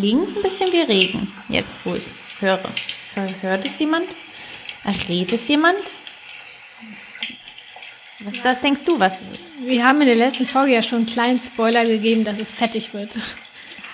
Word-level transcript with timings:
klingt 0.00 0.36
ein 0.36 0.42
bisschen 0.42 0.72
wie 0.72 0.80
Regen, 0.80 1.32
jetzt 1.48 1.80
wo 1.84 1.94
ich 1.94 2.04
es 2.04 2.40
höre. 2.40 2.60
Hört 3.42 3.64
es 3.64 3.78
jemand? 3.78 4.06
Redet 5.08 5.32
es 5.34 5.48
jemand? 5.48 5.76
Was, 8.20 8.44
was 8.44 8.60
denkst 8.60 8.82
du, 8.84 8.98
was 8.98 9.14
es 9.20 9.38
ist? 9.38 9.44
Wir 9.64 9.84
haben 9.84 10.00
in 10.00 10.06
der 10.06 10.16
letzten 10.16 10.46
Folge 10.46 10.72
ja 10.74 10.82
schon 10.82 10.98
einen 10.98 11.06
kleinen 11.06 11.40
Spoiler 11.40 11.84
gegeben, 11.84 12.24
dass 12.24 12.38
es 12.38 12.50
fettig 12.50 12.92
wird. 12.94 13.10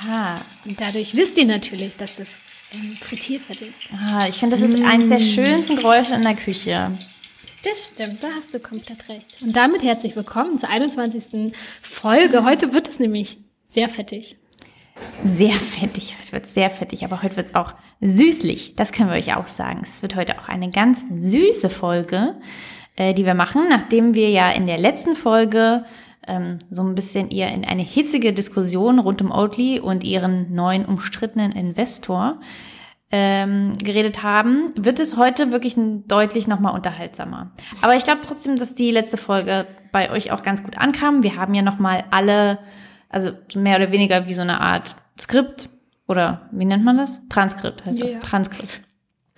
Ah, 0.08 0.38
Und 0.64 0.80
dadurch 0.80 1.14
wisst 1.14 1.38
ihr 1.38 1.46
natürlich, 1.46 1.96
dass 1.96 2.16
das 2.16 2.28
ähm, 2.74 2.96
Frittierfett 3.00 3.62
ist. 3.62 3.78
ah 4.04 4.26
ich 4.28 4.36
finde, 4.36 4.56
das 4.56 4.68
ist 4.68 4.80
eines 4.82 5.08
der 5.08 5.20
schönsten 5.20 5.76
Geräusche 5.76 6.14
in 6.14 6.22
der 6.22 6.34
Küche. 6.34 6.90
Das 7.62 7.86
stimmt, 7.86 8.22
da 8.22 8.28
hast 8.36 8.52
du 8.52 8.60
komplett 8.60 9.08
recht. 9.08 9.26
Und 9.40 9.54
damit 9.56 9.82
herzlich 9.82 10.14
willkommen 10.14 10.58
zur 10.58 10.68
21. 10.68 11.52
Folge. 11.82 12.44
Heute 12.44 12.72
wird 12.72 12.88
es 12.88 12.98
nämlich 13.00 13.38
sehr 13.68 13.88
fettig. 13.88 14.36
Sehr 15.24 15.52
fettig, 15.52 16.16
heute 16.20 16.32
wird 16.32 16.44
es 16.44 16.54
sehr 16.54 16.70
fettig, 16.70 17.04
aber 17.04 17.22
heute 17.22 17.36
wird 17.36 17.48
es 17.48 17.54
auch 17.54 17.74
süßlich. 18.00 18.76
Das 18.76 18.92
können 18.92 19.10
wir 19.10 19.16
euch 19.16 19.34
auch 19.36 19.46
sagen. 19.46 19.80
Es 19.82 20.02
wird 20.02 20.16
heute 20.16 20.38
auch 20.38 20.48
eine 20.48 20.70
ganz 20.70 21.02
süße 21.10 21.70
Folge, 21.70 22.36
äh, 22.96 23.14
die 23.14 23.26
wir 23.26 23.34
machen, 23.34 23.62
nachdem 23.68 24.14
wir 24.14 24.30
ja 24.30 24.50
in 24.50 24.66
der 24.66 24.78
letzten 24.78 25.16
Folge 25.16 25.84
ähm, 26.26 26.58
so 26.70 26.82
ein 26.82 26.94
bisschen 26.94 27.30
eher 27.30 27.52
in 27.52 27.64
eine 27.64 27.82
hitzige 27.82 28.32
Diskussion 28.32 28.98
rund 28.98 29.22
um 29.22 29.30
Oatly 29.30 29.80
und 29.80 30.04
ihren 30.04 30.54
neuen 30.54 30.84
umstrittenen 30.84 31.52
Investor 31.52 32.40
ähm, 33.12 33.74
geredet 33.78 34.22
haben, 34.22 34.72
wird 34.76 34.98
es 34.98 35.16
heute 35.16 35.52
wirklich 35.52 35.76
deutlich 36.08 36.48
nochmal 36.48 36.74
unterhaltsamer. 36.74 37.52
Aber 37.80 37.94
ich 37.94 38.04
glaube 38.04 38.22
trotzdem, 38.26 38.58
dass 38.58 38.74
die 38.74 38.90
letzte 38.90 39.16
Folge 39.16 39.66
bei 39.92 40.10
euch 40.10 40.32
auch 40.32 40.42
ganz 40.42 40.64
gut 40.64 40.76
ankam. 40.78 41.22
Wir 41.22 41.36
haben 41.36 41.54
ja 41.54 41.62
nochmal 41.62 42.04
alle, 42.10 42.58
also 43.08 43.32
mehr 43.54 43.76
oder 43.76 43.92
weniger 43.92 44.26
wie 44.26 44.34
so 44.34 44.42
eine 44.42 44.60
Art 44.60 44.96
Skript 45.18 45.68
oder 46.08 46.48
wie 46.52 46.64
nennt 46.64 46.84
man 46.84 46.98
das? 46.98 47.26
Transkript 47.28 47.84
heißt 47.84 48.02
das. 48.02 48.12
Ja. 48.14 48.20
Transkript. 48.20 48.82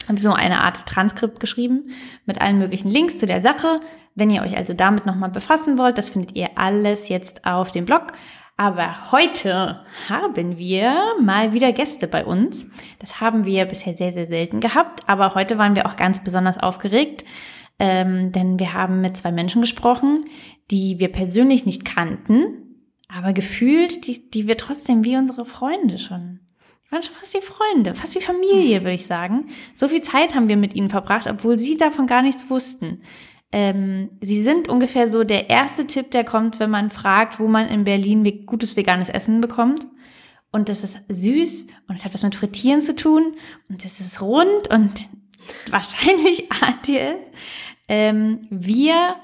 Haben 0.07 0.19
so 0.19 0.33
eine 0.33 0.63
Art 0.63 0.87
Transkript 0.87 1.39
geschrieben 1.39 1.91
mit 2.25 2.41
allen 2.41 2.59
möglichen 2.59 2.91
Links 2.91 3.19
zu 3.19 3.27
der 3.27 3.43
Sache. 3.43 3.81
Wenn 4.15 4.31
ihr 4.31 4.43
euch 4.43 4.57
also 4.57 4.73
damit 4.73 5.07
nochmal 5.07 5.31
befassen 5.31 5.79
wollt, 5.79 5.99
das 5.99 6.09
findet 6.09 6.35
ihr 6.35 6.51
alles 6.57 7.09
jetzt 7.09 7.45
auf 7.45 7.71
dem 7.71 7.85
Blog. 7.85 8.13
Aber 8.57 9.13
heute 9.13 9.85
haben 10.09 10.59
wir 10.59 10.97
mal 11.23 11.53
wieder 11.53 11.73
Gäste 11.73 12.09
bei 12.09 12.25
uns. 12.25 12.69
Das 12.99 13.21
haben 13.21 13.45
wir 13.45 13.67
bisher 13.67 13.97
sehr, 13.97 14.13
sehr 14.13 14.27
selten 14.27 14.61
gehabt. 14.61 15.09
Aber 15.09 15.35
heute 15.35 15.59
waren 15.59 15.77
wir 15.77 15.87
auch 15.87 15.95
ganz 15.95 16.25
besonders 16.25 16.59
aufgeregt, 16.59 17.25
ähm, 17.79 18.33
denn 18.33 18.59
wir 18.59 18.73
haben 18.73 19.01
mit 19.01 19.17
zwei 19.17 19.31
Menschen 19.31 19.61
gesprochen, 19.61 20.25
die 20.73 20.99
wir 20.99 21.13
persönlich 21.13 21.67
nicht 21.67 21.85
kannten, 21.85 22.68
aber 23.09 23.33
gefühlt, 23.33 24.06
die, 24.06 24.31
die 24.31 24.47
wir 24.47 24.56
trotzdem 24.56 25.05
wie 25.05 25.17
unsere 25.17 25.45
Freunde 25.45 25.98
schon. 25.98 26.41
Die 26.87 26.92
waren 26.92 27.03
schon 27.03 27.15
fast 27.15 27.34
wie 27.34 27.41
Freunde, 27.41 27.95
fast 27.95 28.15
wie 28.15 28.20
Familie, 28.20 28.83
würde 28.83 28.95
ich 28.95 29.06
sagen. 29.06 29.48
So 29.75 29.89
viel 29.89 30.03
Zeit 30.03 30.34
haben 30.34 30.48
wir 30.48 30.56
mit 30.56 30.75
ihnen 30.75 30.91
verbracht, 30.91 31.27
obwohl 31.27 31.59
sie 31.59 31.77
davon 31.77 32.06
gar 32.06 32.23
nichts 32.23 32.48
wussten. 32.50 33.03
Ähm, 33.50 34.11
sie 34.20 34.42
sind 34.42 34.69
ungefähr 34.69 35.11
so 35.11 35.25
der 35.25 35.48
erste 35.48 35.87
Tipp, 35.87 36.11
der 36.11 36.25
kommt, 36.25 36.61
wenn 36.61 36.70
man 36.70 36.91
fragt, 36.91 37.41
wo 37.41 37.48
man 37.48 37.69
in 37.69 37.84
Berlin 37.84 38.47
gutes 38.47 38.77
veganes 38.77 39.09
Essen 39.09 39.41
bekommt. 39.41 39.87
Und 40.50 40.69
das 40.69 40.84
ist 40.84 40.98
süß 41.09 41.67
und 41.89 41.95
es 41.95 42.05
hat 42.05 42.15
was 42.15 42.22
mit 42.22 42.34
Frittieren 42.34 42.81
zu 42.81 42.95
tun 42.97 43.34
und 43.69 43.84
es 43.84 44.00
ist 44.00 44.20
rund 44.22 44.69
und 44.70 45.09
wahrscheinlich 45.70 46.48
es. 46.87 47.17
Ähm, 47.87 48.47
wir 48.50 49.17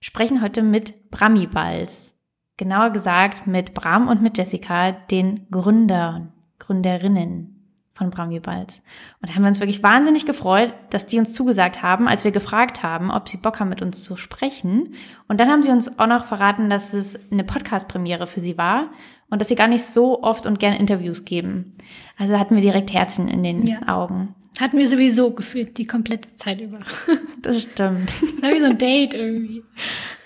sprechen 0.00 0.42
heute 0.42 0.62
mit 0.62 1.10
Brami 1.10 1.46
Balz. 1.46 2.15
Genauer 2.56 2.90
gesagt 2.90 3.46
mit 3.46 3.74
Bram 3.74 4.08
und 4.08 4.22
mit 4.22 4.38
Jessica, 4.38 4.92
den 4.92 5.46
Gründern, 5.50 6.32
Gründerinnen 6.58 7.52
von 7.96 8.10
Brami 8.10 8.40
Balz. 8.40 8.82
Und 9.20 9.30
da 9.30 9.34
haben 9.34 9.42
wir 9.42 9.48
uns 9.48 9.60
wirklich 9.60 9.82
wahnsinnig 9.82 10.26
gefreut, 10.26 10.72
dass 10.90 11.06
die 11.06 11.18
uns 11.18 11.32
zugesagt 11.32 11.82
haben, 11.82 12.08
als 12.08 12.24
wir 12.24 12.30
gefragt 12.30 12.82
haben, 12.82 13.10
ob 13.10 13.28
sie 13.28 13.38
Bock 13.38 13.58
haben, 13.58 13.70
mit 13.70 13.80
uns 13.80 14.04
zu 14.04 14.16
sprechen. 14.16 14.94
Und 15.28 15.40
dann 15.40 15.48
haben 15.48 15.62
sie 15.62 15.70
uns 15.70 15.98
auch 15.98 16.06
noch 16.06 16.26
verraten, 16.26 16.68
dass 16.68 16.92
es 16.92 17.30
eine 17.32 17.44
Podcast-Premiere 17.44 18.26
für 18.26 18.40
sie 18.40 18.58
war 18.58 18.88
und 19.30 19.40
dass 19.40 19.48
sie 19.48 19.54
gar 19.56 19.66
nicht 19.66 19.84
so 19.84 20.22
oft 20.22 20.46
und 20.46 20.58
gerne 20.58 20.78
Interviews 20.78 21.24
geben. 21.24 21.72
Also 22.18 22.38
hatten 22.38 22.54
wir 22.54 22.62
direkt 22.62 22.92
Herzen 22.92 23.28
in 23.28 23.42
den 23.42 23.66
Ja. 23.66 23.78
Augen. 23.86 24.34
Hatten 24.58 24.78
wir 24.78 24.88
sowieso 24.88 25.32
gefühlt 25.32 25.76
die 25.76 25.86
komplette 25.86 26.34
Zeit 26.36 26.60
über. 26.60 26.80
Das 27.42 27.62
stimmt. 27.62 28.16
Das 28.20 28.42
war 28.42 28.50
wie 28.50 28.58
so 28.58 28.64
ein 28.64 28.78
Date 28.78 29.14
irgendwie. 29.14 29.62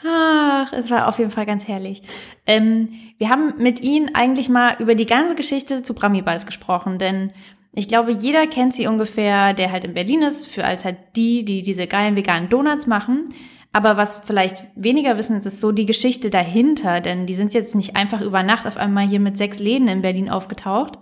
Ach, 0.07 0.73
es 0.73 0.89
war 0.91 1.07
auf 1.07 1.19
jeden 1.19 1.31
Fall 1.31 1.45
ganz 1.45 1.69
herrlich. 1.69 2.01
Ähm, 2.47 2.89
wir 3.19 3.29
haben 3.29 3.55
mit 3.59 3.83
Ihnen 3.83 4.15
eigentlich 4.15 4.49
mal 4.49 4.77
über 4.79 4.95
die 4.95 5.05
ganze 5.05 5.35
Geschichte 5.35 5.83
zu 5.83 5.93
Bramibals 5.93 6.47
gesprochen, 6.47 6.97
denn 6.97 7.33
ich 7.75 7.89
glaube, 7.89 8.13
jeder 8.13 8.47
kennt 8.47 8.73
sie 8.73 8.87
ungefähr, 8.87 9.53
der 9.53 9.71
halt 9.71 9.85
in 9.85 9.93
Berlin 9.93 10.23
ist, 10.23 10.49
für 10.49 10.65
als 10.65 10.87
halt 10.87 10.97
die, 11.15 11.45
die 11.45 11.61
diese 11.61 11.87
geilen 11.87 12.17
veganen 12.17 12.49
Donuts 12.49 12.87
machen. 12.87 13.29
Aber 13.73 13.97
was 13.97 14.23
vielleicht 14.25 14.65
weniger 14.75 15.17
wissen, 15.17 15.39
ist, 15.39 15.47
ist 15.47 15.61
so 15.61 15.71
die 15.71 15.87
Geschichte 15.87 16.31
dahinter, 16.31 17.01
denn 17.01 17.27
die 17.27 17.37
sind 17.37 17.55
jetzt 17.55 17.77
nicht 17.77 17.97
einfach 17.97 18.21
über 18.21 18.43
Nacht 18.43 18.67
auf 18.67 18.77
einmal 18.77 19.07
hier 19.07 19.21
mit 19.21 19.37
sechs 19.37 19.61
Läden 19.61 19.87
in 19.87 20.03
Berlin 20.03 20.29
aufgetaucht, 20.29 20.99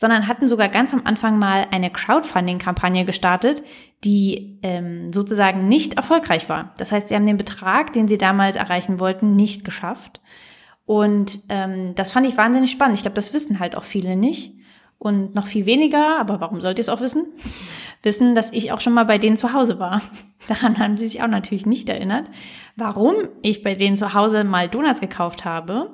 sondern 0.00 0.26
hatten 0.26 0.48
sogar 0.48 0.70
ganz 0.70 0.94
am 0.94 1.02
Anfang 1.04 1.38
mal 1.38 1.66
eine 1.70 1.90
Crowdfunding-Kampagne 1.90 3.04
gestartet, 3.04 3.62
die 4.02 4.58
ähm, 4.62 5.12
sozusagen 5.12 5.68
nicht 5.68 5.98
erfolgreich 5.98 6.48
war. 6.48 6.72
Das 6.78 6.90
heißt, 6.90 7.08
sie 7.08 7.14
haben 7.14 7.26
den 7.26 7.36
Betrag, 7.36 7.92
den 7.92 8.08
sie 8.08 8.16
damals 8.16 8.56
erreichen 8.56 8.98
wollten, 8.98 9.36
nicht 9.36 9.62
geschafft. 9.62 10.22
Und 10.86 11.40
ähm, 11.50 11.94
das 11.96 12.12
fand 12.12 12.26
ich 12.26 12.38
wahnsinnig 12.38 12.70
spannend. 12.70 12.96
Ich 12.96 13.02
glaube, 13.02 13.14
das 13.14 13.34
wissen 13.34 13.60
halt 13.60 13.76
auch 13.76 13.84
viele 13.84 14.16
nicht. 14.16 14.54
Und 14.96 15.34
noch 15.34 15.46
viel 15.46 15.66
weniger, 15.66 16.18
aber 16.18 16.40
warum 16.40 16.62
sollt 16.62 16.78
ihr 16.78 16.82
es 16.82 16.88
auch 16.88 17.02
wissen? 17.02 17.26
Wissen, 18.02 18.34
dass 18.34 18.54
ich 18.54 18.72
auch 18.72 18.80
schon 18.80 18.94
mal 18.94 19.04
bei 19.04 19.18
denen 19.18 19.36
zu 19.36 19.52
Hause 19.52 19.78
war. 19.78 20.00
Daran 20.48 20.78
haben 20.78 20.96
sie 20.96 21.08
sich 21.08 21.22
auch 21.22 21.28
natürlich 21.28 21.66
nicht 21.66 21.90
erinnert. 21.90 22.24
Warum 22.74 23.16
ich 23.42 23.62
bei 23.62 23.74
denen 23.74 23.98
zu 23.98 24.14
Hause 24.14 24.44
mal 24.44 24.68
Donuts 24.68 25.02
gekauft 25.02 25.44
habe, 25.44 25.90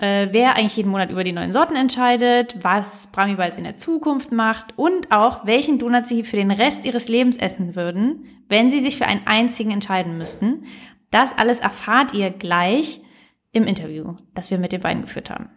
äh, 0.00 0.28
wer 0.32 0.56
eigentlich 0.56 0.76
jeden 0.76 0.90
Monat 0.90 1.10
über 1.10 1.24
die 1.24 1.32
neuen 1.32 1.52
Sorten 1.52 1.76
entscheidet, 1.76 2.56
was 2.62 3.08
Brami 3.08 3.34
bald 3.34 3.58
in 3.58 3.64
der 3.64 3.76
Zukunft 3.76 4.32
macht 4.32 4.76
und 4.76 5.12
auch 5.12 5.46
welchen 5.46 5.78
Donut 5.78 6.06
sie 6.06 6.24
für 6.24 6.36
den 6.36 6.50
Rest 6.50 6.84
ihres 6.84 7.08
Lebens 7.08 7.36
essen 7.36 7.76
würden, 7.76 8.24
wenn 8.48 8.70
sie 8.70 8.80
sich 8.80 8.96
für 8.96 9.06
einen 9.06 9.26
einzigen 9.26 9.70
entscheiden 9.70 10.16
müssten. 10.16 10.64
Das 11.10 11.36
alles 11.36 11.60
erfahrt 11.60 12.14
ihr 12.14 12.30
gleich 12.30 13.02
im 13.52 13.64
Interview, 13.64 14.16
das 14.34 14.50
wir 14.50 14.58
mit 14.58 14.72
den 14.72 14.80
beiden 14.80 15.02
geführt 15.02 15.28
haben. 15.28 15.50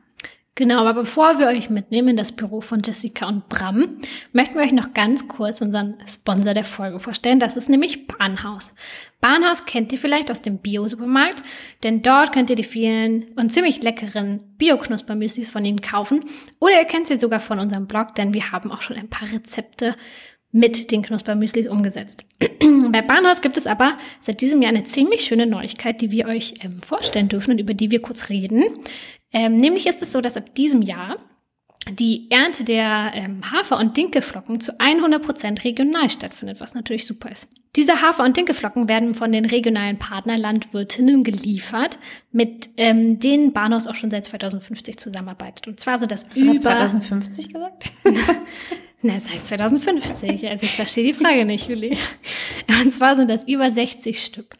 Genau, 0.55 0.79
aber 0.79 0.93
bevor 0.93 1.39
wir 1.39 1.47
euch 1.47 1.71
mitnehmen 1.71 2.09
in 2.09 2.17
das 2.17 2.31
Büro 2.31 2.61
von 2.61 2.81
Jessica 2.85 3.27
und 3.27 3.49
Bram, 3.49 3.97
möchten 4.33 4.53
wir 4.53 4.61
euch 4.61 4.71
noch 4.71 4.93
ganz 4.93 5.27
kurz 5.27 5.61
unseren 5.61 5.97
Sponsor 6.07 6.53
der 6.53 6.63
Folge 6.63 6.99
vorstellen. 6.99 7.39
Das 7.39 7.57
ist 7.57 7.69
nämlich 7.69 8.05
Bahnhaus. 8.05 8.75
Bahnhaus 9.23 9.65
kennt 9.65 9.93
ihr 9.93 9.99
vielleicht 9.99 10.29
aus 10.29 10.41
dem 10.41 10.57
Bio-Supermarkt, 10.57 11.43
denn 11.81 12.01
dort 12.01 12.33
könnt 12.33 12.49
ihr 12.49 12.57
die 12.57 12.65
vielen 12.65 13.31
und 13.37 13.53
ziemlich 13.53 13.81
leckeren 13.81 14.43
Bio-Knuspermüslis 14.57 15.49
von 15.49 15.63
ihnen 15.63 15.79
kaufen. 15.79 16.25
Oder 16.59 16.81
ihr 16.81 16.85
kennt 16.85 17.07
sie 17.07 17.15
sogar 17.15 17.39
von 17.39 17.59
unserem 17.59 17.87
Blog, 17.87 18.15
denn 18.15 18.33
wir 18.33 18.51
haben 18.51 18.69
auch 18.69 18.81
schon 18.81 18.97
ein 18.97 19.09
paar 19.09 19.31
Rezepte 19.31 19.95
mit 20.51 20.91
den 20.91 21.03
Knuspermüslis 21.03 21.67
umgesetzt. 21.69 22.25
Bei 22.91 23.01
Bahnhaus 23.01 23.41
gibt 23.41 23.55
es 23.55 23.65
aber 23.65 23.97
seit 24.19 24.41
diesem 24.41 24.61
Jahr 24.61 24.73
eine 24.73 24.83
ziemlich 24.83 25.23
schöne 25.23 25.45
Neuigkeit, 25.45 26.01
die 26.01 26.11
wir 26.11 26.27
euch 26.27 26.55
ähm, 26.59 26.81
vorstellen 26.81 27.29
dürfen 27.29 27.51
und 27.51 27.59
über 27.59 27.73
die 27.73 27.91
wir 27.91 28.01
kurz 28.01 28.27
reden. 28.27 28.65
Ähm, 29.31 29.55
nämlich 29.55 29.87
ist 29.87 30.01
es 30.01 30.11
so, 30.11 30.19
dass 30.19 30.35
ab 30.35 30.53
diesem 30.53 30.81
Jahr 30.81 31.15
die 31.91 32.27
Ernte 32.29 32.63
der 32.63 33.11
ähm, 33.13 33.41
Hafer- 33.51 33.77
und 33.77 33.97
Dinkelflocken 33.97 34.61
zu 34.61 34.79
100% 34.79 35.63
regional 35.63 36.09
stattfindet, 36.09 36.61
was 36.61 36.73
natürlich 36.73 37.05
super 37.05 37.29
ist. 37.29 37.49
Diese 37.75 38.01
Hafer- 38.01 38.23
und 38.23 38.37
Dinkelflocken 38.37 38.87
werden 38.87 39.13
von 39.15 39.31
den 39.31 39.45
regionalen 39.45 39.99
Partnerlandwirtinnen 39.99 41.23
geliefert, 41.23 41.99
mit 42.31 42.69
ähm, 42.77 43.19
denen 43.19 43.51
Bahnhaus 43.51 43.87
auch 43.87 43.95
schon 43.95 44.11
seit 44.11 44.25
2050 44.25 44.97
zusammenarbeitet. 44.97 45.67
Und 45.67 45.79
zwar 45.79 45.97
sind 45.97 46.11
das 46.11 46.25
Hast 46.25 46.37
über... 46.37 46.57
2050 46.57 47.53
gesagt? 47.53 47.91
Na, 49.01 49.19
seit 49.19 49.45
2050. 49.45 50.47
Also 50.47 50.65
ich 50.65 50.75
verstehe 50.75 51.03
die 51.03 51.13
Frage 51.13 51.43
nicht, 51.43 51.67
Juli. 51.67 51.97
Und 52.83 52.93
zwar 52.93 53.15
sind 53.17 53.29
das 53.29 53.43
über 53.45 53.69
60 53.69 54.23
Stück. 54.23 54.55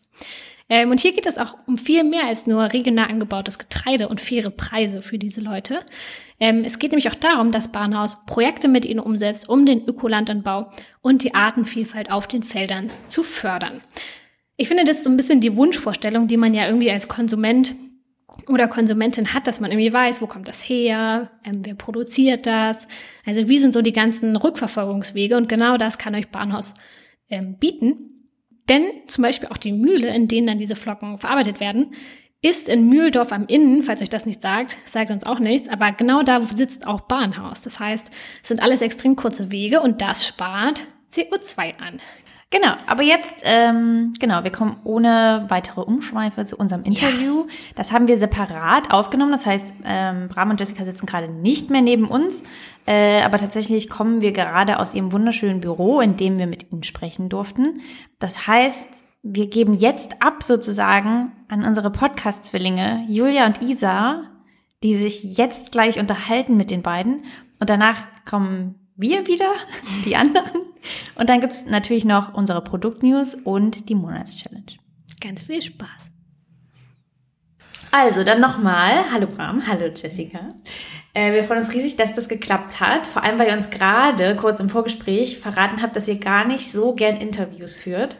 Ähm, 0.69 0.91
und 0.91 0.99
hier 0.99 1.13
geht 1.13 1.25
es 1.25 1.37
auch 1.37 1.55
um 1.67 1.77
viel 1.77 2.03
mehr 2.03 2.25
als 2.25 2.47
nur 2.47 2.63
regional 2.73 3.09
angebautes 3.09 3.59
Getreide 3.59 4.07
und 4.07 4.21
faire 4.21 4.49
Preise 4.49 5.01
für 5.01 5.17
diese 5.17 5.41
Leute. 5.41 5.79
Ähm, 6.39 6.63
es 6.65 6.79
geht 6.79 6.91
nämlich 6.91 7.09
auch 7.09 7.15
darum, 7.15 7.51
dass 7.51 7.71
Bahnhaus 7.71 8.25
Projekte 8.25 8.67
mit 8.67 8.85
ihnen 8.85 8.99
umsetzt, 8.99 9.47
um 9.47 9.65
den 9.65 9.85
Ökolandanbau 9.85 10.71
und 11.01 11.23
die 11.23 11.33
Artenvielfalt 11.33 12.11
auf 12.11 12.27
den 12.27 12.43
Feldern 12.43 12.89
zu 13.07 13.23
fördern. 13.23 13.81
Ich 14.57 14.67
finde, 14.67 14.83
das 14.83 14.97
ist 14.97 15.05
so 15.05 15.09
ein 15.09 15.17
bisschen 15.17 15.41
die 15.41 15.55
Wunschvorstellung, 15.55 16.27
die 16.27 16.37
man 16.37 16.53
ja 16.53 16.67
irgendwie 16.67 16.91
als 16.91 17.07
Konsument 17.07 17.75
oder 18.47 18.67
Konsumentin 18.67 19.33
hat, 19.33 19.47
dass 19.47 19.59
man 19.59 19.71
irgendwie 19.71 19.93
weiß, 19.93 20.21
wo 20.21 20.27
kommt 20.27 20.47
das 20.47 20.67
her, 20.67 21.31
ähm, 21.45 21.61
wer 21.63 21.75
produziert 21.75 22.45
das, 22.45 22.87
also 23.25 23.47
wie 23.47 23.59
sind 23.59 23.73
so 23.73 23.81
die 23.81 23.93
ganzen 23.93 24.35
Rückverfolgungswege 24.35 25.37
und 25.37 25.49
genau 25.49 25.77
das 25.77 25.97
kann 25.97 26.15
euch 26.15 26.29
Bahnhaus 26.29 26.73
ähm, 27.29 27.57
bieten. 27.59 28.09
Denn 28.69 28.83
zum 29.07 29.23
Beispiel 29.23 29.49
auch 29.49 29.57
die 29.57 29.73
Mühle, 29.73 30.13
in 30.15 30.27
denen 30.27 30.47
dann 30.47 30.57
diese 30.57 30.75
Flocken 30.75 31.19
verarbeitet 31.19 31.59
werden, 31.59 31.93
ist 32.43 32.67
in 32.69 32.89
Mühldorf 32.89 33.31
am 33.31 33.47
Inn, 33.47 33.81
falls 33.83 34.01
euch 34.01 34.09
das 34.09 34.25
nicht 34.25 34.41
sagt, 34.41 34.77
sagt 34.85 35.09
uns 35.09 35.25
auch 35.25 35.39
nichts, 35.39 35.69
aber 35.69 35.91
genau 35.93 36.23
da 36.23 36.41
sitzt 36.41 36.85
auch 36.85 37.01
Bahnhaus. 37.01 37.61
Das 37.61 37.79
heißt, 37.79 38.11
es 38.41 38.47
sind 38.47 38.61
alles 38.61 38.81
extrem 38.81 39.15
kurze 39.15 39.49
Wege 39.49 39.81
und 39.81 40.01
das 40.01 40.27
spart 40.27 40.85
CO2 41.11 41.79
an. 41.79 42.01
Genau, 42.51 42.73
aber 42.85 43.01
jetzt, 43.01 43.37
ähm, 43.45 44.13
genau, 44.19 44.43
wir 44.43 44.51
kommen 44.51 44.75
ohne 44.83 45.45
weitere 45.47 45.81
Umschweife 45.81 46.45
zu 46.45 46.55
unserem 46.55 46.83
Interview. 46.83 47.45
Ja. 47.47 47.53
Das 47.75 47.91
haben 47.91 48.07
wir 48.07 48.19
separat 48.19 48.93
aufgenommen. 48.93 49.31
Das 49.31 49.47
heißt, 49.47 49.73
ähm, 49.85 50.27
Bram 50.27 50.51
und 50.51 50.59
Jessica 50.59 50.83
sitzen 50.83 51.07
gerade 51.07 51.29
nicht 51.29 51.71
mehr 51.71 51.81
neben 51.81 52.07
uns, 52.07 52.43
äh, 52.85 53.23
aber 53.23 53.39
tatsächlich 53.39 53.89
kommen 53.89 54.21
wir 54.21 54.33
gerade 54.33 54.77
aus 54.79 54.93
ihrem 54.93 55.11
wunderschönen 55.11 55.61
Büro, 55.61 55.99
in 55.99 56.15
dem 56.15 56.37
wir 56.37 56.45
mit 56.45 56.71
ihnen 56.71 56.83
sprechen 56.83 57.27
durften. 57.27 57.81
Das 58.19 58.45
heißt, 58.45 59.02
wir 59.23 59.49
geben 59.49 59.73
jetzt 59.73 60.21
ab 60.21 60.43
sozusagen 60.43 61.31
an 61.47 61.63
unsere 61.63 61.89
Podcast-Zwillinge 61.91 63.05
Julia 63.07 63.45
und 63.45 63.61
Isa, 63.61 64.23
die 64.83 64.95
sich 64.97 65.37
jetzt 65.37 65.71
gleich 65.71 65.97
unterhalten 65.97 66.57
mit 66.57 66.69
den 66.69 66.83
beiden. 66.83 67.23
Und 67.59 67.69
danach 67.69 68.03
kommen 68.25 68.75
wir 68.97 69.25
wieder, 69.25 69.49
die 70.05 70.17
anderen. 70.17 70.61
Und 71.15 71.29
dann 71.29 71.39
gibt's 71.39 71.65
natürlich 71.65 72.03
noch 72.03 72.33
unsere 72.33 72.61
Produktnews 72.61 73.33
und 73.33 73.87
die 73.87 73.95
Monatschallenge. 73.95 74.65
Ganz 75.21 75.43
viel 75.43 75.61
Spaß. 75.61 76.11
Also, 77.91 78.25
dann 78.25 78.41
nochmal. 78.41 79.05
Hallo 79.13 79.27
Bram, 79.27 79.65
hallo 79.65 79.85
Jessica. 79.95 80.49
Äh, 81.13 81.31
wir 81.31 81.43
freuen 81.45 81.61
uns 81.61 81.71
riesig, 81.71 81.95
dass 81.95 82.13
das 82.13 82.27
geklappt 82.27 82.81
hat. 82.81 83.07
Vor 83.07 83.23
allem, 83.23 83.39
weil 83.39 83.47
ihr 83.47 83.55
uns 83.55 83.69
gerade 83.69 84.35
kurz 84.35 84.59
im 84.59 84.67
Vorgespräch 84.67 85.39
verraten 85.39 85.81
habt, 85.81 85.95
dass 85.95 86.09
ihr 86.09 86.19
gar 86.19 86.45
nicht 86.45 86.69
so 86.69 86.93
gern 86.93 87.15
Interviews 87.15 87.75
führt. 87.75 88.17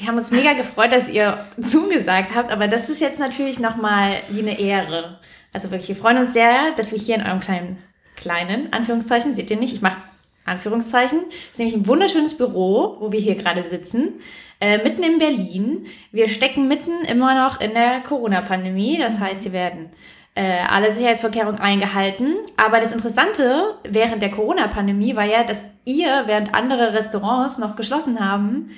Wir 0.00 0.08
haben 0.08 0.16
uns 0.16 0.30
mega 0.30 0.54
gefreut, 0.54 0.92
dass 0.92 1.10
ihr 1.10 1.36
zugesagt 1.60 2.34
habt, 2.34 2.50
aber 2.50 2.68
das 2.68 2.88
ist 2.88 3.00
jetzt 3.00 3.18
natürlich 3.18 3.58
nochmal 3.58 4.14
wie 4.30 4.40
eine 4.40 4.58
Ehre. 4.58 5.18
Also 5.52 5.70
wirklich, 5.70 5.88
wir 5.88 5.96
freuen 5.96 6.16
uns 6.16 6.32
sehr, 6.32 6.72
dass 6.76 6.90
wir 6.90 6.98
hier 6.98 7.16
in 7.16 7.22
eurem 7.22 7.40
kleinen 7.40 7.76
kleinen, 8.16 8.72
Anführungszeichen, 8.72 9.34
seht 9.34 9.50
ihr 9.50 9.58
nicht, 9.58 9.74
ich 9.74 9.82
mache 9.82 9.96
Anführungszeichen, 10.46 11.20
das 11.28 11.52
ist 11.52 11.58
nämlich 11.58 11.76
ein 11.76 11.86
wunderschönes 11.86 12.36
Büro, 12.36 12.96
wo 12.98 13.12
wir 13.12 13.20
hier 13.20 13.34
gerade 13.34 13.62
sitzen, 13.62 14.20
äh, 14.58 14.78
mitten 14.78 15.02
in 15.02 15.18
Berlin. 15.18 15.86
Wir 16.12 16.28
stecken 16.28 16.66
mitten 16.66 17.04
immer 17.04 17.34
noch 17.34 17.60
in 17.60 17.74
der 17.74 18.00
Corona-Pandemie, 18.00 18.98
das 18.98 19.20
heißt, 19.20 19.42
hier 19.42 19.52
werden 19.52 19.90
äh, 20.34 20.60
alle 20.68 20.92
Sicherheitsvorkehrungen 20.92 21.60
eingehalten. 21.60 22.36
Aber 22.56 22.80
das 22.80 22.92
Interessante 22.92 23.74
während 23.86 24.22
der 24.22 24.30
Corona-Pandemie 24.30 25.14
war 25.14 25.24
ja, 25.24 25.44
dass 25.44 25.66
ihr, 25.84 26.24
während 26.26 26.54
andere 26.54 26.94
Restaurants 26.94 27.58
noch 27.58 27.76
geschlossen 27.76 28.18
haben, 28.20 28.70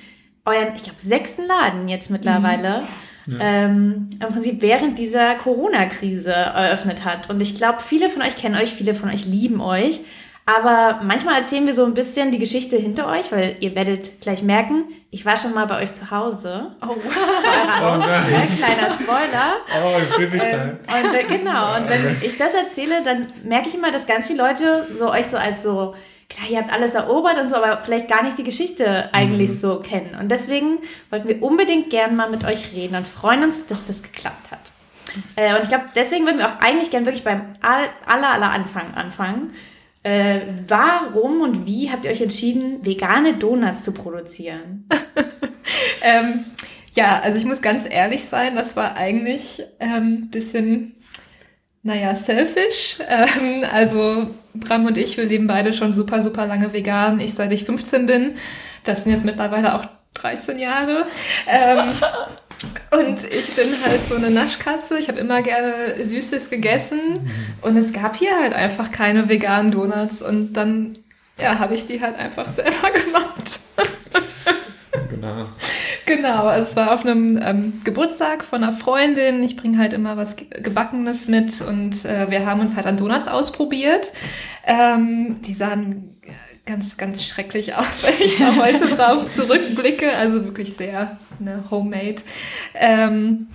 euren, 0.44 0.74
ich 0.74 0.82
glaube, 0.82 1.00
sechsten 1.00 1.46
Laden 1.46 1.88
jetzt 1.88 2.10
mittlerweile 2.10 2.80
mhm 2.80 2.86
ja. 3.26 3.36
ähm, 3.40 4.10
im 4.20 4.32
Prinzip 4.32 4.62
während 4.62 4.98
dieser 4.98 5.34
Corona-Krise 5.36 6.32
eröffnet 6.32 7.04
hat. 7.04 7.30
Und 7.30 7.40
ich 7.40 7.54
glaube, 7.54 7.78
viele 7.80 8.10
von 8.10 8.22
euch 8.22 8.36
kennen 8.36 8.56
euch, 8.56 8.72
viele 8.72 8.94
von 8.94 9.10
euch 9.10 9.24
lieben 9.24 9.60
euch. 9.60 10.00
Aber 10.44 11.00
manchmal 11.04 11.36
erzählen 11.36 11.66
wir 11.66 11.74
so 11.74 11.84
ein 11.84 11.94
bisschen 11.94 12.32
die 12.32 12.40
Geschichte 12.40 12.76
hinter 12.76 13.08
euch, 13.08 13.30
weil 13.30 13.54
ihr 13.60 13.76
werdet 13.76 14.20
gleich 14.20 14.42
merken, 14.42 14.86
ich 15.12 15.24
war 15.24 15.36
schon 15.36 15.54
mal 15.54 15.66
bei 15.66 15.80
euch 15.80 15.94
zu 15.94 16.10
Hause. 16.10 16.74
Oh, 16.82 16.88
wow. 16.88 16.96
Oh, 16.96 18.00
kleiner 18.00 18.92
Spoiler. 18.92 19.52
Oh, 19.84 20.00
ich 20.00 20.18
will 20.18 20.30
nicht 20.30 20.44
sein. 20.44 20.80
Ähm, 20.88 21.10
und, 21.10 21.28
genau, 21.28 21.76
und 21.76 21.88
wenn 21.88 22.16
ich 22.22 22.38
das 22.38 22.54
erzähle, 22.54 23.04
dann 23.04 23.28
merke 23.44 23.68
ich 23.68 23.76
immer, 23.76 23.92
dass 23.92 24.06
ganz 24.06 24.26
viele 24.26 24.42
Leute 24.42 24.88
so 24.92 25.12
euch 25.12 25.28
so 25.28 25.36
als 25.36 25.62
so 25.62 25.94
klar, 26.32 26.50
ihr 26.50 26.58
habt 26.58 26.72
alles 26.72 26.94
erobert 26.94 27.38
und 27.38 27.48
so, 27.48 27.56
aber 27.56 27.82
vielleicht 27.82 28.08
gar 28.08 28.22
nicht 28.22 28.38
die 28.38 28.44
Geschichte 28.44 29.12
eigentlich 29.12 29.50
mhm. 29.50 29.54
so 29.54 29.80
kennen. 29.80 30.16
Und 30.20 30.30
deswegen 30.30 30.78
wollten 31.10 31.28
wir 31.28 31.42
unbedingt 31.42 31.90
gern 31.90 32.16
mal 32.16 32.30
mit 32.30 32.44
euch 32.44 32.72
reden 32.72 32.96
und 32.96 33.06
freuen 33.06 33.44
uns, 33.44 33.66
dass 33.66 33.84
das 33.86 34.02
geklappt 34.02 34.50
hat. 34.50 34.72
Äh, 35.36 35.54
und 35.54 35.62
ich 35.62 35.68
glaube, 35.68 35.84
deswegen 35.94 36.24
würden 36.24 36.38
wir 36.38 36.48
auch 36.48 36.60
eigentlich 36.60 36.90
gern 36.90 37.04
wirklich 37.04 37.24
beim 37.24 37.42
aller, 37.60 38.32
aller 38.32 38.50
Anfang 38.50 38.94
anfangen. 38.94 39.52
Äh, 40.02 40.40
warum 40.66 41.42
und 41.42 41.66
wie 41.66 41.90
habt 41.90 42.04
ihr 42.04 42.10
euch 42.10 42.22
entschieden, 42.22 42.84
vegane 42.84 43.34
Donuts 43.34 43.84
zu 43.84 43.92
produzieren? 43.92 44.88
ähm, 46.02 46.44
ja, 46.92 47.20
also 47.20 47.38
ich 47.38 47.44
muss 47.44 47.62
ganz 47.62 47.86
ehrlich 47.88 48.24
sein, 48.24 48.56
das 48.56 48.76
war 48.76 48.96
eigentlich 48.96 49.62
ein 49.78 49.94
ähm, 49.96 50.30
bisschen 50.30 50.96
naja, 51.82 52.14
selfish. 52.14 52.98
Ähm, 53.08 53.64
also 53.70 54.30
Bram 54.54 54.86
und 54.86 54.98
ich, 54.98 55.16
wir 55.16 55.24
leben 55.24 55.46
beide 55.46 55.72
schon 55.72 55.92
super, 55.92 56.22
super 56.22 56.46
lange 56.46 56.72
vegan. 56.72 57.20
Ich 57.20 57.34
seit 57.34 57.52
ich 57.52 57.64
15 57.64 58.06
bin. 58.06 58.34
Das 58.84 59.02
sind 59.02 59.12
jetzt 59.12 59.24
mittlerweile 59.24 59.74
auch 59.74 59.84
13 60.14 60.58
Jahre. 60.58 61.06
Ähm, 61.46 61.78
und 63.08 63.24
ich 63.24 63.54
bin 63.56 63.68
halt 63.84 64.04
so 64.08 64.14
eine 64.14 64.30
Naschkatze. 64.30 64.98
Ich 64.98 65.08
habe 65.08 65.18
immer 65.18 65.42
gerne 65.42 65.96
Süßes 66.02 66.50
gegessen. 66.50 67.28
Und 67.62 67.76
es 67.76 67.92
gab 67.92 68.16
hier 68.16 68.38
halt 68.38 68.52
einfach 68.52 68.92
keine 68.92 69.28
veganen 69.28 69.72
Donuts. 69.72 70.22
Und 70.22 70.52
dann, 70.52 70.92
ja, 71.40 71.58
habe 71.58 71.74
ich 71.74 71.86
die 71.86 72.00
halt 72.00 72.16
einfach 72.16 72.48
selber 72.48 72.90
gemacht. 73.04 73.60
Genau. 75.10 75.46
Genau, 76.06 76.46
also 76.46 76.64
es 76.64 76.76
war 76.76 76.92
auf 76.92 77.04
einem 77.04 77.40
ähm, 77.42 77.80
Geburtstag 77.84 78.44
von 78.44 78.62
einer 78.62 78.72
Freundin. 78.72 79.42
Ich 79.42 79.56
bringe 79.56 79.78
halt 79.78 79.92
immer 79.92 80.16
was 80.16 80.36
Gebackenes 80.36 81.28
mit 81.28 81.60
und 81.60 82.04
äh, 82.04 82.28
wir 82.30 82.44
haben 82.44 82.60
uns 82.60 82.76
halt 82.76 82.86
an 82.86 82.96
Donuts 82.96 83.28
ausprobiert. 83.28 84.12
Ähm, 84.66 85.40
die 85.42 85.54
sahen 85.54 86.16
äh, 86.22 86.30
ganz, 86.66 86.96
ganz 86.96 87.24
schrecklich 87.24 87.76
aus, 87.76 88.04
wenn 88.04 88.24
ich 88.24 88.38
da 88.38 88.56
heute 88.62 88.88
drauf 88.88 89.32
zurückblicke. 89.32 90.16
Also 90.16 90.44
wirklich 90.44 90.74
sehr 90.74 91.18
ne, 91.38 91.62
homemade. 91.70 92.22
Ähm, 92.74 93.48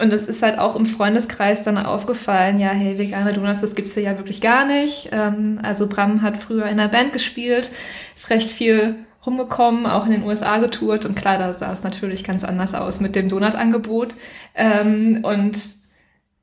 und 0.00 0.12
es 0.12 0.28
ist 0.28 0.42
halt 0.42 0.58
auch 0.58 0.76
im 0.76 0.86
Freundeskreis 0.86 1.64
dann 1.64 1.76
aufgefallen, 1.76 2.60
ja, 2.60 2.68
hey, 2.68 2.98
vegane 2.98 3.32
Donuts, 3.32 3.62
das 3.62 3.74
gibt's 3.74 3.94
hier 3.94 4.04
ja 4.04 4.16
wirklich 4.16 4.40
gar 4.40 4.64
nicht. 4.64 5.08
Ähm, 5.10 5.58
also 5.62 5.88
Bram 5.88 6.22
hat 6.22 6.36
früher 6.36 6.66
in 6.66 6.78
einer 6.78 6.88
Band 6.88 7.12
gespielt, 7.12 7.70
ist 8.14 8.30
recht 8.30 8.48
viel 8.48 8.94
rumgekommen, 9.26 9.86
auch 9.86 10.06
in 10.06 10.12
den 10.12 10.24
USA 10.24 10.58
getourt 10.58 11.04
und 11.04 11.14
klar, 11.14 11.38
da 11.38 11.52
sah 11.52 11.72
es 11.72 11.82
natürlich 11.82 12.24
ganz 12.24 12.44
anders 12.44 12.74
aus 12.74 13.00
mit 13.00 13.14
dem 13.14 13.28
Donutangebot. 13.28 14.14
Ähm, 14.54 15.20
und 15.22 15.58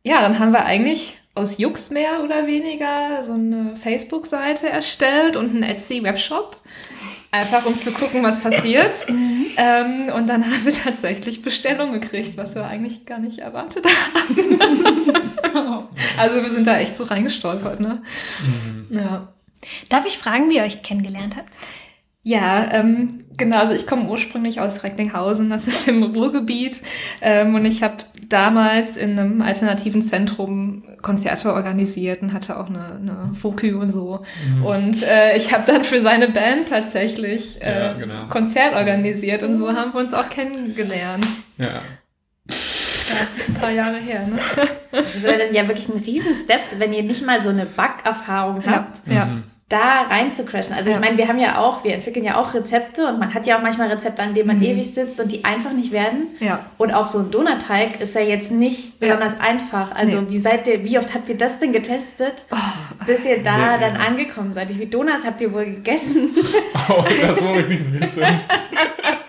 ja, 0.04 0.22
dann 0.22 0.40
haben 0.40 0.52
wir 0.52 0.66
eigentlich 0.66 1.18
aus 1.36 1.58
Jux 1.58 1.90
mehr 1.90 2.24
oder 2.24 2.48
weniger 2.48 3.24
so 3.24 3.34
eine 3.34 3.76
Facebook-Seite 3.76 4.70
erstellt 4.70 5.36
und 5.36 5.50
einen 5.50 5.64
Etsy-Webshop. 5.64 6.58
Einfach 7.32 7.66
um 7.66 7.76
zu 7.76 7.92
gucken, 7.92 8.24
was 8.24 8.42
passiert. 8.42 8.94
Mhm. 9.16 9.46
Ähm, 9.58 10.14
und 10.14 10.28
dann 10.28 10.44
haben 10.44 10.66
wir 10.66 10.74
tatsächlich 10.74 11.42
Bestellungen 11.42 12.02
gekriegt, 12.02 12.36
was 12.36 12.56
wir 12.56 12.66
eigentlich 12.66 13.06
gar 13.06 13.20
nicht 13.20 13.40
erwartet 13.40 13.86
haben. 13.86 14.60
also 16.18 16.44
wir 16.44 16.50
sind 16.50 16.68
da 16.68 16.78
echt 16.80 16.98
so 16.98 17.06
reingestolpert, 17.06 17.80
ne? 17.80 18.02
Mhm. 18.44 18.98
Ja. 18.98 19.34
Darf 19.88 20.06
ich 20.06 20.18
fragen, 20.18 20.50
wie 20.50 20.58
ihr 20.58 20.64
euch 20.64 20.84
kennengelernt 20.84 21.38
habt? 21.38 21.56
Ja, 22.28 22.72
ähm, 22.72 23.24
genau. 23.38 23.60
Also 23.60 23.76
ich 23.76 23.86
komme 23.86 24.10
ursprünglich 24.10 24.60
aus 24.60 24.84
Recklinghausen, 24.84 25.52
das 25.52 25.68
ist 25.68 25.88
im 25.88 26.02
Ruhrgebiet. 26.02 26.82
Ähm, 27.22 27.54
und 27.54 27.66
ich 27.66 27.84
habe 27.84 27.98
damals 28.30 28.98
in 28.98 29.12
einem 29.12 29.44
alternativen 29.44 30.02
Zentrum 30.02 30.84
Konzerte 31.04 31.54
organisiert 31.54 32.24
und 32.24 32.34
hatte 32.34 32.60
auch 32.60 32.68
eine, 32.68 32.96
eine 32.96 33.30
Fokü 33.36 33.76
und 33.76 33.92
so. 33.92 34.26
Mhm. 34.58 34.66
Und 34.66 35.04
äh, 35.04 35.38
ich 35.38 35.54
habe 35.54 35.66
dann 35.68 35.84
für 35.84 36.02
seine 36.02 36.28
Band 36.30 36.70
tatsächlich 36.70 37.62
äh, 37.62 37.80
ja, 37.80 37.94
genau. 37.94 38.26
Konzert 38.30 38.74
organisiert 38.74 39.44
und 39.44 39.54
so 39.54 39.72
haben 39.72 39.94
wir 39.94 40.00
uns 40.00 40.16
auch 40.16 40.30
kennengelernt. 40.30 41.28
Ja. 41.60 41.82
Das 42.48 43.38
ist 43.38 43.50
ein 43.50 43.54
paar 43.54 43.70
Jahre 43.70 43.98
her, 43.98 44.26
ne? 44.26 44.40
Das 44.92 45.22
wäre 45.22 45.38
dann 45.46 45.54
ja 45.54 45.68
wirklich 45.68 45.88
ein 45.90 46.02
Riesenstep, 46.04 46.60
wenn 46.80 46.92
ihr 46.92 47.04
nicht 47.04 47.24
mal 47.24 47.44
so 47.44 47.50
eine 47.50 47.68
Backerfahrung 47.68 48.66
habt. 48.66 49.08
Ja. 49.08 49.14
ja. 49.14 49.26
Mhm 49.26 49.44
da 49.68 50.04
rein 50.04 50.32
zu 50.32 50.46
crashen. 50.46 50.74
Also 50.74 50.92
ja. 50.92 50.96
ich 50.96 51.02
meine, 51.02 51.18
wir 51.18 51.28
haben 51.28 51.40
ja 51.40 51.60
auch, 51.60 51.84
wir 51.84 51.96
entwickeln 51.96 52.24
ja 52.24 52.40
auch 52.40 52.54
Rezepte 52.54 53.08
und 53.08 53.20
man 53.20 53.34
hat 53.34 53.48
ja 53.48 53.58
auch 53.58 53.64
manchmal 53.64 53.88
Rezepte, 53.88 54.22
an 54.22 54.36
denen 54.36 54.48
man 54.48 54.58
mhm. 54.58 54.64
ewig 54.64 54.94
sitzt 54.94 55.20
und 55.20 55.32
die 55.32 55.44
einfach 55.44 55.74
nicht 55.74 55.92
werden. 55.92 56.28
Ja. 56.40 56.68
Und 56.78 56.94
auch 56.94 57.08
so 57.08 57.20
ein 57.20 57.32
Donutteig 57.32 58.00
ist 58.00 58.14
ja 58.14 58.22
jetzt 58.22 58.52
nicht 58.52 59.02
ja. 59.02 59.08
besonders 59.08 59.40
einfach. 59.40 59.96
Also 59.96 60.22
nee. 60.22 60.28
wie 60.30 60.38
seid 60.38 60.68
ihr, 60.68 60.86
wie 60.86 61.00
oft 61.00 61.14
habt 61.16 61.30
ihr 61.30 61.38
das 61.38 61.60
denn 61.60 61.74
getestet, 61.74 62.46
oh. 62.52 63.06
bis 63.08 63.26
ihr 63.26 63.42
da 63.42 63.58
ja, 63.58 63.78
dann 63.80 63.98
angekommen 63.98 64.54
seid? 64.54 64.70
Wie 64.70 64.76
viele 64.76 64.88
Donuts 64.88 65.26
habt 65.26 65.42
ihr 65.42 65.52
wohl 65.52 65.66
gegessen? 65.66 66.30
Oh, 66.88 67.04
das 67.04 67.44
wollte 67.44 67.74
ich 67.74 67.80
nicht 67.80 68.02
wissen. 68.02 68.24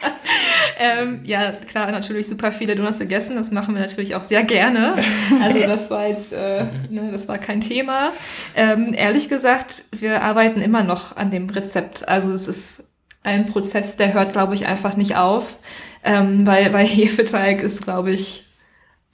ähm, 0.79 1.21
ja, 1.25 1.53
klar, 1.53 1.91
natürlich 1.91 2.29
super 2.29 2.53
viele 2.53 2.75
Donuts 2.75 2.99
gegessen. 2.99 3.37
Das 3.37 3.51
machen 3.51 3.75
wir 3.75 3.81
natürlich 3.81 4.15
auch 4.15 4.25
sehr 4.25 4.45
gerne. 4.45 4.95
Also 5.43 5.61
das 5.61 5.91
war 5.91 6.07
jetzt, 6.07 6.33
äh, 6.33 6.65
ne, 6.91 7.11
das 7.13 7.29
war 7.29 7.39
kein 7.39 7.61
Thema. 7.61 8.13
Ähm, 8.55 8.93
ehrlich 8.97 9.29
gesagt, 9.29 9.85
wir 9.93 10.23
arbeiten 10.23 10.61
immer 10.61 10.83
noch 10.83 11.17
an 11.17 11.31
dem 11.31 11.49
Rezept. 11.49 12.07
Also 12.09 12.33
es 12.33 12.49
ist 12.49 12.89
ein 13.23 13.47
Prozess, 13.47 13.97
der 13.97 14.13
hört, 14.13 14.33
glaube 14.33 14.55
ich, 14.55 14.67
einfach 14.67 14.97
nicht 14.97 15.17
auf. 15.17 15.57
Ähm, 16.05 16.47
weil 16.47 16.71
bei 16.71 16.85
Hefeteig 16.85 17.63
ist, 17.63 17.83
glaube 17.83 18.13
ich, 18.13 18.45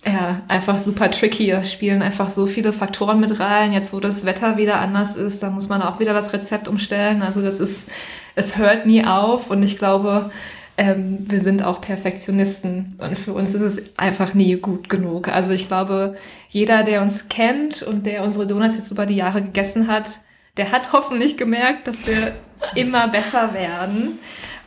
ja, 0.05 0.43
einfach 0.49 0.79
super 0.79 1.11
tricky. 1.11 1.49
Da 1.49 1.65
spielen 1.65 2.03
einfach 2.03 2.29
so 2.29 2.47
viele 2.47 2.73
Faktoren 2.73 3.21
mit 3.21 3.39
rein. 3.39 3.73
Jetzt, 3.73 3.93
wo 3.93 4.01
das 4.01 4.27
Wetter 4.27 4.57
wieder 4.57 4.81
anders 4.81 5.17
ist, 5.17 5.43
da 5.43 5.51
muss 5.51 5.69
man 5.69 5.81
auch 5.81 6.01
wieder 6.01 6.13
das 6.13 6.33
Rezept 6.33 6.67
umstellen. 6.67 7.23
Also 7.23 7.41
das 7.41 7.61
ist, 7.61 7.89
es 8.35 8.57
hört 8.57 8.85
nie 8.85 9.05
auf. 9.05 9.51
Und 9.51 9.63
ich 9.63 9.79
glaube, 9.79 10.31
ähm, 10.77 11.19
wir 11.21 11.41
sind 11.41 11.63
auch 11.63 11.81
Perfektionisten 11.81 12.97
und 12.99 13.19
für 13.19 13.35
uns 13.35 13.55
ist 13.55 13.61
es 13.61 13.99
einfach 13.99 14.35
nie 14.35 14.57
gut 14.57 14.89
genug. 14.89 15.29
Also 15.29 15.53
ich 15.53 15.69
glaube, 15.69 16.17
jeder, 16.49 16.83
der 16.83 17.03
uns 17.03 17.29
kennt 17.29 17.83
und 17.83 18.07
der 18.07 18.23
unsere 18.23 18.47
Donuts 18.47 18.77
jetzt 18.77 18.91
über 18.91 19.07
die 19.07 19.17
Jahre 19.17 19.43
gegessen 19.43 19.89
hat, 19.89 20.21
der 20.57 20.73
hat 20.73 20.93
hoffentlich 20.93 21.37
gemerkt, 21.37 21.87
dass 21.87 22.07
wir 22.07 22.33
immer 22.75 23.09
besser 23.09 23.55
werden. 23.55 24.19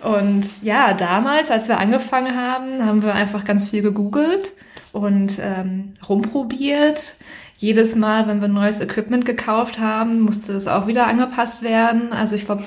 Und 0.04 0.46
ja, 0.62 0.94
damals, 0.94 1.50
als 1.50 1.68
wir 1.68 1.80
angefangen 1.80 2.36
haben, 2.36 2.86
haben 2.86 3.02
wir 3.02 3.14
einfach 3.14 3.44
ganz 3.44 3.70
viel 3.70 3.82
gegoogelt 3.82 4.52
und 4.92 5.40
ähm, 5.42 5.94
rumprobiert. 6.08 7.16
Jedes 7.58 7.96
Mal, 7.96 8.28
wenn 8.28 8.42
wir 8.42 8.48
neues 8.48 8.82
Equipment 8.82 9.26
gekauft 9.26 9.80
haben, 9.80 10.22
musste 10.22 10.54
es 10.54 10.68
auch 10.68 10.88
wieder 10.88 11.08
angepasst 11.08 11.64
werden. 11.64 12.12
Also 12.12 12.36
ich 12.36 12.46
glaube, 12.46 12.64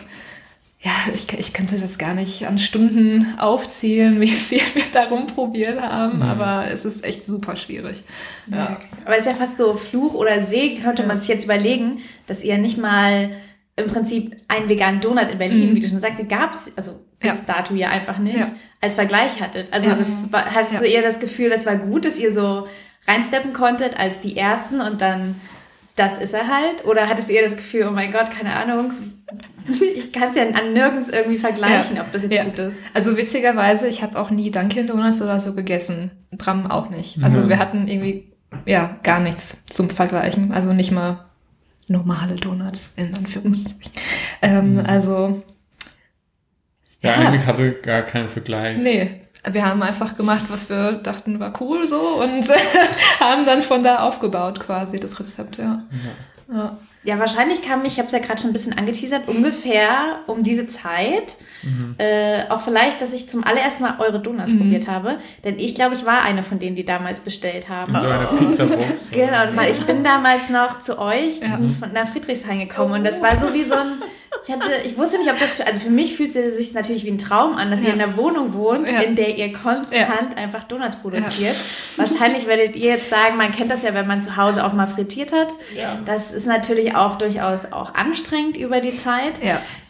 ja, 0.81 0.93
ich, 1.13 1.27
ich 1.37 1.53
könnte 1.53 1.79
das 1.79 1.99
gar 1.99 2.15
nicht 2.15 2.47
an 2.47 2.59
Stunden 2.59 3.35
aufzählen, 3.39 4.21
wie 4.21 4.29
viel 4.29 4.61
wir 4.75 4.85
da 4.93 5.05
rumprobiert 5.05 5.81
haben, 5.81 6.17
mhm. 6.17 6.23
aber 6.23 6.71
es 6.71 6.85
ist 6.85 7.05
echt 7.05 7.27
super 7.27 7.57
schwierig. 7.57 8.05
Ja. 8.47 8.77
Aber 9.05 9.17
es 9.17 9.27
ist 9.27 9.33
ja 9.33 9.35
fast 9.35 9.57
so 9.57 9.75
Fluch 9.75 10.15
oder 10.15 10.47
Segen, 10.47 10.81
könnte 10.81 11.03
ja. 11.03 11.09
man 11.09 11.19
sich 11.19 11.29
jetzt 11.29 11.45
überlegen, 11.45 12.01
dass 12.29 12.45
ihr 12.45 12.59
nicht 12.59 12.79
mal 12.79 13.31
im 13.75 13.91
Prinzip 13.91 14.37
einen 14.47 14.69
veganen 14.69 15.01
Donut 15.01 15.29
in 15.31 15.39
Berlin, 15.39 15.71
mhm. 15.71 15.75
wie 15.75 15.81
du 15.81 15.89
schon 15.89 16.01
sagte, 16.01 16.25
gab 16.25 16.53
es, 16.53 16.71
also 16.77 17.01
ja. 17.23 17.37
dato 17.47 17.75
ja 17.75 17.91
einfach 17.91 18.19
nicht, 18.19 18.39
ja. 18.39 18.53
als 18.81 18.95
Vergleich 18.95 19.41
hattet. 19.41 19.73
Also 19.73 19.91
das 19.91 20.33
war, 20.33 20.47
hattest 20.47 20.75
ja. 20.75 20.79
du 20.81 20.87
eher 20.87 21.03
das 21.03 21.19
Gefühl, 21.19 21.51
das 21.51 21.67
war 21.67 21.77
gut, 21.77 22.05
dass 22.05 22.19
ihr 22.19 22.33
so 22.33 22.69
reinsteppen 23.09 23.53
konntet 23.53 23.99
als 23.99 24.21
die 24.21 24.37
Ersten 24.37 24.81
und 24.81 25.01
dann 25.01 25.41
das 25.99 26.19
ist 26.19 26.35
er 26.35 26.49
halt? 26.49 26.85
Oder 26.85 27.09
hattest 27.09 27.29
du 27.29 27.35
eher 27.35 27.43
das 27.43 27.57
Gefühl, 27.57 27.87
oh 27.89 27.91
mein 27.91 28.13
Gott, 28.13 28.31
keine 28.31 28.55
Ahnung, 28.55 28.93
ich 29.97 30.13
kann 30.13 30.31
es 30.31 30.37
ja 30.37 30.45
an 30.49 30.73
nirgends 30.73 31.09
irgendwie 31.09 31.39
vergleichen, 31.39 31.97
ja. 31.97 32.03
ob 32.03 32.13
das 32.13 32.23
jetzt 32.23 32.35
ja. 32.35 32.45
gut 32.45 32.59
ist. 32.59 32.77
Also 32.95 33.17
witzigerweise, 33.17 33.89
ich 33.89 34.03
habe 34.03 34.19
auch 34.19 34.31
nie 34.31 34.51
Dunkin' 34.51 34.87
Donuts 34.87 35.21
oder 35.23 35.41
so 35.41 35.55
gegessen. 35.55 36.11
Bram 36.33 36.71
auch 36.71 36.91
nicht. 36.91 37.23
Also 37.23 37.41
mhm. 37.41 37.49
wir 37.49 37.59
hatten 37.59 37.89
irgendwie 37.89 38.33
ja 38.65 38.97
gar 39.03 39.21
nichts 39.21 39.65
zum 39.67 39.91
Vergleichen. 39.91 40.53
Also 40.53 40.73
nicht 40.73 40.91
mal 40.91 41.27
normale 41.89 42.37
Donuts 42.37 42.95
in 42.97 43.15
Anführungszeichen. 43.15 43.93
Ähm, 44.43 44.75
mhm. 44.75 44.87
Also 44.87 45.43
ja, 47.03 47.11
ja, 47.11 47.29
eigentlich 47.29 47.47
hatte 47.47 47.73
gar 47.73 48.03
keinen 48.03 48.29
Vergleich. 48.29 48.77
Nee, 48.79 49.11
wir 49.45 49.65
haben 49.65 49.83
einfach 49.83 50.17
gemacht, 50.17 50.45
was 50.49 50.69
wir 50.69 50.93
dachten 50.93 51.41
war 51.41 51.53
cool 51.61 51.87
so 51.87 52.21
und 52.21 52.45
haben 53.21 53.47
dann 53.47 53.63
von 53.63 53.83
da 53.83 54.01
aufgebaut 54.01 54.61
quasi 54.61 54.99
das 54.99 55.19
Rezept, 55.21 55.59
ja. 55.59 55.83
ja. 56.49 56.57
ja. 56.57 56.79
Ja, 57.05 57.19
wahrscheinlich 57.19 57.63
kam 57.63 57.85
ich, 57.85 57.93
ich 57.93 57.99
habe 57.99 58.07
es 58.07 58.13
ja 58.13 58.19
gerade 58.19 58.41
schon 58.41 58.51
ein 58.51 58.53
bisschen 58.53 58.77
angeteasert, 58.77 59.29
ungefähr 59.29 60.17
um 60.27 60.43
diese 60.43 60.67
Zeit. 60.67 61.37
Mhm. 61.63 61.95
Äh, 61.97 62.43
auch 62.51 62.61
vielleicht, 62.61 63.01
dass 63.01 63.13
ich 63.13 63.31
zum 63.31 63.45
allerersten 63.45 63.85
Mal 63.85 63.95
eure 63.99 64.21
Donuts 64.21 64.53
mhm. 64.53 64.59
probiert 64.59 64.89
habe. 64.89 65.19
Denn 65.45 65.59
ich 65.59 65.75
glaube, 65.75 65.95
ich 65.95 66.05
war 66.05 66.23
eine 66.23 66.43
von 66.43 66.59
denen, 66.59 66.77
die 66.77 66.85
damals 66.85 67.21
bestellt 67.21 67.69
haben. 67.69 67.95
In 67.95 68.01
so 68.03 68.07
eine 68.09 68.27
Pizzabox. 68.27 69.11
genau, 69.13 69.45
weil 69.55 69.71
ich 69.71 69.81
bin 69.87 70.05
damals 70.05 70.51
noch 70.51 70.81
zu 70.81 70.99
euch 70.99 71.41
ja. 71.41 71.59
nach 71.95 72.09
Friedrichshain 72.09 72.59
gekommen 72.59 72.93
und 72.93 73.05
das 73.05 73.23
war 73.23 73.39
so 73.39 73.55
wie 73.55 73.65
so 73.65 73.75
ein 73.75 74.03
ich, 74.45 74.53
hatte, 74.53 74.71
ich 74.85 74.97
wusste 74.97 75.19
nicht, 75.19 75.31
ob 75.31 75.39
das, 75.39 75.55
für, 75.55 75.67
also 75.67 75.81
für 75.81 75.91
mich 75.91 76.17
fühlt 76.17 76.35
es 76.35 76.57
sich 76.57 76.73
natürlich 76.75 77.05
wie 77.05 77.11
ein 77.11 77.19
Traum 77.19 77.55
an, 77.57 77.71
dass 77.71 77.81
ja. 77.81 77.89
ihr 77.89 77.95
in 77.95 78.01
einer 78.01 78.17
Wohnung 78.17 78.55
wohnt, 78.55 78.89
ja. 78.89 79.01
in 79.01 79.17
der 79.17 79.37
ihr 79.37 79.53
konstant 79.53 80.33
ja. 80.35 80.37
einfach 80.37 80.65
Donuts 80.65 80.97
produziert. 80.97 81.57
Wahrscheinlich 81.97 82.47
werdet 82.47 82.77
ihr 82.77 82.91
jetzt 82.95 83.11
sagen, 83.11 83.37
man 83.37 83.53
kennt 83.53 83.71
das 83.71 83.83
ja, 83.83 83.95
wenn 83.95 84.07
man 84.07 84.21
zu 84.21 84.37
Hause 84.37 84.65
auch 84.65 84.73
mal 84.73 84.87
frittiert 84.87 85.33
hat. 85.33 85.49
Das 86.05 86.33
ist 86.33 86.47
natürlich 86.47 86.95
auch 86.95 87.19
durchaus 87.19 87.73
auch 87.73 87.95
anstrengend 87.95 88.57
über 88.57 88.81
die 88.81 88.95
Zeit. 88.97 89.35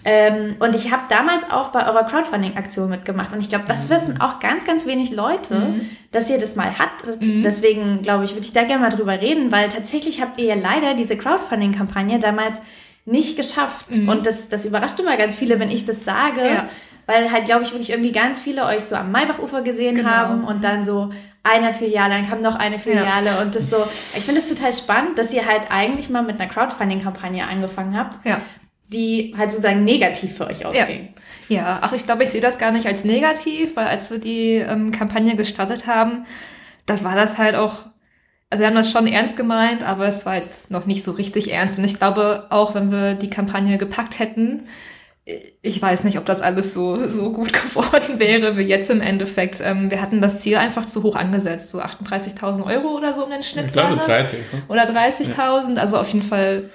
Ähm, 0.05 0.57
und 0.61 0.75
ich 0.75 0.91
habe 0.91 1.03
damals 1.11 1.51
auch 1.51 1.69
bei 1.69 1.87
eurer 1.87 2.05
Crowdfunding-Aktion 2.05 2.89
mitgemacht. 2.89 3.33
Und 3.35 3.41
ich 3.41 3.49
glaube, 3.49 3.65
das 3.69 3.89
mhm. 3.89 3.95
wissen 3.95 4.21
auch 4.21 4.41
ganz, 4.41 4.65
ganz 4.65 4.87
wenig 4.87 5.11
Leute, 5.11 5.55
mhm. 5.55 5.91
dass 6.13 6.31
ihr 6.31 6.39
das 6.39 6.57
mal 6.57 6.79
hattet. 6.79 7.23
Mhm. 7.23 7.43
Deswegen, 7.43 8.01
glaube 8.01 8.25
ich, 8.25 8.33
würde 8.33 8.47
ich 8.47 8.53
da 8.53 8.65
gerne 8.65 8.81
mal 8.81 8.91
drüber 8.91 9.21
reden, 9.21 9.53
weil 9.53 9.69
tatsächlich 9.69 10.23
habt 10.23 10.39
ihr 10.39 10.47
ja 10.47 10.55
leider 10.55 10.95
diese 10.95 11.17
Crowdfunding-Kampagne 11.17 12.21
damals 12.21 12.61
nicht 13.09 13.37
geschafft. 13.37 13.95
Mhm. 13.95 14.09
Und 14.09 14.27
das, 14.27 14.49
das 14.49 14.65
überrascht 14.65 14.99
immer 15.01 15.17
ganz 15.17 15.37
viele, 15.37 15.59
wenn 15.59 15.71
ich 15.71 15.85
das 15.85 16.05
sage. 16.05 16.41
Ja. 16.41 16.69
Weil 17.07 17.33
halt, 17.33 17.47
glaube 17.47 17.63
ich, 17.63 17.73
wirklich 17.73 17.91
irgendwie 17.91 18.13
ganz 18.13 18.41
viele 18.41 18.65
euch 18.67 18.85
so 18.85 18.95
am 18.95 19.11
Maybachufer 19.11 19.63
gesehen 19.63 19.95
genau. 19.95 20.11
haben 20.11 20.45
und 20.45 20.63
dann 20.63 20.85
so 20.85 21.11
eine 21.43 21.73
Filiale, 21.73 22.15
dann 22.15 22.29
kam 22.29 22.43
noch 22.43 22.57
eine 22.57 22.79
Filiale 22.79 23.31
ja. 23.31 23.41
und 23.41 23.55
das 23.55 23.71
so. 23.71 23.77
Ich 24.15 24.25
finde 24.25 24.41
es 24.41 24.49
total 24.49 24.73
spannend, 24.75 25.19
dass 25.19 25.33
ihr 25.33 25.47
halt 25.47 25.63
eigentlich 25.71 26.11
mal 26.11 26.23
mit 26.23 26.39
einer 26.39 26.51
Crowdfunding-Kampagne 26.51 27.47
angefangen 27.47 27.97
habt. 27.97 28.25
Ja. 28.27 28.43
Die 28.89 29.35
halt 29.37 29.51
sozusagen 29.51 29.85
negativ 29.85 30.37
für 30.37 30.47
euch 30.47 30.65
ausging. 30.65 31.15
Ja, 31.49 31.57
ja. 31.57 31.79
ach, 31.83 31.93
ich 31.93 32.05
glaube, 32.05 32.25
ich 32.25 32.31
sehe 32.31 32.41
das 32.41 32.59
gar 32.59 32.73
nicht 32.73 32.87
als 32.87 33.05
negativ, 33.05 33.77
weil 33.77 33.87
als 33.87 34.11
wir 34.11 34.19
die 34.19 34.55
ähm, 34.55 34.93
Kampagne 34.93 35.37
gestartet 35.37 35.87
haben, 35.87 36.25
da 36.87 37.03
war 37.05 37.15
das 37.15 37.39
halt 37.39 37.55
auch 37.55 37.88
also 38.51 38.63
wir 38.63 38.69
haben 38.69 38.77
das 38.77 38.91
schon 38.91 39.07
ernst 39.07 39.37
gemeint, 39.37 39.83
aber 39.83 40.07
es 40.07 40.25
war 40.25 40.37
jetzt 40.37 40.71
noch 40.71 40.87
nicht 40.87 41.05
so 41.05 41.13
richtig 41.13 41.53
ernst. 41.53 41.79
Und 41.79 41.85
ich 41.85 41.99
glaube, 41.99 42.47
auch 42.51 42.75
wenn 42.75 42.91
wir 42.91 43.15
die 43.15 43.31
Kampagne 43.31 43.77
gepackt 43.77 44.19
hätten, 44.19 44.65
ich 45.61 45.83
weiß 45.83 46.05
nicht, 46.05 46.17
ob 46.17 46.25
das 46.25 46.41
alles 46.41 46.73
so, 46.73 47.07
so 47.09 47.33
gut 47.33 47.53
geworden 47.53 48.19
wäre 48.19 48.57
wie 48.57 48.63
jetzt 48.63 48.91
im 48.91 49.01
Endeffekt. 49.01 49.61
Ähm, 49.61 49.91
wir 49.91 50.01
hatten 50.01 50.21
das 50.21 50.41
Ziel 50.41 50.57
einfach 50.57 50.87
zu 50.87 51.03
hoch 51.03 51.17
angesetzt, 51.17 51.71
so 51.71 51.81
38.000 51.81 52.65
Euro 52.65 52.97
oder 52.97 53.13
so 53.13 53.25
in 53.25 53.31
den 53.31 53.43
Schnitt. 53.43 53.67
Ich 53.67 53.73
glaube 53.73 53.97
30. 53.97 54.39
Ne? 54.53 54.63
Oder 54.69 54.85
30.000, 54.85 55.77
ja. 55.77 55.83
also 55.83 55.99
auf 55.99 56.09
jeden 56.09 56.25
Fall 56.25 56.71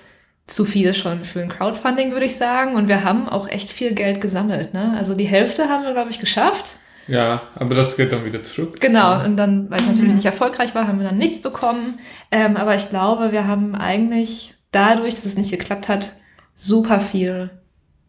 zu 0.46 0.66
viel 0.66 0.94
schon 0.94 1.24
für 1.24 1.42
ein 1.42 1.50
Crowdfunding, 1.50 2.12
würde 2.12 2.26
ich 2.26 2.36
sagen. 2.36 2.76
Und 2.76 2.88
wir 2.88 3.04
haben 3.04 3.28
auch 3.28 3.48
echt 3.48 3.72
viel 3.72 3.94
Geld 3.94 4.22
gesammelt. 4.22 4.74
Ne? 4.74 4.94
Also 4.98 5.16
die 5.16 5.26
Hälfte 5.26 5.70
haben 5.70 5.84
wir, 5.84 5.94
glaube 5.94 6.12
ich, 6.12 6.20
geschafft. 6.20 6.76
Ja, 7.08 7.44
aber 7.56 7.76
das 7.76 7.98
geht 7.98 8.12
dann 8.12 8.26
wieder 8.26 8.44
zurück. 8.44 8.80
Genau, 8.80 9.24
und 9.24 9.36
dann, 9.36 9.70
weil 9.70 9.80
es 9.80 9.88
natürlich 9.88 10.14
nicht 10.14 10.26
erfolgreich 10.26 10.74
war, 10.74 10.88
haben 10.88 11.00
wir 11.00 11.08
dann 11.08 11.18
nichts 11.18 11.42
bekommen. 11.42 12.00
Ähm, 12.32 12.56
aber 12.56 12.76
ich 12.76 12.90
glaube, 12.90 13.32
wir 13.32 13.48
haben 13.48 13.76
eigentlich 13.76 14.54
dadurch, 14.72 15.16
dass 15.16 15.26
es 15.26 15.36
nicht 15.36 15.52
geklappt 15.52 15.90
hat, 15.90 16.14
super 16.56 17.00
viel 17.00 17.50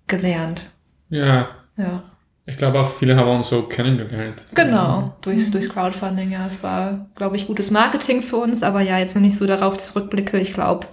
gelernt. 0.07 0.71
Ja. 1.09 1.49
Ja. 1.77 2.03
Ich 2.47 2.59
glaube 2.59 2.79
auch, 2.79 2.91
viele 2.93 3.17
haben 3.17 3.31
uns 3.31 3.49
so 3.49 3.63
kennengelernt. 3.63 4.45
Genau, 4.55 5.17
durchs, 5.23 5.51
durchs 5.51 5.71
Crowdfunding, 5.71 6.31
ja. 6.31 6.47
Es 6.47 6.63
war, 6.63 7.07
glaube 7.15 7.37
ich, 7.37 7.47
gutes 7.47 7.71
Marketing 7.71 8.21
für 8.21 8.37
uns, 8.37 8.63
aber 8.63 8.83
ja, 8.83 8.99
jetzt 8.99 9.17
wenn 9.17 9.25
ich 9.25 9.39
so 9.39 9.47
darauf 9.47 9.79
zurückblicke, 9.79 10.39
ich 10.39 10.53
glaube, 10.53 10.87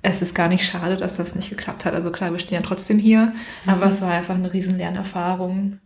es 0.00 0.22
ist 0.22 0.34
gar 0.34 0.48
nicht 0.48 0.64
schade, 0.64 0.96
dass 0.96 1.18
das 1.18 1.34
nicht 1.34 1.50
geklappt 1.50 1.84
hat. 1.84 1.92
Also 1.92 2.10
klar, 2.10 2.32
wir 2.32 2.38
stehen 2.38 2.60
ja 2.60 2.66
trotzdem 2.66 2.98
hier, 2.98 3.32
mhm. 3.64 3.70
aber 3.70 3.86
es 3.86 4.00
war 4.00 4.10
einfach 4.10 4.36
eine 4.36 4.52
riesen 4.52 4.78
Lernerfahrung. 4.78 5.78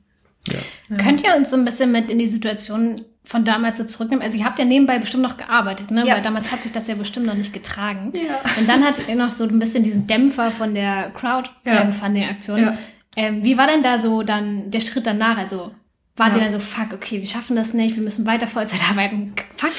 Ja. 0.49 0.97
Könnt 0.97 1.25
ihr 1.25 1.37
uns 1.37 1.51
so 1.51 1.57
ein 1.57 1.65
bisschen 1.65 1.93
mit 1.93 2.11
in 2.11 2.19
die 2.19 2.27
Situation 2.27 3.03
von 3.25 3.45
damals 3.45 3.79
so 3.79 3.85
zurücknehmen? 3.85 4.25
Also 4.25 4.39
ihr 4.39 4.45
habt 4.45 4.59
ja 4.59 4.65
nebenbei 4.65 4.99
bestimmt 4.99 5.23
noch 5.23 5.37
gearbeitet, 5.37 5.91
ne? 5.91 6.05
Ja. 6.07 6.17
Weil 6.17 6.23
damals 6.23 6.51
hat 6.51 6.63
sich 6.63 6.73
das 6.73 6.89
ja 6.89 6.95
bestimmt 6.95 7.27
noch 7.27 7.35
nicht 7.35 7.53
getragen. 7.53 8.13
Ja. 8.15 8.41
Und 8.59 8.69
dann 8.69 8.85
hattet 8.85 9.09
ihr 9.09 9.15
noch 9.15 9.31
so 9.31 9.45
ein 9.45 9.59
bisschen 9.59 9.85
diesen 9.85 10.07
Dämpfer 10.07 10.51
von 10.51 10.75
der 10.75 11.11
Crowdfunding-Aktion. 11.11 12.61
Ja. 12.61 12.79
Ähm, 13.15 13.45
wie 13.45 13.57
war 13.59 13.67
denn 13.67 13.83
da 13.83 13.99
so 13.99 14.23
dann 14.23 14.71
der 14.71 14.81
Schritt 14.81 15.07
danach? 15.07 15.37
Also 15.37 15.71
wart 16.17 16.35
ihr 16.35 16.43
dann 16.43 16.53
so, 16.53 16.59
fuck, 16.59 16.93
okay, 16.93 17.21
wir 17.21 17.27
schaffen 17.27 17.57
das 17.57 17.73
nicht, 17.75 17.97
wir 17.97 18.03
müssen 18.03 18.27
weiter 18.27 18.47
Vollzeit 18.47 18.81
arbeiten, 18.91 19.35
fuck? 19.57 19.71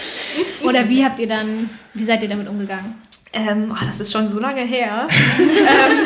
Oder 0.67 0.89
wie 0.89 1.03
habt 1.05 1.19
ihr 1.19 1.27
dann, 1.27 1.69
wie 1.93 2.03
seid 2.03 2.23
ihr 2.23 2.29
damit 2.29 2.47
umgegangen? 2.47 2.95
Ähm, 3.33 3.73
oh, 3.73 3.85
das 3.85 3.99
ist 3.99 4.11
schon 4.11 4.29
so 4.29 4.39
lange 4.39 4.61
her. 4.61 5.07
ähm, 5.39 6.05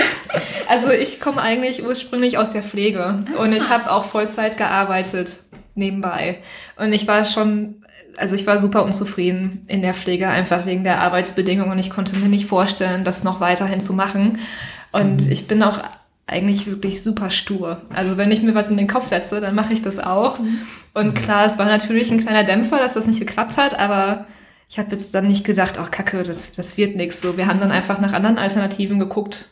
also 0.68 0.92
ich 0.92 1.20
komme 1.20 1.42
eigentlich 1.42 1.86
ursprünglich 1.86 2.38
aus 2.38 2.54
der 2.54 2.64
Pflege 2.64 3.26
und 3.38 3.52
ich 3.52 3.70
habe 3.70 3.92
auch 3.92 4.06
Vollzeit 4.06 4.58
gearbeitet 4.58 5.40
nebenbei. 5.76 6.40
Und 6.78 6.94
ich 6.94 7.08
war 7.08 7.26
schon, 7.26 7.84
also 8.18 8.36
ich 8.36 8.48
war 8.48 8.60
super 8.60 8.84
unzufrieden 8.84 9.66
in 9.68 9.82
der 9.82 9.94
Pflege, 9.94 10.30
einfach 10.30 10.66
wegen 10.66 10.84
der 10.84 11.02
Arbeitsbedingungen 11.02 11.72
und 11.72 11.80
ich 11.80 11.90
konnte 11.90 12.16
mir 12.16 12.30
nicht 12.30 12.46
vorstellen, 12.46 13.04
das 13.04 13.24
noch 13.24 13.40
weiterhin 13.40 13.82
zu 13.82 13.94
machen. 13.94 14.40
Und 14.92 15.26
mhm. 15.26 15.32
ich 15.32 15.48
bin 15.48 15.62
auch 15.64 15.80
eigentlich 16.26 16.68
wirklich 16.68 17.04
super 17.04 17.30
stur. 17.30 17.82
Also 17.94 18.18
wenn 18.18 18.32
ich 18.32 18.42
mir 18.42 18.56
was 18.56 18.70
in 18.70 18.78
den 18.78 18.88
Kopf 18.88 19.06
setze, 19.06 19.40
dann 19.40 19.56
mache 19.56 19.74
ich 19.74 19.82
das 19.82 20.00
auch. 20.00 20.40
Mhm. 20.40 20.60
Und 20.94 21.14
klar, 21.14 21.46
es 21.46 21.58
war 21.58 21.66
natürlich 21.66 22.12
ein 22.12 22.22
kleiner 22.22 22.44
Dämpfer, 22.44 22.80
dass 22.80 22.96
das 22.96 23.08
nicht 23.08 23.20
geklappt 23.20 23.58
hat, 23.58 23.78
aber 23.78 24.26
ich 24.70 24.78
habe 24.80 24.92
jetzt 24.92 25.14
dann 25.14 25.28
nicht 25.28 25.46
gedacht, 25.46 25.76
ach 25.78 25.92
Kacke, 25.92 26.24
das, 26.24 26.54
das 26.54 26.78
wird 26.78 26.96
nix. 26.96 27.22
So, 27.22 27.38
wir 27.38 27.48
haben 27.48 27.60
dann 27.60 27.72
einfach 27.72 28.00
nach 28.00 28.14
anderen 28.14 28.38
Alternativen 28.38 29.00
geguckt, 29.00 29.50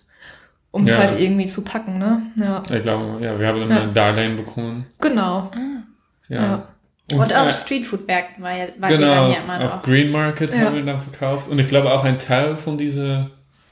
um 0.71 0.83
es 0.83 0.89
ja. 0.89 0.97
halt 0.97 1.19
irgendwie 1.19 1.45
zu 1.45 1.63
packen, 1.63 1.97
ne? 1.97 2.21
Ja. 2.37 2.63
Ich 2.69 2.83
glaube, 2.83 3.23
ja, 3.23 3.39
wir 3.39 3.47
haben 3.47 3.59
dann 3.61 3.69
ja. 3.69 3.81
ein 3.83 3.93
Darlehen 3.93 4.35
bekommen. 4.35 4.87
Genau. 4.99 5.49
Ah. 5.53 5.83
Ja. 6.27 6.41
ja. 6.41 6.67
Und, 7.11 7.19
und 7.19 7.35
auf 7.35 7.49
äh, 7.49 7.53
Streetfood-Märkten 7.53 8.43
war, 8.43 8.57
ja, 8.57 8.67
war 8.79 8.89
genau, 8.89 9.07
dann 9.07 9.31
ja 9.31 9.37
immer 9.37 9.59
noch. 9.59 9.75
auf 9.75 9.83
Green 9.83 10.11
Market 10.11 10.53
ja. 10.53 10.61
haben 10.61 10.75
wir 10.75 10.83
dann 10.83 10.99
verkauft. 10.99 11.49
Und 11.49 11.59
ich 11.59 11.67
glaube 11.67 11.91
auch 11.91 12.03
ein 12.03 12.17
Teil 12.17 12.57
von 12.57 12.77
dieser 12.77 13.29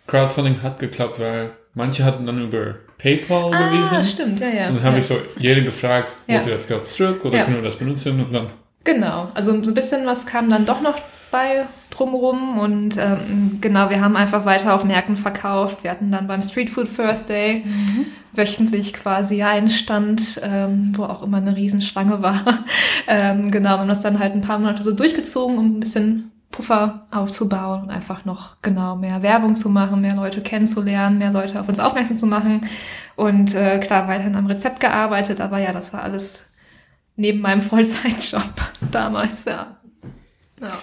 Crowdfunding 0.08 0.62
hat 0.62 0.80
geklappt, 0.80 1.20
weil 1.20 1.52
manche 1.74 2.06
hatten 2.06 2.26
dann 2.26 2.42
über 2.42 2.76
PayPal 3.00 3.54
ah, 3.54 3.72
überwiesen. 3.72 4.04
stimmt, 4.04 4.40
ja, 4.40 4.50
ja. 4.50 4.68
Und 4.70 4.76
dann 4.76 4.84
habe 4.84 5.00
ich 5.00 5.08
so 5.08 5.18
jeden 5.38 5.66
gefragt, 5.66 6.14
wollt 6.28 6.46
ihr 6.46 6.56
das 6.56 6.68
Geld 6.68 6.88
zurück 6.88 7.26
oder 7.26 7.44
können 7.44 7.58
wir 7.58 7.64
das 7.64 7.76
benutzen? 7.76 8.24
Und 8.24 8.34
dann 8.34 8.48
Genau, 8.84 9.30
also 9.34 9.64
so 9.64 9.72
ein 9.72 9.74
bisschen 9.74 10.06
was 10.06 10.26
kam 10.26 10.50
dann 10.50 10.66
doch 10.66 10.82
noch 10.82 10.98
bei 11.34 11.66
drumherum 11.90 12.60
und 12.60 12.98
ähm, 12.98 13.58
genau, 13.60 13.90
wir 13.90 14.02
haben 14.02 14.16
einfach 14.16 14.46
weiter 14.46 14.74
auf 14.74 14.84
Märkten 14.84 15.18
verkauft. 15.18 15.84
Wir 15.84 15.92
hatten 15.92 16.12
dann 16.12 16.28
beim 16.28 16.44
Street 16.44 16.70
Food 16.70 16.88
First 16.88 17.28
Day 17.28 17.66
wöchentlich 18.34 18.94
quasi 18.94 19.42
einen 19.42 19.70
Stand, 19.70 20.40
ähm, 20.44 20.92
wo 20.96 21.04
auch 21.04 21.24
immer 21.24 21.38
eine 21.38 21.56
Riesenschlange 21.56 22.22
war. 22.22 22.42
ähm, 23.08 23.52
genau, 23.52 23.72
wir 23.72 23.80
haben 23.80 23.90
das 23.90 24.02
dann 24.02 24.20
halt 24.20 24.34
ein 24.34 24.42
paar 24.42 24.60
Monate 24.60 24.84
so 24.84 24.94
durchgezogen, 24.94 25.58
um 25.58 25.78
ein 25.78 25.80
bisschen 25.80 26.32
Puffer 26.52 27.08
aufzubauen 27.10 27.84
und 27.84 27.90
einfach 27.90 28.26
noch 28.26 28.62
genau 28.62 28.96
mehr 28.96 29.24
Werbung 29.24 29.56
zu 29.56 29.70
machen, 29.70 30.02
mehr 30.02 30.16
Leute 30.16 30.42
kennenzulernen, 30.42 31.18
mehr 31.18 31.32
Leute 31.32 31.60
auf 31.60 31.68
uns 31.68 31.80
aufmerksam 31.80 32.18
zu 32.18 32.28
machen 32.28 32.68
und 33.16 33.56
äh, 33.56 33.80
klar 33.80 34.08
weiterhin 34.08 34.36
am 34.36 34.46
Rezept 34.46 34.80
gearbeitet, 34.80 35.42
aber 35.42 35.58
ja, 35.58 35.74
das 35.74 35.94
war 35.94 36.04
alles 36.04 36.52
neben 37.16 37.42
meinem 37.42 37.62
Vollzeitjob 37.62 38.54
damals, 38.92 39.46
ja. 39.46 39.78
ja. 40.62 40.74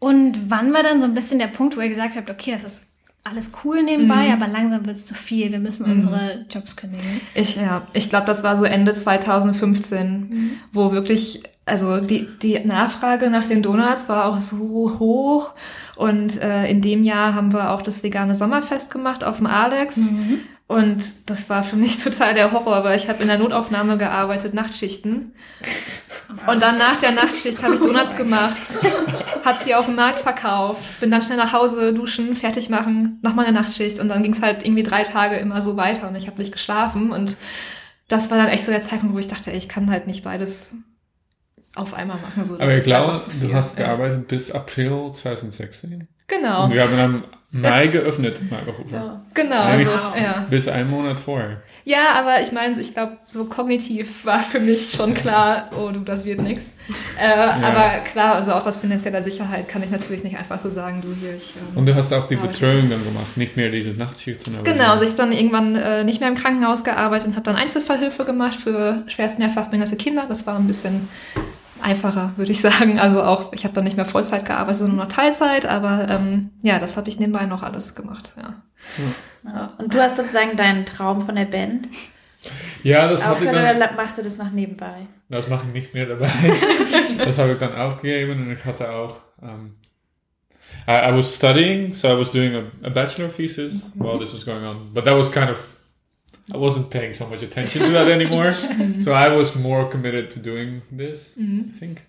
Und 0.00 0.50
wann 0.50 0.72
war 0.72 0.82
dann 0.82 1.00
so 1.00 1.06
ein 1.06 1.14
bisschen 1.14 1.38
der 1.38 1.46
Punkt, 1.46 1.76
wo 1.76 1.80
ihr 1.80 1.88
gesagt 1.88 2.16
habt, 2.16 2.28
okay, 2.30 2.50
das 2.52 2.64
ist 2.64 2.86
alles 3.22 3.52
cool 3.64 3.82
nebenbei, 3.82 4.28
Mhm. 4.28 4.42
aber 4.42 4.48
langsam 4.50 4.86
wird 4.86 4.96
es 4.96 5.04
zu 5.06 5.14
viel, 5.14 5.52
wir 5.52 5.58
müssen 5.58 5.84
Mhm. 5.86 5.92
unsere 5.92 6.46
Jobs 6.50 6.74
kündigen. 6.74 7.20
Ich, 7.34 7.56
ja, 7.56 7.82
ich 7.92 8.08
glaube, 8.08 8.26
das 8.26 8.42
war 8.42 8.56
so 8.56 8.64
Ende 8.64 8.94
2015, 8.94 10.58
wo 10.72 10.90
wirklich, 10.92 11.42
also 11.66 12.00
die, 12.00 12.26
die 12.42 12.58
Nachfrage 12.60 13.28
nach 13.30 13.44
den 13.46 13.62
Donuts 13.62 14.08
war 14.08 14.24
auch 14.24 14.38
so 14.38 14.96
hoch. 14.98 15.52
Und 15.96 16.40
äh, 16.42 16.66
in 16.70 16.80
dem 16.80 17.02
Jahr 17.04 17.34
haben 17.34 17.52
wir 17.52 17.70
auch 17.72 17.82
das 17.82 18.02
vegane 18.02 18.34
Sommerfest 18.34 18.90
gemacht 18.90 19.22
auf 19.22 19.36
dem 19.36 19.46
Alex. 19.46 20.00
Und 20.70 21.28
das 21.28 21.50
war 21.50 21.64
für 21.64 21.74
mich 21.74 21.98
total 22.04 22.32
der 22.32 22.52
Horror, 22.52 22.84
weil 22.84 22.96
ich 22.96 23.08
habe 23.08 23.20
in 23.22 23.26
der 23.26 23.38
Notaufnahme 23.38 23.98
gearbeitet, 23.98 24.54
Nachtschichten. 24.54 25.34
Und 26.46 26.62
dann 26.62 26.78
nach 26.78 27.00
der 27.00 27.10
Nachtschicht 27.10 27.60
habe 27.64 27.74
ich 27.74 27.80
Donuts 27.80 28.14
gemacht, 28.14 28.56
habe 29.44 29.64
die 29.66 29.74
auf 29.74 29.86
dem 29.86 29.96
Markt 29.96 30.20
verkauft, 30.20 31.00
bin 31.00 31.10
dann 31.10 31.22
schnell 31.22 31.38
nach 31.38 31.52
Hause, 31.52 31.92
duschen, 31.92 32.36
fertig 32.36 32.68
machen, 32.68 33.18
nochmal 33.20 33.46
eine 33.46 33.60
Nachtschicht 33.60 33.98
und 33.98 34.08
dann 34.08 34.22
ging 34.22 34.32
es 34.32 34.42
halt 34.42 34.64
irgendwie 34.64 34.84
drei 34.84 35.02
Tage 35.02 35.38
immer 35.38 35.60
so 35.60 35.76
weiter 35.76 36.08
und 36.08 36.14
ich 36.14 36.28
habe 36.28 36.38
nicht 36.38 36.52
geschlafen 36.52 37.10
und 37.10 37.36
das 38.06 38.30
war 38.30 38.38
dann 38.38 38.46
echt 38.46 38.64
so 38.64 38.70
der 38.70 38.80
Zeitpunkt, 38.80 39.12
wo 39.12 39.18
ich 39.18 39.26
dachte, 39.26 39.50
ey, 39.50 39.58
ich 39.58 39.68
kann 39.68 39.90
halt 39.90 40.06
nicht 40.06 40.22
beides 40.22 40.76
auf 41.74 41.94
einmal 41.94 42.18
machen. 42.18 42.44
So, 42.44 42.54
Aber 42.54 42.76
ich 42.76 42.84
glaube, 42.84 43.20
du 43.40 43.52
hast 43.52 43.76
gearbeitet 43.76 44.28
bis 44.28 44.52
April 44.52 45.10
2016. 45.12 46.06
Genau, 46.28 46.64
Und 46.66 46.74
wir 46.74 46.82
haben 46.82 46.98
am 47.00 47.24
Mai 47.52 47.88
geöffnet, 47.88 48.40
Maibachufer. 48.48 49.20
genau. 49.34 49.60
Eigentlich- 49.62 49.88
Also, 49.88 50.16
ja. 50.16 50.46
Bis 50.48 50.68
einen 50.68 50.88
Monat 50.88 51.18
vorher. 51.18 51.60
ja, 51.84 52.12
aber 52.14 52.40
ich 52.40 52.52
meine, 52.52 52.78
ich 52.80 52.94
glaube, 52.94 53.16
so 53.26 53.46
kognitiv 53.46 54.24
war 54.24 54.38
für 54.40 54.60
mich 54.60 54.92
schon 54.92 55.14
klar, 55.14 55.68
oh 55.76 55.90
du, 55.90 55.98
das 56.00 56.24
wird 56.24 56.40
nix. 56.40 56.62
Äh, 57.20 57.28
Aber 57.32 57.98
klar, 58.10 58.36
also 58.36 58.52
auch 58.52 58.64
aus 58.66 58.78
finanzieller 58.78 59.20
Sicherheit 59.22 59.68
kann 59.68 59.82
ich 59.82 59.90
natürlich 59.90 60.22
nicht 60.22 60.36
einfach 60.36 60.58
so 60.60 60.70
sagen, 60.70 61.00
du 61.02 61.12
hier, 61.20 61.34
ich... 61.34 61.54
ähm, 61.56 61.76
Und 61.76 61.86
du 61.86 61.94
hast 61.94 62.12
auch 62.12 62.28
die 62.28 62.36
Betreuung 62.36 62.88
dann 62.88 63.04
gemacht, 63.04 63.36
nicht 63.36 63.56
mehr 63.56 63.68
diese 63.70 63.90
Nachtschicht, 63.90 64.44
sondern 64.44 64.62
Genau, 64.64 64.92
also 64.92 65.02
ich 65.04 65.10
habe 65.10 65.18
dann 65.22 65.32
irgendwann 65.32 65.74
äh, 65.74 66.04
nicht 66.04 66.20
mehr 66.20 66.28
im 66.28 66.36
Krankenhaus 66.36 66.84
gearbeitet 66.84 67.26
und 67.28 67.34
habe 67.34 67.44
dann 67.44 67.56
Einzelfallhilfe 67.56 68.24
gemacht 68.24 68.60
für 68.60 69.02
schwerst 69.08 69.38
mehrfach 69.40 69.66
behinderte 69.66 69.96
Kinder. 69.96 70.26
Das 70.28 70.46
war 70.46 70.56
ein 70.56 70.66
bisschen 70.68 71.08
einfacher, 71.82 72.32
würde 72.36 72.50
ich 72.50 72.60
sagen. 72.60 72.98
Also 72.98 73.22
auch, 73.22 73.52
ich 73.52 73.64
habe 73.64 73.74
dann 73.74 73.84
nicht 73.84 73.96
mehr 73.96 74.04
Vollzeit 74.04 74.46
gearbeitet, 74.46 74.78
sondern 74.78 74.96
nur 74.96 75.08
Teilzeit, 75.08 75.66
aber 75.66 76.08
ähm, 76.08 76.50
ja, 76.62 76.78
das 76.78 76.96
habe 76.96 77.08
ich 77.08 77.18
nebenbei 77.18 77.46
noch 77.46 77.62
alles 77.62 77.94
gemacht. 77.94 78.32
Ja. 78.36 78.62
Ja. 79.44 79.72
Und 79.78 79.94
du 79.94 80.00
hast 80.00 80.16
sozusagen 80.16 80.56
deinen 80.56 80.86
Traum 80.86 81.24
von 81.24 81.34
der 81.34 81.44
Band. 81.44 81.88
Ja, 82.82 83.08
das 83.08 83.26
hatte 83.26 83.44
ich 83.44 83.50
dann, 83.50 83.76
oder 83.76 83.92
machst 83.92 84.18
du 84.18 84.22
das 84.22 84.38
noch 84.38 84.50
nebenbei? 84.50 85.06
das 85.28 85.46
mache 85.48 85.66
ich 85.68 85.72
nicht 85.72 85.94
mehr 85.94 86.06
dabei. 86.06 86.28
das 87.18 87.38
habe 87.38 87.52
ich 87.52 87.58
dann 87.58 87.74
aufgegeben 87.74 88.42
und 88.42 88.52
ich 88.52 88.64
hatte 88.64 88.90
auch, 88.90 89.16
um, 89.40 89.76
I, 90.88 91.10
I 91.10 91.16
was 91.16 91.34
studying, 91.34 91.92
so 91.92 92.08
I 92.08 92.18
was 92.18 92.32
doing 92.32 92.54
a, 92.54 92.86
a 92.86 92.90
bachelor 92.90 93.28
thesis 93.28 93.90
while 93.94 94.18
this 94.18 94.34
was 94.34 94.44
going 94.44 94.64
on, 94.64 94.92
but 94.92 95.04
that 95.04 95.16
was 95.16 95.30
kind 95.30 95.50
of, 95.50 95.58
I 96.52 96.56
wasn't 96.56 96.90
paying 96.90 97.12
so 97.12 97.26
much 97.26 97.42
attention 97.42 97.82
to 97.82 97.90
that 97.90 98.08
anymore, 98.08 98.52
so 99.00 99.12
I 99.12 99.28
was 99.28 99.54
more 99.54 99.88
committed 99.88 100.30
to 100.32 100.38
doing 100.40 100.82
this, 100.90 101.34
I 101.36 101.40
mm-hmm. 101.40 101.70
think. 101.78 102.06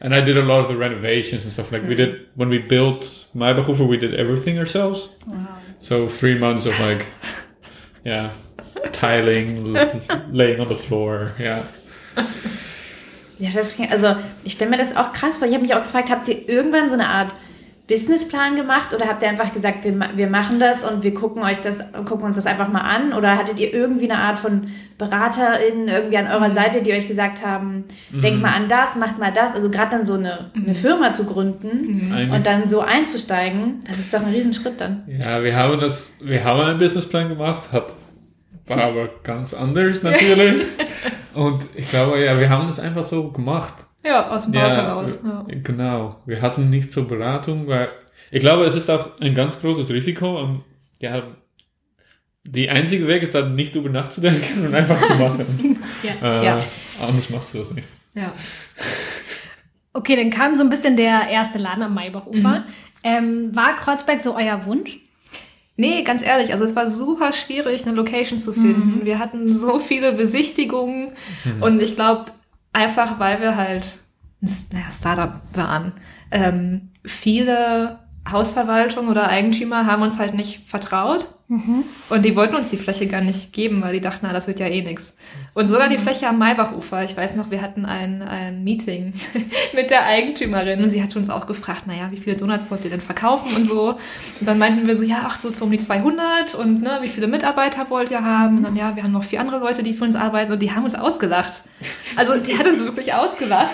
And 0.00 0.14
I 0.14 0.20
did 0.20 0.38
a 0.38 0.42
lot 0.42 0.60
of 0.60 0.68
the 0.68 0.76
renovations 0.76 1.44
and 1.44 1.52
stuff. 1.52 1.70
Like 1.72 1.82
we 1.82 1.94
did 1.94 2.28
when 2.34 2.48
we 2.48 2.58
built 2.58 3.26
my 3.34 3.52
Maibachofer, 3.52 3.86
we 3.86 3.98
did 3.98 4.14
everything 4.14 4.58
ourselves. 4.58 5.10
Wow. 5.26 5.58
So 5.78 6.08
three 6.08 6.38
months 6.38 6.64
of 6.64 6.78
like, 6.80 7.06
yeah, 8.04 8.32
tiling, 8.92 9.74
laying 10.32 10.58
on 10.58 10.68
the 10.68 10.74
floor, 10.74 11.34
yeah. 11.38 11.66
Ja, 13.38 13.50
das 13.54 13.74
klingt, 13.74 13.90
also 13.90 14.16
ich 14.44 14.52
stelle 14.52 14.70
mir 14.70 14.76
das 14.76 14.94
auch 14.94 15.12
krass 15.12 15.38
vor. 15.38 15.48
Ich 15.48 15.54
habe 15.54 15.62
mich 15.62 15.74
auch 15.74 15.82
gefragt, 15.82 16.10
habt 16.10 16.28
ihr 16.28 16.46
irgendwann 16.46 16.88
so 16.88 16.94
eine 16.94 17.08
Art 17.08 17.34
Businessplan 17.90 18.54
gemacht 18.54 18.94
oder 18.94 19.08
habt 19.08 19.20
ihr 19.20 19.28
einfach 19.28 19.52
gesagt, 19.52 19.82
wir, 19.82 19.98
wir 20.14 20.28
machen 20.28 20.60
das 20.60 20.84
und 20.84 21.02
wir 21.02 21.12
gucken 21.12 21.42
euch 21.42 21.58
das, 21.60 21.78
gucken 22.04 22.24
uns 22.24 22.36
das 22.36 22.46
einfach 22.46 22.68
mal 22.68 22.82
an? 22.82 23.12
Oder 23.12 23.36
hattet 23.36 23.58
ihr 23.58 23.74
irgendwie 23.74 24.08
eine 24.08 24.20
Art 24.20 24.38
von 24.38 24.68
BeraterInnen 24.96 25.88
irgendwie 25.88 26.16
an 26.16 26.28
eurer 26.28 26.54
Seite, 26.54 26.82
die 26.82 26.92
euch 26.92 27.08
gesagt 27.08 27.44
haben, 27.44 27.84
denkt 28.10 28.40
mal 28.40 28.54
an 28.54 28.68
das, 28.68 28.94
macht 28.94 29.18
mal 29.18 29.32
das? 29.32 29.56
Also 29.56 29.70
gerade 29.70 29.90
dann 29.90 30.06
so 30.06 30.14
eine, 30.14 30.52
eine 30.54 30.76
Firma 30.76 31.12
zu 31.12 31.26
gründen 31.26 32.12
Eigentlich- 32.12 32.32
und 32.32 32.46
dann 32.46 32.68
so 32.68 32.80
einzusteigen, 32.80 33.80
das 33.84 33.98
ist 33.98 34.14
doch 34.14 34.20
ein 34.20 34.32
Riesenschritt 34.32 34.80
dann. 34.80 35.02
Ja, 35.08 35.42
wir 35.42 35.56
haben 35.56 35.80
das, 35.80 36.14
wir 36.20 36.44
haben 36.44 36.60
einen 36.60 36.78
Businessplan 36.78 37.28
gemacht, 37.28 37.72
hat, 37.72 37.92
war 38.66 38.78
aber 38.78 39.10
ganz 39.24 39.52
anders 39.52 40.04
natürlich. 40.04 40.62
Und 41.34 41.62
ich 41.76 41.88
glaube, 41.88 42.24
ja, 42.24 42.38
wir 42.40 42.50
haben 42.50 42.66
das 42.66 42.80
einfach 42.80 43.04
so 43.04 43.30
gemacht. 43.30 43.74
Ja, 44.04 44.28
aus 44.30 44.44
dem 44.44 44.52
Bauch 44.52 44.60
heraus. 44.62 45.22
Ja. 45.24 45.44
Genau. 45.62 46.16
Wir 46.26 46.40
hatten 46.42 46.70
nicht 46.70 46.92
so 46.92 47.04
Beratung, 47.04 47.66
weil 47.66 47.88
ich 48.30 48.40
glaube, 48.40 48.64
es 48.64 48.74
ist 48.76 48.90
auch 48.90 49.20
ein 49.20 49.34
ganz 49.34 49.60
großes 49.60 49.90
Risiko 49.90 50.40
und 50.40 50.62
ja, 51.00 51.22
die 52.44 52.68
einzige 52.70 53.06
Weg 53.06 53.22
ist 53.22 53.34
dann 53.34 53.54
nicht 53.54 53.74
drüber 53.74 53.90
nachzudenken 53.90 54.66
und 54.66 54.74
einfach 54.74 55.00
zu 55.00 55.14
machen. 55.14 55.78
Ja. 56.02 56.40
Äh, 56.40 56.44
Ja. 56.46 56.64
Anders 57.00 57.28
machst 57.30 57.52
du 57.54 57.58
das 57.58 57.72
nicht. 57.72 57.88
Ja. 58.14 58.32
Okay, 59.92 60.16
dann 60.16 60.30
kam 60.30 60.54
so 60.56 60.62
ein 60.62 60.70
bisschen 60.70 60.96
der 60.96 61.28
erste 61.30 61.58
Laden 61.58 61.82
am 61.82 61.94
Maybachufer. 61.94 62.60
Mhm. 62.60 62.64
Ähm, 63.02 63.56
war 63.56 63.76
Kreuzberg 63.76 64.20
so 64.20 64.36
euer 64.36 64.64
Wunsch? 64.66 64.98
Nee, 65.76 66.02
ganz 66.02 66.22
ehrlich, 66.22 66.52
also 66.52 66.64
es 66.64 66.76
war 66.76 66.88
super 66.88 67.32
schwierig, 67.32 67.86
eine 67.86 67.94
Location 67.96 68.38
zu 68.38 68.52
finden. 68.52 69.04
Wir 69.06 69.18
hatten 69.18 69.48
so 69.52 69.78
viele 69.78 70.12
Besichtigungen 70.12 71.12
und 71.60 71.80
ich 71.80 71.94
glaube, 71.96 72.26
einfach 72.72 73.18
weil 73.18 73.40
wir 73.40 73.56
halt 73.56 73.98
naja, 74.40 74.90
Startup 74.90 75.40
waren, 75.54 75.92
ähm, 76.30 76.90
viele 77.04 77.98
Hausverwaltungen 78.30 79.10
oder 79.10 79.28
Eigentümer 79.28 79.86
haben 79.86 80.02
uns 80.02 80.18
halt 80.18 80.34
nicht 80.34 80.68
vertraut 80.68 81.34
und 82.08 82.24
die 82.24 82.36
wollten 82.36 82.54
uns 82.54 82.70
die 82.70 82.76
Fläche 82.76 83.08
gar 83.08 83.22
nicht 83.22 83.52
geben, 83.52 83.82
weil 83.82 83.92
die 83.92 84.00
dachten, 84.00 84.20
na, 84.22 84.32
das 84.32 84.46
wird 84.46 84.60
ja 84.60 84.68
eh 84.68 84.82
nix. 84.82 85.16
Und 85.52 85.66
sogar 85.66 85.88
die 85.88 85.98
Fläche 85.98 86.28
am 86.28 86.38
Maybachufer, 86.38 87.02
ich 87.02 87.16
weiß 87.16 87.34
noch, 87.34 87.50
wir 87.50 87.60
hatten 87.60 87.84
ein, 87.84 88.22
ein 88.22 88.62
Meeting 88.62 89.12
mit 89.74 89.90
der 89.90 90.06
Eigentümerin 90.06 90.80
und 90.80 90.90
sie 90.90 91.02
hat 91.02 91.16
uns 91.16 91.28
auch 91.28 91.48
gefragt, 91.48 91.88
naja, 91.88 92.08
wie 92.12 92.18
viele 92.18 92.36
Donuts 92.36 92.70
wollt 92.70 92.84
ihr 92.84 92.90
denn 92.90 93.00
verkaufen 93.00 93.56
und 93.56 93.64
so. 93.64 93.96
Und 94.38 94.46
dann 94.46 94.58
meinten 94.58 94.86
wir 94.86 94.94
so, 94.94 95.02
ja, 95.02 95.22
ach, 95.24 95.40
so, 95.40 95.50
um 95.64 95.72
die 95.72 95.78
200 95.78 96.54
und 96.54 96.82
ne, 96.82 97.00
wie 97.02 97.08
viele 97.08 97.26
Mitarbeiter 97.26 97.90
wollt 97.90 98.12
ihr 98.12 98.24
haben? 98.24 98.58
Und 98.58 98.62
dann, 98.62 98.76
ja, 98.76 98.94
wir 98.94 99.02
haben 99.02 99.12
noch 99.12 99.24
vier 99.24 99.40
andere 99.40 99.58
Leute, 99.58 99.82
die 99.82 99.92
für 99.92 100.04
uns 100.04 100.14
arbeiten 100.14 100.52
und 100.52 100.62
die 100.62 100.70
haben 100.70 100.84
uns 100.84 100.94
ausgelacht. 100.94 101.64
Also, 102.16 102.36
die 102.36 102.56
hat 102.58 102.68
uns 102.68 102.84
wirklich 102.84 103.12
ausgelacht. 103.14 103.70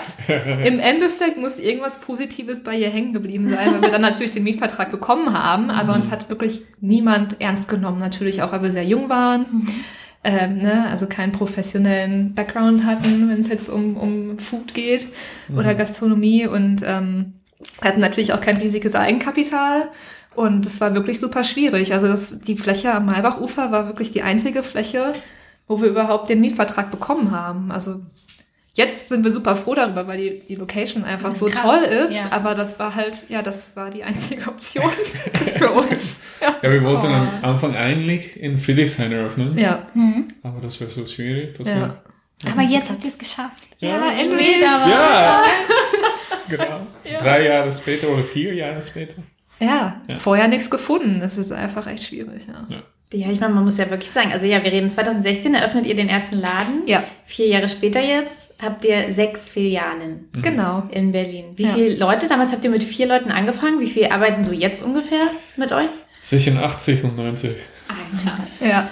Im 0.63 0.79
Endeffekt 0.79 1.37
muss 1.37 1.59
irgendwas 1.59 1.99
Positives 1.99 2.63
bei 2.63 2.75
ihr 2.75 2.89
hängen 2.89 3.13
geblieben 3.13 3.47
sein, 3.47 3.73
weil 3.73 3.81
wir 3.83 3.91
dann 3.91 4.01
natürlich 4.01 4.31
den 4.31 4.43
Mietvertrag 4.43 4.89
bekommen 4.89 5.33
haben, 5.33 5.69
aber 5.69 5.93
uns 5.93 6.09
hat 6.09 6.29
wirklich 6.29 6.61
niemand 6.79 7.39
ernst 7.39 7.66
genommen, 7.67 7.99
natürlich 7.99 8.41
auch, 8.41 8.51
weil 8.51 8.63
wir 8.63 8.71
sehr 8.71 8.85
jung 8.85 9.09
waren. 9.09 9.67
Ähm, 10.23 10.57
ne, 10.57 10.87
also 10.89 11.07
keinen 11.07 11.31
professionellen 11.31 12.33
Background 12.33 12.85
hatten, 12.85 13.29
wenn 13.29 13.39
es 13.39 13.47
jetzt 13.47 13.69
um, 13.69 13.95
um 13.95 14.39
Food 14.39 14.73
geht 14.73 15.07
oder 15.55 15.73
Gastronomie 15.75 16.47
und 16.47 16.81
ähm, 16.85 17.33
hatten 17.81 18.01
natürlich 18.01 18.33
auch 18.33 18.41
kein 18.41 18.57
riesiges 18.57 18.95
Eigenkapital 18.95 19.89
und 20.37 20.67
es 20.67 20.79
war 20.81 20.93
wirklich 20.93 21.19
super 21.19 21.43
schwierig. 21.43 21.93
Also 21.93 22.07
das, 22.07 22.41
die 22.41 22.57
Fläche 22.57 22.93
am 22.93 23.07
Malbachufer 23.07 23.71
war 23.71 23.87
wirklich 23.87 24.11
die 24.11 24.21
einzige 24.21 24.61
Fläche, 24.61 25.13
wo 25.67 25.81
wir 25.81 25.89
überhaupt 25.89 26.29
den 26.29 26.41
Mietvertrag 26.41 26.91
bekommen 26.91 27.31
haben. 27.31 27.71
Also 27.71 28.01
jetzt 28.77 29.09
sind 29.09 29.23
wir 29.23 29.31
super 29.31 29.55
froh 29.55 29.75
darüber, 29.75 30.07
weil 30.07 30.17
die, 30.17 30.41
die 30.47 30.55
Location 30.55 31.03
einfach 31.03 31.33
so 31.33 31.47
Krass, 31.47 31.61
toll 31.61 31.79
ist, 31.83 32.13
ja. 32.15 32.27
aber 32.31 32.55
das 32.55 32.79
war 32.79 32.95
halt, 32.95 33.25
ja, 33.29 33.41
das 33.41 33.75
war 33.75 33.89
die 33.89 34.03
einzige 34.03 34.47
Option 34.47 34.89
für 35.57 35.71
uns. 35.71 36.21
Ja. 36.41 36.55
Ja, 36.61 36.71
wir 36.71 36.83
wollten 36.83 37.07
am 37.07 37.27
Anfang 37.41 37.75
eigentlich 37.75 38.39
in 38.39 38.57
Friedrichshain 38.57 39.11
eröffnen, 39.11 39.57
Ja. 39.57 39.85
aber 40.43 40.61
das 40.61 40.79
wäre 40.79 40.89
so 40.89 41.05
schwierig. 41.05 41.57
dass 41.57 41.67
Ja. 41.67 41.75
wir- 41.75 42.51
Aber 42.51 42.61
jetzt 42.61 42.89
habt 42.89 43.03
ihr 43.03 43.09
es 43.09 43.17
geschafft. 43.17 43.67
Ja, 43.79 44.09
endlich. 44.11 44.27
endlich. 44.29 44.61
Ja, 44.61 45.43
genau. 46.49 46.87
Drei 47.21 47.45
Jahre 47.47 47.73
später 47.73 48.09
oder 48.09 48.23
vier 48.23 48.53
Jahre 48.53 48.81
später. 48.81 49.17
Ja, 49.59 50.01
Ja. 50.07 50.15
vorher 50.19 50.47
nichts 50.47 50.69
gefunden. 50.69 51.19
Das 51.19 51.37
ist 51.37 51.51
einfach 51.51 51.87
echt 51.87 52.03
schwierig, 52.03 52.43
ja. 52.47 52.67
Ja. 52.69 52.83
Ja, 53.13 53.29
ich 53.31 53.39
meine, 53.39 53.53
man 53.53 53.63
muss 53.63 53.77
ja 53.77 53.89
wirklich 53.89 54.11
sagen, 54.11 54.33
also 54.33 54.45
ja, 54.45 54.61
wir 54.63 54.71
reden 54.71 54.89
2016, 54.89 55.55
eröffnet 55.55 55.85
ihr 55.85 55.95
den 55.95 56.09
ersten 56.09 56.39
Laden. 56.41 56.83
Ja. 56.85 57.03
Vier 57.23 57.47
Jahre 57.47 57.69
später 57.69 58.01
jetzt 58.01 58.46
habt 58.61 58.83
ihr 58.85 59.13
sechs 59.13 59.47
Filialen 59.47 60.29
Genau. 60.41 60.83
in 60.91 61.11
Berlin. 61.11 61.45
Wie 61.55 61.63
Ja. 61.63 61.69
viele 61.73 61.95
Leute? 61.97 62.27
Damals 62.27 62.51
habt 62.51 62.63
ihr 62.63 62.69
mit 62.71 62.83
vier 62.83 63.07
Leuten 63.07 63.31
angefangen. 63.31 63.79
Wie 63.79 63.87
viele 63.87 64.11
arbeiten 64.11 64.43
so 64.43 64.51
jetzt 64.51 64.83
ungefähr 64.83 65.23
mit 65.57 65.71
euch? 65.71 65.87
Zwischen 66.21 66.57
80 66.57 67.03
und 67.03 67.15
90. 67.15 67.51
Alter. 67.87 68.37
Ja. 68.59 68.87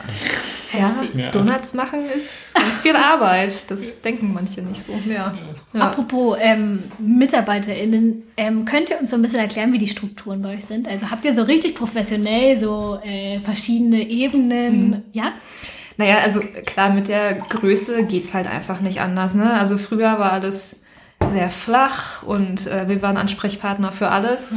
Ja, 0.77 0.95
Ja. 1.13 1.29
Donuts 1.31 1.73
machen 1.73 2.01
ist 2.15 2.53
ganz 2.53 2.79
viel 2.79 2.95
Arbeit. 2.95 3.69
Das 3.71 4.01
denken 4.01 4.33
manche 4.33 4.61
nicht 4.61 4.81
so. 4.81 4.93
Ja. 5.07 5.33
ja. 5.73 5.79
Apropos 5.81 6.37
ähm, 6.41 6.83
MitarbeiterInnen, 6.99 8.23
ähm, 8.37 8.65
könnt 8.65 8.89
ihr 8.89 8.99
uns 8.99 9.09
so 9.11 9.15
ein 9.15 9.21
bisschen 9.21 9.39
erklären, 9.39 9.73
wie 9.73 9.77
die 9.77 9.87
Strukturen 9.87 10.41
bei 10.41 10.55
euch 10.55 10.65
sind? 10.65 10.87
Also 10.87 11.11
habt 11.11 11.25
ihr 11.25 11.33
so 11.35 11.43
richtig 11.43 11.75
professionell 11.75 12.57
so 12.57 12.99
äh, 13.03 13.39
verschiedene 13.39 14.07
Ebenen? 14.07 15.03
Ja? 15.13 15.31
Naja, 15.97 16.19
also 16.19 16.41
klar, 16.65 16.91
mit 16.91 17.07
der 17.07 17.35
Größe 17.35 18.05
geht's 18.05 18.33
halt 18.33 18.47
einfach 18.47 18.81
nicht 18.81 19.01
anders. 19.01 19.33
Ne? 19.33 19.53
Also 19.53 19.77
früher 19.77 20.19
war 20.19 20.31
alles 20.31 20.81
sehr 21.31 21.49
flach 21.49 22.23
und 22.23 22.67
äh, 22.67 22.87
wir 22.87 23.01
waren 23.01 23.17
Ansprechpartner 23.17 23.91
für 23.91 24.09
alles, 24.09 24.55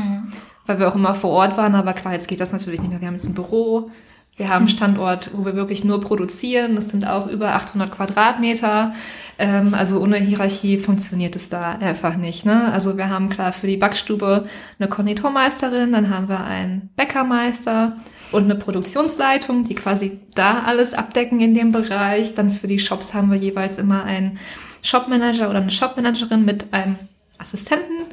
weil 0.66 0.78
wir 0.78 0.88
auch 0.88 0.96
immer 0.96 1.14
vor 1.14 1.30
Ort 1.30 1.56
waren. 1.56 1.74
Aber 1.74 1.92
klar, 1.92 2.14
jetzt 2.14 2.28
geht 2.28 2.40
das 2.40 2.52
natürlich 2.52 2.80
nicht 2.80 2.90
mehr. 2.90 3.00
Wir 3.00 3.08
haben 3.08 3.14
jetzt 3.14 3.28
ein 3.28 3.34
Büro, 3.34 3.90
wir 4.36 4.48
haben 4.48 4.66
einen 4.66 4.68
Standort, 4.76 5.30
wo 5.32 5.44
wir 5.44 5.54
wirklich 5.54 5.84
nur 5.84 6.00
produzieren. 6.00 6.76
Das 6.76 6.88
sind 6.88 7.06
auch 7.06 7.28
über 7.28 7.54
800 7.54 7.90
Quadratmeter. 7.92 8.94
Ähm, 9.38 9.72
also 9.72 10.00
ohne 10.00 10.16
Hierarchie 10.16 10.78
funktioniert 10.78 11.36
es 11.36 11.48
da 11.48 11.72
einfach 11.72 12.16
nicht. 12.16 12.44
Ne? 12.44 12.72
Also 12.72 12.96
wir 12.96 13.08
haben 13.08 13.28
klar 13.28 13.52
für 13.52 13.68
die 13.68 13.76
Backstube 13.76 14.46
eine 14.78 14.88
Konditormeisterin, 14.88 15.92
dann 15.92 16.10
haben 16.10 16.28
wir 16.28 16.44
einen 16.44 16.90
Bäckermeister 16.96 17.96
und 18.32 18.44
eine 18.44 18.56
Produktionsleitung, 18.56 19.64
die 19.64 19.76
quasi 19.76 20.18
da 20.34 20.64
alles 20.64 20.92
abdecken 20.92 21.40
in 21.40 21.54
dem 21.54 21.70
Bereich. 21.70 22.34
Dann 22.34 22.50
für 22.50 22.66
die 22.66 22.80
Shops 22.80 23.14
haben 23.14 23.30
wir 23.30 23.38
jeweils 23.38 23.78
immer 23.78 24.04
einen 24.04 24.38
Shopmanager 24.82 25.48
oder 25.48 25.60
eine 25.60 25.70
Shopmanagerin 25.70 26.44
mit 26.44 26.72
einem 26.72 26.96
Assistenten. 27.38 28.06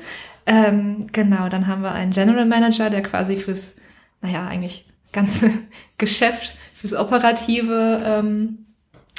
Ähm, 0.46 1.08
genau, 1.12 1.50
dann 1.50 1.66
haben 1.66 1.82
wir 1.82 1.92
einen 1.92 2.12
General 2.12 2.46
Manager, 2.46 2.92
der 2.92 3.02
quasi 3.02 3.38
fürs, 3.38 3.78
naja, 4.22 4.48
eigentlich 4.48 4.86
ganze 5.12 5.50
Geschäft, 5.98 6.56
fürs 6.76 6.94
Operative 6.94 8.02
ähm, 8.06 8.65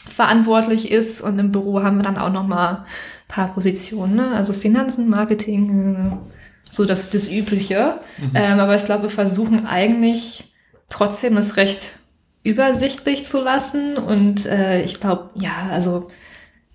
verantwortlich 0.09 0.91
ist. 0.91 1.21
Und 1.21 1.39
im 1.39 1.53
Büro 1.53 1.83
haben 1.83 1.97
wir 1.97 2.05
dann 2.05 2.19
auch 2.19 2.33
noch 2.33 2.47
mal 2.47 2.71
ein 2.71 2.85
paar 3.29 3.49
Positionen, 3.49 4.17
ne? 4.17 4.33
also 4.35 4.53
Finanzen, 4.53 5.09
Marketing, 5.09 5.95
äh, 5.95 6.27
so 6.71 6.85
das, 6.85 7.11
das 7.11 7.31
Übliche. 7.31 8.01
Ähm, 8.35 8.61
aber 8.61 8.77
ich 8.77 8.85
glaube, 8.85 9.05
wir 9.05 9.11
versuchen 9.11 9.67
eigentlich 9.67 10.53
trotzdem 10.89 11.37
es 11.37 11.57
recht 11.57 11.99
übersichtlich 12.43 13.25
zu 13.25 13.43
lassen. 13.43 13.97
Und 13.97 14.47
äh, 14.47 14.83
ich 14.83 15.01
glaube, 15.01 15.31
ja, 15.35 15.69
also 15.71 16.11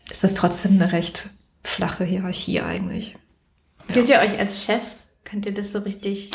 ist 0.09 0.23
das 0.23 0.33
trotzdem 0.33 0.73
eine 0.73 0.91
recht 0.91 1.29
flache 1.63 2.03
Hierarchie 2.03 2.61
eigentlich. 2.61 3.15
Fühlt 3.87 4.09
ihr 4.09 4.19
euch 4.19 4.37
als 4.39 4.65
Chefs? 4.65 5.00
Könnt 5.31 5.45
ihr 5.45 5.53
das 5.53 5.71
so 5.71 5.79
richtig 5.79 6.29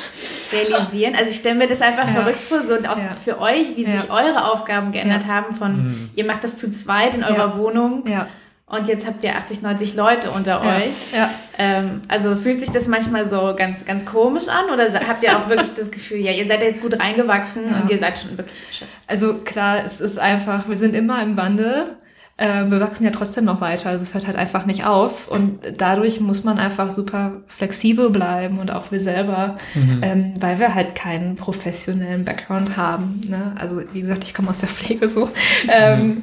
realisieren? 0.53 1.15
Also 1.15 1.29
ich 1.29 1.37
stelle 1.37 1.55
mir 1.57 1.69
das 1.69 1.83
einfach 1.83 2.07
Ja. 2.07 2.15
verrückt 2.23 2.41
vor, 2.41 2.63
so 2.63 2.75
und 2.75 2.89
auch 2.89 2.97
Ja. 2.97 3.13
für 3.15 3.41
euch, 3.41 3.77
wie 3.77 3.85
sich 3.85 4.05
Ja. 4.09 4.15
eure 4.15 4.51
Aufgaben 4.51 4.91
geändert 4.91 5.25
Ja. 5.25 5.29
haben 5.29 5.55
von, 5.55 6.09
ihr 6.17 6.25
macht 6.25 6.43
das 6.45 6.57
zu 6.57 6.71
zweit 6.71 7.15
in 7.15 7.23
eurer. 7.23 7.59
Wohnung 7.59 8.05
Ja. 8.09 8.27
und 8.67 8.89
jetzt 8.89 9.07
habt 9.07 9.23
ihr 9.23 9.37
80, 9.37 9.61
90 9.63 9.95
Leute 9.95 10.31
unter 10.31 10.65
Ja. 10.65 10.77
euch. 10.79 11.13
Ja. 11.15 11.29
Ähm, 11.59 12.03
also 12.09 12.37
fühlt 12.37 12.59
sich 12.61 12.71
das 12.71 12.87
manchmal 12.89 13.29
so 13.29 13.55
ganz, 13.57 13.85
ganz 13.85 14.07
komisch 14.07 14.49
an 14.49 14.71
oder 14.73 14.85
habt 15.07 15.23
ihr 15.23 15.37
auch 15.37 15.49
wirklich 15.51 15.75
das 15.75 15.91
Gefühl, 15.91 16.19
ja, 16.19 16.33
ihr 16.33 16.47
seid 16.49 16.63
jetzt 16.63 16.81
gut 16.81 16.99
reingewachsen 16.99 17.71
Ja. 17.71 17.81
und 17.81 17.91
ihr 17.91 17.99
seid 17.99 18.19
schon 18.19 18.37
wirklich 18.39 18.59
Chef? 18.71 18.89
Also 19.07 19.35
klar, 19.37 19.85
es 19.85 20.01
ist 20.01 20.19
einfach, 20.19 20.69
wir 20.69 20.77
sind 20.77 20.97
immer 20.97 21.23
im 21.23 21.37
Wandel. 21.37 21.97
Äh, 22.39 22.67
wir 22.67 22.81
wachsen 22.81 23.05
ja 23.05 23.11
trotzdem 23.11 23.47
noch 23.47 23.61
weiter. 23.61 23.89
Also 23.89 24.03
es 24.03 24.15
hört 24.15 24.27
halt 24.27 24.37
einfach 24.37 24.67
nicht 24.67 24.85
auf. 24.85 25.29
Und 25.29 25.61
dadurch 25.79 26.21
muss 26.21 26.45
man 26.45 26.59
einfach 26.59 26.91
super 26.91 27.43
flexibel 27.47 28.11
bleiben 28.11 28.59
und 28.59 28.71
auch 28.71 28.91
wir 28.91 29.01
selber, 29.01 29.57
ähm, 30.03 30.35
weil 30.41 30.59
wir 30.59 30.75
halt 30.75 30.95
keinen 30.95 31.37
professionellen 31.37 32.25
Background 32.25 32.77
haben. 32.77 33.21
Ne? 33.27 33.55
Also 33.59 33.81
wie 33.93 34.01
gesagt, 34.03 34.25
ich 34.25 34.35
komme 34.35 34.51
aus 34.51 34.59
der 34.59 34.69
Pflege 34.69 35.09
so. 35.09 35.31
Ähm, 35.69 36.23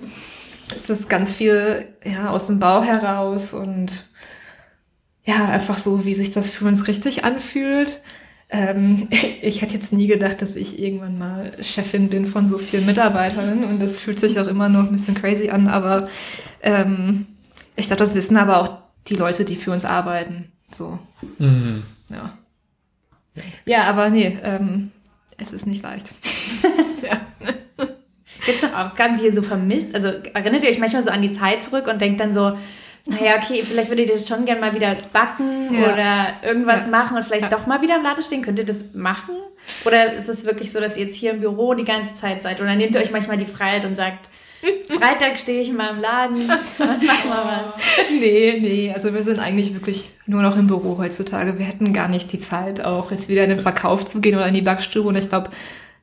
es 0.76 0.90
ist 0.90 1.10
ganz 1.10 1.32
viel 1.32 1.86
ja, 2.04 2.30
aus 2.30 2.48
dem 2.48 2.60
Bau 2.60 2.84
heraus 2.84 3.54
und 3.54 4.06
ja, 5.26 5.46
einfach 5.46 5.78
so, 5.78 6.06
wie 6.06 6.14
sich 6.14 6.32
das 6.32 6.50
für 6.50 6.66
uns 6.66 6.88
richtig 6.88 7.24
anfühlt. 7.24 8.02
Ähm, 8.54 9.08
ich 9.42 9.62
hätte 9.62 9.74
jetzt 9.74 9.92
nie 9.92 10.08
gedacht, 10.08 10.42
dass 10.42 10.56
ich 10.56 10.80
irgendwann 10.80 11.18
mal 11.18 11.52
Chefin 11.62 12.08
bin 12.08 12.26
von 12.26 12.46
so 12.48 12.58
vielen 12.58 12.86
Mitarbeiterinnen 12.86 13.64
und 13.66 13.80
das 13.82 14.00
fühlt 14.00 14.20
sich 14.20 14.40
auch 14.40 14.48
immer 14.48 14.70
noch 14.70 14.86
ein 14.86 14.92
bisschen 14.92 15.16
crazy 15.16 15.50
an, 15.50 15.68
aber 15.68 16.08
ähm, 16.62 17.26
ich 17.76 17.88
glaube, 17.88 18.00
das 18.00 18.14
wissen 18.16 18.38
aber 18.38 18.62
auch 18.62 18.78
die 19.08 19.16
Leute, 19.16 19.44
die 19.44 19.56
für 19.56 19.72
uns 19.72 19.84
arbeiten. 19.84 20.52
So, 20.72 21.00
Mhm. 21.40 21.84
ja. 22.10 22.38
Ja, 23.66 23.84
aber 23.86 24.10
nee, 24.12 24.38
ähm, 24.44 24.92
es 25.38 25.52
ist 25.52 25.66
nicht 25.66 25.82
leicht. 25.82 26.14
ja. 27.02 27.20
Gibt 28.46 28.58
es 28.58 28.62
noch 28.62 28.78
Aufgaben, 28.78 29.18
die 29.18 29.26
ihr 29.26 29.34
so 29.34 29.42
vermisst? 29.42 29.96
Also 29.96 30.10
erinnert 30.34 30.64
ihr 30.64 30.70
euch 30.70 30.78
manchmal 30.80 31.02
so 31.02 31.10
an 31.10 31.22
die 31.24 31.32
Zeit 31.32 31.64
zurück 31.64 31.88
und 31.88 32.00
denkt 32.02 32.20
dann 32.20 32.34
so, 32.34 32.58
naja, 33.06 33.36
okay, 33.38 33.62
vielleicht 33.64 33.90
würdet 33.90 34.08
ihr 34.08 34.14
das 34.14 34.28
schon 34.28 34.46
gerne 34.46 34.62
mal 34.62 34.74
wieder 34.74 34.96
backen 35.12 35.74
Ja. 35.74 35.94
oder 35.94 36.28
irgendwas 36.50 36.84
Ja. 36.86 36.92
machen 36.92 37.18
und 37.18 37.24
vielleicht 37.26 37.44
Ja. 37.44 37.50
doch 37.50 37.66
mal 37.68 37.82
wieder 37.82 37.98
im 37.98 38.04
Laden 38.04 38.24
stehen? 38.24 38.42
Könnt 38.42 38.60
ihr 38.60 38.66
das 38.66 38.94
machen? 38.94 39.36
Oder 39.86 40.14
ist 40.14 40.30
es 40.30 40.46
wirklich 40.46 40.72
so, 40.72 40.80
dass 40.80 40.96
ihr 40.98 41.04
jetzt 41.04 41.16
hier 41.16 41.32
im 41.32 41.40
Büro 41.42 41.74
die 41.74 41.84
ganze 41.86 42.14
Zeit 42.14 42.42
seid? 42.42 42.62
Oder 42.62 42.76
nehmt 42.76 42.96
ihr 42.96 43.02
euch 43.02 43.12
manchmal 43.12 43.38
die 43.38 43.46
Freiheit 43.46 43.84
und 43.86 43.96
sagt, 43.96 44.30
Freitag 44.90 45.38
stehe 45.38 45.62
ich 45.62 45.74
mal 45.74 45.90
im 45.90 46.00
Laden 46.00 46.36
und 46.38 46.48
mach 46.80 47.26
mal 47.26 47.44
was? 47.76 47.84
Nee, 48.12 48.60
nee, 48.62 48.94
also 48.96 49.14
wir 49.14 49.24
sind 49.24 49.40
eigentlich 49.40 49.74
wirklich 49.74 50.12
nur 50.26 50.42
noch 50.42 50.56
im 50.58 50.68
Büro 50.68 50.98
heutzutage. 50.98 51.60
Wir 51.60 51.66
hätten 51.66 51.92
gar 51.92 52.08
nicht 52.08 52.32
die 52.32 52.40
Zeit, 52.40 52.84
auch 52.86 53.12
jetzt 53.12 53.28
wieder 53.28 53.44
in 53.44 53.50
den 53.50 53.60
Verkauf 53.60 54.08
zu 54.08 54.22
gehen 54.22 54.36
oder 54.36 54.48
in 54.48 54.54
die 54.54 54.62
Backstube. 54.62 55.10
Und 55.10 55.18
ich 55.18 55.28
glaube, 55.28 55.50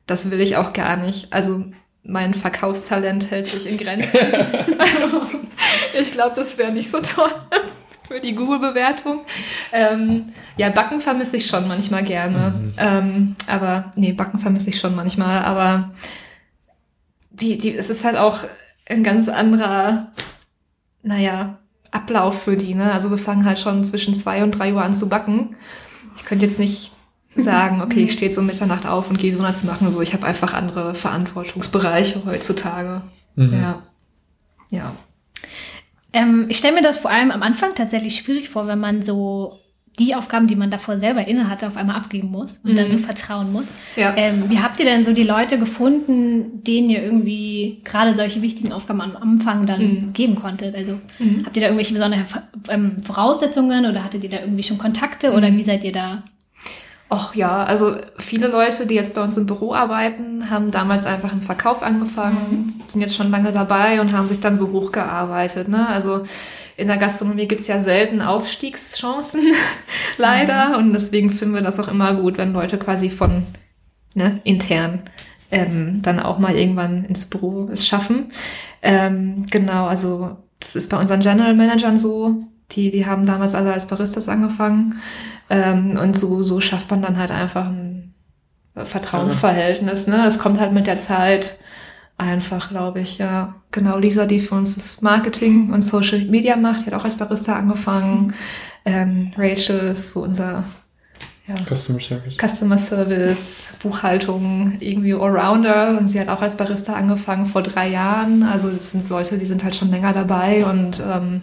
das 0.05 0.29
will 0.29 0.39
ich 0.41 0.57
auch 0.57 0.73
gar 0.73 0.97
nicht. 0.97 1.33
Also 1.33 1.63
mein 2.03 2.33
Verkaufstalent 2.33 3.29
hält 3.31 3.47
sich 3.47 3.69
in 3.69 3.77
Grenzen. 3.77 4.17
ich 5.99 6.11
glaube, 6.11 6.33
das 6.35 6.57
wäre 6.57 6.71
nicht 6.71 6.89
so 6.89 6.99
toll 6.99 7.31
für 8.07 8.19
die 8.19 8.33
Google-Bewertung. 8.33 9.21
Ähm, 9.71 10.25
ja, 10.57 10.69
Backen 10.69 10.99
vermisse 10.99 11.37
ich 11.37 11.47
schon 11.47 11.67
manchmal 11.67 12.03
gerne. 12.03 12.53
Ähm, 12.77 13.35
aber 13.47 13.91
nee, 13.95 14.13
Backen 14.13 14.39
vermisse 14.39 14.69
ich 14.69 14.79
schon 14.79 14.95
manchmal. 14.95 15.43
Aber 15.43 15.91
die, 17.29 17.57
die, 17.57 17.75
es 17.75 17.89
ist 17.89 18.03
halt 18.03 18.17
auch 18.17 18.39
ein 18.87 19.03
ganz 19.03 19.29
anderer 19.29 20.11
naja, 21.03 21.57
Ablauf 21.91 22.43
für 22.43 22.55
die, 22.55 22.73
ne? 22.73 22.91
Also 22.91 23.09
wir 23.09 23.17
fangen 23.17 23.45
halt 23.45 23.59
schon 23.59 23.83
zwischen 23.83 24.13
zwei 24.13 24.43
und 24.43 24.51
drei 24.51 24.73
Uhr 24.73 24.83
an 24.83 24.93
zu 24.93 25.09
backen. 25.09 25.55
Ich 26.15 26.25
könnte 26.25 26.45
jetzt 26.45 26.59
nicht 26.59 26.91
sagen, 27.35 27.81
okay, 27.81 28.03
ich 28.03 28.13
stehe 28.13 28.29
jetzt 28.29 28.37
um 28.37 28.45
Mitternacht 28.45 28.85
auf 28.85 29.09
und 29.09 29.17
gehe 29.17 29.33
Donuts 29.33 29.63
machen. 29.63 29.91
So, 29.91 30.01
ich 30.01 30.13
habe 30.13 30.25
einfach 30.25 30.53
andere 30.53 30.95
Verantwortungsbereiche 30.95 32.23
heutzutage. 32.25 33.01
Ja. 33.35 33.81
Ja. 34.69 34.95
Ähm, 36.13 36.45
ich 36.49 36.57
stelle 36.57 36.75
mir 36.75 36.81
das 36.81 36.97
vor 36.97 37.11
allem 37.11 37.31
am 37.31 37.41
Anfang 37.41 37.73
tatsächlich 37.75 38.15
schwierig 38.15 38.49
vor, 38.49 38.67
wenn 38.67 38.79
man 38.79 39.01
so 39.01 39.59
die 39.99 40.15
Aufgaben, 40.15 40.47
die 40.47 40.55
man 40.55 40.71
davor 40.71 40.97
selber 40.97 41.27
inne 41.27 41.49
hatte, 41.49 41.67
auf 41.67 41.75
einmal 41.75 41.97
abgeben 41.97 42.29
muss 42.29 42.59
und 42.63 42.77
dann 42.77 42.89
so 42.89 42.97
vertrauen 42.97 43.51
muss. 43.51 43.65
Ja. 43.95 44.13
Ähm, 44.15 44.49
wie 44.49 44.59
habt 44.59 44.79
ihr 44.79 44.85
denn 44.85 45.03
so 45.03 45.13
die 45.13 45.23
Leute 45.23 45.59
gefunden, 45.59 46.63
denen 46.63 46.89
ihr 46.89 47.03
irgendwie 47.03 47.81
gerade 47.83 48.13
solche 48.13 48.41
wichtigen 48.41 48.71
Aufgaben 48.71 49.01
am 49.01 49.17
Anfang 49.17 49.65
dann 49.65 50.13
geben 50.13 50.35
konntet? 50.35 50.75
Also 50.75 50.93
habt 51.45 51.57
ihr 51.57 51.61
da 51.61 51.67
irgendwelche 51.67 51.93
besonderen 51.93 52.25
ähm, 52.69 53.03
Voraussetzungen 53.03 53.85
oder 53.85 54.03
hattet 54.03 54.23
ihr 54.23 54.29
da 54.29 54.39
irgendwie 54.39 54.63
schon 54.63 54.77
Kontakte 54.77 55.33
oder 55.33 55.51
wie 55.51 55.63
seid 55.63 55.83
ihr 55.83 55.91
da? 55.91 56.23
Och 57.13 57.35
ja, 57.35 57.65
also 57.65 57.97
viele 58.19 58.47
Leute, 58.47 58.87
die 58.87 58.95
jetzt 58.95 59.15
bei 59.15 59.21
uns 59.21 59.35
im 59.35 59.45
Büro 59.45 59.73
arbeiten, 59.73 60.49
haben 60.49 60.71
damals 60.71 61.05
einfach 61.05 61.33
im 61.33 61.41
Verkauf 61.41 61.83
angefangen, 61.83 62.81
sind 62.87 63.01
jetzt 63.01 63.17
schon 63.17 63.31
lange 63.31 63.51
dabei 63.51 63.99
und 63.99 64.13
haben 64.13 64.29
sich 64.29 64.39
dann 64.39 64.55
so 64.55 64.71
hochgearbeitet. 64.71 65.67
Ne? 65.67 65.89
Also 65.89 66.23
in 66.77 66.87
der 66.87 66.95
Gastronomie 66.95 67.49
gibt's 67.49 67.67
ja 67.67 67.81
selten 67.81 68.21
Aufstiegschancen, 68.21 69.41
leider. 70.17 70.77
Und 70.77 70.93
deswegen 70.93 71.31
finden 71.31 71.53
wir 71.53 71.61
das 71.61 71.81
auch 71.81 71.89
immer 71.89 72.13
gut, 72.13 72.37
wenn 72.37 72.53
Leute 72.53 72.77
quasi 72.77 73.09
von 73.09 73.43
ne, 74.15 74.39
intern 74.45 75.01
ähm, 75.51 76.01
dann 76.01 76.21
auch 76.21 76.39
mal 76.39 76.55
irgendwann 76.55 77.03
ins 77.03 77.29
Büro 77.29 77.67
es 77.73 77.85
schaffen. 77.85 78.31
Ähm, 78.81 79.45
genau, 79.51 79.85
also 79.85 80.37
das 80.61 80.77
ist 80.77 80.89
bei 80.89 80.97
unseren 80.97 81.19
General 81.19 81.55
Managern 81.55 81.97
so. 81.97 82.43
Die, 82.71 82.91
die 82.91 83.05
haben 83.05 83.25
damals 83.25 83.55
alle 83.55 83.73
als 83.73 83.87
Baristas 83.87 84.29
angefangen. 84.29 84.99
Ähm, 85.49 85.97
und 85.97 86.17
so, 86.17 86.43
so 86.43 86.61
schafft 86.61 86.89
man 86.91 87.01
dann 87.01 87.17
halt 87.17 87.31
einfach 87.31 87.67
ein 87.67 88.13
Vertrauensverhältnis. 88.75 90.07
Ne? 90.07 90.21
Das 90.23 90.39
kommt 90.39 90.59
halt 90.59 90.71
mit 90.71 90.87
der 90.87 90.97
Zeit 90.97 91.57
einfach, 92.17 92.69
glaube 92.69 92.99
ich, 92.99 93.17
ja. 93.17 93.55
Genau, 93.71 93.97
Lisa, 93.97 94.25
die 94.25 94.39
für 94.39 94.55
uns 94.55 94.75
das 94.75 95.01
Marketing 95.01 95.71
und 95.71 95.81
Social 95.81 96.19
Media 96.25 96.55
macht, 96.55 96.81
die 96.81 96.85
hat 96.87 96.93
auch 96.93 97.05
als 97.05 97.17
Barista 97.17 97.55
angefangen. 97.55 98.33
Ähm, 98.85 99.31
Rachel 99.37 99.79
ist 99.91 100.11
so 100.11 100.23
unser 100.23 100.63
ja, 101.47 101.55
Customer 101.67 101.99
Service. 101.99 102.37
Customer 102.37 102.77
Service, 102.77 103.73
Buchhaltung, 103.81 104.73
irgendwie 104.79 105.13
Allrounder. 105.13 105.97
Und 105.97 106.07
sie 106.07 106.19
hat 106.19 106.29
auch 106.29 106.41
als 106.41 106.57
Barista 106.57 106.93
angefangen 106.93 107.45
vor 107.45 107.63
drei 107.63 107.89
Jahren. 107.89 108.43
Also 108.43 108.69
das 108.69 108.91
sind 108.91 109.09
Leute, 109.09 109.37
die 109.37 109.45
sind 109.45 109.63
halt 109.63 109.75
schon 109.75 109.89
länger 109.89 110.13
dabei 110.13 110.65
und 110.65 111.01
ähm, 111.05 111.41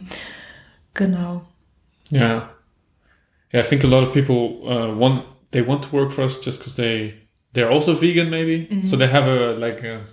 genau. 0.99 1.43
Yeah, 2.11 2.49
yeah. 3.53 3.61
I 3.61 3.63
think 3.63 3.85
a 3.85 3.87
lot 3.87 4.03
of 4.05 4.13
people 4.13 4.69
uh, 4.69 4.95
want 4.95 5.25
they 5.51 5.63
want 5.63 5.83
to 5.85 5.91
work 5.95 6.13
for 6.13 6.23
us 6.23 6.39
just 6.39 6.59
because 6.59 6.77
they 6.77 7.15
they're 7.53 7.71
also 7.71 7.95
vegan, 7.95 8.31
maybe. 8.31 8.67
So 8.67 8.75
mm-hmm. 8.75 8.99
they 8.99 9.09
have 9.09 9.27
a 9.27 9.55
like 9.55 9.83
a 9.85 10.05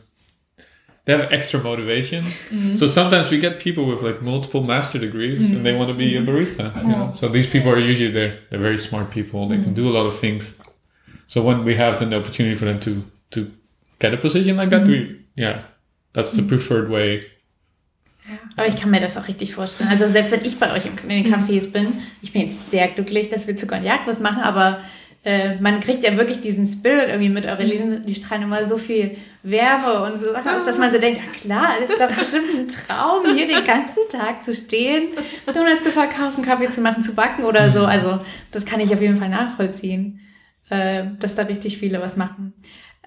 they 1.05 1.13
have 1.17 1.31
extra 1.31 1.61
motivation. 1.61 2.23
Mm-hmm. 2.23 2.75
So 2.75 2.87
sometimes 2.87 3.29
we 3.29 3.37
get 3.39 3.59
people 3.59 3.85
with 3.85 4.01
like 4.01 4.21
multiple 4.21 4.63
master 4.63 4.99
degrees 4.99 5.51
and 5.51 5.63
they 5.63 5.69
mm-hmm. 5.69 5.79
want 5.79 5.89
to 5.89 5.93
be 5.93 6.17
a 6.17 6.21
barista. 6.21 6.75
you 6.81 6.89
know? 6.89 7.11
So 7.13 7.29
these 7.29 7.47
people 7.47 7.71
are 7.71 7.79
usually 7.79 8.11
they're 8.11 8.39
they're 8.49 8.59
very 8.59 8.77
smart 8.77 9.11
people. 9.11 9.47
They 9.47 9.61
can 9.61 9.73
do 9.73 9.87
a 9.89 9.93
lot 9.97 10.05
of 10.05 10.19
things. 10.19 10.59
So 11.27 11.41
when 11.41 11.63
we 11.63 11.75
have 11.75 11.99
then 11.99 12.09
the 12.09 12.19
opportunity 12.19 12.55
for 12.55 12.65
them 12.65 12.79
to 12.81 13.03
to 13.31 13.51
get 13.99 14.13
a 14.13 14.17
position 14.17 14.57
like 14.57 14.69
that, 14.69 14.87
we 14.87 15.21
yeah, 15.35 15.63
that's 16.13 16.31
the 16.31 16.43
preferred 16.43 16.89
way. 16.89 17.31
Aber 18.55 18.67
ich 18.67 18.77
kann 18.79 18.91
mir 18.91 19.01
das 19.01 19.17
auch 19.17 19.27
richtig 19.27 19.53
vorstellen. 19.53 19.89
Also 19.89 20.07
selbst 20.07 20.31
wenn 20.31 20.43
ich 20.43 20.57
bei 20.59 20.73
euch 20.73 20.85
in 20.85 21.09
den 21.09 21.33
Cafés 21.33 21.71
bin, 21.71 21.87
ich 22.21 22.33
bin 22.33 22.43
jetzt 22.43 22.71
sehr 22.71 22.87
glücklich, 22.87 23.29
dass 23.29 23.47
wir 23.47 23.55
Zucker 23.55 23.77
und 23.77 23.83
Jagdwurst 23.83 24.21
machen, 24.21 24.41
aber 24.41 24.79
äh, 25.25 25.55
man 25.59 25.79
kriegt 25.79 26.03
ja 26.03 26.15
wirklich 26.17 26.39
diesen 26.39 26.67
Spirit 26.67 27.09
irgendwie 27.09 27.29
mit. 27.29 27.47
Eure 27.47 27.63
Läden, 27.63 28.05
die 28.05 28.13
strahlen 28.13 28.43
immer 28.43 28.67
so 28.67 28.77
viel 28.77 29.17
Werbe 29.41 30.03
und 30.03 30.17
so 30.17 30.31
Sachen 30.31 30.51
aus, 30.51 30.65
dass 30.65 30.77
man 30.77 30.91
so 30.91 30.99
denkt, 30.99 31.19
ja 31.19 31.31
klar, 31.39 31.69
das 31.81 31.89
ist 31.89 31.99
doch 31.99 32.15
bestimmt 32.15 32.53
ein 32.53 32.67
Traum, 32.67 33.33
hier 33.33 33.47
den 33.47 33.65
ganzen 33.65 34.07
Tag 34.07 34.43
zu 34.43 34.53
stehen, 34.53 35.09
Donuts 35.47 35.83
zu 35.83 35.91
verkaufen, 35.91 36.45
Kaffee 36.45 36.69
zu 36.69 36.81
machen, 36.81 37.01
zu 37.01 37.15
backen 37.15 37.43
oder 37.43 37.71
so. 37.71 37.85
Also 37.85 38.19
das 38.51 38.65
kann 38.65 38.79
ich 38.79 38.93
auf 38.93 39.01
jeden 39.01 39.17
Fall 39.17 39.29
nachvollziehen, 39.29 40.19
äh, 40.69 41.05
dass 41.19 41.33
da 41.33 41.43
richtig 41.43 41.79
viele 41.79 41.99
was 41.99 42.17
machen. 42.17 42.53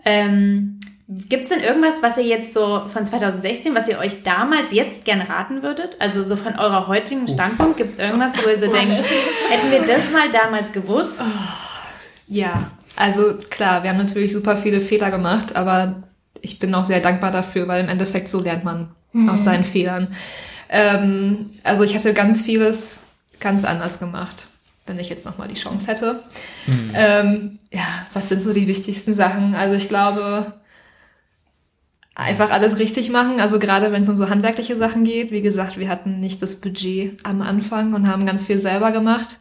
Ähm, 0.05 0.81
Gibt 1.11 1.45
es 1.45 1.49
denn 1.49 1.61
irgendwas, 1.61 2.03
was 2.03 2.19
ihr 2.19 2.25
jetzt 2.25 2.53
so 2.53 2.83
von 2.87 3.07
2016, 3.07 3.75
was 3.75 3.89
ihr 3.89 3.99
euch 3.99 4.23
damals 4.25 4.73
jetzt 4.73 5.07
gerne 5.07 5.27
raten 5.27 5.63
würdet? 5.63 5.97
Also 6.01 6.23
so 6.23 6.37
von 6.37 6.59
eurer 6.59 6.87
heutigen 6.87 7.27
Standpunkt, 7.27 7.79
gibt 7.79 7.93
es 7.93 7.99
irgendwas, 7.99 8.35
wo 8.37 8.51
ihr 8.51 8.61
so 8.61 8.67
denkt, 8.73 8.93
hätten 9.49 9.71
wir 9.71 9.87
das 9.87 10.13
mal 10.13 10.31
damals 10.31 10.71
gewusst? 10.71 11.19
Ja, 12.27 12.73
also 12.95 13.39
klar, 13.49 13.83
wir 13.83 13.91
haben 13.91 13.97
natürlich 13.97 14.35
super 14.35 14.59
viele 14.59 14.83
Fehler 14.83 15.11
gemacht, 15.11 15.57
aber 15.57 16.03
ich 16.43 16.59
bin 16.59 16.75
auch 16.75 16.85
sehr 16.85 17.01
dankbar 17.01 17.31
dafür, 17.31 17.67
weil 17.69 17.83
im 17.83 17.89
Endeffekt 17.89 18.29
so 18.29 18.41
lernt 18.41 18.65
man 18.65 18.91
aus 19.29 19.45
seinen 19.45 19.65
Fehlern. 19.65 20.09
Ähm, 20.69 21.49
also 21.65 21.85
ich 21.85 21.95
hätte 21.95 22.13
ganz 22.13 22.43
vieles 22.43 23.01
ganz 23.41 23.65
anders 23.65 23.99
gemacht, 23.99 24.47
wenn 24.87 24.99
ich 24.99 25.09
jetzt 25.09 25.25
nochmal 25.25 25.49
die 25.49 25.55
Chance 25.55 25.91
hätte. 25.91 26.23
Ähm, 26.67 27.59
ja, 27.73 28.07
was 28.13 28.29
sind 28.29 28.43
so 28.43 28.53
die 28.53 28.67
wichtigsten 28.67 29.15
Sachen? 29.15 29.55
Also 29.55 29.75
ich 29.75 29.89
glaube, 29.89 30.53
einfach 32.19 32.51
alles 32.51 32.79
richtig 32.79 33.11
machen. 33.11 33.41
Also 33.41 33.59
gerade 33.59 33.93
wenn 33.93 34.03
es 34.03 34.09
um 34.09 34.17
so 34.17 34.29
handwerkliche 34.29 34.77
Sachen 34.77 35.05
geht. 35.05 35.31
Wie 35.31 35.41
gesagt, 35.41 35.79
wir 35.79 35.89
hatten 35.89 36.21
nicht 36.21 36.43
das 36.43 36.61
Budget 36.61 37.19
am 37.25 37.41
Anfang 37.41 37.95
und 37.95 38.09
haben 38.09 38.27
ganz 38.27 38.45
viel 38.45 38.59
selber 38.59 38.91
gemacht. 38.91 39.39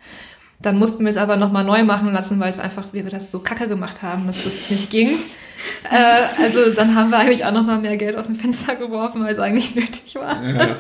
Dann 0.62 0.78
mussten 0.78 1.04
wir 1.04 1.10
es 1.10 1.18
aber 1.18 1.38
nochmal 1.38 1.64
neu 1.64 1.84
machen 1.84 2.14
lassen, 2.14 2.40
weil 2.40 2.50
es 2.50 2.60
einfach, 2.60 2.88
wie 2.92 3.04
wir 3.04 3.12
das 3.12 3.32
so 3.32 3.40
kacke 3.40 3.68
gemacht 3.68 4.02
haben, 4.02 4.26
dass 4.28 4.44
das 4.44 4.70
nicht 4.70 4.90
ging. 4.92 5.10
äh, 5.92 6.42
also 6.42 6.72
dann 6.76 6.96
haben 6.96 7.10
wir 7.10 7.18
eigentlich 7.18 7.46
auch 7.46 7.52
nochmal 7.52 7.80
mehr 7.80 7.98
Geld 7.98 8.16
aus 8.16 8.28
dem 8.28 8.36
Fenster 8.36 8.76
geworfen, 8.76 9.24
als 9.24 9.40
eigentlich 9.40 9.76
nötig 9.76 10.16
war. 10.16 10.44
Ja. 10.44 10.76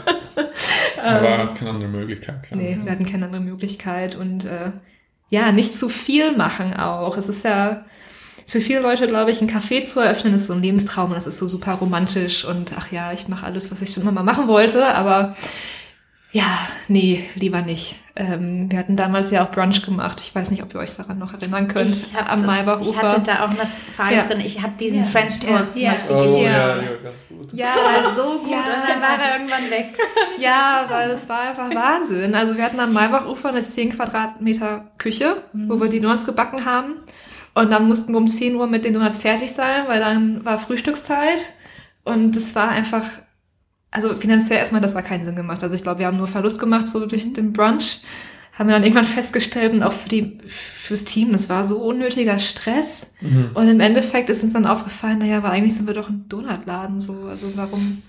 Aber 1.03 1.53
keine 1.53 1.71
andere 1.71 1.89
Möglichkeit. 1.89 2.43
Klar. 2.43 2.59
Nee, 2.59 2.79
wir 2.81 2.91
hatten 2.91 3.05
keine 3.05 3.25
andere 3.25 3.41
Möglichkeit 3.41 4.15
und 4.15 4.45
äh, 4.45 4.71
ja, 5.29 5.51
nicht 5.51 5.73
zu 5.73 5.89
viel 5.89 6.35
machen 6.35 6.73
auch. 6.75 7.17
Es 7.17 7.29
ist 7.29 7.43
ja 7.43 7.85
für 8.47 8.61
viele 8.61 8.79
Leute, 8.79 9.05
glaube 9.07 9.29
ich, 9.31 9.41
ein 9.41 9.49
Café 9.49 9.83
zu 9.85 9.99
eröffnen, 9.99 10.33
ist 10.33 10.47
so 10.47 10.53
ein 10.53 10.61
Lebenstraum 10.63 11.09
und 11.09 11.15
das 11.15 11.27
ist 11.27 11.37
so 11.37 11.47
super 11.47 11.73
romantisch 11.73 12.45
und 12.45 12.71
ach 12.77 12.91
ja, 12.91 13.11
ich 13.11 13.27
mache 13.27 13.45
alles, 13.45 13.71
was 13.71 13.81
ich 13.81 13.93
schon 13.93 14.03
immer 14.03 14.11
mal 14.13 14.23
machen 14.23 14.47
wollte, 14.47 14.87
aber 14.95 15.35
ja, 16.31 16.43
nee, 16.87 17.23
lieber 17.35 17.61
nicht. 17.61 17.95
Ähm, 18.15 18.69
wir 18.69 18.79
hatten 18.79 18.95
damals 18.97 19.31
ja 19.31 19.45
auch 19.45 19.51
Brunch 19.51 19.83
gemacht. 19.85 20.19
Ich 20.21 20.33
weiß 20.35 20.51
nicht, 20.51 20.61
ob 20.61 20.73
ihr 20.73 20.79
euch 20.81 20.93
daran 20.93 21.17
noch 21.19 21.33
erinnern 21.33 21.67
könnt. 21.67 21.89
Ich, 21.95 22.15
hab 22.15 22.29
am 22.31 22.41
das- 22.43 22.51
ich 22.51 22.65
Maibachufer. 22.65 23.01
hatte 23.09 23.21
da 23.21 23.33
auch 23.45 23.49
eine 23.49 23.67
Frage 23.95 24.15
Ja. 24.15 24.23
drin. 24.23 24.41
Ich 24.41 24.61
habe 24.61 24.73
diesen 24.79 24.99
Ja. 24.99 25.05
French 25.05 25.39
Toast 25.39 25.77
Ja. 25.77 25.95
zum 25.95 26.07
Beispiel 26.07 26.15
Oh 26.15 26.33
geliebt. 26.33 26.51
ja, 26.51 26.67
ganz 26.75 27.27
gut. 27.29 27.53
ja, 27.53 27.67
Der 27.75 27.83
war 28.05 28.13
so 28.13 28.39
gut 28.39 28.51
Ja. 28.51 28.57
und 28.57 28.89
dann 28.89 29.01
war 29.01 29.25
er 29.25 29.33
irgendwann 29.37 29.69
weg. 29.71 29.97
Ja, 30.39 30.85
weil 30.89 31.11
es 31.11 31.27
war 31.29 31.39
einfach 31.41 31.73
Wahnsinn. 31.73 32.35
Also 32.35 32.57
wir 32.57 32.63
hatten 32.63 32.79
am 32.79 32.91
Maibachufer 32.93 33.49
eine 33.49 33.63
10 33.63 33.91
Quadratmeter 33.95 34.85
Küche, 34.97 35.43
wo 35.53 35.79
wir 35.79 35.87
die 35.89 35.99
Donuts 36.01 36.25
gebacken 36.25 36.65
haben. 36.65 36.95
Und 37.57 37.71
dann 37.71 37.87
mussten 37.87 38.13
wir 38.13 38.19
um 38.19 38.27
10 38.27 38.55
Uhr 38.55 38.67
mit 38.67 38.85
den 38.85 38.93
Donuts 38.93 39.17
fertig 39.17 39.51
sein, 39.51 39.87
weil 39.87 39.99
dann 39.99 40.45
war 40.45 40.59
Frühstückszeit. 40.59 41.39
Und 42.03 42.35
es 42.35 42.53
war 42.53 42.69
einfach, 42.69 43.03
also 43.89 44.13
finanziell 44.13 44.59
erstmal, 44.59 44.79
das 44.79 44.93
war 44.93 45.01
keinen 45.01 45.23
Sinn 45.23 45.35
gemacht. 45.35 45.63
Also 45.63 45.73
ich 45.73 45.81
glaube, 45.81 45.97
wir 45.99 46.05
haben 46.05 46.17
nur 46.17 46.27
Verlust 46.27 46.59
gemacht 46.59 46.87
so 46.87 47.03
durch 47.07 47.33
den 47.33 47.53
Brunch. 47.53 48.01
Haben 48.53 48.69
wir 48.69 48.75
dann 48.75 48.83
irgendwann 48.83 49.05
festgestellt 49.05 49.73
und 49.73 49.81
auch 49.81 49.91
für 49.91 50.07
die, 50.07 50.37
fürs 50.45 51.03
Team, 51.03 51.31
das 51.31 51.49
war 51.49 51.63
so 51.63 51.77
unnötiger 51.79 52.37
Stress. 52.37 53.13
Und 53.55 53.67
im 53.67 53.79
Endeffekt 53.79 54.29
ist 54.29 54.43
uns 54.43 54.53
dann 54.53 54.67
aufgefallen, 54.67 55.17
naja, 55.17 55.39
aber 55.39 55.49
eigentlich 55.49 55.75
sind 55.75 55.87
wir 55.87 55.95
doch 55.95 56.09
ein 56.09 56.29
Donutladen, 56.29 56.99
so. 56.99 57.25
Also 57.25 57.51
warum, 57.55 58.03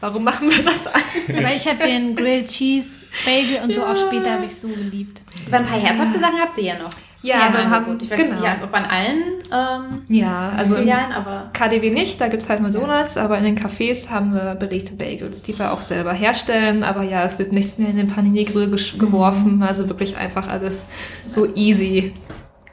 warum 0.00 0.22
machen 0.22 0.48
wir 0.48 0.62
das 0.62 0.86
eigentlich? 0.86 1.38
Aber 1.38 1.54
ich 1.54 1.66
habe 1.66 1.84
den 1.84 2.14
Grilled 2.14 2.46
Cheese 2.46 2.86
Bagel 3.24 3.64
und 3.64 3.74
so 3.74 3.84
auch 3.84 3.96
später 3.96 4.32
habe 4.32 4.46
ich 4.46 4.54
so 4.54 4.68
geliebt. 4.68 5.22
Aber 5.48 5.56
ein 5.56 5.66
paar 5.66 5.80
herzhafte 5.80 6.20
Sachen 6.20 6.40
habt 6.40 6.56
ihr 6.58 6.64
ja 6.64 6.78
noch. 6.78 6.90
Ja, 7.22 7.46
im 7.46 7.52
wir 7.52 7.70
haben. 7.70 7.98
Ich 8.00 8.10
weiß 8.10 8.16
genau. 8.18 8.40
nicht, 8.40 8.62
ob 8.64 8.74
an 8.74 8.84
allen 8.84 9.22
ähm, 9.52 10.02
Ja, 10.08 10.50
also 10.50 10.74
im 10.74 10.80
Filialen, 10.82 11.12
aber 11.12 11.50
KDW 11.52 11.90
nicht, 11.90 12.20
da 12.20 12.28
gibt's 12.28 12.48
halt 12.48 12.60
nur 12.60 12.70
Donuts, 12.70 13.16
aber 13.16 13.38
in 13.38 13.44
den 13.44 13.56
Cafés 13.56 14.10
haben 14.10 14.34
wir 14.34 14.54
belegte 14.56 14.94
Bagels, 14.94 15.42
die 15.44 15.56
wir 15.58 15.72
auch 15.72 15.80
selber 15.80 16.12
herstellen. 16.12 16.82
Aber 16.82 17.02
ja, 17.04 17.22
es 17.24 17.38
wird 17.38 17.52
nichts 17.52 17.78
mehr 17.78 17.88
in 17.90 17.96
den 17.96 18.08
Panini-Grill 18.08 18.72
gesch- 18.74 18.98
geworfen, 18.98 19.62
also 19.62 19.88
wirklich 19.88 20.16
einfach 20.16 20.48
alles 20.48 20.86
so 21.26 21.46
easy 21.54 22.12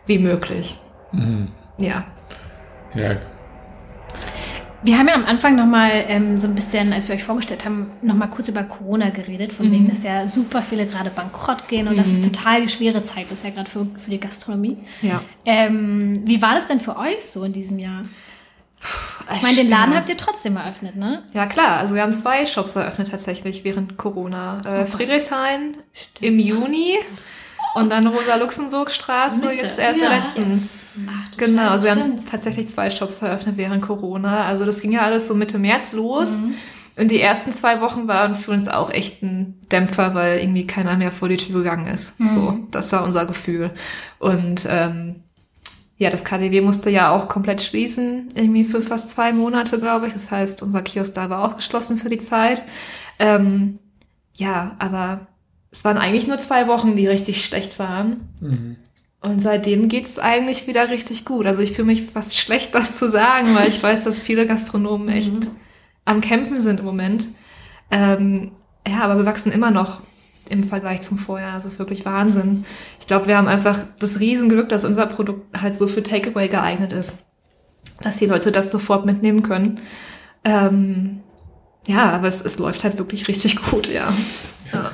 wie 0.08 0.18
möglich. 0.20 0.80
Ja. 1.78 2.06
Ja, 2.96 3.18
Wir 4.82 4.98
haben 4.98 5.08
ja 5.08 5.15
am 5.15 5.26
Anfang 5.26 5.56
nochmal 5.56 5.92
ähm, 6.08 6.38
so 6.38 6.48
ein 6.48 6.56
bisschen, 6.56 6.94
als 6.94 7.10
wir 7.10 7.15
euch 7.15 7.24
vorgestellt 7.24 7.65
haben, 7.65 7.92
nochmal 8.02 8.30
kurz 8.30 8.48
über 8.48 8.63
Corona 8.63 9.10
geredet, 9.10 9.52
von 9.52 9.70
wegen, 9.72 9.89
dass 9.89 10.04
ja 10.04 10.28
super 10.28 10.62
viele 10.62 10.86
gerade 10.86 11.10
bankrott 11.10 11.68
gehen 11.68 11.88
und 11.88 11.98
dass 11.98 12.10
es 12.10 12.22
total 12.22 12.62
die 12.62 12.70
schwere 12.70 13.04
Zeit 13.04 13.30
ist, 13.30 13.44
ja 13.44 13.50
gerade 13.50 13.70
für, 13.70 13.86
für 13.98 14.10
die 14.10 14.20
Gastronomie. 14.20 14.78
Ja. 15.02 15.22
Ähm, 15.44 16.22
wie 16.26 16.42
war 16.42 16.56
das 16.56 16.68
denn 16.68 16.80
für 16.80 16.98
euch 16.98 17.26
so 17.26 17.44
in 17.44 17.52
diesem 17.52 17.78
Jahr? 17.78 18.04
Ich 19.34 19.42
meine, 19.42 19.58
den 19.58 19.70
Laden 19.70 19.94
habt 19.94 20.08
ihr 20.08 20.15
trotzdem 20.15 20.56
eröffnet, 20.56 20.96
ne? 20.96 21.24
Ja, 21.34 21.46
klar. 21.46 21.78
Also 21.78 21.96
wir 21.96 22.02
haben 22.02 22.13
zwei 22.13 22.46
Shops 22.46 22.78
eröffnet 22.78 23.12
tatsächlich 23.12 23.65
während 23.65 23.98
Corona. 23.98 24.60
Äh, 24.65 24.86
Friedrichshain 24.86 25.76
im 26.22 26.39
Juni 26.39 26.98
und 27.76 27.90
dann 27.90 28.08
Rosa-Luxemburg-Straße 28.08 29.52
jetzt 29.54 29.80
erst 29.80 29.98
Ja. 30.02 30.10
letztens. 30.18 30.84
Ach, 31.08 31.38
Genau, 31.38 31.70
also 31.70 31.86
wir 31.86 31.92
haben 31.96 32.26
tatsächlich 32.26 32.68
zwei 32.68 32.90
Shops 32.90 33.22
eröffnet 33.22 33.58
während 33.58 33.82
Corona. 33.82 34.46
Also 34.46 34.66
das 34.66 34.82
ging 34.82 34.92
ja 34.92 35.02
alles 35.02 35.28
so 35.28 35.36
Mitte 35.36 35.60
März 35.60 35.94
los. 35.94 36.42
Und 36.98 37.12
die 37.12 37.22
ersten 37.22 37.52
zwei 37.54 37.80
Wochen 37.80 38.08
waren 38.10 38.36
für 38.36 38.52
uns 38.52 38.68
auch 38.68 38.90
echt 38.92 39.24
ein 39.24 39.58
Dämpfer, 39.72 40.16
weil 40.16 40.40
irgendwie 40.40 40.68
keiner 40.68 40.98
mehr 40.98 41.12
vor 41.12 41.30
die 41.30 41.38
Tür 41.38 41.60
gegangen 41.60 41.88
ist. 41.88 42.18
So, 42.18 42.60
das 42.72 42.92
war 42.92 43.04
unser 43.06 43.26
Gefühl. 43.26 43.72
Und 44.18 44.68
ähm, 44.70 45.24
ja, 45.98 46.10
das 46.10 46.24
KDW 46.26 46.60
musste 46.62 46.90
ja 46.90 47.12
auch 47.12 47.30
komplett 47.30 47.62
schließen, 47.62 48.30
irgendwie 48.36 48.64
für 48.66 48.82
fast 48.82 49.12
zwei 49.12 49.32
Monate, 49.32 49.80
glaube 49.80 50.08
ich. 50.08 50.14
Das 50.14 50.30
heißt, 50.32 50.62
unser 50.62 50.82
Kiosk 50.82 51.14
da 51.14 51.30
war 51.30 51.44
auch 51.44 51.56
geschlossen 51.56 51.98
für 51.98 52.10
die 52.10 52.18
Zeit. 52.20 52.64
Ähm, 53.18 53.80
ja, 54.36 54.76
aber 54.80 55.28
es 55.72 55.86
waren 55.86 55.98
eigentlich 55.98 56.28
nur 56.28 56.38
zwei 56.38 56.68
Wochen, 56.68 56.96
die 56.96 57.08
richtig 57.08 57.46
schlecht 57.46 57.80
waren. 57.80 58.28
Und 59.22 59.42
seitdem 59.42 59.90
geht's 59.90 60.18
eigentlich 60.18 60.68
wieder 60.68 60.90
richtig 60.90 61.26
gut. 61.26 61.46
Also 61.46 61.62
ich 61.62 61.74
fühle 61.74 61.88
mich 61.88 62.04
fast 62.04 62.38
schlecht, 62.38 62.74
das 62.74 62.98
zu 62.98 63.10
sagen, 63.10 63.54
weil 63.54 63.68
ich 63.68 63.82
weiß, 63.82 64.04
dass 64.04 64.20
viele 64.20 64.48
Gastronomen 64.48 65.10
echt 65.10 65.34
am 66.06 66.22
Kämpfen 66.22 66.60
sind 66.62 66.80
im 66.80 66.86
Moment. 66.86 67.28
Ähm, 67.92 68.52
ja, 68.88 69.02
aber 69.02 69.18
wir 69.18 69.26
wachsen 69.26 69.52
immer 69.52 69.72
noch 69.72 70.02
im 70.50 70.64
Vergleich 70.64 71.02
zum 71.02 71.18
Vorjahr. 71.18 71.54
Das 71.54 71.66
ist 71.66 71.80
wirklich 71.80 72.06
Wahnsinn. 72.06 72.66
Ich 73.00 73.08
glaube, 73.08 73.28
wir 73.28 73.38
haben 73.38 73.48
einfach 73.48 73.80
das 74.00 74.20
Riesenglück, 74.20 74.70
dass 74.70 74.86
unser 74.86 75.06
Produkt 75.06 75.62
halt 75.62 75.78
so 75.78 75.88
für 75.88 76.02
Takeaway 76.02 76.48
geeignet 76.48 76.94
ist. 76.94 77.20
Dass 78.02 78.18
die 78.18 78.26
Leute 78.26 78.52
das 78.52 78.72
sofort 78.72 79.06
mitnehmen 79.06 79.44
können. 79.44 79.80
Ähm, 80.46 81.20
ja, 81.88 82.10
aber 82.12 82.28
es, 82.28 82.44
es 82.44 82.58
läuft 82.58 82.84
halt 82.84 82.98
wirklich 82.98 83.28
richtig 83.28 83.62
gut, 83.62 83.88
ja. 83.88 84.12
ja. 84.74 84.92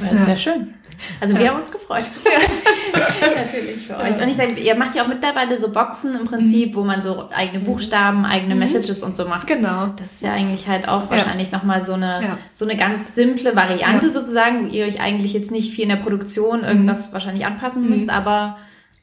Das 0.00 0.12
ist 0.22 0.26
Ja. 0.26 0.32
ja 0.34 0.38
schön. 0.38 0.74
Also 1.20 1.36
wir 1.36 1.48
haben 1.50 1.58
uns 1.58 1.70
gefreut. 1.70 2.04
Natürlich 2.94 3.86
für 3.86 3.96
euch. 3.96 4.20
Und 4.22 4.28
ich 4.28 4.36
sage, 4.36 4.52
ihr 4.60 4.74
macht 4.76 4.94
ja 4.94 5.02
auch 5.02 5.08
mittlerweile 5.08 5.58
so 5.58 5.70
Boxen 5.70 6.14
im 6.18 6.26
Prinzip, 6.26 6.76
wo 6.76 6.84
man 6.84 7.02
so 7.02 7.28
eigene 7.34 7.64
Buchstaben, 7.64 8.24
eigene 8.24 8.54
Messages 8.54 9.02
und 9.02 9.16
so 9.16 9.26
macht. 9.26 9.46
Genau. 9.48 9.88
Das 9.96 10.12
ist 10.12 10.22
ja 10.22 10.32
eigentlich 10.32 10.68
halt 10.68 10.88
auch 10.88 11.10
wahrscheinlich 11.10 11.50
nochmal 11.50 11.82
so 11.82 11.94
eine, 11.94 12.20
Ja. 12.22 12.38
so 12.54 12.64
eine 12.66 12.76
ganz 12.76 13.14
simple 13.14 13.56
Variante 13.56 14.06
Ja. 14.06 14.12
sozusagen, 14.12 14.64
wo 14.64 14.68
ihr 14.72 14.84
euch 14.86 15.00
eigentlich 15.00 15.32
jetzt 15.32 15.50
nicht 15.50 15.72
viel 15.72 15.84
in 15.84 15.90
der 15.90 15.96
Produktion 15.96 16.62
irgendwas 16.62 17.12
wahrscheinlich 17.12 17.46
anpassen 17.46 17.88
müsst, 17.88 18.10
aber 18.10 18.58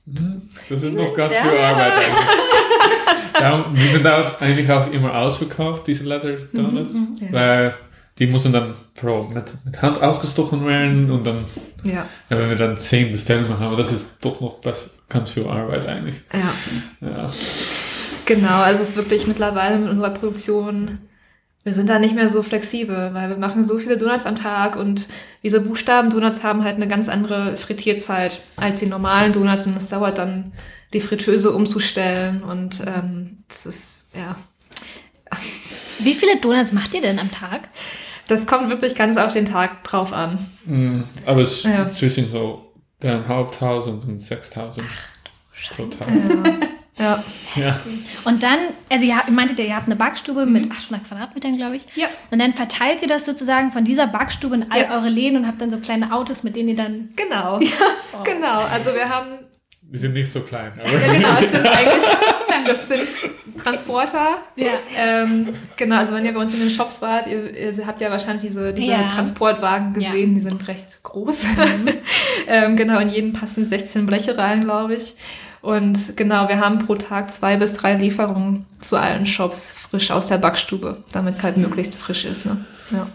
Das 0.05 0.81
ist 0.83 0.93
noch 0.93 1.13
ganz 1.13 1.33
Ja. 1.33 1.41
viel 1.41 1.59
Arbeit 1.59 1.91
eigentlich. 1.93 2.05
Darum, 3.39 3.73
die 3.75 3.87
sind 3.87 4.07
auch 4.07 4.39
eigentlich 4.41 4.69
auch 4.71 4.91
immer 4.91 5.13
ausverkauft, 5.15 5.87
diese 5.87 6.03
Leather 6.03 6.35
Donuts, 6.53 6.95
Ja. 7.19 7.27
weil 7.31 7.73
die 8.19 8.27
müssen 8.27 8.51
dann 8.51 8.75
pro 8.95 9.23
mit, 9.23 9.53
mit 9.65 9.81
Hand 9.81 10.01
ausgestochen 10.01 10.65
werden 10.65 11.09
und 11.09 11.25
dann, 11.25 11.45
Ja, 11.83 12.05
ja, 12.29 12.37
wenn 12.37 12.49
wir 12.49 12.57
dann 12.57 12.77
zehn 12.77 13.11
Bestellungen 13.11 13.59
haben, 13.59 13.77
das 13.77 13.91
ist 13.91 14.17
doch 14.21 14.41
noch 14.41 14.59
besser, 14.59 14.89
ganz 15.07 15.31
viel 15.31 15.47
Arbeit 15.47 15.87
eigentlich. 15.87 16.17
ja. 16.33 17.07
Ja. 17.07 17.27
Genau, 18.25 18.61
also 18.61 18.81
es 18.83 18.89
ist 18.89 18.97
wirklich 18.97 19.25
mittlerweile 19.25 19.79
mit 19.79 19.89
unserer 19.89 20.11
Produktion, 20.11 20.99
wir 21.63 21.73
sind 21.73 21.89
da 21.89 21.97
nicht 21.97 22.13
mehr 22.13 22.29
so 22.29 22.43
flexibel, 22.43 23.13
weil 23.13 23.29
wir 23.29 23.37
machen 23.37 23.63
so 23.65 23.79
viele 23.79 23.97
Donuts 23.97 24.25
am 24.25 24.35
Tag 24.35 24.75
und 24.75 25.07
diese 25.43 25.61
Buchstaben-Donuts 25.61 26.43
haben 26.43 26.63
halt 26.63 26.75
eine 26.75 26.87
ganz 26.87 27.09
andere 27.09 27.57
Frittierzeit 27.57 28.39
als 28.55 28.79
die 28.79 28.85
normalen 28.85 29.33
Donuts 29.33 29.65
und 29.67 29.77
es 29.77 29.87
dauert 29.87 30.17
dann, 30.19 30.51
die 30.93 31.01
Fritteuse 31.01 31.51
umzustellen 31.51 32.43
und 32.43 32.81
ähm, 32.85 33.37
das 33.47 33.65
ist, 33.65 34.05
ja, 34.15 34.35
Wie 35.99 36.13
viele 36.13 36.37
Donuts 36.39 36.71
macht 36.71 36.93
ihr 36.93 37.01
denn 37.01 37.19
am 37.19 37.29
Tag? 37.31 37.69
Das 38.29 38.45
kommt 38.47 38.69
wirklich 38.69 38.95
ganz 38.95 39.17
auf 39.17 39.33
den 39.33 39.45
Tag 39.45 39.83
drauf 39.83 40.13
an. 40.13 40.39
Mm, 40.65 41.01
Aber 41.25 41.41
es 41.41 41.63
Ja. 41.63 41.83
ist 41.83 41.97
zwischen 41.99 42.29
so 42.29 42.71
dreieinhalbtausend 43.01 44.05
und 44.05 44.19
sechstausend 44.19 44.87
pro 45.75 45.85
Tag. 45.87 46.07
Ja, 46.97 47.23
Ja. 47.55 47.79
Und 48.25 48.43
dann, 48.43 48.57
also 48.89 49.05
ihr, 49.05 49.15
habt- 49.15 49.27
ihr 49.29 49.33
meintet 49.33 49.57
ja, 49.59 49.65
ihr 49.65 49.75
habt 49.75 49.85
eine 49.87 49.95
Backstube 49.95 50.45
mit 50.45 50.69
800 50.69 51.07
Quadratmetern, 51.07 51.55
glaube 51.55 51.77
ich. 51.77 51.85
Ja. 51.95 52.07
Und 52.31 52.39
dann 52.39 52.53
verteilt 52.53 53.01
ihr 53.01 53.07
das 53.07 53.25
sozusagen 53.25 53.71
von 53.71 53.85
dieser 53.85 54.07
Backstube 54.07 54.55
in 54.55 54.71
all 54.71 54.81
Ja. 54.81 54.91
eure 54.97 55.07
Läden 55.09 55.37
und 55.37 55.47
habt 55.47 55.61
dann 55.61 55.69
so 55.69 55.77
kleine 55.77 56.13
Autos, 56.13 56.43
mit 56.43 56.55
denen 56.57 56.69
ihr 56.69 56.75
dann... 56.75 57.09
genau. 57.15 57.59
Genau, 58.25 58.59
also 58.63 58.93
wir 58.93 59.07
haben 59.07 59.27
Die 59.91 59.97
sind 59.97 60.13
nicht 60.13 60.31
so 60.31 60.41
klein, 60.41 60.71
aber 60.79 60.91
Ja, 60.91 61.13
genau, 61.13 61.29
es 61.39 61.51
sind 61.51 61.67
eigentlich, 61.67 62.03
das 62.67 62.87
sind 62.87 63.09
Transporter. 63.57 64.37
Ja. 64.55 64.73
Ähm, 64.95 65.49
genau, 65.77 65.97
also 65.97 66.13
wenn 66.13 66.25
ihr 66.25 66.33
bei 66.33 66.39
uns 66.39 66.53
in 66.53 66.59
den 66.59 66.69
Shops 66.69 67.01
wart, 67.01 67.25
ihr, 67.25 67.55
ihr 67.55 67.87
habt 67.87 67.99
ja 67.99 68.11
wahrscheinlich 68.11 68.43
diese, 68.49 68.71
diese 68.71 68.91
Ja. 68.91 69.07
Transportwagen 69.07 69.93
gesehen, 69.93 70.35
die 70.35 70.41
sind 70.41 70.67
recht 70.67 71.01
groß. 71.01 71.43
ähm, 72.47 72.75
genau, 72.77 72.99
in 72.99 73.09
jeden 73.09 73.33
passen 73.33 73.67
16 73.67 74.05
Bleche 74.05 74.37
rein, 74.37 74.61
glaube 74.61 74.93
ich. 74.95 75.15
Und 75.61 76.15
genau, 76.15 76.47
wir 76.47 76.59
haben 76.59 76.79
pro 76.85 76.95
Tag 76.95 77.31
zwei 77.31 77.57
bis 77.57 77.73
drei 77.73 77.93
Lieferungen 77.95 78.65
zu 78.79 78.95
allen 78.95 79.25
Shops 79.25 79.71
frisch 79.71 80.11
aus 80.11 80.27
der 80.27 80.37
Backstube, 80.37 81.03
damit 81.11 81.33
es 81.33 81.43
halt 81.43 81.57
möglichst 81.57 81.95
frisch 81.95 82.25
ist. 82.25 82.45
Ne? 82.45 82.63
Ja. 82.91 83.07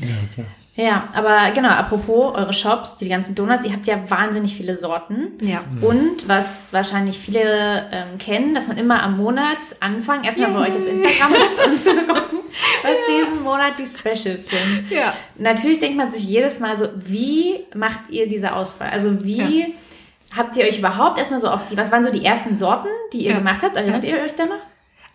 ja, 0.00 0.16
klar. 0.34 0.46
Ja, 0.80 1.08
aber 1.12 1.50
genau, 1.54 1.70
apropos 1.70 2.36
eure 2.36 2.52
Shops, 2.54 2.96
die 2.98 3.08
ganzen 3.08 3.34
Donuts, 3.34 3.64
ihr 3.64 3.72
habt 3.72 3.86
ja 3.88 3.98
wahnsinnig 4.08 4.56
viele 4.56 4.78
Sorten. 4.78 5.32
ja. 5.42 5.64
Und 5.80 6.28
was 6.28 6.72
wahrscheinlich 6.72 7.18
viele 7.18 7.84
ähm, 7.90 8.16
kennen, 8.18 8.54
dass 8.54 8.68
man 8.68 8.76
immer 8.78 9.02
am 9.02 9.16
Monatsanfang 9.16 10.22
erstmal 10.22 10.52
bei 10.52 10.60
euch 10.68 10.76
auf 10.76 10.86
Instagram 10.86 11.32
guckt, 11.32 11.66
um 11.66 11.80
zu 11.80 11.90
gucken, 11.96 12.38
was 12.84 12.96
diesen 13.10 13.42
Monat 13.42 13.72
die 13.76 13.86
Specials 13.86 14.46
sind. 14.48 14.88
Ja. 14.90 15.14
Natürlich 15.36 15.80
denkt 15.80 15.96
man 15.96 16.12
sich 16.12 16.22
jedes 16.22 16.60
Mal 16.60 16.78
so, 16.78 16.86
wie 17.06 17.64
macht 17.74 18.10
ihr 18.10 18.28
diese 18.28 18.54
Auswahl? 18.54 18.90
Also 18.92 19.24
wie 19.24 19.74
habt 20.36 20.56
ihr 20.56 20.64
euch 20.64 20.78
überhaupt 20.78 21.18
erstmal 21.18 21.40
so 21.40 21.48
auf 21.48 21.64
die, 21.64 21.76
was 21.76 21.90
waren 21.90 22.04
so 22.04 22.10
die 22.12 22.24
ersten 22.24 22.56
Sorten, 22.56 22.86
die 23.12 23.24
ihr 23.24 23.32
Ja. 23.32 23.38
gemacht 23.38 23.62
habt? 23.62 23.76
Erinnert 23.76 24.04
ihr 24.04 24.22
euch 24.22 24.36
da 24.36 24.44
noch? 24.44 24.52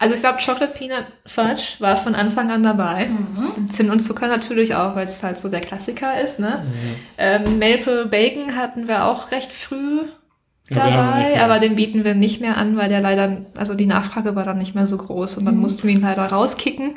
Also 0.03 0.15
ich 0.15 0.19
glaube, 0.19 0.37
Chocolate 0.45 0.73
Peanut 0.77 1.05
Fudge 1.25 1.75
war 1.79 1.95
von 1.95 2.13
Anfang 2.13 2.51
an 2.51 2.61
dabei. 2.61 3.07
Zimt 3.71 3.89
und 3.89 4.01
Zucker 4.01 4.27
natürlich 4.27 4.75
auch, 4.75 4.97
weil 4.97 5.05
es 5.05 5.23
halt 5.23 5.39
so 5.39 5.47
der 5.47 5.61
Klassiker 5.61 6.19
ist. 6.19 6.41
Ne? 6.41 6.61
Ähm, 7.17 7.57
Maple 7.57 8.07
Bacon 8.07 8.57
hatten 8.57 8.89
wir 8.89 9.05
auch 9.05 9.31
recht 9.31 9.49
früh 9.49 10.01
Ja, 10.69 10.89
dabei, 10.89 11.29
mehr. 11.29 11.45
aber 11.45 11.59
den 11.59 11.77
bieten 11.77 12.03
wir 12.03 12.15
nicht 12.15 12.41
mehr 12.41 12.57
an, 12.57 12.75
weil 12.75 12.89
der 12.89 12.99
leider, 12.99 13.37
also 13.55 13.75
die 13.75 13.85
Nachfrage 13.85 14.35
war 14.35 14.43
dann 14.43 14.57
nicht 14.57 14.75
mehr 14.75 14.85
so 14.85 14.97
groß 14.97 15.37
und 15.37 15.45
dann 15.45 15.55
mussten 15.55 15.87
wir 15.87 15.95
ihn 15.95 16.01
leider 16.01 16.25
rauskicken. 16.25 16.95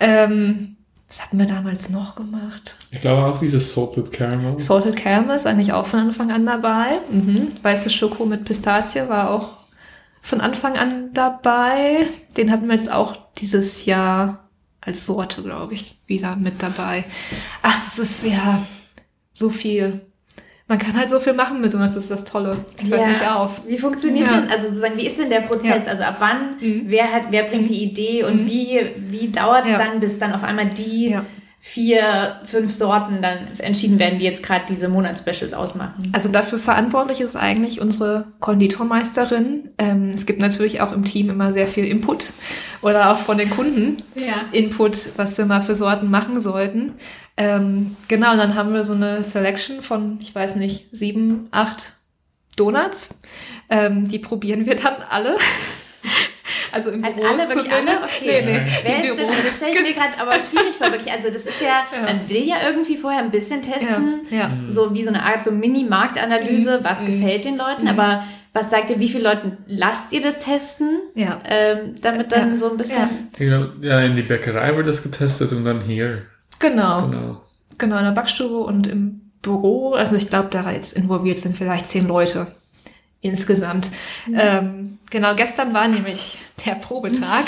Ähm, 0.00 0.76
was 1.08 1.20
hatten 1.22 1.38
wir 1.38 1.46
damals 1.46 1.90
noch 1.90 2.14
gemacht? 2.14 2.76
Ich 2.90 3.02
glaube 3.02 3.26
auch 3.26 3.38
dieses 3.38 3.74
Salted 3.74 4.12
Caramel. 4.12 4.58
Salted 4.58 4.96
Caramel 4.96 5.36
ist 5.36 5.46
eigentlich 5.46 5.74
auch 5.74 5.84
von 5.84 6.00
Anfang 6.00 6.30
an 6.30 6.46
dabei. 6.46 7.00
Mhm. 7.10 7.48
Weiße 7.62 7.90
Schoko 7.90 8.24
mit 8.24 8.46
Pistazie 8.46 9.08
war 9.10 9.30
auch 9.30 9.59
von 10.22 10.40
Anfang 10.40 10.76
an 10.76 11.10
dabei. 11.12 12.06
Den 12.36 12.50
hatten 12.50 12.66
wir 12.68 12.74
jetzt 12.74 12.92
auch 12.92 13.16
dieses 13.38 13.84
Jahr 13.86 14.48
als 14.80 15.06
Sorte, 15.06 15.42
glaube 15.42 15.74
ich, 15.74 15.98
wieder 16.06 16.36
mit 16.36 16.62
dabei. 16.62 17.04
Ach, 17.62 17.78
das 17.84 17.98
ist 17.98 18.24
ja 18.24 18.60
so 19.34 19.50
viel. 19.50 20.00
Man 20.68 20.78
kann 20.78 20.96
halt 20.96 21.10
so 21.10 21.18
viel 21.18 21.32
machen 21.32 21.60
mit 21.60 21.74
und 21.74 21.80
das 21.80 21.96
ist 21.96 22.10
das 22.12 22.24
Tolle. 22.24 22.56
Das 22.76 22.88
hört 22.88 23.00
Ja. 23.00 23.06
nicht 23.08 23.26
auf. 23.28 23.62
Wie 23.66 23.76
funktioniert 23.76 24.30
Ja. 24.30 24.40
denn, 24.40 24.50
also 24.50 24.68
sozusagen, 24.68 24.96
wie 24.96 25.06
ist 25.06 25.18
denn 25.18 25.28
der 25.28 25.40
Prozess? 25.40 25.84
Ja. 25.86 25.90
Also 25.90 26.04
ab 26.04 26.16
wann, 26.20 26.50
Mhm. 26.60 26.82
wer 26.86 27.12
hat, 27.12 27.24
wer 27.30 27.42
bringt 27.44 27.68
die 27.68 27.82
Idee 27.82 28.22
und 28.24 28.46
wie, 28.46 28.80
wie 28.96 29.28
dauert 29.30 29.66
es 29.66 29.72
dann, 29.76 29.98
bis 30.00 30.18
dann 30.18 30.32
auf 30.32 30.44
einmal 30.44 30.66
die. 30.66 31.18
Vier, 31.62 32.40
fünf 32.44 32.72
Sorten 32.72 33.20
dann 33.20 33.38
entschieden 33.58 33.98
werden, 33.98 34.18
die 34.18 34.24
jetzt 34.24 34.42
gerade 34.42 34.64
diese 34.68 34.88
Monatsspecials 34.88 35.52
ausmachen? 35.52 36.10
Also 36.12 36.30
dafür 36.30 36.58
verantwortlich 36.58 37.20
ist 37.20 37.36
eigentlich 37.36 37.80
unsere 37.80 38.24
Konditormeisterin. 38.40 39.68
Ähm, 39.76 40.10
es 40.14 40.24
gibt 40.24 40.40
natürlich 40.40 40.80
auch 40.80 40.92
im 40.92 41.04
Team 41.04 41.28
immer 41.28 41.52
sehr 41.52 41.68
viel 41.68 41.84
Input 41.84 42.32
oder 42.80 43.12
auch 43.12 43.18
von 43.18 43.36
den 43.36 43.50
Kunden. 43.50 43.98
Ja. 44.14 44.46
Input, 44.52 45.10
was 45.16 45.36
wir 45.36 45.44
mal 45.44 45.60
für 45.60 45.74
Sorten 45.74 46.10
machen 46.10 46.40
sollten. 46.40 46.94
Ähm, 47.36 47.96
genau, 48.08 48.32
und 48.32 48.38
dann 48.38 48.54
haben 48.54 48.72
wir 48.72 48.82
so 48.82 48.94
eine 48.94 49.22
Selection 49.22 49.82
von, 49.82 50.18
ich 50.20 50.34
weiß 50.34 50.56
nicht, 50.56 50.88
sieben, 50.92 51.48
acht 51.50 51.94
Donuts. 52.56 53.20
Ähm, 53.68 54.08
die 54.08 54.18
probieren 54.18 54.66
wir 54.66 54.76
dann 54.76 54.96
alle. 55.08 55.36
Also 56.72 56.90
im 56.90 57.04
Also 57.04 57.16
Büro 57.16 57.28
alle, 57.28 57.38
wirklich 57.48 57.70
zumindest. 57.72 57.88
alle? 57.88 58.04
Okay. 58.04 58.42
Nee, 58.44 58.52
nee, 58.52 58.66
Wer 58.82 58.94
im 58.96 59.00
ist 59.00 59.08
denn, 59.08 59.16
Büro. 59.16 59.28
also 59.28 59.42
das 59.44 59.56
stelle 59.56 59.72
ich 59.72 59.82
mir 59.82 59.92
gerade 59.94 60.18
aber 60.20 60.32
schwierig 60.34 60.76
vor, 60.78 60.92
wirklich. 60.92 61.12
Also 61.12 61.30
das 61.30 61.46
ist 61.46 61.60
ja, 61.60 61.82
Ja. 61.96 62.02
man 62.04 62.28
will 62.28 62.44
ja 62.44 62.56
irgendwie 62.66 62.96
vorher 62.96 63.20
ein 63.20 63.30
bisschen 63.30 63.62
testen, 63.62 64.20
Ja, 64.30 64.36
ja. 64.38 64.50
so 64.68 64.94
wie 64.94 65.02
so 65.02 65.08
eine 65.10 65.22
Art 65.24 65.42
so 65.44 65.50
Mini-Marktanalyse, 65.52 66.80
was 66.82 67.04
gefällt 67.04 67.44
den 67.44 67.56
Leuten, 67.58 67.88
aber 67.88 68.24
was 68.52 68.68
sagt 68.70 68.90
ihr, 68.90 68.98
wie 68.98 69.08
viele 69.08 69.24
Leuten 69.24 69.58
lasst 69.66 70.12
ihr 70.12 70.20
das 70.20 70.40
testen, 70.40 70.98
Ja. 71.14 71.40
ähm, 71.48 71.96
damit 72.00 72.32
dann 72.32 72.50
Ja. 72.52 72.56
so 72.56 72.70
ein 72.70 72.76
bisschen... 72.76 73.30
Ja. 73.80 74.00
In 74.00 74.16
die 74.16 74.22
Bäckerei 74.22 74.76
wird 74.76 74.86
das 74.88 75.02
getestet 75.02 75.52
und 75.52 75.64
dann 75.64 75.80
hier. 75.80 76.22
Genau. 76.58 77.06
Genau. 77.08 77.40
Genau, 77.78 77.96
in 77.98 78.04
der 78.04 78.10
Backstube 78.12 78.58
und 78.58 78.86
im 78.88 79.20
Büro. 79.40 79.92
Also 79.94 80.16
ich 80.16 80.26
glaube, 80.28 80.48
da 80.50 80.70
jetzt 80.70 80.94
involviert 80.96 81.38
sind 81.38 81.56
vielleicht 81.56 81.86
zehn 81.86 82.06
Leute 82.08 82.48
insgesamt. 83.22 83.90
Ähm, 84.34 84.98
genau, 85.10 85.34
gestern 85.34 85.72
war 85.74 85.88
nämlich 85.88 86.38
der 86.66 86.74
Probetag, 86.76 87.44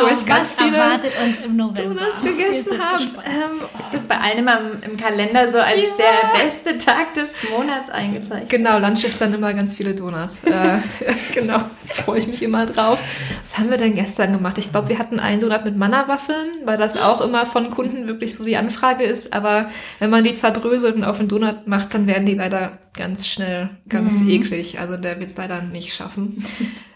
wo 0.00 0.06
ich 0.06 0.26
ganz 0.26 0.56
was 0.56 0.64
viele 0.64 0.76
erwartet 0.76 1.12
uns 1.24 1.44
im 1.44 1.56
November? 1.56 2.00
Donuts 2.00 2.22
gegessen 2.22 2.78
habe. 2.78 3.04
Ähm, 3.04 3.60
Ist 3.80 3.92
das 3.94 4.04
bei 4.04 4.16
allen 4.18 4.38
immer 4.38 4.58
im, 4.60 4.90
im 4.92 4.96
Kalender 4.96 5.50
so 5.50 5.58
als 5.58 5.80
Ja. 5.82 5.88
der 5.98 6.44
beste 6.44 6.78
Tag 6.78 7.14
des 7.14 7.36
Monats 7.50 7.90
eingezeichnet? 7.90 8.50
Genau, 8.50 8.78
Lunch 8.78 9.04
ist 9.04 9.20
dann 9.20 9.32
immer 9.34 9.54
ganz 9.54 9.76
viele 9.76 9.94
Donuts. 9.94 10.42
äh, 10.44 10.78
genau, 11.34 11.60
freue 11.92 12.18
ich 12.18 12.26
mich 12.26 12.42
immer 12.42 12.66
drauf. 12.66 12.98
Was 13.42 13.58
haben 13.58 13.70
wir 13.70 13.78
denn 13.78 13.94
gestern 13.94 14.32
gemacht? 14.32 14.58
Ich 14.58 14.70
glaube, 14.70 14.88
wir 14.88 14.98
hatten 14.98 15.20
einen 15.20 15.40
Donut 15.40 15.64
mit 15.64 15.76
Manna-Waffeln, 15.76 16.48
weil 16.64 16.78
das 16.78 16.96
auch 16.96 17.20
immer 17.20 17.46
von 17.46 17.70
Kunden 17.70 18.06
wirklich 18.08 18.34
so 18.34 18.44
die 18.44 18.56
Anfrage 18.56 19.04
ist. 19.04 19.32
Aber 19.32 19.70
wenn 19.98 20.10
man 20.10 20.24
die 20.24 20.32
zerbröselt 20.34 20.96
und 20.96 21.04
auf 21.04 21.18
einen 21.18 21.28
Donut 21.28 21.66
macht, 21.66 21.94
dann 21.94 22.06
werden 22.06 22.26
die 22.26 22.34
leider 22.34 22.78
ganz 22.96 23.26
schnell 23.26 23.70
ganz 23.88 24.22
eklig. 24.26 24.80
Also 24.80 24.96
der 24.96 25.18
wird 25.20 25.30
es 25.30 25.36
leider 25.36 25.62
nicht 25.62 25.94
schaffen. 25.94 26.44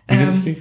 Wie 0.09 0.14
Ähm? 0.14 0.57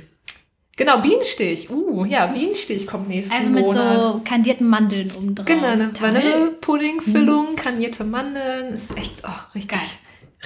Genau, 0.82 0.98
Bienenstich. 1.00 1.70
Uh, 1.70 2.06
ja, 2.06 2.26
Bienenstich 2.26 2.88
kommt 2.88 3.08
nächsten 3.08 3.36
Also 3.36 3.50
mit 3.52 3.64
Monat. 3.64 4.02
so 4.02 4.22
kandierten 4.26 4.68
Mandeln 4.68 5.12
oben 5.16 5.36
drauf. 5.36 5.46
Genau, 5.46 5.68
eine. 5.68 5.92
Vanillepudding-Füllung, 6.00 7.56
kanierte 7.56 8.04
Mandeln. 8.04 8.74
Ist 8.74 8.98
echt 8.98 9.22
oh, 9.24 9.30
richtig, 9.54 9.78
Geil. 9.78 9.88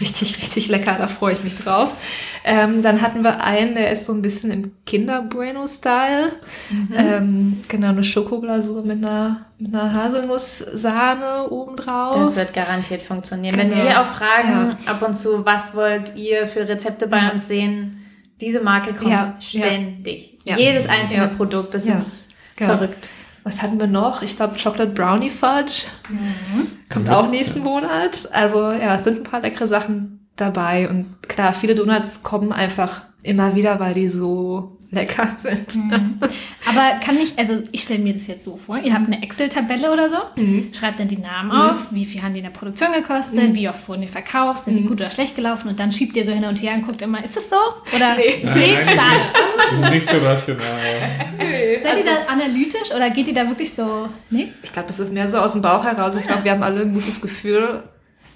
richtig, 0.02 0.38
richtig 0.38 0.67
lecker. 0.67 0.95
Da 0.98 1.08
freue 1.08 1.32
ich 1.32 1.41
mich 1.43 1.56
drauf. 1.58 1.91
Ähm, 2.43 2.82
dann 2.84 3.02
hatten 3.02 3.24
wir 3.24 3.45
einen, 3.45 3.76
der 3.76 3.91
ist 3.91 4.06
so 4.08 4.12
ein 4.13 4.21
bisschen 4.21 4.52
im 4.52 4.71
Kinder-Bueno-Style. 4.86 6.34
Ähm, 6.93 7.62
genau, 7.69 7.88
eine 7.88 8.04
Schokoglasur 8.04 8.84
mit 8.84 8.98
einer, 9.06 9.45
mit 9.58 9.74
einer 9.74 9.93
Haselnusssahne 9.93 11.50
obendrauf. 11.50 12.17
Das 12.17 12.36
wird 12.36 12.54
garantiert 12.54 13.04
funktionieren. 13.04 13.56
Wenn 13.58 13.69
Genau. 13.69 13.84
wir 13.84 14.02
auch 14.02 14.08
fragen, 14.08 14.76
ab 14.86 15.02
und 15.02 15.17
zu, 15.17 15.45
was 15.45 15.74
wollt 15.76 16.13
ihr 16.17 16.45
für 16.45 16.67
Rezepte 16.67 17.08
bei 17.08 17.19
Ja. 17.19 17.30
uns 17.32 17.48
sehen, 17.48 18.02
diese 18.41 18.62
Marke 18.62 18.93
kommt 18.93 19.12
Ja, 19.12 19.36
ständig. 19.39 20.39
ja. 20.43 20.58
Jedes 20.58 20.88
einzelne 20.88 21.24
Ja. 21.24 21.28
Produkt, 21.30 21.74
das 21.74 21.88
Ja. 21.88 21.95
ist 21.95 22.30
Genau. 22.55 22.76
verrückt. 22.78 23.09
Was 23.43 23.62
hatten 23.62 23.80
wir 23.80 23.88
noch? 23.88 24.22
Ich 24.24 24.36
glaube, 24.38 24.55
Chocolate 24.62 24.91
Brownie 24.91 25.30
Fudge. 25.30 25.84
Kommt 26.91 27.09
auch 27.12 27.30
nächsten 27.30 27.59
Monat. 27.59 28.28
Also, 28.34 28.72
ja, 28.72 28.95
es 28.95 29.03
sind 29.03 29.18
ein 29.20 29.24
paar 29.24 29.41
leckere 29.41 29.68
Sachen 29.68 30.24
dabei. 30.36 30.89
Und 30.89 31.27
klar, 31.27 31.53
viele 31.53 31.75
Donuts 31.75 32.23
kommen 32.23 32.51
einfach 32.51 33.01
immer 33.23 33.55
wieder, 33.55 33.79
weil 33.79 33.93
die 33.95 34.07
so 34.07 34.77
lecker 34.91 35.27
sind. 35.38 35.75
Mhm. 35.75 36.17
Aber 36.69 36.99
kann 37.03 37.17
ich, 37.17 37.38
also 37.38 37.63
ich 37.71 37.81
stelle 37.81 37.99
mir 37.99 38.13
das 38.13 38.27
jetzt 38.27 38.45
so 38.45 38.55
vor, 38.55 38.77
ihr 38.77 38.93
habt 38.93 39.07
eine 39.07 39.21
Excel-Tabelle 39.23 39.91
oder 39.91 40.09
so, 40.09 40.15
Mhm. 40.38 40.69
schreibt 40.73 40.99
dann 40.99 41.07
die 41.07 41.17
Namen 41.17 41.51
auf, 41.51 41.88
wie 41.91 42.05
viel 42.05 42.21
haben 42.21 42.33
die 42.33 42.39
in 42.39 42.45
der 42.45 42.51
Produktion 42.51 42.89
gekostet, 42.93 43.53
wie 43.55 43.67
oft 43.67 43.88
wurden 43.89 44.03
die 44.03 44.07
verkauft, 44.07 44.65
sind 44.65 44.75
die 44.77 44.83
gut 44.83 45.01
oder 45.01 45.09
schlecht 45.09 45.36
gelaufen 45.36 45.69
und 45.69 45.79
dann 45.79 45.91
schiebt 45.91 46.15
ihr 46.15 46.25
so 46.25 46.31
hin 46.31 46.45
und 46.45 46.61
her 46.61 46.73
und 46.77 46.86
guckt 46.86 47.01
immer, 47.01 47.23
ist 47.25 47.36
das 47.36 47.49
so? 47.49 47.55
Oder 47.95 48.15
Nee. 48.15 48.41
Nein, 48.43 48.53
nee, 48.59 48.73
nein, 48.75 48.83
schade. 48.83 49.21
Das 49.71 49.79
ist 49.81 49.89
nicht 49.89 50.09
so 50.09 50.17
rational. 50.17 50.79
Seid 51.83 51.97
ihr 51.97 52.03
da 52.05 52.31
analytisch 52.31 52.91
oder 52.95 53.09
geht 53.09 53.27
ihr 53.27 53.33
da 53.33 53.47
wirklich 53.47 53.73
so, 53.73 54.07
nee? 54.29 54.51
Ich 54.63 54.71
glaube, 54.71 54.89
es 54.89 54.99
ist 54.99 55.11
mehr 55.13 55.27
so 55.27 55.39
aus 55.39 55.53
dem 55.53 55.61
Bauch 55.63 55.83
heraus. 55.83 56.15
Ich 56.15 56.25
glaube, 56.25 56.43
wir 56.43 56.51
haben 56.51 56.63
alle 56.63 56.81
ein 56.81 56.93
gutes 56.93 57.19
Gefühl, 57.21 57.83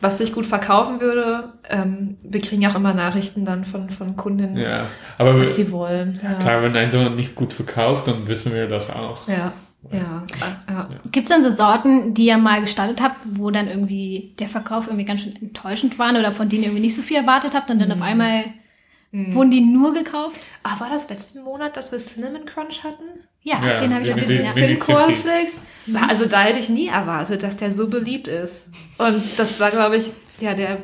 was 0.02 0.18
sich 0.18 0.34
gut 0.34 0.46
verkaufen 0.46 1.02
würde. 1.02 1.54
Ähm, 1.70 2.18
wir 2.24 2.42
kriegen 2.42 2.62
ja 2.62 2.70
auch 2.70 2.76
immer 2.76 2.94
Nachrichten 2.94 3.46
dann 3.46 3.66
von, 3.66 3.90
von 3.90 4.16
Kundinnen, 4.16 4.58
Ja, 4.58 4.88
aber 5.18 5.34
was 5.34 5.42
wir, 5.42 5.66
sie 5.66 5.72
wollen. 5.72 6.20
Ja. 6.24 6.34
klar, 6.36 6.62
wenn 6.62 6.76
ein 6.76 6.92
Donut 6.92 7.16
nicht 7.16 7.36
gut 7.36 7.54
verkauft, 7.54 8.08
dann 8.08 8.28
wissen 8.28 8.54
wir 8.54 8.68
das 8.68 8.90
auch. 8.90 9.28
Ja. 9.28 9.52
Ja. 9.92 10.24
ja. 10.70 10.90
Gibt 11.12 11.30
es 11.30 11.34
dann 11.34 11.44
so 11.44 11.52
Sorten, 11.52 12.14
die 12.14 12.26
ihr 12.26 12.38
mal 12.38 12.60
gestartet 12.60 13.02
habt, 13.02 13.26
wo 13.32 13.50
dann 13.50 13.68
irgendwie 13.68 14.36
der 14.38 14.50
Verkauf 14.50 14.88
irgendwie 14.88 15.06
ganz 15.06 15.22
schön 15.22 15.36
enttäuschend 15.42 15.98
waren 15.98 16.18
oder 16.18 16.34
von 16.34 16.50
denen 16.50 16.64
ihr 16.64 16.70
irgendwie 16.70 16.84
nicht 16.84 16.96
so 16.96 17.02
viel 17.02 17.18
erwartet 17.18 17.56
habt 17.56 17.70
und 17.70 17.80
dann 17.80 17.92
auf 17.92 18.02
einmal 18.02 18.44
wurden 19.12 19.52
die 19.52 19.62
nur 19.62 19.94
gekauft? 19.94 20.40
Ah, 20.64 20.80
war 20.80 20.90
das 20.90 21.10
letzten 21.10 21.44
Monat, 21.44 21.76
dass 21.76 21.92
wir 21.92 22.00
Cinnamon 22.00 22.46
Crunch 22.46 22.84
hatten? 22.84 23.04
Ja, 23.42 23.66
Ja, 23.66 23.80
den 23.80 23.94
habe 23.94 24.04
ich 24.04 24.10
ja, 24.10 24.16
gesehen. 24.16 24.52
Sim 24.54 24.80
Cornflakes. 24.80 25.60
Also 26.08 26.26
da 26.26 26.42
hätte 26.42 26.60
ich 26.60 26.70
nie 26.70 26.88
erwartet, 26.88 27.42
dass 27.42 27.58
der 27.58 27.72
so 27.72 27.90
beliebt 27.90 28.28
ist. 28.28 28.68
Und 28.98 29.22
das 29.38 29.60
war, 29.60 29.72
glaube 29.72 29.98
ich, 29.98 30.12
ja, 30.40 30.54
der 30.54 30.78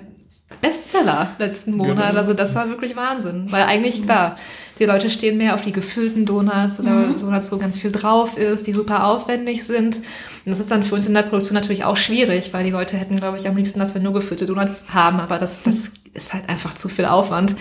Bestseller 0.61 1.35
letzten 1.37 1.75
Monat. 1.75 2.07
Genau. 2.07 2.17
Also 2.17 2.33
das 2.33 2.55
war 2.55 2.69
wirklich 2.69 2.95
Wahnsinn. 2.95 3.51
Weil 3.51 3.63
eigentlich, 3.63 4.03
klar, 4.03 4.37
die 4.79 4.85
Leute 4.85 5.09
stehen 5.09 5.37
mehr 5.37 5.53
auf 5.53 5.63
die 5.63 5.71
gefüllten 5.71 6.25
Donuts 6.25 6.79
oder 6.79 7.13
Donuts, 7.13 7.51
wo 7.51 7.57
ganz 7.57 7.79
viel 7.79 7.91
drauf 7.91 8.37
ist, 8.37 8.67
die 8.67 8.73
super 8.73 9.05
aufwendig 9.05 9.63
sind. 9.63 10.01
Und 10.45 10.51
das 10.51 10.59
ist 10.59 10.69
dann 10.69 10.83
für 10.83 10.95
uns 10.95 11.07
in 11.07 11.13
der 11.15 11.23
Produktion 11.23 11.55
natürlich 11.55 11.83
auch 11.85 11.97
schwierig, 11.97 12.53
weil 12.53 12.63
die 12.63 12.69
Leute 12.69 12.97
hätten, 12.97 13.15
glaube 13.17 13.37
ich, 13.37 13.47
am 13.47 13.55
liebsten, 13.57 13.79
dass 13.79 13.93
wir 13.95 14.01
nur 14.01 14.13
gefüllte 14.13 14.45
Donuts 14.45 14.93
haben. 14.93 15.19
Aber 15.19 15.39
das, 15.39 15.63
das 15.63 15.91
ist 16.13 16.33
halt 16.33 16.47
einfach 16.47 16.75
zu 16.75 16.87
viel 16.87 17.05
Aufwand. 17.05 17.55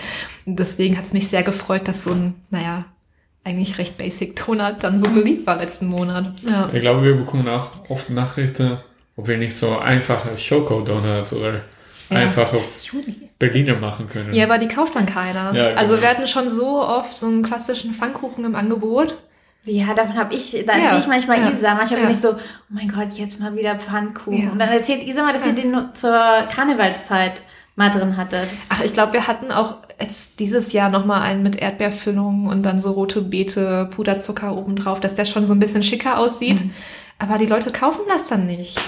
Und 0.45 0.59
deswegen 0.59 0.95
hat 0.97 1.05
es 1.05 1.13
mich 1.13 1.27
sehr 1.27 1.41
gefreut, 1.43 1.87
dass 1.87 2.03
so 2.03 2.11
ein, 2.11 2.35
naja, 2.51 2.85
eigentlich 3.43 3.77
recht 3.79 3.97
basic 3.97 4.35
Donut 4.35 4.77
dann 4.81 4.99
so 4.99 5.09
beliebt 5.09 5.45
war 5.47 5.57
letzten 5.57 5.87
Monat. 5.87 6.33
Ja. 6.47 6.69
Ich 6.73 6.81
glaube, 6.81 7.03
wir 7.03 7.15
bekommen 7.15 7.47
auch 7.47 7.69
oft 7.89 8.09
Nachrichten, 8.09 8.77
ob 9.17 9.27
wir 9.27 9.37
nicht 9.37 9.55
so 9.55 9.77
einfache 9.79 10.37
Schoko-Donuts 10.37 11.33
oder 11.33 11.61
Ja. 12.09 12.17
einfache. 12.17 12.59
Berliner 13.39 13.75
machen 13.77 14.07
können. 14.09 14.33
Ja, 14.33 14.45
aber 14.45 14.57
die 14.57 14.67
kauft 14.67 14.95
dann 14.95 15.05
keiner. 15.05 15.53
Ja, 15.53 15.69
genau. 15.69 15.79
Also 15.81 16.01
wir 16.01 16.07
hatten 16.07 16.27
schon 16.27 16.49
so 16.49 16.81
oft 16.81 17.17
so 17.17 17.25
einen 17.25 17.43
klassischen 17.43 17.93
Pfannkuchen 17.93 18.45
im 18.45 18.55
Angebot. 18.55 19.17
Ja, 19.65 19.93
davon 19.93 20.15
habe 20.15 20.33
ich, 20.33 20.51
da 20.65 20.73
Ja, 20.73 20.83
erzähle 20.83 20.99
ich 20.99 21.07
manchmal 21.07 21.39
ja, 21.39 21.49
Isa. 21.49 21.73
Manchmal 21.73 21.99
ja. 21.99 22.05
bin 22.05 22.15
ich 22.15 22.21
so, 22.21 22.29
oh 22.33 22.37
mein 22.69 22.87
Gott, 22.87 23.09
jetzt 23.15 23.39
mal 23.39 23.55
wieder 23.55 23.75
Pfannkuchen. 23.75 24.43
Ja. 24.43 24.51
Und 24.51 24.59
dann 24.59 24.69
erzählt 24.69 25.03
Isa 25.03 25.23
mal, 25.23 25.33
dass 25.33 25.45
ihr 25.45 25.53
den 25.53 25.75
zur 25.93 26.19
Karnevalszeit 26.53 27.41
mal 27.75 27.89
drin 27.89 28.15
hattet. 28.15 28.53
Ach, 28.69 28.83
ich 28.83 28.93
glaube, 28.93 29.13
wir 29.13 29.27
hatten 29.27 29.51
auch 29.51 29.77
jetzt 29.99 30.39
dieses 30.39 30.71
Jahr 30.71 30.89
nochmal 30.89 31.21
einen 31.21 31.41
mit 31.43 31.55
Erdbeerfüllung 31.55 32.47
und 32.47 32.63
dann 32.63 32.79
so 32.79 32.91
rote 32.91 33.21
Beete, 33.21 33.89
Puderzucker 33.93 34.55
obendrauf, 34.55 34.99
dass 34.99 35.15
der 35.15 35.25
schon 35.25 35.45
so 35.45 35.53
ein 35.53 35.59
bisschen 35.59 35.83
schicker 35.83 36.17
aussieht. 36.17 36.63
Mhm. 36.63 36.73
Aber 37.17 37.37
die 37.37 37.45
Leute 37.45 37.71
kaufen 37.71 38.01
das 38.07 38.25
dann 38.25 38.45
nicht. 38.45 38.79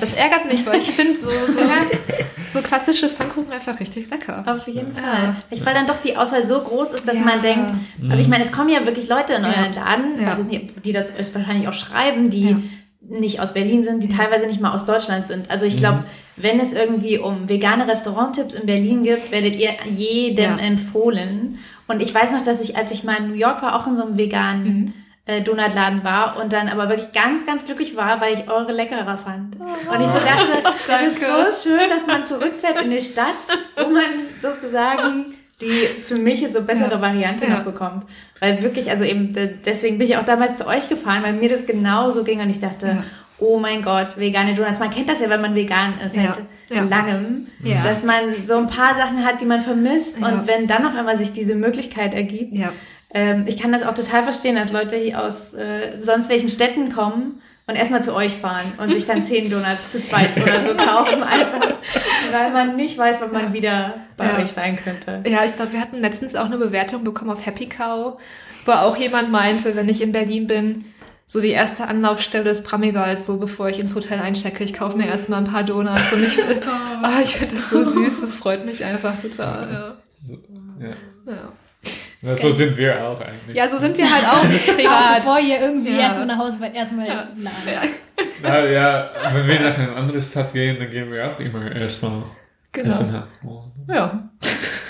Das 0.00 0.14
ärgert 0.14 0.46
mich, 0.50 0.64
weil 0.66 0.78
ich 0.78 0.90
finde 0.90 1.18
so, 1.18 1.28
so, 1.46 1.60
so 2.52 2.60
klassische 2.62 3.08
Pfannkuchen 3.08 3.50
einfach 3.52 3.78
richtig 3.80 4.10
lecker. 4.10 4.44
Auf 4.46 4.66
jeden 4.66 4.94
Ja. 4.94 5.02
Fall. 5.02 5.36
Vielleicht 5.48 5.66
weil 5.66 5.74
dann 5.74 5.86
doch 5.86 5.98
die 5.98 6.16
Auswahl 6.16 6.44
so 6.46 6.60
groß 6.60 6.92
ist, 6.94 7.08
dass 7.08 7.18
Ja. 7.18 7.24
man 7.24 7.42
denkt, 7.42 7.72
also 8.10 8.22
ich 8.22 8.28
meine, 8.28 8.44
es 8.44 8.52
kommen 8.52 8.70
ja 8.70 8.84
wirklich 8.86 9.08
Leute 9.08 9.34
in 9.34 9.42
Ja. 9.42 9.48
euren 9.50 9.74
Laden, 9.74 10.48
nicht, 10.48 10.84
die 10.84 10.92
das 10.92 11.12
wahrscheinlich 11.34 11.68
auch 11.68 11.72
schreiben, 11.74 12.30
die 12.30 12.50
Ja. 12.50 12.56
nicht 13.08 13.40
aus 13.40 13.52
Berlin 13.52 13.82
sind, 13.84 14.02
die 14.02 14.08
teilweise 14.08 14.46
nicht 14.46 14.60
mal 14.60 14.72
aus 14.72 14.84
Deutschland 14.86 15.26
sind. 15.26 15.50
Also 15.50 15.66
ich 15.66 15.76
glaube, 15.76 16.04
wenn 16.36 16.58
es 16.58 16.72
irgendwie 16.72 17.18
um 17.18 17.48
vegane 17.48 17.86
Restauranttipps 17.86 18.54
in 18.54 18.66
Berlin 18.66 19.02
gibt, 19.02 19.30
werdet 19.30 19.56
ihr 19.56 19.70
jedem 19.90 20.58
Ja. 20.58 20.64
empfohlen. 20.64 21.58
Und 21.86 22.00
ich 22.00 22.14
weiß 22.14 22.32
noch, 22.32 22.42
dass 22.42 22.60
ich, 22.62 22.76
als 22.78 22.90
ich 22.92 23.04
mal 23.04 23.16
in 23.18 23.28
New 23.28 23.34
York 23.34 23.60
war, 23.62 23.76
auch 23.76 23.86
in 23.86 23.94
so 23.96 24.04
einem 24.06 24.16
veganen 24.16 24.64
Mhm. 24.66 24.92
Äh, 25.26 25.40
Donutladen 25.40 26.04
war 26.04 26.38
und 26.42 26.52
dann 26.52 26.68
aber 26.68 26.88
wirklich 26.88 27.12
ganz, 27.12 27.46
ganz 27.46 27.64
glücklich 27.64 27.96
war, 27.96 28.20
weil 28.20 28.34
ich 28.34 28.48
eure 28.48 28.72
leckerer 28.72 29.16
fand. 29.16 29.56
Oh. 29.58 29.92
Und 29.94 30.00
ich 30.02 30.08
so 30.08 30.18
dachte, 30.18 30.62
das 30.86 31.02
ist 31.02 31.20
so 31.20 31.70
schön, 31.70 31.88
dass 31.88 32.06
man 32.06 32.24
zurückfährt 32.24 32.82
in 32.82 32.90
die 32.90 33.00
Stadt, 33.00 33.26
wo 33.76 33.88
man 33.88 34.02
sozusagen 34.42 35.34
die 35.60 35.86
für 36.02 36.16
mich 36.16 36.40
jetzt 36.40 36.54
so 36.54 36.62
bessere 36.62 36.90
Ja. 36.94 37.00
Variante 37.00 37.46
Ja. 37.46 37.58
noch 37.58 37.64
bekommt. 37.64 38.04
Weil 38.40 38.60
wirklich, 38.62 38.90
also 38.90 39.04
eben, 39.04 39.32
deswegen 39.64 39.98
bin 39.98 40.08
ich 40.08 40.16
auch 40.16 40.24
damals 40.24 40.56
zu 40.56 40.66
euch 40.66 40.88
gefahren, 40.88 41.22
weil 41.22 41.32
mir 41.32 41.48
das 41.48 41.64
genauso 41.64 42.24
ging 42.24 42.40
und 42.40 42.50
ich 42.50 42.60
dachte, 42.60 42.86
Ja. 42.88 43.04
oh 43.38 43.58
mein 43.58 43.80
Gott, 43.82 44.18
vegane 44.18 44.54
Donuts. 44.54 44.80
Man 44.80 44.90
kennt 44.90 45.08
das 45.08 45.20
ja, 45.20 45.30
wenn 45.30 45.40
man 45.40 45.54
vegan 45.54 45.94
ist, 46.04 46.14
seit 46.14 46.38
langem, 46.90 47.46
dass 47.84 48.02
man 48.04 48.32
so 48.32 48.56
ein 48.56 48.66
paar 48.66 48.94
Sachen 48.96 49.24
hat, 49.24 49.40
die 49.40 49.46
man 49.46 49.60
vermisst 49.62 50.18
und 50.18 50.46
wenn 50.46 50.66
dann 50.66 50.84
auf 50.84 50.96
einmal 50.96 51.16
sich 51.16 51.32
diese 51.32 51.54
Möglichkeit 51.54 52.14
ergibt. 52.14 52.52
Ähm, 53.14 53.44
ich 53.46 53.56
kann 53.56 53.72
das 53.72 53.82
auch 53.84 53.94
total 53.94 54.24
verstehen, 54.24 54.56
dass 54.56 54.72
Leute 54.72 54.96
hier 54.96 55.22
aus 55.22 55.54
äh, 55.54 56.00
sonst 56.00 56.28
welchen 56.28 56.48
Städten 56.48 56.92
kommen 56.92 57.40
und 57.66 57.76
erstmal 57.76 58.02
zu 58.02 58.14
euch 58.14 58.34
fahren 58.34 58.66
und 58.76 58.92
sich 58.92 59.06
dann 59.06 59.22
zehn 59.22 59.50
Donuts 59.50 59.92
zu 59.92 60.02
zweit 60.02 60.36
oder 60.42 60.62
so 60.62 60.74
kaufen, 60.76 61.22
einfach 61.22 61.72
weil 62.32 62.50
man 62.52 62.76
nicht 62.76 62.98
weiß, 62.98 63.20
wann 63.22 63.32
man 63.32 63.52
wieder 63.54 63.94
bei 64.16 64.26
Ja. 64.26 64.38
euch 64.38 64.50
sein 64.50 64.76
könnte. 64.76 65.22
Ja, 65.26 65.44
ich 65.44 65.56
glaube, 65.56 65.72
wir 65.72 65.80
hatten 65.80 65.98
letztens 66.00 66.34
auch 66.34 66.44
eine 66.46 66.58
Bewertung 66.58 67.04
bekommen 67.04 67.30
auf 67.30 67.46
Happy 67.46 67.66
Cow, 67.66 68.20
wo 68.66 68.72
auch 68.72 68.96
jemand 68.96 69.30
meinte, 69.30 69.74
wenn 69.76 69.88
ich 69.88 70.02
in 70.02 70.12
Berlin 70.12 70.46
bin, 70.46 70.84
so 71.26 71.40
die 71.40 71.50
erste 71.52 71.86
Anlaufstelle 71.88 72.50
ist 72.50 72.64
Bramigwald, 72.64 73.18
so 73.18 73.38
bevor 73.38 73.68
ich 73.70 73.78
ins 73.78 73.94
Hotel 73.94 74.20
einchecke. 74.20 74.62
Ich 74.62 74.74
kaufe 74.74 74.98
mir 74.98 75.06
erstmal 75.06 75.38
ein 75.38 75.50
paar 75.50 75.62
Donuts 75.62 76.12
und 76.12 76.22
ich, 76.22 76.38
ah, 77.02 77.20
ich 77.22 77.36
finde 77.36 77.54
das 77.54 77.70
so 77.70 77.82
süß, 77.82 78.20
das 78.20 78.34
freut 78.34 78.66
mich 78.66 78.84
einfach 78.84 79.16
total. 79.16 79.96
Ja. 80.28 80.36
Ja. 80.86 81.32
Ja. 81.32 81.52
Na, 82.24 82.34
so 82.34 82.50
sind 82.52 82.76
wir 82.76 83.04
auch 83.06 83.20
eigentlich. 83.20 83.54
ja, 83.56 83.68
so 83.68 83.78
sind 83.78 83.96
wir 83.98 84.10
halt 84.10 84.24
auch 84.26 84.42
privat. 84.74 85.16
bevor 85.18 85.38
ihr 85.40 85.60
irgendwie 85.60 85.92
Ja. 85.92 85.98
erstmal 86.02 86.26
nach 86.26 86.38
Hause 86.38 86.58
wollt, 86.60 86.74
erstmal 86.74 87.06
Ja. 87.06 87.24
laden. 87.38 87.90
Ja, 88.42 88.64
ja, 88.64 89.10
wenn 89.32 89.46
wir 89.48 89.60
nach 89.60 89.76
einer 89.78 89.96
anderen 89.96 90.22
Stadt 90.22 90.52
gehen, 90.52 90.76
dann 90.78 90.90
gehen 90.90 91.10
wir 91.12 91.30
auch 91.30 91.38
immer 91.38 91.70
erstmal 91.74 92.22
Genau. 92.72 92.88
essen. 92.88 93.22
Ja. 93.88 94.28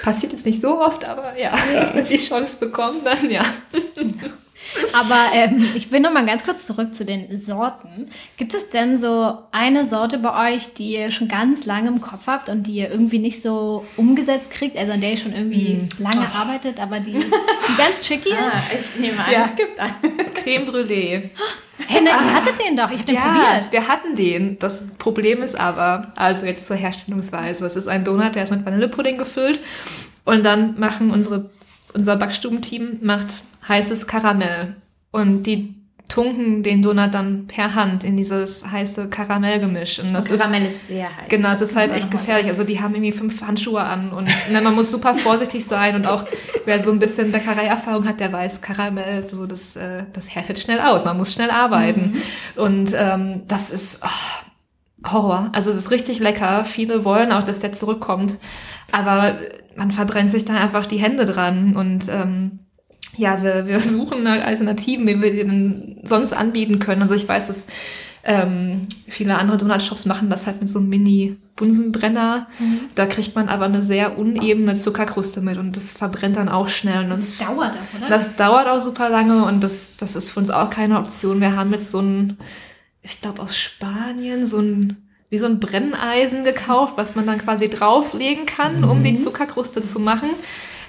Passiert 0.03 0.33
jetzt 0.33 0.47
nicht 0.47 0.61
so 0.61 0.81
oft, 0.81 1.09
aber 1.09 1.37
ja, 1.39 1.53
wenn 1.95 2.05
die 2.07 2.17
Chance 2.19 2.59
bekommen, 2.61 3.01
dann 3.05 3.31
ja. 3.31 3.43
Aber 4.93 5.19
ähm, 5.35 5.69
ich 5.75 5.91
will 5.93 6.01
noch 6.01 6.13
mal 6.13 6.25
ganz 6.27 6.45
kurz 6.45 6.67
zurück 6.67 6.95
zu 6.95 7.05
den 7.05 7.39
Sorten. 7.39 8.07
Gibt 8.37 8.55
es 8.55 8.71
denn 8.71 8.99
so 8.99 9.39
eine 9.53 9.85
Sorte 9.87 10.19
bei 10.19 10.55
euch, 10.55 10.75
die 10.75 10.97
ihr 10.97 11.11
schon 11.11 11.29
ganz 11.29 11.67
lange 11.67 11.89
im 11.89 12.01
Kopf 12.01 12.27
habt 12.27 12.49
und 12.49 12.65
die 12.67 12.77
ihr 12.77 12.91
irgendwie 12.91 13.19
nicht 13.19 13.43
so 13.43 13.85
umgesetzt 13.97 14.51
kriegt, 14.51 14.77
also 14.77 14.93
an 14.93 15.01
der 15.01 15.13
ihr 15.13 15.17
schon 15.19 15.33
irgendwie 15.35 15.83
lange 15.99 16.27
arbeitet, 16.35 16.81
aber 16.81 17.01
die, 17.01 17.13
die 17.13 17.77
ganz 17.77 18.01
tricky 18.01 18.31
ist? 18.31 18.37
Ah, 18.39 18.63
ich 18.77 19.01
nehme 19.01 19.19
an, 19.25 19.33
Ja. 19.33 19.45
es 19.45 19.57
gibt 19.57 19.79
einen. 19.79 20.35
Creme 20.35 20.65
Brûlée. 20.67 21.31
Hey, 21.87 22.01
ne, 22.03 22.11
ihr 22.11 22.35
hattet 22.35 22.59
den 22.65 22.77
doch, 22.77 22.91
ich 22.91 22.99
hab 23.01 23.07
den 23.07 23.15
Ja, 23.17 23.23
probiert. 23.23 23.73
wir 23.73 23.89
hatten 23.89 24.17
den. 24.17 24.59
Das 24.61 24.89
Problem 24.97 25.43
ist 25.43 25.59
aber, 25.59 26.13
also 26.17 26.47
jetzt 26.47 26.67
zur 26.67 26.77
Herstellungsweise. 26.77 27.67
Es 27.67 27.77
ist 27.77 27.89
ein 27.89 28.05
Donut, 28.05 28.35
der 28.35 28.45
ist 28.45 28.51
mit 28.51 28.65
Vanillepudding 28.65 29.19
gefüllt. 29.19 29.61
Und 30.25 30.43
dann 30.45 30.79
machen 30.81 31.11
unsere, 31.11 31.51
unser 31.95 32.17
Backstubenteam 32.17 32.99
macht 33.03 33.43
heißes 33.69 34.07
Karamell. 34.07 34.77
Und 35.11 35.45
die 35.45 35.75
tunken 36.09 36.63
den 36.63 36.83
Donut 36.83 37.15
dann 37.15 37.47
per 37.47 37.75
Hand 37.75 38.05
in 38.05 38.17
dieses 38.17 38.71
heiße 38.71 39.09
Karamellgemisch. 39.09 40.01
Und 40.01 40.13
das 40.13 40.31
ist, 40.31 40.41
Karamell 40.41 40.67
ist 40.67 40.89
sehr 40.89 41.05
heiß. 41.05 41.29
Genau, 41.29 41.51
es 41.51 41.61
ist 41.63 41.75
halt 41.75 41.93
echt 41.93 42.11
gefährlich. 42.11 42.49
Also 42.49 42.65
die 42.65 42.81
haben 42.81 42.95
irgendwie 42.95 43.13
fünf 43.13 43.41
Handschuhe 43.43 43.81
an 43.81 44.13
und 44.13 44.29
ne, 44.53 44.61
man 44.61 44.75
muss 44.75 44.91
super 44.91 45.15
vorsichtig 45.15 45.65
sein 45.65 45.95
und 45.95 46.07
auch 46.07 46.27
wer 46.67 46.83
so 46.83 46.91
ein 46.91 46.99
bisschen 46.99 47.33
Bäckereierfahrung 47.33 48.07
hat, 48.07 48.21
der 48.21 48.33
weiß, 48.33 48.61
Karamell, 48.61 49.29
so 49.29 49.47
das, 49.47 49.77
äh, 49.77 50.05
das 50.13 50.35
härtet 50.35 50.59
schnell 50.59 50.81
aus. 50.81 51.05
Man 51.07 51.17
muss 51.17 51.33
schnell 51.33 51.51
arbeiten. 51.51 52.17
Und 52.57 52.93
ähm, 52.95 53.43
das 53.49 53.71
ist 53.71 54.01
oh, 54.03 55.11
Horror. 55.11 55.51
Also 55.53 55.71
es 55.71 55.77
ist 55.77 55.91
richtig 55.91 56.19
lecker. 56.19 56.67
Viele 56.67 57.05
wollen 57.05 57.33
auch, 57.33 57.45
dass 57.45 57.61
der 57.61 57.73
zurückkommt, 57.73 58.37
aber 58.93 59.37
man 59.77 59.91
verbrennt 59.91 60.31
sich 60.31 60.45
da 60.45 60.55
einfach 60.55 60.87
die 60.87 60.99
Hände 60.99 61.25
dran 61.25 61.77
und 61.77 62.09
ähm, 62.09 62.61
ja, 63.17 63.43
wir, 63.43 63.67
wir 63.67 63.81
suchen 63.81 64.23
nach 64.23 64.45
Alternativen, 64.45 65.07
wie 65.07 65.21
wir 65.21 65.33
den 65.33 66.01
sonst 66.05 66.33
anbieten 66.33 66.79
können. 66.79 67.03
Also 67.03 67.15
ich 67.15 67.29
weiß, 67.29 67.47
dass 67.47 67.67
ähm, 68.27 68.89
viele 69.07 69.39
andere 69.39 69.59
Donutshops 69.59 70.07
machen 70.07 70.31
das 70.31 70.47
halt 70.47 70.61
mit 70.61 70.71
so 70.71 70.79
einem 70.79 70.89
Mini-Bunsenbrenner. 70.89 72.47
Da 72.95 73.07
kriegt 73.07 73.35
man 73.37 73.49
aber 73.51 73.67
eine 73.67 73.83
sehr 73.83 74.19
unebene 74.19 74.75
Zuckerkruste 74.75 75.43
mit 75.43 75.59
und 75.59 75.77
das 75.77 75.93
verbrennt 75.93 76.37
dann 76.37 76.49
auch 76.49 76.69
schnell. 76.71 77.05
Und 77.05 77.11
das, 77.11 77.37
Das 77.37 77.47
dauert 77.47 77.73
auch, 77.73 77.99
oder? 77.99 78.09
das 78.09 78.37
dauert 78.37 78.67
auch 78.69 78.81
super 78.81 79.11
lange 79.11 79.45
und 79.45 79.63
das, 79.63 79.99
das 79.99 80.17
ist 80.17 80.31
für 80.31 80.41
uns 80.41 80.49
auch 80.51 80.71
keine 80.71 80.99
Option. 80.99 81.41
Wir 81.41 81.55
haben 81.55 81.73
jetzt 81.73 81.91
so 81.91 82.01
ein, 82.01 82.39
ich 83.03 83.21
glaube 83.21 83.43
aus 83.43 83.57
Spanien, 83.59 84.47
so 84.47 84.59
ein 84.61 85.04
wie 85.35 85.39
so 85.39 85.47
ein 85.47 85.59
Brenneisen 85.59 86.45
gekauft, 86.45 86.97
was 86.97 87.17
man 87.17 87.27
dann 87.27 87.39
quasi 87.39 87.69
drauflegen 87.69 88.47
kann, 88.47 88.85
um 88.85 89.03
die 89.03 89.19
Zuckerkruste 89.19 89.83
zu 89.83 89.99
machen. 89.99 90.31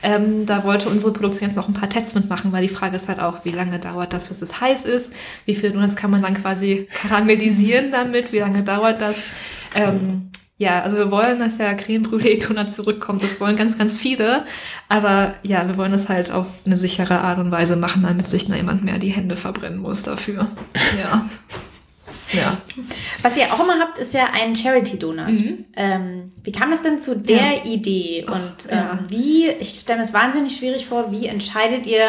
Ähm, 0.04 0.46
da 0.46 0.64
wollte 0.64 0.88
unsere 0.88 1.14
Produktion 1.14 1.50
jetzt 1.50 1.56
noch 1.56 1.68
ein 1.68 1.74
paar 1.74 1.90
Tests 1.90 2.14
mitmachen, 2.14 2.52
weil 2.52 2.62
die 2.62 2.72
Frage 2.72 2.96
ist 2.96 3.10
halt 3.10 3.20
auch, 3.20 3.44
wie 3.44 3.50
lange 3.50 3.80
dauert 3.80 4.14
das, 4.14 4.28
bis 4.28 4.44
es 4.44 4.62
heiß 4.62 4.86
ist? 4.86 5.12
Wie 5.46 5.56
viel 5.56 5.72
Donuts 5.72 5.96
kann 5.96 6.12
man 6.12 6.22
dann 6.22 6.36
quasi 6.36 6.88
karamellisieren 6.94 7.92
damit? 7.92 8.32
Wie 8.32 8.38
lange 8.38 8.62
dauert 8.62 9.02
das? 9.02 9.30
Ähm, 9.74 10.30
ja, 10.60 10.84
also 10.84 10.96
wir 10.98 11.10
wollen, 11.10 11.40
dass 11.40 11.58
ja 11.58 11.74
Creme 11.74 12.04
Brûlée 12.04 12.40
Donut 12.40 12.72
zurückkommt. 12.72 13.24
Das 13.24 13.42
wollen 13.42 13.56
ganz, 13.56 13.80
ganz 13.80 13.96
viele. 13.96 14.46
Aber 14.90 15.34
ja, 15.42 15.68
wir 15.68 15.76
wollen 15.76 15.94
es 15.94 16.08
halt 16.08 16.32
auf 16.32 16.50
eine 16.68 16.78
sichere 16.78 17.22
Art 17.22 17.40
und 17.40 17.50
Weise 17.50 17.78
machen, 17.78 18.04
damit 18.04 18.28
sich 18.28 18.48
da 18.48 18.56
jemand 18.56 18.84
mehr 18.84 19.00
die 19.00 19.10
Hände 19.10 19.38
verbrennen 19.38 19.80
muss 19.80 20.04
dafür. 20.04 20.50
Ja. 21.00 21.28
Ja. 22.34 22.58
Was 23.22 23.38
ihr 23.38 23.54
auch 23.54 23.60
immer 23.64 23.80
habt, 23.80 23.98
ist 23.98 24.14
ja 24.14 24.30
ein 24.34 24.56
Charity-Donut. 24.56 25.28
Mhm. 25.28 25.66
Ähm, 25.76 26.30
wie 26.44 26.52
kam 26.52 26.72
es 26.72 26.82
denn 26.82 27.00
zu 27.00 27.16
der 27.16 27.66
Idee? 27.66 28.26
Und 28.28 28.54
ähm, 28.70 28.78
ja. 28.78 29.00
wie, 29.10 29.48
ich 29.50 29.80
stelle 29.80 30.00
mir 30.00 30.04
es 30.06 30.14
wahnsinnig 30.14 30.56
schwierig 30.58 30.88
vor, 30.88 31.12
wie 31.12 31.28
entscheidet 31.28 31.86
ihr, 31.86 32.08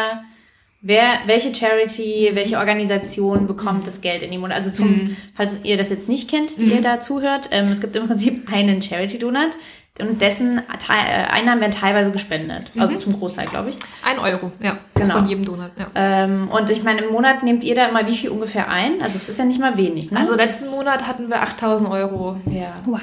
wer, 0.81 1.19
welche 1.27 1.53
Charity, 1.53 2.31
welche 2.33 2.57
Organisation 2.57 3.47
bekommt 3.47 3.85
das 3.87 4.01
Geld 4.01 4.23
in 4.23 4.31
die 4.31 4.37
Monat? 4.37 4.57
Also 4.57 4.71
zum, 4.71 4.87
Mhm. 4.89 5.17
falls 5.35 5.59
ihr 5.63 5.77
das 5.77 5.89
jetzt 5.89 6.09
nicht 6.09 6.29
kennt, 6.29 6.57
die 6.57 6.65
ihr 6.65 6.81
da 6.81 6.99
zuhört, 6.99 7.49
ähm, 7.51 7.67
es 7.71 7.81
gibt 7.81 7.95
im 7.95 8.07
Prinzip 8.07 8.51
einen 8.51 8.81
Charity-Donut 8.81 9.51
und 9.99 10.21
dessen 10.21 10.59
äh, 10.59 11.31
Einnahmen 11.31 11.61
werden 11.61 11.71
teilweise 11.71 12.11
gespendet. 12.11 12.71
Also 12.77 12.95
zum 12.95 13.17
Großteil, 13.17 13.47
glaube 13.47 13.69
ich. 13.69 13.77
Ein 14.03 14.19
Euro, 14.19 14.51
ja. 14.61 14.77
Genau. 14.93 15.15
Von 15.15 15.25
jedem 15.25 15.43
Donut, 15.45 15.71
ja. 15.77 15.87
Ähm, 15.95 16.47
und 16.49 16.69
ich 16.69 16.83
meine, 16.83 17.01
im 17.01 17.11
Monat 17.11 17.43
nehmt 17.43 17.63
ihr 17.63 17.75
da 17.75 17.87
immer 17.87 18.05
wie 18.07 18.15
viel 18.15 18.29
ungefähr 18.29 18.69
ein? 18.69 19.01
Also 19.01 19.15
es 19.17 19.29
ist 19.29 19.39
ja 19.39 19.45
nicht 19.45 19.59
mal 19.59 19.77
wenig, 19.77 20.11
ne? 20.11 20.19
Also 20.19 20.35
letzten 20.35 20.69
Monat 20.71 21.07
hatten 21.07 21.29
wir 21.29 21.41
8000 21.41 21.89
Euro. 21.89 22.37
ja. 22.45 22.73
Wow. 22.85 22.99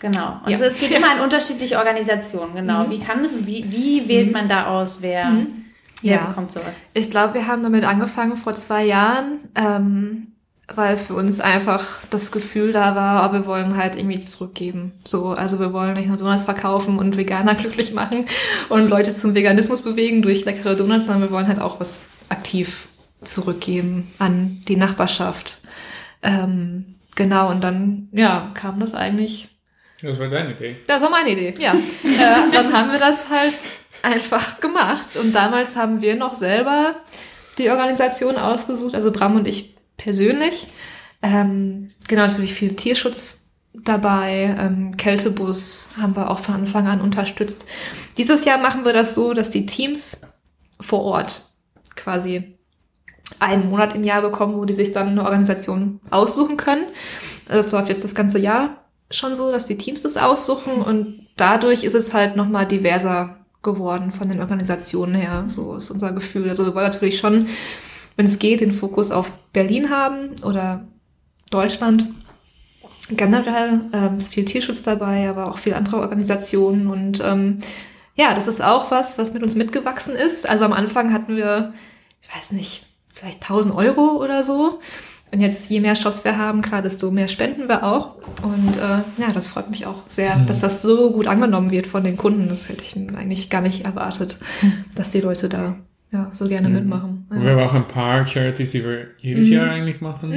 Genau. 0.00 0.40
Und 0.44 0.50
Ja. 0.50 0.56
es, 0.56 0.60
es 0.62 0.80
geht 0.80 0.90
immer 0.92 1.10
an 1.16 1.20
unterschiedliche 1.20 1.78
Organisationen, 1.78 2.54
genau. 2.54 2.86
Wie 2.90 2.98
kann 2.98 3.22
das, 3.22 3.46
wie, 3.46 3.64
wie 3.70 4.08
wählt 4.08 4.32
man 4.32 4.48
da 4.48 4.66
aus, 4.66 4.98
wer, 5.00 5.30
wer 6.02 6.10
Ja. 6.12 6.24
bekommt 6.26 6.52
sowas? 6.52 6.72
Ich 6.94 7.10
glaube, 7.10 7.34
wir 7.34 7.46
haben 7.46 7.62
damit 7.62 7.84
angefangen 7.84 8.36
vor 8.36 8.54
zwei 8.54 8.84
Jahren, 8.84 9.38
ähm, 9.54 10.28
weil 10.74 10.96
für 10.96 11.14
uns 11.14 11.40
einfach 11.40 11.98
das 12.10 12.32
Gefühl 12.32 12.72
da 12.72 12.94
war, 12.94 13.28
oh, 13.28 13.32
wir 13.32 13.46
wollen 13.46 13.76
halt 13.76 13.96
irgendwie 13.96 14.20
zurückgeben. 14.20 14.92
So, 15.04 15.30
also 15.30 15.58
wir 15.58 15.72
wollen 15.72 15.94
nicht 15.94 16.08
nur 16.08 16.16
Donuts 16.16 16.44
verkaufen 16.44 16.98
und 16.98 17.16
Veganer 17.16 17.54
glücklich 17.56 17.92
machen 17.92 18.26
und 18.68 18.88
Leute 18.88 19.12
zum 19.12 19.34
Veganismus 19.34 19.82
bewegen 19.82 20.22
durch 20.22 20.44
leckere 20.44 20.76
Donuts, 20.76 21.06
sondern 21.06 21.28
wir 21.28 21.34
wollen 21.34 21.48
halt 21.48 21.60
auch 21.60 21.80
was 21.80 22.04
aktiv 22.28 22.88
zurückgeben 23.22 24.10
an 24.18 24.62
die 24.68 24.76
Nachbarschaft. 24.76 25.58
Ähm, 26.22 26.96
genau, 27.16 27.50
und 27.50 27.62
dann, 27.62 28.08
ja, 28.12 28.50
kam 28.54 28.80
das 28.80 28.94
eigentlich 28.94 29.48
Das 30.00 30.18
war 30.18 30.28
deine 30.28 30.52
Idee. 30.52 30.76
das 30.86 31.02
war 31.02 31.10
meine 31.10 31.30
Idee, 31.30 31.54
ja. 31.58 31.72
äh, 31.72 32.52
dann 32.52 32.72
haben 32.72 32.92
wir 32.92 32.98
das 32.98 33.28
halt 33.28 33.54
einfach 34.02 34.60
gemacht. 34.60 35.16
Und 35.16 35.34
damals 35.34 35.76
haben 35.76 36.00
wir 36.00 36.16
noch 36.16 36.34
selber 36.34 36.96
die 37.58 37.70
Organisation 37.70 38.36
ausgesucht, 38.36 38.94
also 38.94 39.10
Bram 39.10 39.36
und 39.36 39.48
ich 39.48 39.74
persönlich. 40.00 40.66
Ähm, 41.22 41.92
genau, 42.08 42.22
natürlich 42.22 42.54
viel 42.54 42.74
Tierschutz 42.74 43.50
dabei. 43.74 44.56
Ähm, 44.58 44.96
Kältebus 44.96 45.90
haben 46.00 46.16
wir 46.16 46.30
auch 46.30 46.38
von 46.38 46.54
Anfang 46.54 46.86
an 46.86 47.00
unterstützt. 47.00 47.66
Dieses 48.16 48.44
Jahr 48.44 48.58
machen 48.58 48.84
wir 48.84 48.92
das 48.92 49.14
so, 49.14 49.34
dass 49.34 49.50
die 49.50 49.66
Teams 49.66 50.22
vor 50.80 51.02
Ort 51.02 51.42
quasi 51.94 52.56
einen 53.38 53.70
Monat 53.70 53.94
im 53.94 54.02
Jahr 54.02 54.22
bekommen, 54.22 54.56
wo 54.56 54.64
die 54.64 54.74
sich 54.74 54.92
dann 54.92 55.08
eine 55.08 55.24
Organisation 55.24 56.00
aussuchen 56.10 56.56
können. 56.56 56.86
Das 57.46 57.70
läuft 57.72 57.90
jetzt 57.90 58.04
das 58.04 58.14
ganze 58.14 58.38
Jahr 58.38 58.84
schon 59.10 59.34
so, 59.34 59.52
dass 59.52 59.66
die 59.66 59.76
Teams 59.76 60.02
das 60.02 60.16
aussuchen 60.16 60.82
und 60.82 61.26
dadurch 61.36 61.84
ist 61.84 61.94
es 61.94 62.14
halt 62.14 62.36
nochmal 62.36 62.66
diverser 62.66 63.36
geworden 63.62 64.10
von 64.10 64.28
den 64.28 64.40
Organisationen 64.40 65.14
her. 65.14 65.44
So 65.48 65.74
ist 65.76 65.90
unser 65.90 66.12
Gefühl. 66.12 66.48
Also 66.48 66.64
wir 66.64 66.74
wollen 66.74 66.86
natürlich 66.86 67.18
schon, 67.18 67.48
wenn 68.20 68.26
es 68.26 68.38
geht, 68.38 68.60
den 68.60 68.72
Fokus 68.72 69.12
auf 69.12 69.32
Berlin 69.54 69.88
haben 69.88 70.32
oder 70.44 70.86
Deutschland. 71.50 72.04
Generell 73.08 73.80
ähm, 73.94 74.18
ist 74.18 74.34
viel 74.34 74.44
Tierschutz 74.44 74.82
dabei, 74.82 75.26
aber 75.26 75.50
auch 75.50 75.56
viele 75.56 75.76
andere 75.76 76.00
Organisationen 76.00 76.86
und 76.88 77.22
ähm, 77.24 77.60
ja, 78.16 78.34
das 78.34 78.46
ist 78.46 78.62
auch 78.62 78.90
was, 78.90 79.16
was 79.16 79.32
mit 79.32 79.42
uns 79.42 79.54
mitgewachsen 79.54 80.14
ist. 80.16 80.46
Also 80.46 80.66
am 80.66 80.74
Anfang 80.74 81.14
hatten 81.14 81.34
wir, 81.34 81.72
ich 82.20 82.36
weiß 82.36 82.52
nicht, 82.52 82.84
vielleicht 83.14 83.40
1000 83.40 83.74
Euro 83.74 84.22
oder 84.22 84.42
so. 84.42 84.80
Und 85.32 85.40
jetzt, 85.40 85.70
je 85.70 85.80
mehr 85.80 85.96
Shops 85.96 86.22
wir 86.22 86.36
haben, 86.36 86.60
klar, 86.60 86.82
desto 86.82 87.10
mehr 87.10 87.28
spenden 87.28 87.70
wir 87.70 87.84
auch. 87.84 88.16
Und 88.42 88.76
äh, 88.76 89.22
ja, 89.22 89.32
das 89.32 89.48
freut 89.48 89.70
mich 89.70 89.86
auch 89.86 90.02
sehr, 90.08 90.36
dass 90.40 90.60
das 90.60 90.82
so 90.82 91.10
gut 91.12 91.26
angenommen 91.26 91.70
wird 91.70 91.86
von 91.86 92.04
den 92.04 92.18
Kunden. 92.18 92.48
Das 92.48 92.68
hätte 92.68 92.82
ich 92.82 92.94
eigentlich 93.16 93.48
gar 93.48 93.62
nicht 93.62 93.86
erwartet, 93.86 94.36
dass 94.94 95.12
die 95.12 95.22
Leute 95.22 95.48
da 95.48 95.76
ja, 96.12 96.28
so 96.32 96.46
gerne 96.48 96.68
mitmachen. 96.68 97.26
Und 97.30 97.38
Ja. 97.38 97.44
wir 97.44 97.50
haben 97.52 97.68
auch 97.68 97.74
ein 97.74 97.86
paar 97.88 98.26
Charities, 98.26 98.72
die 98.72 98.84
wir 98.84 99.06
jedes 99.18 99.48
Jahr 99.48 99.70
eigentlich 99.70 100.00
machen. 100.00 100.32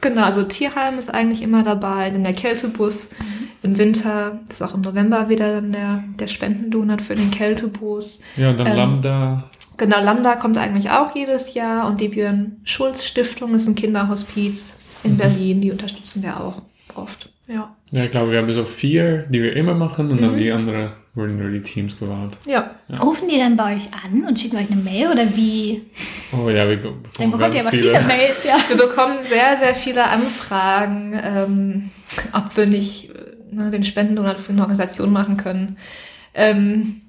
Genau, 0.00 0.22
also 0.22 0.42
Tierheim 0.44 0.96
ist 0.98 1.12
eigentlich 1.12 1.42
immer 1.42 1.62
dabei, 1.62 2.10
dann 2.10 2.24
der 2.24 2.32
Kältebus 2.32 3.10
im 3.62 3.76
Winter, 3.76 4.40
ist 4.48 4.62
auch 4.62 4.74
im 4.74 4.80
November 4.80 5.28
wieder 5.28 5.54
dann 5.60 5.72
der, 5.72 6.04
der 6.18 6.28
Spendendonut 6.28 7.02
für 7.02 7.14
den 7.16 7.30
Kältebus. 7.30 8.22
Ja, 8.36 8.50
und 8.50 8.60
dann 8.60 8.68
Ähm, 8.68 8.76
Lambda. 8.76 9.50
Genau, 9.76 10.02
Lambda 10.02 10.34
kommt 10.36 10.58
eigentlich 10.58 10.90
auch 10.90 11.14
jedes 11.14 11.54
Jahr 11.54 11.86
und 11.88 12.00
die 12.00 12.08
Björn 12.08 12.56
Schulz 12.64 13.04
Stiftung 13.04 13.54
ist 13.54 13.68
ein 13.68 13.74
Kinderhospiz 13.74 14.80
in 15.04 15.16
Berlin, 15.16 15.60
die 15.60 15.70
unterstützen 15.70 16.22
wir 16.22 16.40
auch 16.40 16.62
oft. 16.94 17.30
Ja. 17.48 17.74
Ja, 17.90 18.04
ich 18.04 18.10
glaube, 18.10 18.30
wir 18.30 18.38
haben 18.38 18.52
so 18.52 18.64
vier, 18.66 19.22
die 19.30 19.42
wir 19.42 19.56
immer 19.56 19.74
machen 19.74 20.10
und 20.10 20.20
dann 20.22 20.32
Mhm. 20.32 20.36
die 20.36 20.52
anderen 20.52 20.92
wurden 21.14 21.38
nur 21.38 21.50
die 21.50 21.62
Teams 21.62 21.98
gewählt. 21.98 22.38
Ja. 22.46 22.70
Rufen 23.00 23.26
die 23.28 23.38
dann 23.38 23.56
bei 23.56 23.74
euch 23.74 23.88
an 24.04 24.22
und 24.24 24.38
schicken 24.38 24.56
euch 24.56 24.70
eine 24.70 24.80
Mail 24.80 25.08
oder 25.10 25.34
wie? 25.34 25.82
Oh 26.32 26.48
ja, 26.50 26.68
wir 26.68 26.76
Dann 26.76 27.02
bekommen 27.02 27.32
bekommt 27.32 27.54
ihr 27.54 27.60
aber 27.62 27.70
viele, 27.70 27.92
Mails, 27.92 28.44
ja. 28.44 28.56
Wir 28.68 28.76
bekommen 28.76 29.14
sehr, 29.22 29.56
sehr 29.58 29.74
viele 29.74 30.04
Anfragen, 30.04 31.18
ähm, 31.20 31.90
ob 32.34 32.56
wir 32.56 32.66
nicht 32.66 33.10
äh, 33.10 33.54
ne, 33.54 33.70
den 33.70 33.82
Spendendonut 33.82 34.38
für 34.38 34.52
eine 34.52 34.60
Organisation 34.60 35.10
machen 35.12 35.38
können. 35.38 35.78
Ähm, 36.34 37.00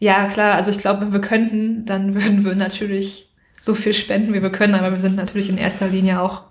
ja, 0.00 0.26
klar, 0.26 0.56
also 0.56 0.72
ich 0.72 0.78
glaube, 0.78 1.02
wenn 1.02 1.12
wir 1.12 1.20
könnten, 1.20 1.86
dann 1.86 2.14
würden 2.20 2.44
wir 2.44 2.56
natürlich 2.56 3.30
so 3.60 3.74
viel 3.74 3.92
spenden, 3.92 4.34
wie 4.34 4.42
wir 4.42 4.50
können, 4.50 4.74
aber 4.74 4.90
wir 4.90 4.98
sind 5.00 5.14
natürlich 5.14 5.48
in 5.48 5.56
erster 5.56 5.86
Linie 5.86 6.20
auch 6.20 6.42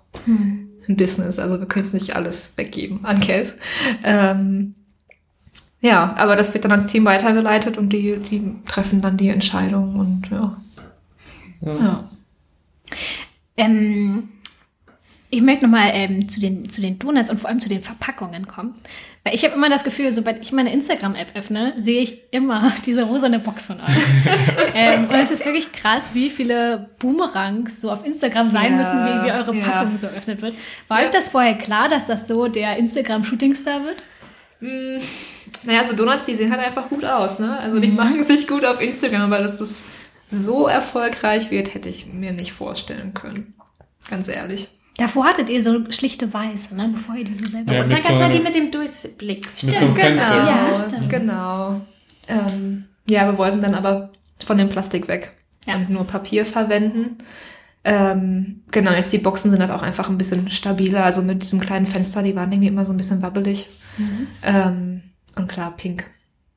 ein 0.88 0.96
Business, 0.96 1.38
also 1.38 1.58
wir 1.58 1.66
können 1.66 1.84
es 1.84 1.92
nicht 1.92 2.16
alles 2.16 2.54
weggeben 2.56 3.04
an 3.04 3.20
Geld. 3.20 3.54
Ähm, 4.04 4.74
ja, 5.80 6.14
aber 6.16 6.36
das 6.36 6.54
wird 6.54 6.64
dann 6.64 6.72
ans 6.72 6.90
Team 6.90 7.04
weitergeleitet 7.04 7.76
und 7.76 7.92
die, 7.92 8.16
die 8.18 8.54
treffen 8.64 9.02
dann 9.02 9.16
die 9.16 9.28
Entscheidung 9.28 9.96
und 9.96 10.30
ja. 10.30 10.56
ja. 11.60 12.10
Ähm, 13.56 14.28
ich 15.30 15.42
möchte 15.42 15.64
nochmal 15.64 15.90
ähm, 15.94 16.28
zu, 16.28 16.40
den, 16.40 16.68
zu 16.68 16.80
den 16.80 16.98
Donuts 16.98 17.30
und 17.30 17.40
vor 17.40 17.50
allem 17.50 17.60
zu 17.60 17.68
den 17.68 17.82
Verpackungen 17.82 18.46
kommen. 18.46 18.74
Weil 19.24 19.36
ich 19.36 19.44
habe 19.44 19.54
immer 19.54 19.68
das 19.70 19.84
Gefühl, 19.84 20.10
sobald 20.10 20.40
ich 20.42 20.50
meine 20.50 20.72
Instagram-App 20.72 21.36
öffne, 21.36 21.74
sehe 21.76 22.00
ich 22.00 22.32
immer 22.32 22.72
diese 22.86 23.04
rosane 23.04 23.38
Box 23.38 23.66
von 23.66 23.76
euch. 23.78 23.86
ähm, 24.74 25.04
und 25.04 25.14
es 25.14 25.30
ist 25.30 25.44
wirklich 25.44 25.72
krass, 25.72 26.10
wie 26.14 26.28
viele 26.28 26.90
Boomerangs 26.98 27.80
so 27.80 27.92
auf 27.92 28.04
Instagram 28.04 28.50
sein 28.50 28.72
Ja, 28.72 28.78
müssen, 28.78 28.98
wie, 28.98 29.26
wie 29.26 29.32
eure 29.32 29.54
ja. 29.56 29.64
Packung 29.64 29.98
so 30.00 30.08
eröffnet 30.08 30.42
wird. 30.42 30.54
War 30.88 31.00
Ja. 31.00 31.04
euch 31.06 31.10
das 31.12 31.28
vorher 31.28 31.54
klar, 31.54 31.88
dass 31.88 32.06
das 32.06 32.26
so 32.26 32.48
der 32.48 32.76
Instagram-Shootingstar 32.78 33.84
wird? 33.84 33.96
Mm, 34.60 35.00
Naja, 35.66 35.84
so 35.84 35.94
Donuts, 35.94 36.24
die 36.24 36.34
sehen 36.34 36.50
halt 36.50 36.60
einfach 36.64 36.88
gut 36.88 37.04
aus, 37.04 37.38
ne? 37.38 37.58
Also 37.60 37.78
die 37.78 37.92
machen 37.92 38.22
sich 38.24 38.48
gut 38.48 38.64
auf 38.64 38.80
Instagram, 38.80 39.22
aber 39.32 39.38
dass 39.38 39.58
das 39.58 39.82
so 40.32 40.66
erfolgreich 40.66 41.50
wird, 41.50 41.74
hätte 41.74 41.88
ich 41.88 42.06
mir 42.06 42.32
nicht 42.32 42.52
vorstellen 42.52 43.14
können. 43.14 43.54
Ganz 44.10 44.26
ehrlich. 44.28 44.68
Davor 44.96 45.24
hattet 45.24 45.48
ihr 45.48 45.62
so 45.62 45.90
schlichte 45.90 46.32
Weiße, 46.32 46.74
ne? 46.76 46.90
bevor 46.92 47.14
ihr 47.14 47.24
die 47.24 47.32
so 47.32 47.46
selber... 47.46 47.72
Ja, 47.72 47.82
Und 47.84 47.92
dann 47.92 48.00
kannst 48.00 48.18
so 48.18 48.22
du 48.24 48.28
mal 48.28 48.32
die 48.32 48.42
mit 48.42 48.54
dem 48.54 48.70
Durchblick. 48.70 49.46
Mit 49.62 49.78
so 49.78 49.88
Fenster. 49.92 50.36
Ja, 50.36 50.74
stimmt. 50.74 51.08
genau. 51.08 51.80
Ähm, 52.28 52.84
ja, 53.08 53.26
wir 53.30 53.38
wollten 53.38 53.60
dann 53.62 53.74
aber 53.74 54.10
von 54.44 54.58
dem 54.58 54.68
Plastik 54.68 55.08
weg 55.08 55.32
Ja. 55.66 55.76
und 55.76 55.88
nur 55.90 56.04
Papier 56.06 56.44
verwenden. 56.44 57.16
Ähm, 57.84 58.62
genau, 58.70 58.92
jetzt 58.92 59.12
die 59.12 59.18
Boxen 59.18 59.50
sind 59.50 59.60
halt 59.60 59.72
auch 59.72 59.82
einfach 59.82 60.08
ein 60.08 60.18
bisschen 60.18 60.50
stabiler. 60.50 61.04
Also 61.04 61.22
mit 61.22 61.42
diesem 61.42 61.58
kleinen 61.60 61.86
Fenster, 61.86 62.22
die 62.22 62.36
waren 62.36 62.52
irgendwie 62.52 62.68
immer 62.68 62.84
so 62.84 62.92
ein 62.92 62.96
bisschen 62.96 63.22
wabbelig. 63.22 63.68
Mhm. 63.98 64.26
Ähm, 64.42 65.02
und 65.36 65.48
klar, 65.48 65.74
pink 65.76 66.04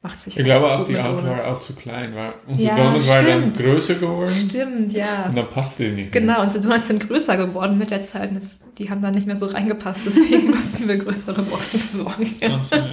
macht 0.05 0.21
sich 0.21 0.37
Ich 0.37 0.43
glaube 0.45 0.71
auch, 0.71 0.85
die 0.85 0.93
Donuts. 0.93 1.23
war 1.23 1.47
auch 1.47 1.59
zu 1.59 1.73
klein. 1.73 2.13
Weil 2.15 2.33
unsere 2.47 2.67
Ja, 2.69 2.75
Donuts 2.75 3.07
waren 3.07 3.25
dann 3.25 3.41
stimmt. 3.55 3.57
größer 3.57 3.95
geworden 3.95 4.31
Stimmt, 4.31 4.93
ja. 4.93 5.25
und 5.27 5.35
dann 5.35 5.49
passte 5.49 5.83
die 5.85 5.91
nicht. 6.01 6.11
Genau, 6.11 6.41
unsere 6.41 6.63
Donuts 6.63 6.87
sind 6.87 7.07
größer 7.07 7.35
geworden 7.37 7.77
mit 7.77 7.89
der 7.89 8.01
Zeit. 8.01 8.31
jetzt- 8.33 8.63
Die 8.77 8.89
haben 8.89 9.01
dann 9.01 9.13
nicht 9.15 9.25
mehr 9.27 9.35
so 9.35 9.47
reingepasst, 9.47 10.01
deswegen 10.05 10.49
mussten 10.51 10.87
wir 10.87 10.97
größere 10.97 11.41
Boxen 11.41 11.79
besorgen. 11.81 12.27
Ach 12.49 12.63
so, 12.63 12.75
ja. 12.75 12.85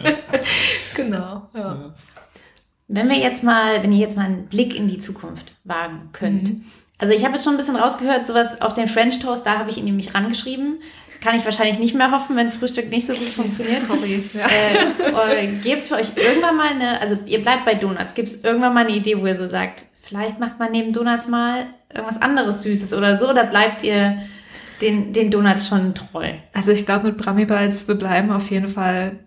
genau, 0.97 1.49
ja. 1.55 1.95
Wenn 2.89 3.09
wir 3.09 3.17
jetzt 3.19 3.43
mal, 3.45 3.83
wenn 3.83 3.93
ihr 3.93 3.99
jetzt 4.01 4.17
mal 4.17 4.27
einen 4.27 4.47
Blick 4.47 4.77
in 4.77 4.89
die 4.89 4.99
Zukunft 4.99 5.55
wagen 5.65 6.09
könnt. 6.13 6.49
Mhm. 6.51 6.63
Also 7.03 7.14
ich 7.14 7.24
habe 7.24 7.34
jetzt 7.34 7.42
schon 7.42 7.55
ein 7.55 7.57
bisschen 7.57 7.74
rausgehört, 7.74 8.24
sowas 8.24 8.62
auf 8.62 8.74
den 8.74 8.86
French 8.86 9.18
Toast, 9.18 9.44
da 9.44 9.59
habe 9.59 9.68
ich 9.70 9.76
ihn 9.76 9.86
nämlich 9.86 10.14
rangeschrieben. 10.14 10.78
kann 11.20 11.34
ich 11.34 11.44
wahrscheinlich 11.44 11.80
nicht 11.80 11.96
mehr 11.96 12.12
hoffen, 12.12 12.36
wenn 12.36 12.53
Frühstück 12.53 12.90
nicht 12.90 13.09
so 13.09 13.12
gut 13.12 13.28
funktioniert. 13.28 13.82
Sorry. 13.82 14.22
Ja. 14.34 14.46
Äh, 15.32 15.48
Gäbe 15.62 15.78
es 15.78 15.88
für 15.88 15.96
euch 15.96 16.12
irgendwann 16.14 16.57
mal 16.57 16.68
eine, 16.68 17.00
also 17.00 17.18
ihr 17.26 17.42
bleibt 17.42 17.64
bei 17.64 17.74
Donuts, 17.74 18.14
gibt 18.14 18.28
es 18.28 18.44
irgendwann 18.44 18.72
mal 18.72 18.84
eine 18.84 18.94
Idee, 18.94 19.20
wo 19.20 19.26
ihr 19.26 19.34
so 19.34 19.48
sagt, 19.48 19.82
vielleicht 20.00 20.38
macht 20.38 20.61
man 20.61 20.70
neben 20.70 20.92
Donuts 20.92 21.26
mal 21.26 21.66
irgendwas 21.92 22.22
anderes 22.22 22.62
Süßes 22.62 22.92
oder 22.94 23.16
so, 23.16 23.28
oder 23.28 23.46
bleibt 23.46 23.82
ihr 23.82 24.18
den, 24.80 25.12
den 25.12 25.32
Donuts 25.32 25.66
schon 25.66 25.96
treu? 25.96 26.34
Also 26.53 26.70
ich 26.70 26.86
glaube 26.86 27.09
mit 27.09 27.16
Bramibals, 27.16 27.88
wir 27.88 27.96
bleiben 27.96 28.30
auf 28.30 28.48
jeden 28.48 28.68
Fall, 28.68 29.18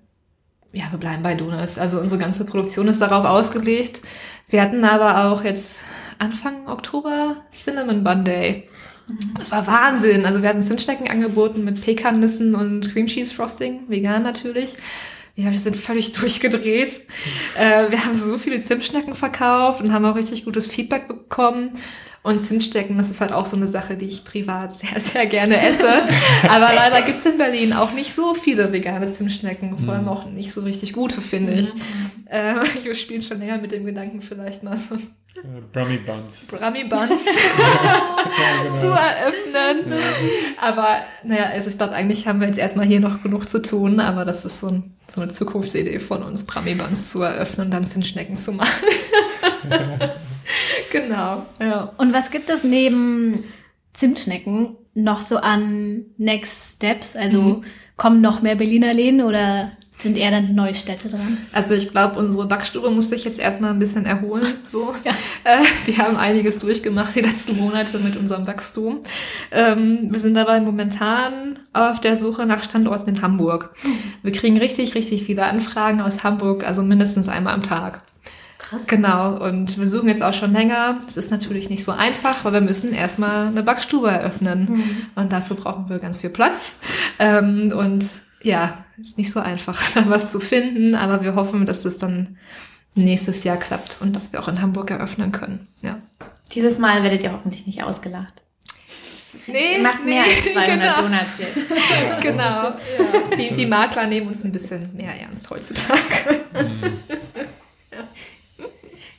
ja, 0.74 0.86
wir 0.92 1.00
bleiben 1.00 1.24
bei 1.24 1.36
Donuts. 1.36 1.78
Also 1.78 2.00
unsere 2.00 2.22
ganze 2.22 2.46
Produktion 2.46 2.88
ist 2.88 3.02
darauf 3.02 3.26
ausgelegt. 3.26 4.00
Wir 4.48 4.62
hatten 4.62 4.86
aber 4.86 5.26
auch 5.26 5.44
jetzt 5.44 5.82
Anfang 6.20 6.68
Oktober 6.68 7.38
Cinnamon 7.52 8.04
Bun 8.04 8.24
Day. 8.24 8.68
Das 9.38 9.52
war 9.52 9.68
Wahnsinn. 9.68 10.26
Also 10.26 10.42
wir 10.42 10.50
hatten 10.50 10.64
Zimtschnecken 10.64 11.10
angeboten 11.10 11.64
mit 11.64 11.82
Pekannüssen 11.82 12.56
und 12.56 12.92
Cream 12.92 13.08
Cheese 13.08 13.34
Frosting, 13.34 13.82
vegan 13.88 14.24
natürlich. 14.24 14.76
Die 15.38 15.44
Leute 15.44 15.60
sind 15.60 15.76
völlig 15.76 16.12
durchgedreht. 16.14 17.02
Äh, 17.58 17.92
wir 17.92 18.06
haben 18.06 18.18
so 18.18 18.38
viele 18.38 18.60
Zimtschnecken 18.60 19.16
verkauft 19.16 19.82
und 19.82 19.94
haben 19.94 20.06
auch 20.06 20.16
richtig 20.16 20.46
gutes 20.46 20.68
Feedback 20.68 21.08
bekommen. 21.08 21.72
Und 22.26 22.40
Zimtschnecken, 22.40 22.98
das 22.98 23.12
ist 23.12 23.22
halt 23.22 23.32
auch 23.32 23.46
so 23.46 23.56
eine 23.56 23.68
Sache, 23.68 23.96
die 23.98 24.08
ich 24.08 24.26
privat 24.26 24.76
sehr, 24.76 25.00
sehr 25.00 25.28
gerne 25.28 25.62
esse. 25.62 25.88
Aber 26.50 26.74
leider 26.74 27.04
gibt's 27.04 27.24
in 27.24 27.38
Berlin 27.38 27.72
auch 27.72 27.92
nicht 27.92 28.16
so 28.16 28.34
viele 28.34 28.72
vegane 28.72 29.08
Zimtschnecken. 29.08 29.78
Vor 29.78 29.94
allem 29.94 30.08
auch 30.08 30.26
nicht 30.26 30.52
so 30.52 30.62
richtig 30.62 30.94
gute, 30.94 31.22
finde 31.22 31.54
ich. 31.54 31.72
Äh, 32.26 32.56
wir 32.84 32.96
spielen 32.96 33.22
schon 33.22 33.38
länger 33.38 33.60
mit 33.60 33.72
dem 33.72 33.86
Gedanken, 33.86 34.24
vielleicht 34.24 34.64
mal 34.64 34.76
so 34.76 34.96
Äh, 34.96 35.62
Brummy 35.72 35.98
Buns. 35.98 36.48
Brummy 36.48 36.86
Buns 36.86 37.26
Ja, 37.26 38.80
zu 38.80 38.88
eröffnen. 38.88 40.02
Aber 40.60 41.02
naja, 41.24 41.50
also 41.52 41.70
ich 41.70 41.78
glaube, 41.78 41.94
eigentlich 41.94 42.28
haben 42.28 42.40
wir 42.40 42.48
jetzt 42.48 42.58
erstmal 42.58 42.88
hier 42.88 43.02
noch 43.02 43.22
genug 43.22 43.48
zu 43.48 43.62
tun, 43.62 44.00
aber 44.00 44.26
das 44.26 44.46
ist 44.46 44.62
so, 44.62 44.70
ein, 44.70 44.96
so 45.14 45.22
eine 45.22 45.30
Zukunftsidee 45.30 46.00
von 46.00 46.24
uns, 46.24 46.44
Brummy 46.48 46.74
Buns 46.74 47.12
zu 47.12 47.22
eröffnen 47.22 47.68
und 47.68 47.72
dann 47.72 47.84
Zimtschnecken 47.84 48.36
zu 48.36 48.54
machen. 48.54 48.88
genau, 50.92 51.46
ja. 51.60 51.92
Und 51.98 52.14
was 52.14 52.32
gibt 52.32 52.50
es 52.50 52.64
neben 52.64 53.44
Zimtschnecken 53.94 54.76
noch 54.94 55.22
so 55.22 55.38
an 55.38 56.06
Next 56.18 56.76
Steps? 56.76 57.16
Also 57.16 57.42
Mhm. 57.42 57.64
kommen 57.98 58.22
noch 58.22 58.42
mehr 58.42 58.56
Berliner 58.56 58.94
Läden 58.94 59.22
oder 59.22 59.72
sind 59.98 60.18
eher 60.18 60.32
dann 60.32 60.54
neue 60.56 60.76
Städte 60.76 61.08
dran? 61.08 61.38
Also 61.54 61.74
ich 61.74 61.88
glaube, 61.90 62.20
unsere 62.20 62.46
Backstube 62.48 62.90
muss 62.92 63.10
sich 63.10 63.24
jetzt 63.24 63.40
erstmal 63.40 63.70
ein 63.72 63.80
bisschen 63.80 64.06
erholen. 64.06 64.46
So. 64.66 64.94
Ja. 65.04 65.12
Äh, 65.46 65.64
die 65.86 65.96
haben 66.00 66.18
einiges 66.18 66.58
durchgemacht 66.58 67.16
die 67.16 67.22
letzten 67.22 67.58
Monate 67.58 68.00
mit 68.00 68.16
unserem 68.18 68.48
Wachstum. 68.48 69.02
Ähm, 69.52 70.08
wir 70.12 70.20
sind 70.20 70.34
dabei 70.34 70.60
momentan 70.60 71.60
auf 71.72 72.02
der 72.02 72.18
Suche 72.18 72.48
nach 72.48 72.64
Standorten 72.64 73.10
in 73.12 73.22
Hamburg. 73.22 73.76
Wir 74.24 74.32
kriegen 74.32 74.58
richtig, 74.58 74.96
richtig 74.96 75.24
viele 75.24 75.46
Anfragen 75.46 76.02
aus 76.02 76.24
Hamburg, 76.24 76.66
also 76.66 76.82
mindestens 76.82 77.30
einmal 77.30 77.54
am 77.54 77.62
Tag. 77.62 78.02
Krass. 78.70 78.88
Genau, 78.88 79.38
und 79.38 79.78
wir 79.78 79.86
suchen 79.86 80.10
jetzt 80.10 80.24
auch 80.24 80.34
schon 80.34 80.52
länger. 80.52 81.00
Es 81.08 81.18
ist 81.18 81.30
natürlich 81.30 81.70
nicht 81.70 81.84
so 81.84 81.92
einfach, 81.92 82.44
weil 82.44 82.54
wir 82.54 82.62
müssen 82.62 82.94
erstmal 82.94 83.48
eine 83.48 83.62
Backstube 83.62 84.10
eröffnen. 84.10 85.08
Und 85.16 85.32
dafür 85.32 85.56
brauchen 85.56 85.88
wir 85.88 86.00
ganz 86.00 86.20
viel 86.20 86.32
Platz. 86.32 86.78
Ähm, 87.20 87.72
und 87.76 88.10
ja, 88.42 88.84
ist 89.00 89.18
nicht 89.18 89.32
so 89.32 89.40
einfach, 89.40 89.82
da 89.94 90.10
was 90.10 90.32
zu 90.32 90.40
finden, 90.40 90.96
aber 90.96 91.24
wir 91.24 91.36
hoffen, 91.36 91.66
dass 91.66 91.84
das 91.84 91.98
dann 91.98 92.38
nächstes 92.96 93.44
Jahr 93.44 93.58
klappt 93.58 93.98
und 94.02 94.16
dass 94.16 94.32
wir 94.34 94.40
auch 94.40 94.48
in 94.48 94.62
Hamburg 94.62 94.90
eröffnen 94.90 95.32
können. 95.32 95.68
Ja. 95.82 96.00
Dieses 96.54 96.80
Mal 96.80 97.04
werdet 97.04 97.24
ihr 97.24 97.34
hoffentlich 97.34 97.68
nicht 97.68 97.84
ausgelacht. 97.84 98.42
Nee, 99.48 99.76
Ihr 99.76 99.84
macht 99.84 100.04
mehr 100.04 100.24
als 100.24 100.54
200 100.54 100.68
genau. 100.68 101.02
Donuts 101.02 101.38
jetzt. 101.40 102.22
Genau. 102.22 102.72
Die, 103.38 103.54
die 103.54 103.66
Makler 103.66 104.08
nehmen 104.08 104.28
uns 104.28 104.44
ein 104.44 104.52
bisschen 104.52 104.96
mehr 104.96 105.20
ernst 105.20 105.50
heutzutage. 105.50 106.42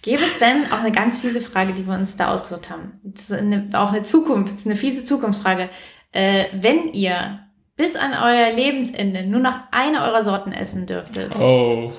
Gäbe 0.07 0.23
es 0.23 0.39
denn 0.39 0.71
auch 0.73 0.81
eine 0.81 0.93
ganz 0.93 1.19
fiese 1.19 1.41
Frage, 1.43 1.73
die 1.75 1.87
wir 1.87 1.93
uns 1.95 2.17
da 2.17 2.33
ausgesucht 2.33 2.71
haben? 2.71 2.93
Das 3.05 3.25
ist 3.25 3.33
eine, 3.33 3.69
auch 3.75 3.91
eine 3.93 4.03
Zukunft, 4.05 4.65
eine 4.65 4.77
fiese 4.77 5.05
Zukunftsfrage. 5.05 5.69
Äh, 6.13 6.45
wenn 6.55 6.93
ihr 6.95 7.41
bis 7.77 7.95
an 7.97 8.13
euer 8.13 8.53
Lebensende 8.55 9.27
nur 9.29 9.41
noch 9.41 9.57
eine 9.73 10.03
eurer 10.03 10.23
Sorten 10.25 10.53
essen 10.53 10.87
dürftet, 10.87 11.39
Oh, 11.39 11.93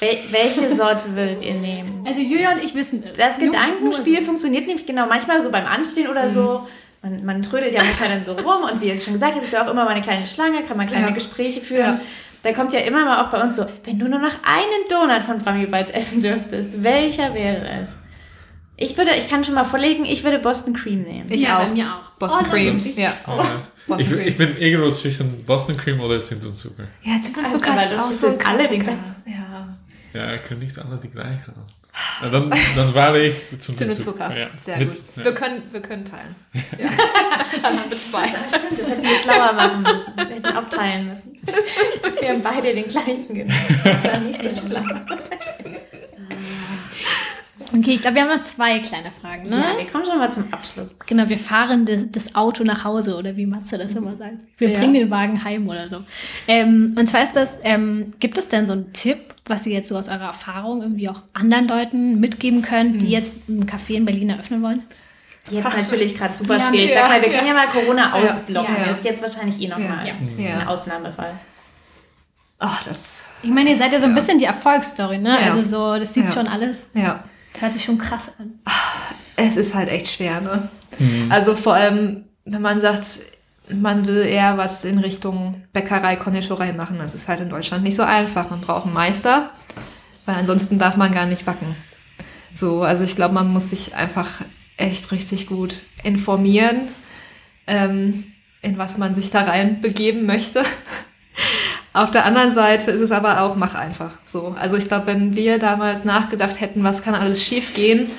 wel 0.00 0.18
welche 0.30 0.74
Sorte 0.74 1.14
würdet 1.16 1.42
ihr 1.42 1.54
nehmen? 1.54 2.04
Also 2.06 2.20
Julia 2.20 2.52
und 2.52 2.62
ich 2.64 2.74
wissen 2.74 3.02
es. 3.04 3.18
Das 3.18 3.38
Nur- 3.38 3.50
Gedankenspiel 3.50 4.12
nur 4.14 4.22
so. 4.22 4.26
funktioniert 4.26 4.66
nämlich 4.66 4.86
genau 4.86 5.06
manchmal 5.06 5.42
so 5.42 5.50
beim 5.50 5.66
Anstehen 5.66 6.08
oder 6.08 6.30
so. 6.30 6.66
Man, 7.02 7.24
man 7.24 7.42
trödelt 7.42 7.72
ja 7.74 7.82
manchmal 7.84 8.08
dann 8.08 8.22
so 8.22 8.32
rum 8.32 8.64
und 8.72 8.80
wie 8.80 8.86
ihr 8.86 8.92
es 8.94 9.04
schon 9.04 9.12
gesagt 9.12 9.34
habt, 9.34 9.42
ist 9.44 9.52
ja 9.52 9.64
auch 9.66 9.70
immer 9.70 9.84
mal 9.84 9.90
eine 9.90 10.00
kleine 10.00 10.26
Schlange, 10.26 10.62
kann 10.62 10.76
man 10.76 10.86
kleine 10.86 11.08
Ja. 11.08 11.12
Gespräche 11.12 11.60
führen. 11.60 11.94
Ja. 11.94 12.00
Da 12.48 12.54
kommt 12.54 12.72
ja 12.72 12.80
immer 12.80 13.04
mal 13.04 13.22
auch 13.22 13.28
bei 13.30 13.42
uns 13.42 13.56
so, 13.56 13.66
wenn 13.84 13.98
du 13.98 14.08
nur 14.08 14.18
noch 14.20 14.32
einen 14.42 14.88
Donut 14.88 15.22
von 15.22 15.36
Brami 15.36 15.66
Balls 15.66 15.90
essen 15.90 16.22
dürftest, 16.22 16.82
welcher 16.82 17.34
wäre 17.34 17.68
es? 17.82 17.90
Ich 18.78 18.96
würde, 18.96 19.10
ich 19.18 19.28
kann 19.28 19.44
schon 19.44 19.52
mal 19.54 19.64
vorlegen, 19.64 20.06
ich 20.06 20.24
würde 20.24 20.38
Boston 20.38 20.72
Cream 20.72 21.02
nehmen. 21.02 21.26
Ich 21.30 21.42
ja, 21.42 21.58
auch. 21.58 21.66
bei 21.66 21.72
mir 21.74 21.94
auch. 21.94 22.10
Boston 22.18 22.46
Oh, 22.48 22.50
Cream. 22.50 22.76
Ja. 22.96 23.02
ja. 23.02 23.16
Boston 23.86 24.00
ich, 24.00 24.08
Cream. 24.08 24.28
ich 24.28 24.36
bin 24.38 24.56
irgendwo 24.56 24.90
zwischen 24.90 25.44
Boston 25.44 25.76
Cream 25.76 26.00
oder 26.00 26.24
Zimt 26.24 26.42
und 26.46 26.56
Zucker. 26.56 26.84
Ja, 27.02 27.20
Zimt 27.20 27.36
und 27.36 27.48
Zucker 27.48 27.72
aber 27.72 27.82
ist 27.82 27.92
das 27.92 28.00
auch 28.00 28.12
so 28.12 28.26
ein 28.28 28.32
jetzt 28.32 28.46
alle 28.46 28.68
die 28.68 28.78
Klassiker. 28.78 28.84
gleichen. 29.24 29.76
Ja. 30.14 30.26
Ja, 30.32 30.38
kann 30.38 30.58
nicht 30.58 30.78
alle 30.78 30.96
die 30.96 31.08
gleiche 31.10 31.48
haben. 31.48 31.66
Na, 32.22 32.28
dann, 32.28 32.50
dann 32.76 32.94
wähle 32.94 33.26
ich 33.28 33.34
Zimt, 33.58 33.62
Zimt 33.78 33.80
und 33.82 33.90
und 33.90 34.02
Zucker. 34.04 34.36
Ja. 34.36 34.46
Sehr 34.56 34.78
Mit- 34.78 34.88
gut. 34.90 34.98
ja. 35.16 35.24
Wir, 35.24 35.34
können, 35.34 35.62
wir 35.72 35.80
können 35.82 36.04
teilen. 36.04 36.34
Ja. 36.78 36.88
Dann 37.62 37.80
haben 37.80 37.90
wir 37.90 37.96
zwei. 37.96 38.26
Stimmt, 38.28 38.80
das 38.80 38.88
hätten 38.88 39.02
wir 39.02 39.18
schlauer 39.18 39.52
machen 39.52 39.82
müssen. 39.82 40.12
Wir 40.16 40.24
hätten 40.36 40.56
aufteilen 40.56 41.08
müssen. 41.08 41.38
Wir 42.20 42.28
haben 42.30 42.42
beide 42.42 42.74
den 42.74 42.86
gleichen 42.88 43.28
genommen. 43.28 43.80
Das 43.84 44.04
war 44.04 44.20
nicht 44.20 44.42
so 44.42 44.68
schlau. 44.68 44.82
Okay, 47.74 47.90
ich 47.92 48.00
glaube, 48.00 48.14
wir 48.16 48.22
haben 48.22 48.34
noch 48.38 48.42
zwei 48.46 48.78
kleine 48.78 49.10
Fragen, 49.12 49.48
ne? 49.48 49.56
Ja, 49.56 49.76
wir 49.78 49.84
kommen 49.86 50.04
schon 50.06 50.16
mal 50.18 50.32
zum 50.32 50.50
Abschluss. 50.52 50.96
Genau, 51.06 51.28
wir 51.28 51.38
fahren 51.38 51.84
das, 51.84 52.02
das 52.10 52.34
Auto 52.34 52.64
nach 52.64 52.82
Hause 52.84 53.16
oder 53.16 53.36
wie 53.36 53.44
Matze 53.44 53.76
das 53.76 53.92
immer 53.94 54.16
sagt. 54.16 54.36
Wir 54.56 54.70
Ja. 54.70 54.78
bringen 54.78 54.94
den 54.94 55.10
Wagen 55.10 55.44
heim 55.44 55.68
oder 55.68 55.86
so. 55.88 55.98
Ähm, 56.46 56.96
und 56.98 57.06
zwar 57.08 57.24
ist 57.24 57.36
das, 57.36 57.50
ähm, 57.64 58.14
gibt 58.20 58.38
es 58.38 58.48
denn 58.48 58.66
so 58.66 58.72
einen 58.72 58.92
Tipp, 58.94 59.34
was 59.48 59.66
ihr 59.66 59.72
jetzt 59.74 59.88
so 59.88 59.96
aus 59.96 60.08
eurer 60.08 60.26
Erfahrung 60.26 60.82
irgendwie 60.82 61.08
auch 61.08 61.22
anderen 61.32 61.68
Leuten 61.68 62.20
mitgeben 62.20 62.62
könnt, 62.62 63.02
die 63.02 63.10
jetzt 63.10 63.32
ein 63.48 63.66
Café 63.66 63.94
in 63.94 64.04
Berlin 64.04 64.30
eröffnen 64.30 64.62
wollen? 64.62 64.82
Jetzt 65.50 65.64
natürlich 65.76 66.14
gerade 66.16 66.34
super 66.34 66.58
Ja, 66.58 66.68
schwierig. 66.68 66.90
ja, 66.90 67.02
Sag 67.02 67.08
mal, 67.10 67.22
wir 67.22 67.28
ja. 67.30 67.34
können 67.38 67.48
ja 67.48 67.54
mal 67.54 67.66
Corona 67.68 68.12
ausblocken. 68.12 68.74
ja. 68.76 68.90
Ist 68.90 69.04
jetzt 69.04 69.22
wahrscheinlich 69.22 69.60
eh 69.62 69.68
nochmal 69.68 70.06
Ja. 70.06 70.12
ein 70.14 70.38
Ja. 70.38 70.66
Ausnahmefall. 70.66 71.32
Ach, 72.58 72.84
das. 72.84 73.22
Ich 73.42 73.50
meine, 73.50 73.70
ihr 73.70 73.78
seid 73.78 73.92
ja 73.92 74.00
so 74.00 74.06
ein 74.06 74.14
bisschen 74.14 74.38
die 74.38 74.44
Erfolgsstory, 74.44 75.18
ne? 75.18 75.38
Ja. 75.40 75.52
Also 75.54 75.68
so, 75.68 75.98
das 75.98 76.12
sieht 76.12 76.24
Ja. 76.26 76.30
schon 76.32 76.48
alles, 76.48 76.88
Ja. 76.94 77.22
hört 77.60 77.72
sich 77.72 77.84
schon 77.84 77.98
krass 77.98 78.32
an. 78.38 78.58
Es 79.36 79.56
ist 79.56 79.74
halt 79.74 79.88
echt 79.88 80.08
schwer, 80.08 80.40
ne? 80.40 80.68
Also 81.30 81.54
vor 81.54 81.74
allem, 81.74 82.24
wenn 82.44 82.60
man 82.60 82.80
sagt, 82.80 83.04
man 83.72 84.06
will 84.06 84.24
eher 84.24 84.56
was 84.56 84.84
in 84.84 84.98
Richtung 84.98 85.62
Bäckerei, 85.72 86.16
Konditorei 86.16 86.72
machen, 86.72 86.98
das 86.98 87.14
ist 87.14 87.28
halt 87.28 87.40
in 87.40 87.50
Deutschland 87.50 87.84
nicht 87.84 87.96
so 87.96 88.02
einfach. 88.02 88.50
Man 88.50 88.60
braucht 88.60 88.86
einen 88.86 88.94
Meister, 88.94 89.50
weil 90.26 90.36
ansonsten 90.36 90.78
darf 90.78 90.96
man 90.96 91.12
gar 91.12 91.26
nicht 91.26 91.44
backen. 91.44 91.74
So, 92.54 92.82
also 92.82 93.04
ich 93.04 93.16
glaube, 93.16 93.34
man 93.34 93.52
muss 93.52 93.70
sich 93.70 93.94
einfach 93.94 94.42
echt 94.76 95.12
richtig 95.12 95.46
gut 95.46 95.80
informieren, 96.02 96.88
ähm, 97.66 98.32
in 98.62 98.78
was 98.78 98.98
man 98.98 99.14
sich 99.14 99.30
da 99.30 99.42
rein 99.42 99.80
begeben 99.80 100.26
möchte. 100.26 100.62
Auf 101.92 102.10
der 102.10 102.24
anderen 102.24 102.50
Seite 102.50 102.90
ist 102.90 103.00
es 103.00 103.12
aber 103.12 103.42
auch, 103.42 103.56
mach 103.56 103.74
einfach 103.74 104.12
so. 104.24 104.54
Also 104.58 104.76
ich 104.76 104.88
glaube, 104.88 105.06
wenn 105.06 105.36
wir 105.36 105.58
damals 105.58 106.04
nachgedacht 106.04 106.60
hätten, 106.60 106.84
was 106.84 107.02
kann 107.02 107.14
alles 107.14 107.42
schief 107.42 107.74
gehen, 107.74 108.10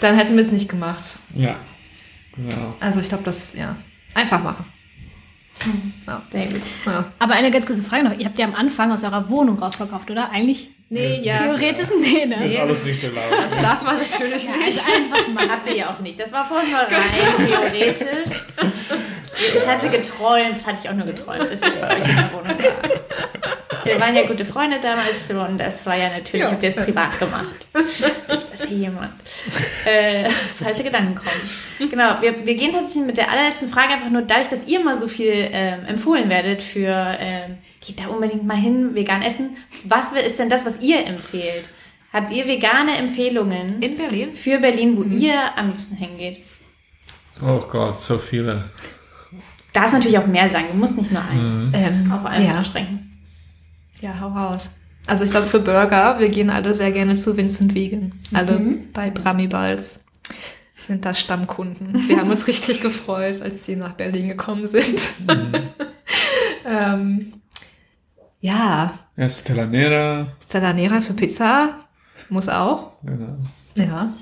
dann 0.00 0.16
hätten 0.16 0.34
wir 0.34 0.42
es 0.42 0.52
nicht 0.52 0.68
gemacht. 0.68 1.16
Ja, 1.34 1.56
genau. 2.34 2.70
Also 2.80 3.00
ich 3.00 3.08
glaube, 3.08 3.24
das, 3.24 3.54
ja, 3.54 3.76
einfach 4.14 4.42
machen. 4.42 4.66
Ja. 6.06 6.22
Sehr 6.30 6.46
gut. 6.46 6.62
ja. 6.86 7.12
Aber 7.18 7.34
eine 7.34 7.50
ganz 7.50 7.66
kurze 7.66 7.82
Frage 7.82 8.04
noch. 8.04 8.18
Ihr 8.18 8.26
habt 8.26 8.38
ja 8.38 8.46
am 8.46 8.54
Anfang 8.54 8.92
aus 8.92 9.02
eurer 9.04 9.28
Wohnung 9.30 9.58
rausverkauft, 9.58 10.10
oder? 10.10 10.30
Eigentlich 10.30 10.70
Nee, 10.94 11.20
ja. 11.22 11.36
theoretisch? 11.38 11.88
Nee, 12.00 12.26
Das 12.28 12.38
ne? 12.38 12.46
ist 12.52 12.60
alles 12.60 12.84
nicht 12.84 13.02
erlaubt. 13.04 13.26
Das 13.50 13.60
darf 13.62 13.82
man 13.82 13.98
natürlich 13.98 14.32
nicht. 14.48 14.48
Also 14.64 14.80
einfach 14.92 15.28
mal. 15.28 15.48
Habt 15.48 15.66
ihr 15.68 15.74
ja 15.76 15.90
auch 15.90 15.98
nicht. 16.00 16.18
Das 16.20 16.32
war 16.32 16.46
vorhin 16.46 16.70
nur 16.70 16.80
rein 16.80 17.36
theoretisch. 17.72 18.44
Ich 19.56 19.66
hatte 19.66 19.88
geträumt, 19.88 20.52
das 20.56 20.66
hatte 20.66 20.78
ich 20.84 20.88
auch 20.90 20.94
nur 20.94 21.06
geträumt, 21.06 21.42
dass 21.42 21.60
ich 21.60 21.74
bei 21.80 21.96
euch 21.98 22.08
in 22.08 22.16
der 22.16 22.30
Wohnung 22.32 22.58
war. 22.58 23.84
Wir 23.84 24.00
waren 24.00 24.14
ja 24.14 24.22
gute 24.26 24.44
Freunde 24.46 24.78
damals 24.80 25.30
und 25.30 25.58
das 25.58 25.84
war 25.84 25.96
ja 25.96 26.08
natürlich, 26.08 26.46
Ja. 26.46 26.52
habt 26.52 26.62
ihr 26.62 26.68
es 26.70 26.76
privat 26.76 27.18
gemacht. 27.18 27.68
Nicht, 27.74 28.52
dass 28.52 28.64
hier 28.66 28.76
jemand 28.78 29.12
äh, 29.84 30.30
falsche 30.62 30.84
Gedanken 30.84 31.16
kommt. 31.16 31.90
Genau, 31.90 32.16
wir, 32.22 32.46
wir 32.46 32.54
gehen 32.54 32.72
tatsächlich 32.72 33.04
mit 33.04 33.18
der 33.18 33.30
allerletzten 33.30 33.68
Frage 33.68 33.92
einfach 33.94 34.08
nur 34.08 34.22
dadurch, 34.22 34.48
dass 34.48 34.66
ihr 34.66 34.80
mal 34.82 34.96
so 34.98 35.06
viel 35.08 35.48
ähm, 35.52 35.84
empfohlen 35.86 36.30
werdet 36.30 36.62
für 36.62 36.88
ähm, 37.20 37.58
geht 37.86 38.00
da 38.00 38.06
unbedingt 38.08 38.44
mal 38.44 38.56
hin, 38.56 38.94
vegan 38.94 39.22
essen. 39.22 39.56
Was 39.84 40.12
ist 40.12 40.38
denn 40.38 40.48
das, 40.48 40.64
was 40.64 40.80
ihr 40.80 41.06
empfehlt? 41.06 41.68
Habt 42.12 42.30
ihr 42.30 42.46
vegane 42.46 42.96
Empfehlungen? 42.96 43.82
In 43.82 43.96
Berlin? 43.96 44.32
für 44.32 44.58
Berlin, 44.58 44.96
wo 44.96 45.02
ihr 45.02 45.40
am 45.56 45.70
liebsten 45.70 45.96
hingeht. 45.96 46.40
Oh 47.42 47.58
Gott, 47.58 47.96
so 47.96 48.18
viele. 48.18 48.64
darfst 49.72 49.94
natürlich 49.94 50.18
auch 50.18 50.26
mehr 50.26 50.48
sagen. 50.48 50.66
Du 50.70 50.78
musst 50.78 50.96
nicht 50.96 51.10
nur 51.10 51.22
eins 51.22 51.56
Mhm. 51.56 51.72
Ähm, 51.74 52.12
auf 52.12 52.24
eins 52.24 52.52
ja. 52.52 52.60
beschränken. 52.60 53.10
ja, 54.00 54.20
hau 54.20 54.28
raus. 54.28 54.78
Also 55.06 55.24
ich 55.24 55.30
glaube 55.30 55.48
für 55.48 55.58
Burger, 55.58 56.18
wir 56.18 56.28
gehen 56.28 56.48
alle 56.48 56.72
sehr 56.72 56.92
gerne 56.92 57.14
zu 57.14 57.36
Vincent 57.36 57.74
Vegan. 57.74 58.12
Alle 58.32 58.58
bei 58.92 59.10
Brami 59.10 59.48
Balls 59.48 60.00
sind 60.78 61.04
da 61.04 61.14
Stammkunden. 61.14 62.08
Wir 62.08 62.18
haben 62.18 62.30
uns 62.30 62.46
richtig 62.46 62.80
gefreut, 62.80 63.42
als 63.42 63.64
die 63.64 63.76
nach 63.76 63.94
Berlin 63.94 64.28
gekommen 64.28 64.66
sind. 64.66 65.00
ähm, 66.66 67.32
ja, 68.44 68.92
Ja, 69.16 69.28
Stellanera. 69.28 70.26
Stellanera 70.46 71.00
für 71.00 71.14
Pizza 71.14 71.70
muss 72.28 72.48
auch. 72.48 72.92
Genau. 73.02 73.36
Ja. 73.76 74.12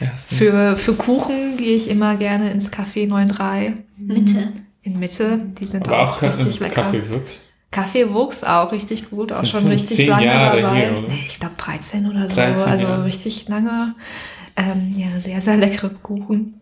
Ja, 0.00 0.08
Für, 0.16 0.76
für 0.76 0.94
Kuchen 0.94 1.56
gehe 1.56 1.74
ich 1.74 1.90
immer 1.90 2.16
gerne 2.16 2.50
ins 2.52 2.70
Café 2.70 3.08
93 3.08 3.82
Mitte. 3.96 4.52
in 4.82 4.98
Mitte. 4.98 5.38
Die 5.58 5.66
sind 5.66 5.88
aber 5.88 6.02
auch, 6.02 6.22
auch 6.22 6.22
richtig 6.22 6.60
lecker. 6.60 6.82
Kaffee 6.82 7.02
Wuchs. 7.10 7.40
Kaffee 7.70 8.12
Wuchs 8.12 8.44
auch 8.44 8.70
richtig 8.72 9.10
gut, 9.10 9.32
auch 9.32 9.44
schon 9.44 9.60
schon 9.62 9.70
richtig 9.70 9.96
zehn 9.96 10.08
lange 10.08 10.26
Jahre 10.26 10.60
dabei. 10.62 10.88
hier, 10.88 10.98
oder? 10.98 11.08
Nee, 11.08 11.24
ich 11.26 11.40
glaube 11.40 11.54
13 11.56 12.06
oder 12.06 12.28
so, 12.28 12.34
13 12.36 12.68
also 12.70 12.84
Jahre. 12.84 13.04
richtig 13.04 13.48
lange. 13.48 13.94
Ähm, 14.56 14.92
ja, 14.96 15.18
sehr, 15.18 15.40
sehr 15.40 15.56
leckere 15.56 15.90
Kuchen. 15.90 16.60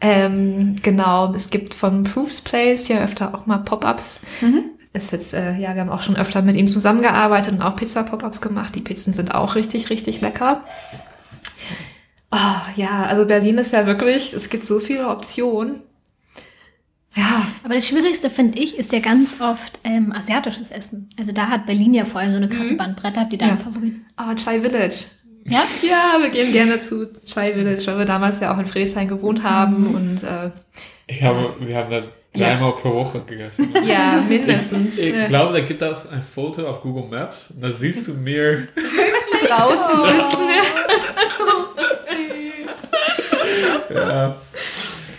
Ähm, 0.00 0.76
genau, 0.82 1.32
es 1.34 1.48
gibt 1.50 1.74
von 1.74 2.04
Proofs 2.04 2.40
Place 2.42 2.88
ja 2.88 3.02
öfter 3.02 3.34
auch 3.34 3.46
mal 3.46 3.58
Pop-ups. 3.58 4.20
Ist 4.94 5.12
jetzt, 5.12 5.32
äh, 5.32 5.54
ja, 5.56 5.74
wir 5.74 5.80
haben 5.80 5.88
auch 5.90 6.02
schon 6.02 6.16
öfter 6.16 6.42
mit 6.42 6.54
ihm 6.56 6.68
zusammengearbeitet 6.68 7.52
und 7.54 7.62
auch 7.62 7.76
Pizza-Pop-ups 7.76 8.40
gemacht. 8.42 8.74
Die 8.74 8.82
Pizzen 8.82 9.12
sind 9.14 9.34
auch 9.34 9.54
richtig, 9.54 9.88
richtig 9.88 10.20
lecker. 10.20 10.62
Oh, 12.30 12.36
ja, 12.76 13.04
also 13.04 13.26
Berlin 13.26 13.58
ist 13.58 13.72
ja 13.72 13.86
wirklich, 13.86 14.32
es 14.32 14.48
gibt 14.50 14.66
so 14.66 14.78
viele 14.80 15.08
Optionen. 15.08 15.80
Ja, 17.14 17.46
Aber 17.62 17.74
das 17.74 17.86
Schwierigste, 17.86 18.30
finde 18.30 18.58
ich, 18.58 18.78
ist 18.78 18.90
ja 18.92 19.00
ganz 19.00 19.40
oft 19.42 19.78
ähm, 19.84 20.12
asiatisches 20.12 20.70
Essen. 20.70 21.10
Also 21.18 21.32
da 21.32 21.48
hat 21.48 21.66
Berlin 21.66 21.92
ja 21.92 22.06
vor 22.06 22.22
allem 22.22 22.30
so 22.32 22.38
eine 22.38 22.48
krasse 22.48 22.74
Bandbreite. 22.74 23.20
Habt 23.20 23.32
ihr 23.34 23.38
da 23.38 23.46
Ja. 23.46 23.52
einen 23.52 23.60
Favorit? 23.60 23.94
oh, 24.18 24.34
Chai 24.34 24.60
Village. 24.62 25.04
Ja? 25.44 25.62
Ja, 25.82 26.22
wir 26.22 26.30
gehen 26.30 26.52
gerne 26.52 26.78
zu 26.78 27.08
Chai 27.26 27.52
Village, 27.52 27.86
weil 27.86 27.98
wir 27.98 28.04
damals 28.06 28.40
ja 28.40 28.54
auch 28.54 28.58
in 28.58 28.64
Friedrichshain 28.64 29.08
gewohnt 29.08 29.42
haben 29.42 29.88
Mhm. 29.90 29.94
und 29.94 30.22
äh, 30.22 30.50
Ich 31.06 31.22
habe, 31.22 31.54
wir 31.60 31.76
haben 31.76 31.90
da 31.90 32.02
dreimal 32.32 32.72
pro 32.72 32.94
Woche 32.94 33.20
gegessen. 33.20 33.74
ja, 33.86 34.22
mindestens 34.26 34.98
Ich 34.98 35.14
äh, 35.14 35.28
glaube, 35.28 35.52
da 35.52 35.60
gibt 35.60 35.82
auch 35.82 36.10
ein 36.10 36.22
Foto 36.22 36.66
auf 36.68 36.80
Google 36.80 37.04
Maps. 37.04 37.52
Da 37.60 37.70
siehst 37.70 38.08
du 38.08 38.14
mir. 38.14 38.68
draußen 39.46 40.06
sitzen. 40.06 40.52
Ja, 43.94 44.36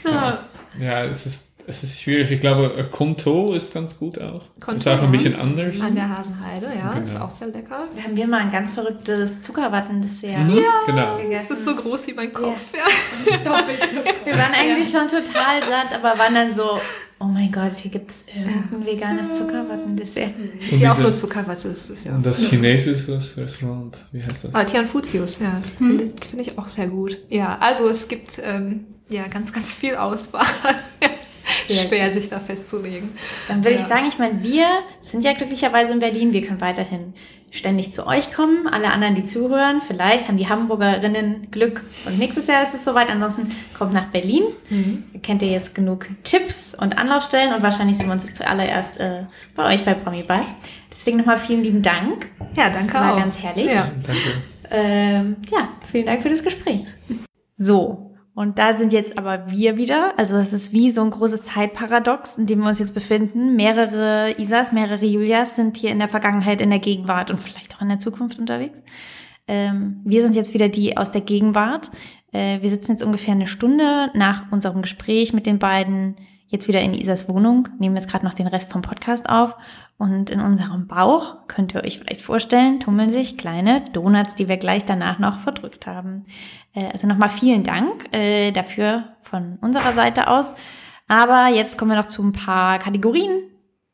ja 0.80 1.06
es, 1.06 1.26
ist, 1.26 1.48
es 1.68 1.84
ist 1.84 2.02
schwierig. 2.02 2.32
Ich 2.32 2.40
glaube, 2.40 2.74
äh, 2.78 2.84
Konto 2.84 3.54
ist 3.54 3.74
ganz 3.74 3.98
gut 3.98 4.20
auch. 4.20 4.42
Konto, 4.60 4.78
ist 4.78 4.88
auch 4.88 5.00
ein 5.00 5.06
ja. 5.06 5.12
bisschen 5.12 5.36
anders. 5.36 5.80
An 5.82 5.96
der 5.96 6.10
Hasenheide, 6.18 6.68
ja, 6.78 6.92
Genau. 6.92 7.04
ist 7.06 7.20
auch 7.20 7.30
sehr 7.30 7.48
lecker. 7.50 7.84
Da 7.96 8.04
haben 8.04 8.16
wir 8.16 8.28
mal 8.28 8.42
ein 8.42 8.52
ganz 8.52 8.72
verrücktes 8.72 9.42
Zuckerwattendessert 9.42 10.38
Mhm, 10.40 10.62
genau. 10.86 11.18
Es 11.18 11.24
gegessen. 11.24 11.54
ist 11.54 11.66
so 11.66 11.76
groß 11.76 12.08
wie 12.08 12.14
mein 12.14 12.34
Kopf, 12.34 12.74
ja. 12.74 12.86
Wir 14.26 14.34
waren 14.38 14.54
eigentlich 14.54 14.90
schon 14.90 15.08
total 15.08 15.60
satt, 15.62 15.94
aber 15.94 16.18
waren 16.20 16.34
dann 16.34 16.54
so, 16.54 16.80
oh 17.20 17.26
mein 17.26 17.52
Gott, 17.52 17.76
hier 17.76 17.92
gibt 17.92 18.12
es 18.12 18.26
irgendein 18.36 18.86
veganes 18.86 19.32
Zuckerwattendessert. 19.38 20.32
Ist 20.60 20.80
ja 20.80 20.94
auch 20.94 20.98
nur 20.98 21.14
Zuckerwatte, 21.14 21.70
das 21.70 21.90
ist 21.90 22.06
ja. 22.06 22.14
Und 22.16 22.26
das 22.26 22.40
chinesische 22.50 23.20
Restaurant, 23.38 24.06
wie 24.12 24.20
heißt 24.24 24.44
das? 24.46 24.56
Ah, 24.56 24.64
Tianfutius, 24.64 25.40
ja, 25.40 25.62
finde 25.78 26.08
find 26.08 26.42
ich 26.42 26.58
auch 26.58 26.68
sehr 26.68 26.88
gut. 26.88 27.18
Ja, 27.30 27.58
also 27.60 27.88
es 27.90 28.08
gibt 28.08 28.40
ähm, 28.44 28.86
ja 29.10 29.28
ganz, 29.28 29.54
ganz 29.54 29.74
viel 29.74 29.96
Auswahl. 29.96 30.46
Sehr 31.02 31.13
Schwer, 31.70 32.10
sich 32.12 32.30
da 32.30 32.40
festzulegen. 32.40 33.10
Dann 33.48 33.64
würde 33.64 33.76
ich 33.76 33.82
Ja. 33.84 33.88
sagen, 33.88 34.06
ich 34.08 34.18
meine, 34.20 34.44
wir 34.44 34.66
sind 35.02 35.24
ja 35.24 35.34
glücklicherweise 35.34 35.94
in 35.94 36.00
Berlin. 36.00 36.34
Wir 36.34 36.42
können 36.46 36.62
weiterhin 36.62 37.14
ständig 37.52 37.94
zu 37.94 38.08
euch 38.08 38.34
kommen. 38.34 38.68
Alle 38.68 38.92
anderen, 38.92 39.14
die 39.16 39.24
zuhören, 39.26 39.80
vielleicht 39.82 40.28
haben 40.28 40.38
die 40.38 40.50
Hamburgerinnen 40.50 41.50
Glück 41.52 41.84
und 42.08 42.18
nächstes 42.18 42.48
Jahr 42.48 42.64
ist 42.64 42.74
es 42.74 42.84
soweit. 42.84 43.10
Ansonsten 43.12 43.52
kommt 43.78 43.94
nach 43.94 44.08
Berlin. 44.08 44.44
Kennt 45.22 45.42
ihr 45.44 45.50
jetzt 45.50 45.76
genug 45.76 46.08
Tipps 46.24 46.74
und 46.74 46.98
Anlaufstellen 46.98 47.54
und 47.54 47.62
wahrscheinlich 47.62 47.98
sehen 47.98 48.08
wir 48.08 48.14
uns 48.14 48.24
jetzt 48.24 48.38
zuallererst 48.38 49.00
äh, 49.00 49.24
bei 49.56 49.72
euch 49.74 49.86
bei 49.86 49.94
Promi 49.94 50.24
Bites. 50.24 50.56
Deswegen 50.92 51.18
nochmal 51.18 51.38
vielen 51.38 51.64
lieben 51.64 51.82
Dank. 51.84 52.28
Ja, 52.56 52.70
danke 52.70 52.92
Das 52.92 53.02
war 53.02 53.14
auch. 53.14 53.18
ganz 53.20 53.42
herrlich. 53.44 53.68
Ja. 53.68 53.88
Danke. 54.06 54.22
Ähm, 54.72 55.36
ja, 55.52 55.70
vielen 55.92 56.06
Dank 56.08 56.22
für 56.24 56.30
das 56.30 56.44
Gespräch. 56.44 56.82
So, 57.56 58.13
und 58.36 58.58
da 58.58 58.76
sind 58.76 58.94
jetzt 58.94 59.18
aber 59.18 59.52
wir 59.52 59.78
wieder. 59.78 60.18
Also 60.18 60.38
es 60.38 60.54
ist 60.54 60.74
wie 60.74 60.90
so 60.90 61.04
ein 61.04 61.12
großes 61.12 61.44
Zeitparadox, 61.44 62.38
in 62.38 62.48
dem 62.48 62.62
wir 62.62 62.70
uns 62.70 62.80
jetzt 62.80 62.96
befinden. 62.96 63.56
Mehrere 63.56 64.34
Isas, 64.40 64.72
mehrere 64.72 65.06
Julias 65.06 65.56
sind 65.56 65.78
hier 65.78 65.92
in 65.92 66.00
der 66.00 66.10
Vergangenheit, 66.10 66.60
in 66.60 66.72
der 66.72 66.80
Gegenwart 66.80 67.30
und 67.30 67.40
vielleicht 67.40 67.76
auch 67.76 67.82
in 67.82 67.90
der 67.90 68.00
Zukunft 68.00 68.40
unterwegs. 68.40 68.82
Ähm, 69.48 70.02
wir 70.04 70.24
sind 70.24 70.36
jetzt 70.36 70.54
wieder 70.54 70.70
die 70.70 70.98
aus 70.98 71.12
der 71.12 71.22
Gegenwart. 71.22 71.92
Äh, 72.32 72.62
wir 72.62 72.70
sitzen 72.70 72.94
jetzt 72.94 73.04
ungefähr 73.04 73.34
eine 73.36 73.48
Stunde 73.48 74.10
nach 74.16 74.52
unserem 74.52 74.82
Gespräch 74.82 75.34
mit 75.34 75.46
den 75.46 75.60
beiden 75.60 76.16
jetzt 76.48 76.68
wieder 76.68 76.82
in 76.82 76.94
Isas 76.94 77.28
Wohnung, 77.28 77.68
nehmen 77.80 77.96
jetzt 77.96 78.10
gerade 78.10 78.26
noch 78.26 78.36
den 78.36 78.48
Rest 78.48 78.72
vom 78.72 78.84
Podcast 78.84 79.28
auf 79.28 79.56
und 79.98 80.30
in 80.30 80.42
unserem 80.42 80.88
Bauch, 80.88 81.48
könnt 81.48 81.74
ihr 81.74 81.84
euch 81.84 82.00
vielleicht 82.00 82.22
vorstellen, 82.22 82.80
tummeln 82.80 83.12
sich 83.12 83.38
kleine 83.38 83.82
Donuts, 83.94 84.36
die 84.36 84.50
wir 84.50 84.58
gleich 84.58 84.86
danach 84.86 85.20
noch 85.20 85.40
verdrückt 85.40 85.88
haben. 85.88 86.26
Äh, 86.74 86.88
also 86.92 87.08
nochmal 87.08 87.30
vielen 87.30 87.64
Dank 87.64 88.14
äh, 88.16 88.52
dafür 88.52 89.16
von 89.22 89.58
unserer 89.62 89.94
Seite 89.94 90.28
aus. 90.28 90.54
Aber 91.08 91.48
jetzt 91.48 91.78
kommen 91.78 91.92
wir 91.92 91.98
noch 91.98 92.08
zu 92.08 92.24
ein 92.24 92.32
paar 92.32 92.80
Kategorien, 92.80 93.44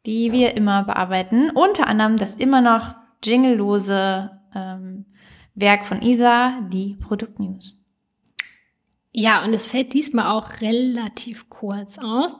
die 0.06 0.32
wir 0.32 0.56
immer 0.56 0.84
bearbeiten. 0.84 1.50
Unter 1.52 1.88
anderem 1.88 2.18
das 2.18 2.36
immer 2.36 2.62
noch 2.62 2.96
jinglelose 3.24 4.32
ähm, 4.56 5.06
Werk 5.56 5.86
von 5.86 6.02
Isa, 6.02 6.62
die 6.72 6.96
Produktnews. 6.96 7.76
Ja, 9.12 9.44
und 9.44 9.54
es 9.54 9.68
fällt 9.68 9.94
diesmal 9.94 10.28
auch 10.28 10.62
relativ 10.62 11.50
kurz 11.50 11.98
aus. 11.98 12.36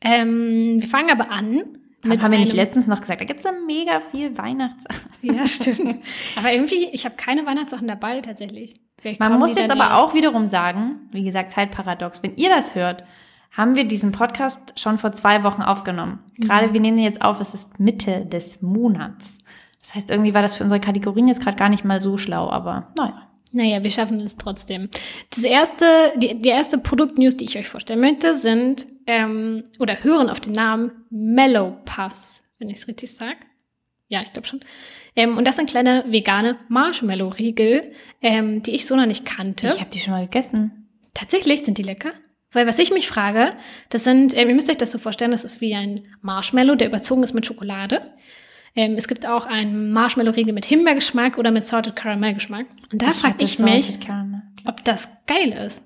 Ähm, 0.00 0.80
wir 0.80 0.88
fangen 0.88 1.10
aber 1.10 1.30
an. 1.30 1.78
Mit 2.02 2.22
haben 2.22 2.32
wir 2.32 2.38
nicht 2.38 2.52
letztens 2.54 2.86
noch 2.86 3.00
gesagt, 3.00 3.20
da 3.20 3.24
gibt's 3.24 3.44
ja 3.44 3.52
mega 3.66 4.00
viel 4.00 4.36
Weihnachts. 4.38 4.84
Ja, 5.22 5.46
stimmt. 5.46 5.98
aber 6.36 6.50
irgendwie, 6.50 6.88
ich 6.92 7.04
habe 7.04 7.14
keine 7.14 7.44
Weihnachtssachen 7.44 7.86
dabei 7.86 8.22
tatsächlich. 8.22 8.80
Vielleicht 8.98 9.20
Man 9.20 9.38
muss 9.38 9.50
jetzt 9.50 9.68
dann 9.68 9.78
aber 9.78 9.90
erst. 9.90 10.02
auch 10.02 10.14
wiederum 10.14 10.48
sagen, 10.48 11.08
wie 11.12 11.24
gesagt, 11.24 11.50
Zeitparadox, 11.50 12.22
wenn 12.22 12.36
ihr 12.36 12.48
das 12.48 12.74
hört, 12.74 13.04
haben 13.50 13.76
wir 13.76 13.84
diesen 13.84 14.12
Podcast 14.12 14.78
schon 14.80 14.96
vor 14.96 15.12
zwei 15.12 15.44
Wochen 15.44 15.60
aufgenommen. 15.60 16.20
Gerade 16.38 16.72
wir 16.72 16.80
nehmen 16.80 16.96
ihn 16.96 17.04
jetzt 17.04 17.20
auf, 17.20 17.38
es 17.40 17.52
ist 17.52 17.78
Mitte 17.80 18.24
des 18.24 18.62
Monats. 18.62 19.36
Das 19.82 19.94
heißt, 19.94 20.10
irgendwie 20.10 20.32
war 20.32 20.40
das 20.42 20.54
für 20.56 20.62
unsere 20.64 20.80
Kategorien 20.80 21.28
jetzt 21.28 21.42
gerade 21.42 21.56
gar 21.56 21.68
nicht 21.68 21.84
mal 21.84 22.00
so 22.00 22.16
schlau, 22.16 22.48
aber 22.50 22.92
naja. 22.96 23.29
Naja, 23.52 23.82
wir 23.82 23.90
schaffen 23.90 24.20
es 24.20 24.36
trotzdem. 24.36 24.88
Das 25.30 25.42
erste, 25.42 25.84
die, 26.16 26.40
die 26.40 26.48
erste 26.48 26.78
Produktnews, 26.78 27.36
die 27.36 27.44
ich 27.44 27.58
euch 27.58 27.68
vorstellen 27.68 28.00
möchte, 28.00 28.38
sind 28.38 28.86
ähm, 29.06 29.64
oder 29.78 30.04
hören 30.04 30.30
auf 30.30 30.40
den 30.40 30.52
Namen 30.52 30.92
Mellow 31.10 31.76
Puffs, 31.84 32.44
wenn 32.58 32.70
ich 32.70 32.78
es 32.78 32.88
richtig 32.88 33.12
sage. 33.12 33.38
Ja, 34.08 34.22
ich 34.22 34.32
glaube 34.32 34.46
schon. 34.46 34.60
Ähm, 35.16 35.36
und 35.36 35.46
das 35.46 35.56
sind 35.56 35.68
kleine 35.68 36.04
vegane 36.08 36.56
Marshmallow-Riegel, 36.68 37.92
ähm, 38.22 38.62
die 38.62 38.74
ich 38.74 38.86
so 38.86 38.96
noch 38.96 39.06
nicht 39.06 39.24
kannte. 39.24 39.68
Ich 39.68 39.80
habe 39.80 39.90
die 39.90 40.00
schon 40.00 40.12
mal 40.12 40.24
gegessen. 40.24 40.88
Tatsächlich 41.14 41.64
sind 41.64 41.78
die 41.78 41.82
lecker. 41.82 42.12
Weil 42.52 42.66
was 42.66 42.80
ich 42.80 42.90
mich 42.90 43.06
frage, 43.06 43.52
das 43.90 44.02
sind, 44.02 44.36
ähm, 44.36 44.48
ihr 44.48 44.54
müsst 44.54 44.68
euch 44.68 44.76
das 44.76 44.90
so 44.90 44.98
vorstellen, 44.98 45.30
das 45.30 45.44
ist 45.44 45.60
wie 45.60 45.74
ein 45.74 46.02
Marshmallow, 46.22 46.74
der 46.74 46.88
überzogen 46.88 47.22
ist 47.22 47.34
mit 47.34 47.46
Schokolade. 47.46 48.12
Ähm, 48.76 48.94
es 48.96 49.08
gibt 49.08 49.26
auch 49.26 49.46
einen 49.46 49.92
Marshmallow-Riegel 49.92 50.52
mit 50.52 50.64
Himbeergeschmack 50.64 51.38
oder 51.38 51.50
mit 51.50 51.64
Salted 51.64 51.96
Caramel-Geschmack. 51.96 52.66
Und 52.92 53.02
da 53.02 53.08
frage 53.12 53.44
ich 53.44 53.58
mich, 53.58 53.98
Caramel. 54.00 54.42
ob 54.64 54.84
das 54.84 55.08
geil 55.26 55.50
ist. 55.52 55.82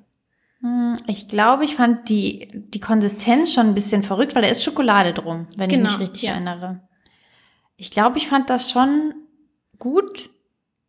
Hm, 0.61 0.95
Ich 1.07 1.29
glaube, 1.29 1.65
ich 1.65 1.75
fand 1.77 2.09
die, 2.09 2.49
die 2.53 2.81
Konsistenz 2.81 3.53
schon 3.55 3.69
ein 3.69 3.75
bisschen 3.75 4.03
verrückt, 4.03 4.35
weil 4.35 4.43
da 4.43 4.49
ist 4.49 4.63
Schokolade 4.63 5.13
drum, 5.15 5.47
wenn 5.57 5.71
Genau, 5.71 5.87
ich 5.89 5.99
mich 5.99 6.09
richtig 6.09 6.23
ja. 6.25 6.33
erinnere. 6.33 6.81
Ich 7.77 7.91
glaube, 7.91 8.19
ich 8.19 8.29
fand 8.29 8.51
das 8.51 8.71
schon 8.71 9.15
gut. 9.79 10.31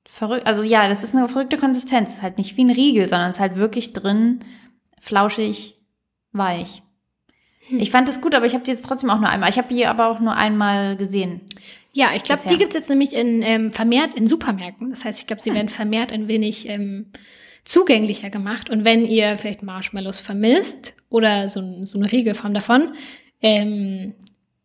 Verrückt. 0.08 0.46
Also 0.46 0.62
ja, 0.64 0.88
das 0.88 1.02
ist 1.04 1.16
eine 1.16 1.28
verrückte 1.28 1.58
Konsistenz. 1.58 2.10
Es 2.12 2.16
ist 2.18 2.22
halt 2.22 2.38
nicht 2.38 2.58
wie 2.58 2.64
ein 2.64 2.70
Riegel, 2.70 3.10
sondern 3.10 3.30
es 3.32 3.38
ist 3.38 3.42
halt 3.42 3.56
wirklich 3.56 3.94
drin, 3.94 4.42
flauschig, 5.00 5.80
weich. 6.32 6.84
Hm. 7.70 7.80
Ich 7.80 7.90
fand 7.90 8.08
das 8.08 8.22
gut, 8.22 8.36
aber 8.36 8.46
ich 8.46 8.54
habe 8.54 8.64
die 8.64 8.70
jetzt 8.72 8.86
trotzdem 8.86 9.10
auch 9.10 9.20
nur 9.20 9.30
einmal. 9.30 9.50
Ich 9.50 9.58
habe 9.58 9.74
die 9.74 9.86
aber 9.88 10.08
auch 10.08 10.20
nur 10.20 10.36
einmal 10.36 10.96
gesehen. 10.96 11.42
Ja, 11.96 12.10
ich 12.14 12.24
glaube, 12.24 12.42
die 12.50 12.58
gibt's 12.58 12.76
jetzt 12.76 12.90
nämlich 12.90 13.14
in, 13.14 13.42
ähm, 13.42 13.72
vermehrt 13.72 14.16
in 14.16 14.28
Supermärkten. 14.28 14.90
Das 14.90 15.06
heißt, 15.06 15.18
ich 15.18 15.28
glaube, 15.28 15.42
sie 15.42 15.54
werden 15.54 15.70
vermehrt 15.70 16.12
ein 16.12 16.28
wenig 16.28 16.68
ähm, 16.68 17.06
zugänglicher 17.64 18.30
gemacht. 18.30 18.70
Und 18.70 18.84
wenn 18.84 19.06
ihr 19.06 19.38
vielleicht 19.38 19.64
Marshmallows 19.64 20.20
vermisst 20.20 20.94
oder 21.10 21.48
so, 21.48 21.86
so 21.86 21.98
eine 21.98 22.12
Riegelform 22.12 22.54
davon, 22.54 22.90
ähm, 23.42 24.14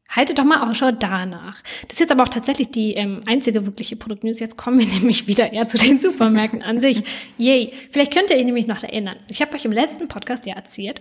haltet 0.08 0.40
doch 0.40 0.44
mal 0.44 0.68
Ausschau 0.68 0.90
danach. 0.90 1.62
Das 1.82 1.92
ist 1.92 2.00
jetzt 2.00 2.10
aber 2.10 2.24
auch 2.24 2.28
tatsächlich 2.28 2.72
die 2.72 2.94
ähm, 2.94 3.20
einzige 3.26 3.64
wirkliche 3.64 3.94
Produktnews. 3.94 4.40
Jetzt 4.40 4.56
kommen 4.56 4.80
wir 4.80 4.86
nämlich 4.98 5.28
wieder 5.28 5.52
eher 5.52 5.68
zu 5.68 5.78
den 5.78 6.00
Supermärkten 6.00 6.62
an 6.62 6.80
sich. 6.80 7.04
Yay. 7.38 7.72
Vielleicht 7.92 8.12
könnt 8.12 8.30
ihr 8.30 8.38
euch 8.38 8.44
nämlich 8.44 8.66
noch 8.66 8.82
erinnern. 8.82 9.20
Ich 9.28 9.40
habe 9.40 9.54
euch 9.54 9.64
im 9.64 9.70
letzten 9.70 10.08
Podcast 10.08 10.46
ja 10.46 10.56
erzählt, 10.56 11.00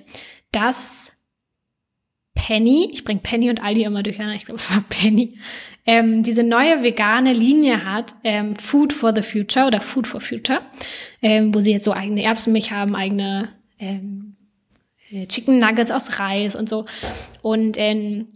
dass 0.52 1.12
Penny, 2.46 2.90
ich 2.92 3.04
bringe 3.04 3.20
Penny 3.22 3.50
und 3.50 3.62
Aldi 3.62 3.84
immer 3.84 4.04
durcheinander, 4.04 4.36
ich 4.36 4.46
glaube, 4.46 4.60
es 4.60 4.72
war 4.72 4.84
Penny, 4.90 5.38
ähm, 5.86 6.24
diese 6.24 6.44
neue 6.44 6.84
vegane 6.84 7.34
Linie 7.34 7.86
hat, 7.86 8.16
ähm, 8.24 8.56
Food 8.56 8.94
for 8.94 9.14
the 9.16 9.22
Future 9.22 9.68
oder 9.68 9.82
Food 9.82 10.08
for 10.08 10.22
Future, 10.22 10.62
ähm, 11.22 11.54
wo 11.54 11.60
sie 11.60 11.72
jetzt 11.72 11.86
so 11.86 11.94
eigene 11.94 12.24
Erbsenmilch 12.24 12.72
haben, 12.72 12.96
eigene 12.96 13.50
ähm, 13.80 14.36
äh, 15.12 15.26
Chicken 15.26 15.60
Nuggets 15.60 15.92
aus 15.92 16.20
Reis 16.20 16.56
und 16.56 16.70
so. 16.70 16.86
Und 17.42 17.78
ähm, 17.78 18.28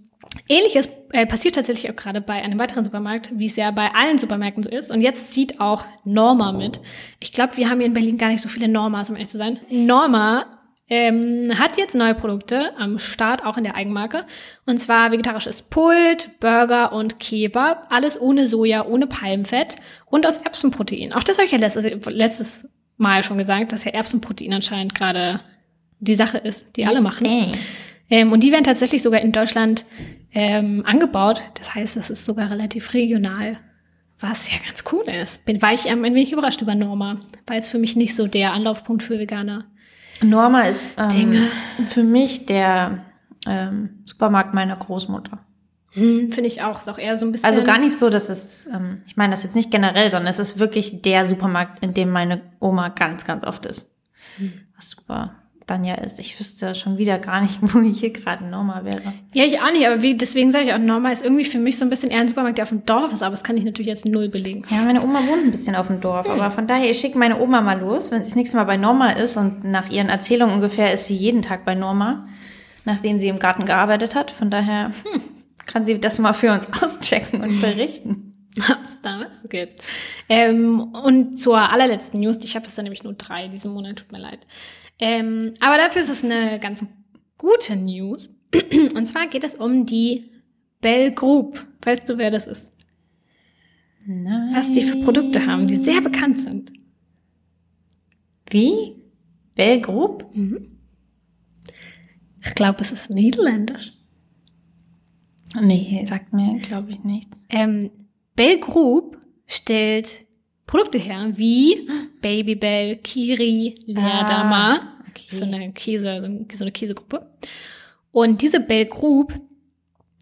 Ähnliches 0.49 0.89
äh, 1.11 1.25
passiert 1.25 1.55
tatsächlich 1.55 1.91
auch 1.91 1.95
gerade 1.95 2.21
bei 2.21 2.41
einem 2.41 2.57
weiteren 2.57 2.83
Supermarkt, 2.83 3.31
wie 3.35 3.45
es 3.45 3.55
ja 3.55 3.69
bei 3.71 3.91
allen 3.93 4.17
Supermärkten 4.17 4.63
so 4.63 4.69
ist. 4.69 4.89
Und 4.89 5.01
jetzt 5.01 5.33
zieht 5.33 5.59
auch 5.59 5.85
Norma 6.05 6.51
mit. 6.51 6.79
Ich 7.19 7.31
glaube, 7.31 7.57
wir 7.57 7.69
haben 7.69 7.77
hier 7.77 7.87
in 7.87 7.93
Berlin 7.93 8.17
gar 8.17 8.29
nicht 8.29 8.41
so 8.41 8.49
viele 8.49 8.67
Normas, 8.67 9.09
um 9.09 9.15
ehrlich 9.15 9.29
zu 9.29 9.37
sein. 9.37 9.59
Norma 9.69 10.45
ähm, 10.89 11.57
hat 11.57 11.77
jetzt 11.77 11.95
neue 11.95 12.13
Produkte 12.13 12.77
am 12.77 12.99
Start, 12.99 13.45
auch 13.45 13.57
in 13.57 13.63
der 13.63 13.75
Eigenmarke. 13.75 14.25
Und 14.65 14.79
zwar 14.79 15.11
vegetarisches 15.11 15.61
Pult, 15.61 16.39
Burger 16.39 16.91
und 16.91 17.19
Kebab. 17.19 17.87
Alles 17.89 18.19
ohne 18.19 18.47
Soja, 18.47 18.85
ohne 18.85 19.07
Palmfett 19.07 19.77
und 20.05 20.25
aus 20.25 20.37
Erbsenprotein. 20.37 21.13
Auch 21.13 21.23
das 21.23 21.37
habe 21.37 21.45
ich 21.45 21.51
ja 21.51 21.57
letztes, 21.57 21.85
letztes 22.07 22.69
Mal 22.97 23.23
schon 23.23 23.37
gesagt, 23.37 23.71
dass 23.71 23.85
ja 23.85 23.91
Erbsenprotein 23.91 24.53
anscheinend 24.53 24.93
gerade 24.93 25.39
die 25.99 26.15
Sache 26.15 26.37
ist, 26.37 26.75
die 26.75 26.85
alle 26.85 27.01
machen. 27.01 27.53
Ähm, 28.09 28.31
und 28.31 28.43
die 28.43 28.51
werden 28.51 28.65
tatsächlich 28.65 29.01
sogar 29.01 29.21
in 29.21 29.31
Deutschland 29.31 29.85
ähm, 30.33 30.83
angebaut. 30.85 31.41
Das 31.55 31.73
heißt, 31.73 31.95
das 31.95 32.09
ist 32.09 32.25
sogar 32.25 32.51
relativ 32.51 32.93
regional, 32.93 33.57
was 34.19 34.51
ja 34.51 34.57
ganz 34.65 34.83
cool 34.91 35.05
ist. 35.21 35.45
Bin, 35.45 35.61
war 35.61 35.73
ich 35.73 35.85
ähm, 35.85 36.03
ein 36.03 36.13
wenig 36.13 36.31
überrascht 36.31 36.61
über 36.61 36.75
Norma. 36.75 37.21
War 37.47 37.55
jetzt 37.55 37.69
für 37.69 37.79
mich 37.79 37.95
nicht 37.95 38.15
so 38.15 38.27
der 38.27 38.53
Anlaufpunkt 38.53 39.01
für 39.01 39.17
Veganer. 39.17 39.65
Norma 40.23 40.61
ist 40.61 40.81
ähm, 40.97 41.47
für 41.87 42.03
mich 42.03 42.45
der 42.45 43.05
ähm, 43.47 44.01
Supermarkt 44.05 44.53
meiner 44.53 44.75
Großmutter. 44.75 45.39
Hm, 45.91 46.31
Finde 46.31 46.47
ich 46.47 46.61
auch. 46.61 46.79
Ist 46.79 46.89
auch 46.89 46.97
eher 46.97 47.15
so 47.15 47.25
ein 47.25 47.31
bisschen. 47.31 47.47
Also 47.47 47.63
gar 47.63 47.77
nicht 47.77 47.95
so, 47.95 48.09
dass 48.09 48.29
es, 48.29 48.65
ähm, 48.67 49.01
ich 49.05 49.15
meine 49.15 49.31
das 49.31 49.43
jetzt 49.43 49.55
nicht 49.55 49.71
generell, 49.71 50.09
sondern 50.09 50.29
es 50.29 50.39
ist 50.39 50.59
wirklich 50.59 51.01
der 51.01 51.25
Supermarkt, 51.25 51.83
in 51.83 51.93
dem 51.93 52.09
meine 52.09 52.41
Oma 52.59 52.89
ganz, 52.89 53.25
ganz 53.25 53.43
oft 53.43 53.65
ist. 53.65 53.89
Was 54.75 54.89
super 54.89 55.42
dann 55.73 55.83
ja 55.83 55.95
ist. 55.95 56.19
Ich 56.19 56.39
wüsste 56.39 56.75
schon 56.75 56.97
wieder 56.97 57.17
gar 57.17 57.41
nicht, 57.41 57.59
wo 57.61 57.81
ich 57.81 57.99
hier 57.99 58.11
gerade 58.11 58.45
Norma 58.45 58.85
wäre. 58.85 59.13
Ja, 59.33 59.43
ich 59.43 59.59
auch 59.59 59.71
nicht, 59.71 59.85
aber 59.85 60.01
wie, 60.01 60.15
deswegen 60.15 60.51
sage 60.51 60.65
ich 60.65 60.73
auch, 60.73 60.77
Norma 60.77 61.11
ist 61.11 61.23
irgendwie 61.23 61.45
für 61.45 61.57
mich 61.57 61.77
so 61.77 61.85
ein 61.85 61.89
bisschen 61.89 62.11
eher 62.11 62.21
ein 62.21 62.27
Supermarkt, 62.27 62.57
der 62.59 62.63
auf 62.63 62.69
dem 62.69 62.85
Dorf 62.85 63.11
ist, 63.11 63.23
aber 63.23 63.31
das 63.31 63.43
kann 63.43 63.57
ich 63.57 63.63
natürlich 63.63 63.87
jetzt 63.87 64.05
null 64.05 64.29
belegen. 64.29 64.63
Ja, 64.69 64.83
meine 64.83 65.03
Oma 65.03 65.19
wohnt 65.27 65.45
ein 65.45 65.51
bisschen 65.51 65.75
auf 65.75 65.87
dem 65.87 65.99
Dorf, 65.99 66.29
aber 66.29 66.51
von 66.51 66.67
daher, 66.67 66.89
ich 66.89 66.99
schicke 66.99 67.17
meine 67.17 67.39
Oma 67.39 67.61
mal 67.61 67.79
los, 67.79 68.11
wenn 68.11 68.23
sie 68.23 68.29
das 68.29 68.35
nächste 68.35 68.57
Mal 68.57 68.65
bei 68.65 68.77
Norma 68.77 69.09
ist 69.09 69.35
und 69.37 69.63
nach 69.63 69.89
ihren 69.89 70.09
Erzählungen 70.09 70.55
ungefähr 70.55 70.93
ist 70.93 71.07
sie 71.07 71.15
jeden 71.15 71.41
Tag 71.41 71.65
bei 71.65 71.75
Norma, 71.75 72.27
nachdem 72.85 73.17
sie 73.17 73.27
im 73.29 73.39
Garten 73.39 73.65
gearbeitet 73.65 74.15
hat. 74.15 74.31
Von 74.31 74.51
daher 74.51 74.91
hm, 75.03 75.21
kann 75.65 75.85
sie 75.85 75.99
das 75.99 76.19
mal 76.19 76.33
für 76.33 76.51
uns 76.51 76.67
auschecken 76.81 77.41
und 77.41 77.61
berichten. 77.61 78.29
Ob 78.59 78.85
es 78.85 79.01
da 79.01 79.19
was 79.19 79.49
gibt. 79.49 79.83
Ähm, 80.29 80.79
und 80.79 81.39
zur 81.39 81.57
allerletzten 81.57 82.19
News, 82.19 82.37
ich 82.43 82.55
habe 82.55 82.67
es 82.67 82.75
dann 82.75 82.83
nämlich 82.83 83.03
nur 83.03 83.13
drei 83.13 83.47
diesen 83.47 83.73
Monat, 83.73 83.97
tut 83.97 84.11
mir 84.11 84.19
leid. 84.19 84.45
Ähm, 85.05 85.53
aber 85.59 85.77
dafür 85.77 86.01
ist 86.01 86.09
es 86.09 86.23
eine 86.23 86.59
ganz 86.61 86.85
gute 87.37 87.75
News. 87.75 88.33
Und 88.95 89.05
zwar 89.05 89.27
geht 89.27 89.43
es 89.43 89.55
um 89.55 89.85
die 89.85 90.31
Bell 90.79 91.11
Group. 91.11 91.67
Weißt 91.81 92.07
du, 92.09 92.17
wer 92.17 92.31
das 92.31 92.47
ist? 92.47 92.71
Nein. 94.05 94.51
Was 94.55 94.71
die 94.71 94.81
für 94.81 95.03
Produkte 95.03 95.45
haben, 95.45 95.67
die 95.67 95.75
sehr 95.75 95.99
bekannt 95.99 96.39
sind. 96.39 96.71
Wie? 98.49 98.95
Bell 99.55 99.81
Group? 99.81 100.25
Ich 102.45 102.55
glaube, 102.55 102.79
es 102.79 102.93
ist 102.93 103.09
niederländisch. 103.09 103.91
Nee, 105.61 106.05
sagt 106.05 106.31
mir, 106.31 106.59
glaube 106.59 106.91
ich, 106.91 107.03
nichts. 107.03 107.37
Ähm, 107.49 107.91
Bell 108.37 108.57
Group 108.57 109.17
stellt 109.47 110.25
Produkte 110.65 110.97
her, 110.97 111.33
wie 111.35 111.89
Babybel, 112.21 112.95
Kiri, 112.97 113.75
Leerdammer. 113.85 114.79
Ah, 114.81 114.92
okay. 115.15 115.35
so 115.35 115.45
eine 115.45 115.71
Käse, 115.73 116.17
so 116.21 116.25
ein- 116.27 116.47
so 116.51 116.63
eine 116.63 116.71
Käsegruppe. 116.71 117.27
Und 118.11 118.41
diese 118.41 118.59
Bell 118.59 118.85
Group 118.85 119.33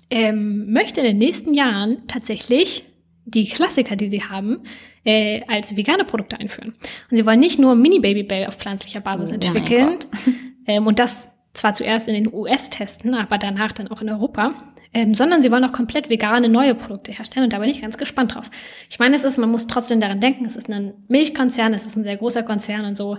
ähm, 0.09 0.71
möchte 0.71 0.99
in 1.01 1.05
den 1.07 1.17
nächsten 1.17 1.53
Jahren 1.53 2.07
tatsächlich 2.07 2.85
die 3.25 3.47
Klassiker, 3.47 3.95
die 3.95 4.09
sie 4.09 4.23
haben, 4.23 4.63
äh, 5.05 5.41
als 5.47 5.75
vegane 5.77 6.03
Produkte 6.05 6.39
einführen. 6.39 6.73
Und 7.09 7.17
sie 7.17 7.25
wollen 7.25 7.39
nicht 7.39 7.59
nur 7.59 7.75
Mini 7.75 7.99
Baby 7.99 8.23
Bell 8.23 8.45
auf 8.47 8.55
pflanzlicher 8.55 9.01
Basis 9.01 9.31
entwickeln 9.31 9.97
ähm, 10.67 10.87
und 10.87 10.99
das 10.99 11.27
zwar 11.53 11.73
zuerst 11.73 12.07
in 12.07 12.13
den 12.13 12.33
US 12.33 12.69
testen, 12.69 13.13
aber 13.13 13.37
danach 13.37 13.73
dann 13.73 13.89
auch 13.89 14.01
in 14.01 14.09
Europa, 14.09 14.53
ähm, 14.93 15.13
sondern 15.13 15.41
sie 15.41 15.51
wollen 15.51 15.63
auch 15.65 15.71
komplett 15.73 16.09
vegane 16.09 16.49
neue 16.49 16.75
Produkte 16.75 17.11
herstellen 17.11 17.45
und 17.45 17.53
da 17.53 17.59
bin 17.59 17.69
ich 17.69 17.81
ganz 17.81 17.97
gespannt 17.97 18.35
drauf. 18.35 18.49
Ich 18.89 18.99
meine, 18.99 19.15
es 19.15 19.23
ist, 19.23 19.37
man 19.37 19.51
muss 19.51 19.67
trotzdem 19.67 19.99
daran 19.99 20.19
denken, 20.19 20.45
es 20.45 20.55
ist 20.55 20.69
ein 20.71 20.93
Milchkonzern, 21.07 21.73
es 21.73 21.85
ist 21.85 21.95
ein 21.97 22.03
sehr 22.03 22.17
großer 22.17 22.43
Konzern 22.43 22.85
und 22.85 22.95
so 22.97 23.17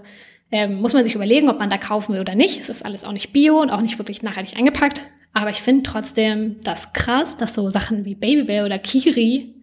ähm, 0.52 0.80
muss 0.80 0.92
man 0.92 1.04
sich 1.04 1.14
überlegen, 1.14 1.48
ob 1.48 1.58
man 1.58 1.70
da 1.70 1.78
kaufen 1.78 2.12
will 2.12 2.20
oder 2.20 2.34
nicht. 2.34 2.60
Es 2.60 2.68
ist 2.68 2.84
alles 2.84 3.04
auch 3.04 3.12
nicht 3.12 3.32
bio 3.32 3.60
und 3.60 3.70
auch 3.70 3.80
nicht 3.80 3.98
wirklich 3.98 4.22
nachhaltig 4.22 4.56
eingepackt. 4.56 5.00
Aber 5.32 5.50
ich 5.50 5.62
finde 5.62 5.82
trotzdem 5.82 6.56
das 6.62 6.92
krass, 6.92 7.36
dass 7.38 7.54
so 7.54 7.70
Sachen 7.70 8.04
wie 8.04 8.14
Babybel 8.14 8.64
oder 8.64 8.78
Kiri 8.78 9.54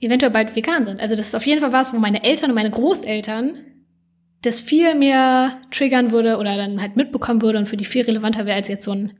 eventuell 0.00 0.30
bald 0.30 0.54
vegan 0.54 0.84
sind. 0.84 1.00
Also 1.00 1.16
das 1.16 1.28
ist 1.28 1.34
auf 1.34 1.46
jeden 1.46 1.62
Fall 1.62 1.72
was, 1.72 1.94
wo 1.94 1.98
meine 1.98 2.22
Eltern 2.22 2.50
und 2.50 2.54
meine 2.54 2.70
Großeltern 2.70 3.54
das 4.42 4.60
viel 4.60 4.94
mehr 4.94 5.58
triggern 5.70 6.10
würde 6.10 6.36
oder 6.36 6.56
dann 6.58 6.82
halt 6.82 6.96
mitbekommen 6.96 7.40
würde 7.40 7.58
und 7.58 7.66
für 7.66 7.78
die 7.78 7.86
viel 7.86 8.04
relevanter 8.04 8.44
wäre 8.44 8.56
als 8.56 8.68
jetzt 8.68 8.84
so 8.84 8.92
ein 8.92 9.14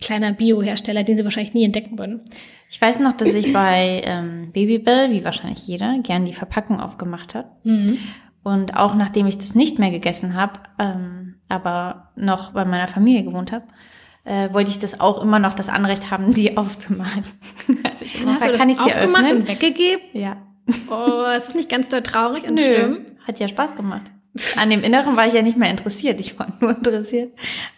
kleiner 0.00 0.32
Bio-Hersteller, 0.32 1.04
den 1.04 1.16
sie 1.16 1.22
wahrscheinlich 1.22 1.54
nie 1.54 1.64
entdecken 1.64 1.96
würden. 1.96 2.22
Ich 2.68 2.80
weiß 2.80 2.98
noch, 2.98 3.12
dass 3.12 3.34
ich 3.34 3.52
bei 3.52 4.02
ähm, 4.04 4.50
Babybell, 4.52 5.12
wie 5.12 5.22
wahrscheinlich 5.22 5.64
jeder, 5.68 5.96
gern 6.02 6.24
die 6.24 6.32
Verpackung 6.32 6.80
aufgemacht 6.80 7.36
hat. 7.36 7.46
Und 8.42 8.76
auch 8.76 8.94
nachdem 8.94 9.26
ich 9.26 9.38
das 9.38 9.54
nicht 9.54 9.78
mehr 9.78 9.90
gegessen 9.90 10.34
habe, 10.34 10.60
ähm, 10.78 11.36
aber 11.48 12.10
noch 12.16 12.52
bei 12.52 12.64
meiner 12.64 12.88
Familie 12.88 13.24
gewohnt 13.24 13.52
habe, 13.52 13.64
äh, 14.24 14.52
wollte 14.52 14.70
ich 14.70 14.78
das 14.78 15.00
auch 15.00 15.22
immer 15.22 15.38
noch 15.38 15.54
das 15.54 15.68
Anrecht 15.68 16.10
haben, 16.10 16.34
die 16.34 16.56
aufzumachen. 16.56 17.24
also 17.84 18.04
ich 18.04 18.18
Dann 18.18 18.34
hast 18.34 18.46
du 18.48 18.52
kann 18.54 18.70
ich 18.70 18.78
dir 18.78 18.96
öffnen. 18.96 19.36
und 19.38 19.48
weggegeben. 19.48 20.04
Ja. 20.12 20.36
Oh, 20.88 21.24
ist 21.36 21.48
das 21.48 21.54
nicht 21.54 21.68
ganz 21.68 21.88
doll 21.88 22.02
traurig 22.02 22.44
und 22.44 22.58
schlimm? 22.60 23.06
Hat 23.26 23.38
ja 23.40 23.48
Spaß 23.48 23.74
gemacht. 23.74 24.10
An 24.60 24.70
dem 24.70 24.82
Inneren 24.82 25.16
war 25.16 25.26
ich 25.26 25.34
ja 25.34 25.42
nicht 25.42 25.56
mehr 25.58 25.70
interessiert. 25.70 26.18
Ich 26.20 26.38
war 26.38 26.48
nur 26.60 26.70
interessiert. 26.76 27.32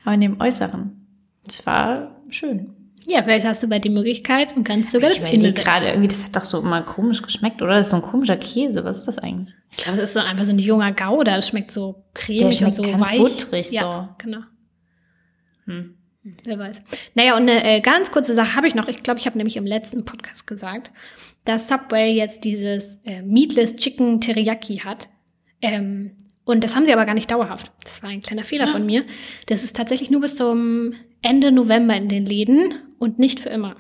Aber 0.05 0.13
an 0.15 0.21
dem 0.21 0.41
Äußeren. 0.41 1.07
Es 1.49 1.67
war 1.67 2.21
schön. 2.29 2.84
Ja, 3.07 3.23
vielleicht 3.23 3.45
hast 3.47 3.63
du 3.63 3.69
bald 3.69 3.85
die 3.85 3.91
Möglichkeit 3.91 4.57
und 4.57 4.65
kannst 4.65 4.93
sogar 4.93 5.11
Ich 5.11 5.21
das 5.21 5.33
Innere. 5.33 5.53
gerade, 5.53 5.89
irgendwie, 5.89 6.09
das 6.09 6.25
hat 6.25 6.35
doch 6.37 6.45
so 6.45 6.61
immer 6.61 6.83
komisch 6.83 7.23
geschmeckt, 7.23 7.61
oder? 7.61 7.75
Das 7.75 7.83
ist 7.83 7.91
so 7.91 7.97
ein 7.97 8.03
komischer 8.03 8.37
Käse. 8.37 8.85
Was 8.85 8.99
ist 8.99 9.09
das 9.09 9.19
eigentlich? 9.19 9.55
Ich 9.71 9.79
glaube, 9.79 9.99
das 9.99 10.11
ist 10.11 10.15
so 10.15 10.21
einfach 10.21 10.45
so 10.45 10.53
ein 10.53 10.59
junger 10.59 10.93
Gouda. 10.93 11.37
Das 11.37 11.49
schmeckt 11.49 11.71
so 11.71 12.05
cremig 12.15 12.59
schmeckt 12.59 12.79
und 12.79 12.85
so 12.85 12.91
ganz 12.91 13.07
weich. 13.07 13.19
butterig 13.19 13.71
ja, 13.73 14.17
genau. 14.19 14.41
Hm. 15.67 15.97
Wer 16.45 16.59
weiß. 16.59 16.83
Naja, 17.15 17.37
und 17.37 17.43
eine 17.43 17.63
äh, 17.65 17.81
ganz 17.81 18.11
kurze 18.11 18.33
Sache 18.33 18.57
habe 18.57 18.67
ich 18.67 18.75
noch. 18.75 18.89
Ich 18.89 19.03
glaube, 19.03 19.21
ich 19.21 19.27
habe 19.27 19.37
nämlich 19.37 19.57
im 19.57 19.67
letzten 19.67 20.07
Podcast 20.07 20.47
gesagt, 20.47 20.91
dass 21.45 21.69
Subway 21.69 22.13
jetzt 22.13 22.45
dieses 22.45 22.99
äh, 23.05 23.23
Meatless 23.23 23.77
Chicken 23.77 24.23
Teriyaki 24.23 24.79
hat. 24.79 25.09
Ähm, 25.61 26.13
und 26.45 26.65
das 26.65 26.77
haben 26.77 26.87
sie 26.87 26.93
aber 26.95 27.05
gar 27.05 27.15
nicht 27.15 27.31
dauerhaft. 27.31 27.73
Das 27.85 28.03
war 28.03 28.11
ein 28.11 28.23
kleiner 28.23 28.45
Fehler 28.45 28.69
von 28.69 28.87
mir. 28.87 29.05
Das 29.47 29.65
ist 29.65 29.77
tatsächlich 29.77 30.11
nur 30.11 30.23
bis 30.23 30.37
zum 30.37 30.95
Ende 31.25 31.51
November 31.51 31.97
in 31.97 32.09
den 32.09 32.27
Läden 32.27 32.75
und 32.99 33.19
nicht 33.19 33.41
für 33.41 33.49
immer. 33.49 33.77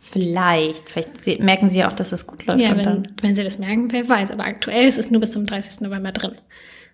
Vielleicht. 0.00 0.88
Vielleicht 0.90 1.40
merken 1.40 1.68
sie 1.68 1.84
auch, 1.84 1.92
dass 1.92 2.12
es 2.12 2.26
gut 2.26 2.46
läuft. 2.46 2.60
Ja, 2.60 2.74
wenn, 2.76 3.06
wenn 3.20 3.34
sie 3.34 3.44
das 3.44 3.58
merken, 3.58 3.92
wer 3.92 4.08
weiß. 4.08 4.30
Aber 4.30 4.44
aktuell 4.44 4.88
ist 4.88 4.98
es 4.98 5.10
nur 5.10 5.20
bis 5.20 5.32
zum 5.32 5.44
30. 5.44 5.82
November 5.82 6.12
drin. 6.12 6.36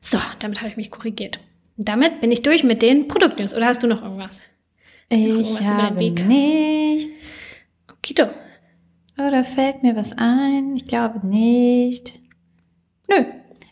So, 0.01 0.19
damit 0.41 0.61
habe 0.61 0.71
ich 0.71 0.77
mich 0.77 0.91
korrigiert. 0.91 1.39
Und 1.77 1.89
damit 1.89 2.21
bin 2.21 2.33
ich 2.33 2.43
durch 2.43 2.65
mit 2.65 2.83
den 2.83 3.07
Produktnews. 3.07 3.55
Oder 3.55 3.67
hast 3.67 3.83
du 3.83 3.87
noch 3.87 4.03
irgendwas? 4.03 4.43
noch 5.11 5.19
Ich 5.19 5.25
irgendwas 5.25 5.61
über 5.61 5.91
den 5.99 6.19
habe 6.19 6.25
nichts. 6.25 7.51
Kito. 8.03 8.25
Oder 9.17 9.45
fällt 9.45 9.85
mir 9.85 9.95
was 9.95 10.13
ein? 10.17 10.77
Ich 10.77 10.85
glaube 10.85 11.25
nicht. 11.25 12.19
Nö, 13.09 13.25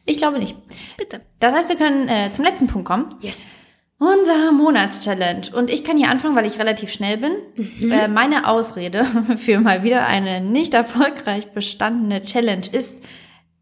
ich 0.07 0.17
glaube 0.17 0.39
nicht. 0.39 0.57
Bitte. 0.97 1.21
Das 1.41 1.53
heißt, 1.53 1.69
wir 1.69 1.77
können 1.77 2.09
äh, 2.09 2.31
zum 2.31 2.45
letzten 2.45 2.69
Punkt 2.69 2.87
kommen. 2.87 3.15
Yes. 3.21 3.59
Unser 4.03 4.51
Monatschallenge. 4.51 5.55
Und 5.55 5.71
ich 5.71 5.85
kann 5.85 5.97
hier 5.97 6.09
anfangen, 6.09 6.35
weil 6.35 6.47
ich 6.47 6.59
relativ 6.59 6.93
schnell 6.93 7.19
bin. 7.19 7.37
Äh, 7.89 8.09
meine 8.09 8.49
Ausrede 8.49 9.05
für 9.37 9.61
mal 9.61 9.85
wieder 9.85 10.09
eine 10.09 10.41
nicht 10.41 10.75
erfolgreich 10.75 11.53
bestandene 11.53 12.21
Challenge 12.23 12.67
ist, 12.73 13.05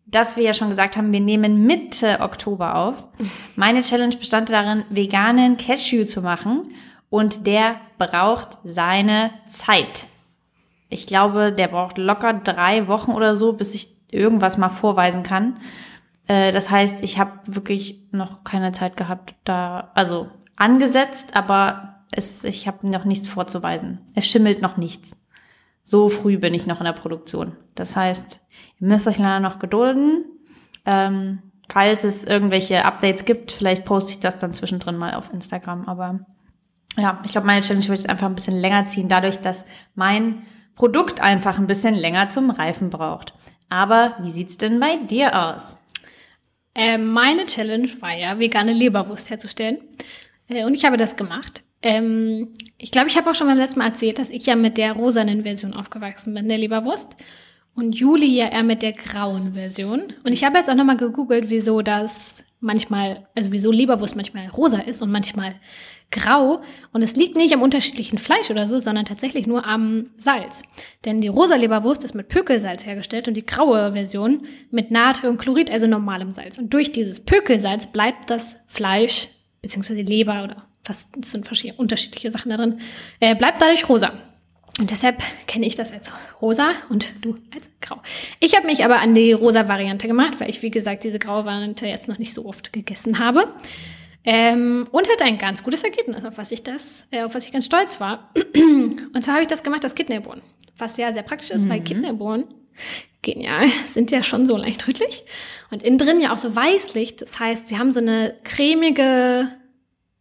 dass 0.06 0.38
wir 0.38 0.42
ja 0.42 0.54
schon 0.54 0.70
gesagt 0.70 0.96
haben, 0.96 1.12
wir 1.12 1.20
nehmen 1.20 1.66
Mitte 1.66 2.20
Oktober 2.20 2.76
auf. 2.76 3.06
Meine 3.56 3.82
Challenge 3.82 4.16
bestand 4.16 4.48
darin, 4.48 4.84
veganen 4.88 5.58
Cashew 5.58 6.06
zu 6.06 6.22
machen. 6.22 6.72
Und 7.10 7.46
der 7.46 7.76
braucht 7.98 8.56
seine 8.64 9.32
Zeit. 9.46 10.06
Ich 10.88 11.06
glaube, 11.06 11.52
der 11.52 11.68
braucht 11.68 11.98
locker 11.98 12.32
drei 12.32 12.88
Wochen 12.88 13.10
oder 13.10 13.36
so, 13.36 13.52
bis 13.52 13.74
ich 13.74 13.88
irgendwas 14.10 14.56
mal 14.56 14.70
vorweisen 14.70 15.22
kann. 15.22 15.60
Äh, 16.30 16.52
das 16.52 16.70
heißt, 16.70 17.02
ich 17.02 17.18
habe 17.18 17.32
wirklich 17.46 18.04
noch 18.12 18.44
keine 18.44 18.70
Zeit 18.70 18.96
gehabt, 18.96 19.34
da, 19.42 19.90
also 19.94 20.30
angesetzt, 20.54 21.34
aber 21.34 22.04
es, 22.12 22.44
ich 22.44 22.68
habe 22.68 22.88
noch 22.88 23.04
nichts 23.04 23.26
vorzuweisen. 23.26 23.98
Es 24.14 24.26
schimmelt 24.26 24.62
noch 24.62 24.76
nichts. 24.76 25.16
So 25.82 26.08
früh 26.08 26.38
bin 26.38 26.54
ich 26.54 26.68
noch 26.68 26.78
in 26.78 26.86
der 26.86 26.92
Produktion. 26.92 27.56
Das 27.74 27.96
heißt, 27.96 28.40
ihr 28.78 28.86
müsst 28.86 29.08
euch 29.08 29.18
leider 29.18 29.40
noch 29.40 29.58
gedulden. 29.58 30.24
Ähm, 30.86 31.40
falls 31.68 32.04
es 32.04 32.22
irgendwelche 32.22 32.84
Updates 32.84 33.24
gibt, 33.24 33.50
vielleicht 33.50 33.84
poste 33.84 34.12
ich 34.12 34.20
das 34.20 34.38
dann 34.38 34.54
zwischendrin 34.54 34.96
mal 34.96 35.14
auf 35.14 35.32
Instagram. 35.32 35.88
Aber 35.88 36.20
ja, 36.96 37.20
ich 37.24 37.32
glaube, 37.32 37.48
meine 37.48 37.62
Challenge 37.62 37.88
wird 37.88 37.98
jetzt 37.98 38.10
einfach 38.10 38.26
ein 38.26 38.36
bisschen 38.36 38.60
länger 38.60 38.86
ziehen, 38.86 39.08
dadurch, 39.08 39.40
dass 39.40 39.64
mein 39.96 40.42
Produkt 40.76 41.20
einfach 41.20 41.58
ein 41.58 41.66
bisschen 41.66 41.96
länger 41.96 42.30
zum 42.30 42.50
Reifen 42.50 42.88
braucht. 42.88 43.34
Aber 43.68 44.14
wie 44.20 44.30
sieht's 44.30 44.58
denn 44.58 44.78
bei 44.78 44.94
dir 44.96 45.34
aus? 45.34 45.76
Äh, 46.74 46.98
meine 46.98 47.46
Challenge 47.46 47.88
war 48.00 48.16
ja, 48.16 48.38
vegane 48.38 48.72
Leberwurst 48.72 49.30
herzustellen. 49.30 49.78
Äh, 50.48 50.64
und 50.64 50.74
ich 50.74 50.84
habe 50.84 50.96
das 50.96 51.16
gemacht. 51.16 51.62
Ähm, 51.82 52.52
ich 52.78 52.90
glaube, 52.90 53.08
ich 53.08 53.16
habe 53.16 53.30
auch 53.30 53.34
schon 53.34 53.46
beim 53.46 53.58
letzten 53.58 53.78
Mal 53.78 53.88
erzählt, 53.88 54.18
dass 54.18 54.30
ich 54.30 54.46
ja 54.46 54.56
mit 54.56 54.78
der 54.78 54.92
rosanen 54.92 55.42
Version 55.42 55.74
aufgewachsen 55.74 56.34
bin, 56.34 56.48
der 56.48 56.58
Leberwurst. 56.58 57.16
Und 57.74 57.96
Juli 57.96 58.38
ja 58.38 58.48
eher 58.48 58.62
mit 58.62 58.82
der 58.82 58.92
grauen 58.92 59.54
Version. 59.54 60.12
Und 60.24 60.32
ich 60.32 60.44
habe 60.44 60.58
jetzt 60.58 60.68
auch 60.68 60.74
nochmal 60.74 60.96
gegoogelt, 60.96 61.48
wieso 61.48 61.82
das 61.82 62.39
manchmal, 62.60 63.26
also 63.34 63.52
wieso 63.52 63.72
Leberwurst 63.72 64.16
manchmal 64.16 64.46
rosa 64.48 64.78
ist 64.78 65.02
und 65.02 65.10
manchmal 65.10 65.54
grau. 66.10 66.60
Und 66.92 67.02
es 67.02 67.16
liegt 67.16 67.36
nicht 67.36 67.54
am 67.54 67.62
unterschiedlichen 67.62 68.18
Fleisch 68.18 68.50
oder 68.50 68.68
so, 68.68 68.78
sondern 68.78 69.04
tatsächlich 69.04 69.46
nur 69.46 69.66
am 69.66 70.10
Salz. 70.16 70.62
Denn 71.04 71.20
die 71.20 71.28
rosa 71.28 71.56
Leberwurst 71.56 72.04
ist 72.04 72.14
mit 72.14 72.28
Pökelsalz 72.28 72.84
hergestellt 72.84 73.28
und 73.28 73.34
die 73.34 73.46
graue 73.46 73.92
Version 73.92 74.46
mit 74.70 74.90
Natriumchlorid, 74.90 75.70
also 75.70 75.86
normalem 75.86 76.32
Salz. 76.32 76.58
Und 76.58 76.72
durch 76.74 76.92
dieses 76.92 77.24
Pökelsalz 77.24 77.90
bleibt 77.90 78.30
das 78.30 78.62
Fleisch, 78.68 79.28
beziehungsweise 79.62 80.04
die 80.04 80.12
Leber 80.12 80.44
oder 80.44 80.68
fast, 80.84 81.08
es 81.20 81.32
sind 81.32 81.46
verschiedene 81.46 81.78
unterschiedliche 81.78 82.30
Sachen 82.32 82.50
da 82.50 82.56
drin, 82.56 82.80
äh, 83.20 83.34
bleibt 83.34 83.60
dadurch 83.60 83.88
rosa. 83.88 84.12
Und 84.78 84.90
deshalb 84.90 85.22
kenne 85.46 85.66
ich 85.66 85.74
das 85.74 85.92
als 85.92 86.10
rosa 86.40 86.72
und 86.88 87.12
du 87.22 87.36
als 87.54 87.68
grau. 87.80 88.00
Ich 88.38 88.56
habe 88.56 88.66
mich 88.66 88.84
aber 88.84 89.00
an 89.00 89.14
die 89.14 89.32
rosa 89.32 89.68
Variante 89.68 90.06
gemacht, 90.06 90.40
weil 90.40 90.48
ich, 90.48 90.62
wie 90.62 90.70
gesagt, 90.70 91.04
diese 91.04 91.18
graue 91.18 91.44
Variante 91.44 91.86
jetzt 91.86 92.08
noch 92.08 92.18
nicht 92.18 92.32
so 92.32 92.46
oft 92.46 92.72
gegessen 92.72 93.18
habe. 93.18 93.52
Ähm, 94.22 94.86
und 94.90 95.08
hatte 95.08 95.24
ein 95.24 95.38
ganz 95.38 95.62
gutes 95.62 95.82
Ergebnis, 95.82 96.24
auf 96.24 96.36
was 96.36 96.52
ich 96.52 96.62
das, 96.62 97.06
äh, 97.10 97.22
auf 97.22 97.34
was 97.34 97.46
ich 97.46 97.52
ganz 97.52 97.64
stolz 97.64 98.00
war. 98.00 98.30
und 98.54 99.22
zwar 99.22 99.34
habe 99.34 99.42
ich 99.42 99.48
das 99.48 99.62
gemacht 99.62 99.84
aus 99.84 99.94
Kidneybohnen. 99.94 100.42
Was 100.76 100.96
ja 100.98 101.12
sehr 101.12 101.22
praktisch 101.22 101.50
ist, 101.50 101.64
mhm. 101.64 101.70
weil 101.70 101.80
Kidneybohnen, 101.80 102.44
genial, 103.22 103.66
sind 103.86 104.10
ja 104.10 104.22
schon 104.22 104.44
so 104.44 104.56
leicht 104.56 104.86
rötlich. 104.86 105.24
Und 105.70 105.82
innen 105.82 105.98
drin 105.98 106.20
ja 106.20 106.32
auch 106.32 106.38
so 106.38 106.54
weißlich. 106.54 107.16
Das 107.16 107.40
heißt, 107.40 107.68
sie 107.68 107.78
haben 107.78 107.92
so 107.92 108.00
eine 108.00 108.34
cremige 108.44 109.48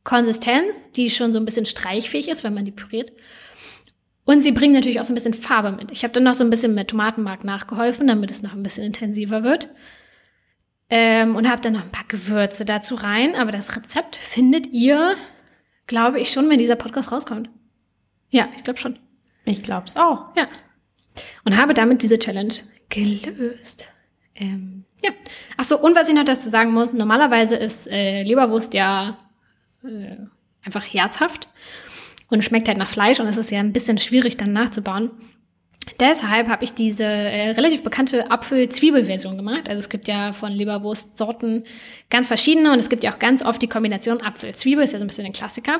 Konsistenz, 0.05 0.73
die 0.95 1.09
schon 1.09 1.33
so 1.33 1.39
ein 1.39 1.45
bisschen 1.45 1.65
streichfähig 1.65 2.29
ist, 2.29 2.43
wenn 2.45 2.53
man 2.53 2.65
die 2.65 2.71
püriert. 2.71 3.11
Und 4.29 4.43
sie 4.43 4.51
bringen 4.51 4.75
natürlich 4.75 4.99
auch 4.99 5.03
so 5.05 5.11
ein 5.11 5.15
bisschen 5.15 5.33
Farbe 5.33 5.71
mit. 5.71 5.89
Ich 5.89 6.03
habe 6.03 6.13
dann 6.13 6.21
noch 6.21 6.35
so 6.35 6.43
ein 6.43 6.51
bisschen 6.51 6.75
mit 6.75 6.89
Tomatenmark 6.89 7.43
nachgeholfen, 7.43 8.05
damit 8.05 8.29
es 8.29 8.43
noch 8.43 8.53
ein 8.53 8.61
bisschen 8.61 8.83
intensiver 8.83 9.41
wird. 9.41 9.69
Ähm, 10.91 11.35
und 11.35 11.49
habe 11.49 11.63
dann 11.63 11.73
noch 11.73 11.81
ein 11.81 11.91
paar 11.91 12.07
Gewürze 12.07 12.63
dazu 12.63 12.93
rein. 12.93 13.33
Aber 13.33 13.49
das 13.49 13.75
Rezept 13.75 14.15
findet 14.15 14.67
ihr, 14.67 15.15
glaube 15.87 16.19
ich, 16.19 16.29
schon, 16.29 16.47
wenn 16.47 16.59
dieser 16.59 16.75
Podcast 16.75 17.11
rauskommt. 17.11 17.49
Ja, 18.29 18.49
ich 18.55 18.61
glaube 18.61 18.77
schon. 18.77 18.99
Ich 19.45 19.63
glaube 19.63 19.87
es 19.87 19.95
auch. 19.95 20.27
Ja. 20.37 20.45
Und 21.43 21.57
habe 21.57 21.73
damit 21.73 22.03
diese 22.03 22.19
Challenge 22.19 22.53
gelöst. 22.89 23.91
Ähm, 24.35 24.85
ja. 25.03 25.09
Ach 25.57 25.63
so, 25.63 25.79
und 25.79 25.95
was 25.95 26.07
ich 26.07 26.13
noch 26.13 26.23
dazu 26.23 26.51
sagen 26.51 26.71
muss, 26.71 26.93
normalerweise 26.93 27.55
ist 27.55 27.87
äh, 27.87 28.21
Leberwurst 28.21 28.75
ja 28.75 29.17
äh, 29.83 30.17
einfach 30.63 30.85
herzhaft 30.85 31.49
und 32.29 32.43
schmeckt 32.43 32.67
halt 32.67 32.77
nach 32.77 32.89
Fleisch 32.89 33.19
und 33.19 33.27
es 33.27 33.37
ist 33.37 33.51
ja 33.51 33.59
ein 33.59 33.73
bisschen 33.73 33.97
schwierig 33.97 34.37
dann 34.37 34.53
nachzubauen. 34.53 35.11
Deshalb 35.99 36.49
habe 36.49 36.63
ich 36.63 36.73
diese 36.73 37.03
äh, 37.03 37.51
relativ 37.51 37.83
bekannte 37.83 38.29
Apfel-Zwiebel-Version 38.29 39.37
gemacht. 39.37 39.69
Also 39.69 39.79
es 39.79 39.89
gibt 39.89 40.07
ja 40.07 40.33
von 40.33 40.51
Leberwurstsorten 40.51 41.63
ganz 42.09 42.27
verschiedene 42.27 42.71
und 42.71 42.79
es 42.79 42.89
gibt 42.89 43.03
ja 43.03 43.13
auch 43.13 43.19
ganz 43.19 43.43
oft 43.43 43.61
die 43.61 43.67
Kombination 43.67 44.21
Apfel-Zwiebel, 44.21 44.83
ist 44.83 44.93
ja 44.93 44.99
so 44.99 45.05
ein 45.05 45.07
bisschen 45.07 45.25
ein 45.25 45.33
Klassiker. 45.33 45.79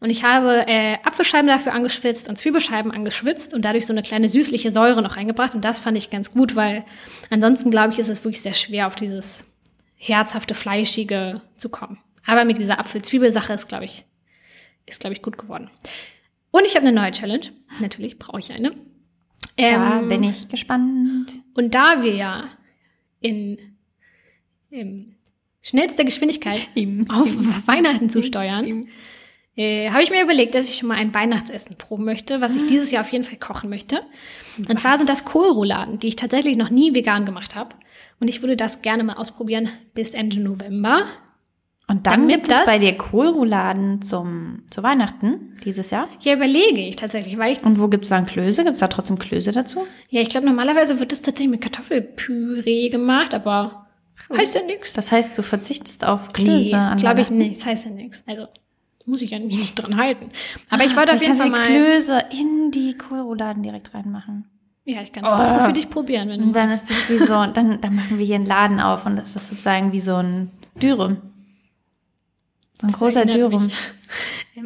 Und 0.00 0.10
ich 0.10 0.24
habe 0.24 0.66
äh, 0.66 0.96
Apfelscheiben 1.04 1.46
dafür 1.46 1.72
angeschwitzt 1.72 2.28
und 2.28 2.36
Zwiebelscheiben 2.36 2.90
angeschwitzt 2.90 3.54
und 3.54 3.64
dadurch 3.64 3.86
so 3.86 3.92
eine 3.92 4.02
kleine 4.02 4.28
süßliche 4.28 4.70
Säure 4.70 5.00
noch 5.00 5.16
reingebracht. 5.16 5.54
Und 5.54 5.64
das 5.64 5.78
fand 5.78 5.96
ich 5.96 6.10
ganz 6.10 6.32
gut, 6.32 6.54
weil 6.54 6.84
ansonsten, 7.30 7.70
glaube 7.70 7.92
ich, 7.92 7.98
ist 7.98 8.08
es 8.08 8.22
wirklich 8.24 8.42
sehr 8.42 8.54
schwer, 8.54 8.88
auf 8.88 8.94
dieses 8.94 9.46
herzhafte, 9.96 10.54
fleischige 10.54 11.40
zu 11.56 11.70
kommen. 11.70 11.98
Aber 12.26 12.44
mit 12.44 12.58
dieser 12.58 12.78
Apfel-Zwiebel-Sache 12.78 13.54
ist, 13.54 13.68
glaube 13.68 13.84
ich, 13.84 14.04
ist, 14.86 15.00
glaube 15.00 15.14
ich, 15.14 15.22
gut 15.22 15.36
geworden. 15.36 15.70
Und 16.50 16.64
ich 16.64 16.74
habe 16.76 16.86
eine 16.86 16.98
neue 16.98 17.10
Challenge. 17.10 17.46
Natürlich 17.80 18.18
brauche 18.18 18.40
ich 18.40 18.50
eine. 18.52 18.72
Da 19.56 20.00
ähm, 20.00 20.08
bin 20.08 20.22
ich 20.22 20.48
gespannt. 20.48 21.40
Und 21.54 21.74
da 21.74 22.02
wir 22.02 22.14
ja 22.14 22.48
in, 23.20 23.58
in 24.70 25.14
schnellster 25.62 26.04
Geschwindigkeit 26.04 26.68
Ihm. 26.74 27.10
auf 27.10 27.26
Ihm. 27.26 27.66
Weihnachten 27.66 28.10
zusteuern, 28.10 28.88
äh, 29.56 29.90
habe 29.90 30.02
ich 30.02 30.10
mir 30.10 30.22
überlegt, 30.22 30.54
dass 30.54 30.68
ich 30.68 30.76
schon 30.76 30.88
mal 30.88 30.96
ein 30.98 31.14
Weihnachtsessen 31.14 31.76
proben 31.76 32.04
möchte, 32.04 32.40
was 32.40 32.56
ich 32.56 32.66
dieses 32.66 32.90
Jahr 32.90 33.02
auf 33.02 33.10
jeden 33.10 33.24
Fall 33.24 33.38
kochen 33.38 33.70
möchte. 33.70 34.02
Was? 34.58 34.68
Und 34.68 34.78
zwar 34.78 34.98
sind 34.98 35.08
das 35.08 35.24
Kohlrouladen, 35.24 35.98
die 35.98 36.08
ich 36.08 36.16
tatsächlich 36.16 36.56
noch 36.56 36.70
nie 36.70 36.94
vegan 36.94 37.24
gemacht 37.24 37.54
habe. 37.54 37.74
Und 38.20 38.28
ich 38.28 38.42
würde 38.42 38.56
das 38.56 38.82
gerne 38.82 39.02
mal 39.04 39.14
ausprobieren 39.14 39.70
bis 39.94 40.14
Ende 40.14 40.40
November. 40.40 41.06
Und 41.88 42.06
dann 42.06 42.22
Damit 42.22 42.44
gibt 42.44 42.48
es 42.48 42.64
bei 42.64 42.80
dir 42.80 42.98
Kohlrouladen 42.98 44.02
zum, 44.02 44.64
zu 44.70 44.82
Weihnachten 44.82 45.56
dieses 45.64 45.90
Jahr? 45.90 46.08
Ja, 46.20 46.34
überlege 46.34 46.80
ich 46.80 46.96
tatsächlich, 46.96 47.38
weil 47.38 47.52
ich. 47.52 47.62
Und 47.62 47.80
wo 47.80 47.86
gibt 47.86 48.04
es 48.04 48.10
dann 48.10 48.26
Klöße? 48.26 48.64
Gibt 48.64 48.74
es 48.74 48.80
da 48.80 48.88
trotzdem 48.88 49.20
Klöße 49.20 49.52
dazu? 49.52 49.86
Ja, 50.08 50.20
ich 50.20 50.28
glaube, 50.28 50.46
normalerweise 50.46 50.98
wird 50.98 51.12
das 51.12 51.22
tatsächlich 51.22 51.50
mit 51.50 51.60
Kartoffelpüree 51.60 52.88
gemacht, 52.88 53.34
aber 53.34 53.86
cool. 54.28 54.38
heißt 54.38 54.56
ja 54.56 54.62
nichts. 54.62 54.94
Das 54.94 55.12
heißt, 55.12 55.38
du 55.38 55.42
verzichtest 55.44 56.04
auf 56.04 56.32
Klöße 56.32 56.76
nee, 56.76 56.96
glaube 57.00 57.20
ich 57.20 57.30
nicht. 57.30 57.60
Das 57.60 57.66
heißt 57.66 57.84
ja 57.84 57.92
nichts. 57.92 58.24
Also 58.26 58.48
muss 59.04 59.22
ich 59.22 59.30
ja 59.30 59.38
nicht 59.38 59.74
dran 59.80 59.96
halten. 59.96 60.30
Aber 60.70 60.82
ich 60.82 60.96
wollte 60.96 61.12
auf 61.12 61.22
jeden 61.22 61.36
Fall 61.36 61.50
mal. 61.50 61.66
Klöße 61.66 62.18
in 62.32 62.72
die 62.72 62.96
Kohlrouladen 62.96 63.62
direkt 63.62 63.94
reinmachen. 63.94 64.46
Ja, 64.84 65.02
ich 65.02 65.12
kann 65.12 65.24
es 65.24 65.30
oh. 65.30 65.34
auch 65.34 65.66
für 65.66 65.72
dich 65.72 65.88
probieren, 65.88 66.28
wenn 66.30 66.40
du 66.40 66.46
Und 66.46 66.52
dann 66.56 66.70
magst. 66.70 66.90
ist 66.90 66.90
das 66.90 67.10
wie 67.10 67.18
so, 67.18 67.46
dann, 67.46 67.80
dann 67.80 67.94
machen 67.94 68.18
wir 68.18 68.26
hier 68.26 68.36
einen 68.36 68.46
Laden 68.46 68.80
auf 68.80 69.06
und 69.06 69.16
das 69.16 69.36
ist 69.36 69.50
sozusagen 69.50 69.92
wie 69.92 70.00
so 70.00 70.16
ein 70.16 70.50
Dürüm. 70.80 71.18
So 72.80 72.86
ein 72.86 72.90
das 72.90 72.98
großer 72.98 73.26
Dürüm. 73.26 73.70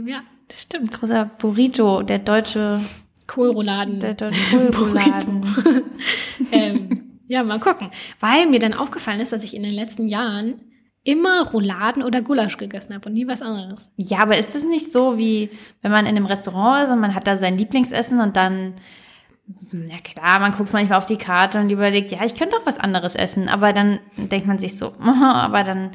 Ja, 0.07 0.23
das 0.47 0.63
stimmt. 0.63 0.93
Großer 0.93 1.25
Burrito, 1.39 2.03
der 2.03 2.21
deutsche 2.21 2.81
Kohlrouladen. 3.27 3.99
Der 3.99 4.15
deutsche 4.15 4.71
Kohlrouladen. 4.71 5.85
ähm, 6.53 7.21
ja, 7.27 7.43
mal 7.43 7.59
gucken. 7.59 7.91
Weil 8.21 8.47
mir 8.47 8.61
dann 8.61 8.73
aufgefallen 8.75 9.21
ist, 9.21 9.33
dass 9.33 9.43
ich 9.43 9.55
in 9.55 9.65
den 9.65 9.75
letzten 9.75 10.07
Jahren 10.07 10.61
immer 11.03 11.51
Rouladen 11.51 12.03
oder 12.03 12.23
Gulasch 12.23 12.57
gegessen 12.57 12.95
habe 12.95 13.09
und 13.09 13.15
nie 13.15 13.27
was 13.27 13.43
anderes. 13.43 13.91
Ja, 13.97 14.19
aber 14.19 14.39
ist 14.39 14.55
das 14.55 14.65
nicht 14.65 14.93
so, 14.93 15.19
wie 15.19 15.51
wenn 15.83 15.91
man 15.91 16.07
in 16.07 16.17
einem 16.17 16.27
Restaurant 16.27 16.85
ist 16.85 16.93
und 16.93 17.01
man 17.01 17.15
hat 17.15 17.27
da 17.27 17.39
sein 17.39 17.57
Lieblingsessen 17.57 18.21
und 18.21 18.37
dann, 18.37 18.75
ja 19.73 19.99
klar, 19.99 20.41
man 20.41 20.53
guckt 20.53 20.73
manchmal 20.73 20.99
auf 20.99 21.07
die 21.07 21.17
Karte 21.17 21.59
und 21.59 21.71
überlegt, 21.71 22.11
ja, 22.11 22.25
ich 22.25 22.35
könnte 22.35 22.57
auch 22.57 22.67
was 22.67 22.79
anderes 22.79 23.15
essen, 23.15 23.49
aber 23.49 23.73
dann 23.73 23.99
denkt 24.17 24.47
man 24.47 24.59
sich 24.59 24.79
so, 24.79 24.95
aber 25.01 25.65
dann 25.65 25.93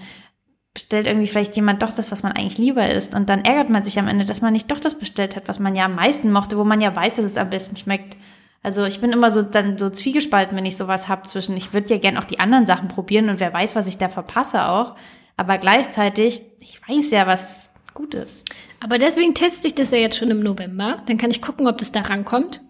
bestellt 0.76 1.08
irgendwie 1.08 1.26
vielleicht 1.26 1.56
jemand 1.56 1.82
doch 1.82 1.94
das, 1.94 2.12
was 2.12 2.22
man 2.22 2.34
eigentlich 2.34 2.60
lieber 2.60 2.88
isst. 2.88 3.16
Und 3.16 3.30
dann 3.30 3.46
ärgert 3.46 3.70
man 3.70 3.84
sich 3.84 3.98
am 3.98 4.08
Ende, 4.08 4.26
dass 4.26 4.42
man 4.42 4.54
nicht 4.54 4.70
doch 4.70 4.80
das 4.80 5.00
bestellt 5.00 5.36
hat, 5.36 5.48
was 5.48 5.58
man 5.58 5.76
ja 5.76 5.86
am 5.86 5.96
meisten 5.96 6.32
mochte, 6.32 6.58
wo 6.58 6.64
man 6.64 6.82
ja 6.82 6.94
weiß, 6.96 7.14
dass 7.14 7.26
es 7.26 7.38
am 7.38 7.50
besten 7.50 7.78
schmeckt. 7.78 8.18
Also 8.62 8.84
ich 8.84 9.00
bin 9.00 9.12
immer 9.12 9.32
so 9.32 9.42
dann 9.42 9.78
so 9.78 9.90
zwiegespalten, 9.90 10.56
wenn 10.58 10.66
ich 10.66 10.76
sowas 10.76 11.08
hab 11.08 11.28
zwischen, 11.28 11.56
ich 11.56 11.72
würde 11.74 11.94
ja 11.94 11.98
gern 11.98 12.18
auch 12.18 12.26
die 12.26 12.40
anderen 12.40 12.66
Sachen 12.66 12.90
probieren 12.90 13.30
und 13.30 13.40
wer 13.40 13.54
weiß, 13.54 13.76
was 13.76 13.88
ich 13.88 13.98
da 13.98 14.10
verpasse 14.10 14.68
auch. 14.68 14.96
Aber 15.38 15.58
gleichzeitig, 15.58 16.42
ich 16.60 16.82
weiß 16.88 17.10
ja, 17.12 17.26
was 17.26 17.72
gut 17.94 18.14
ist. 18.14 18.44
Aber 18.84 18.98
deswegen 18.98 19.34
teste 19.34 19.68
ich 19.68 19.76
das 19.76 19.92
ja 19.92 19.98
jetzt 19.98 20.18
schon 20.18 20.30
im 20.30 20.42
November. 20.42 21.02
Dann 21.06 21.18
kann 21.18 21.32
ich 21.32 21.42
gucken, 21.42 21.68
ob 21.68 21.78
das 21.78 21.94
da 21.94 22.02
rankommt. 22.02 22.62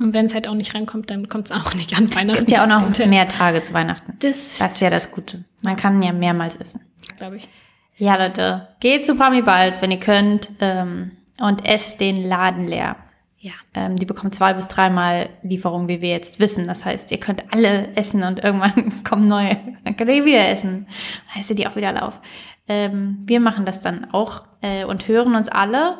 Und 0.00 0.14
wenn 0.14 0.26
es 0.26 0.34
halt 0.34 0.48
auch 0.48 0.54
nicht 0.54 0.74
rankommt, 0.74 1.10
dann 1.10 1.28
kommt 1.28 1.46
es 1.46 1.52
auch 1.52 1.74
nicht 1.74 1.96
an 1.96 2.12
Weihnachten. 2.12 2.40
Gibt 2.40 2.50
ja 2.50 2.64
auch 2.64 2.68
noch 2.68 3.06
mehr 3.06 3.28
Tage 3.28 3.60
zu 3.60 3.72
Weihnachten. 3.72 4.14
Das, 4.18 4.58
das 4.58 4.72
ist 4.72 4.80
ja 4.80 4.90
das 4.90 5.12
Gute. 5.12 5.44
Man 5.64 5.76
kann 5.76 6.02
ja 6.02 6.12
mehrmals 6.12 6.56
essen 6.56 6.80
glaube 7.16 7.36
ich. 7.36 7.48
Ja, 7.96 8.16
Leute, 8.16 8.68
geht 8.80 9.06
zu 9.06 9.14
Prami 9.14 9.42
Balz, 9.42 9.80
wenn 9.80 9.90
ihr 9.90 10.00
könnt, 10.00 10.50
ähm, 10.60 11.12
und 11.40 11.66
esst 11.66 12.00
den 12.00 12.28
Laden 12.28 12.68
leer. 12.68 12.96
Ja. 13.38 13.52
Ähm, 13.74 13.96
die 13.96 14.06
bekommen 14.06 14.32
zwei 14.32 14.54
bis 14.54 14.68
dreimal 14.68 15.28
Lieferungen, 15.42 15.88
wie 15.88 16.00
wir 16.00 16.10
jetzt 16.10 16.40
wissen. 16.40 16.66
Das 16.66 16.84
heißt, 16.84 17.10
ihr 17.10 17.20
könnt 17.20 17.52
alle 17.52 17.94
essen 17.94 18.22
und 18.22 18.42
irgendwann 18.42 19.04
kommen 19.04 19.26
neue. 19.26 19.56
Dann 19.84 19.96
könnt 19.96 20.10
ihr 20.10 20.24
wieder 20.24 20.48
essen. 20.48 20.86
Dann 21.26 21.36
heißt 21.36 21.50
ihr 21.50 21.56
die 21.56 21.66
auch 21.66 21.76
wieder 21.76 22.06
auf. 22.06 22.20
Ähm, 22.68 23.18
wir 23.24 23.40
machen 23.40 23.64
das 23.64 23.80
dann 23.80 24.12
auch 24.12 24.44
äh, 24.62 24.84
und 24.84 25.06
hören 25.06 25.36
uns 25.36 25.48
alle 25.48 25.98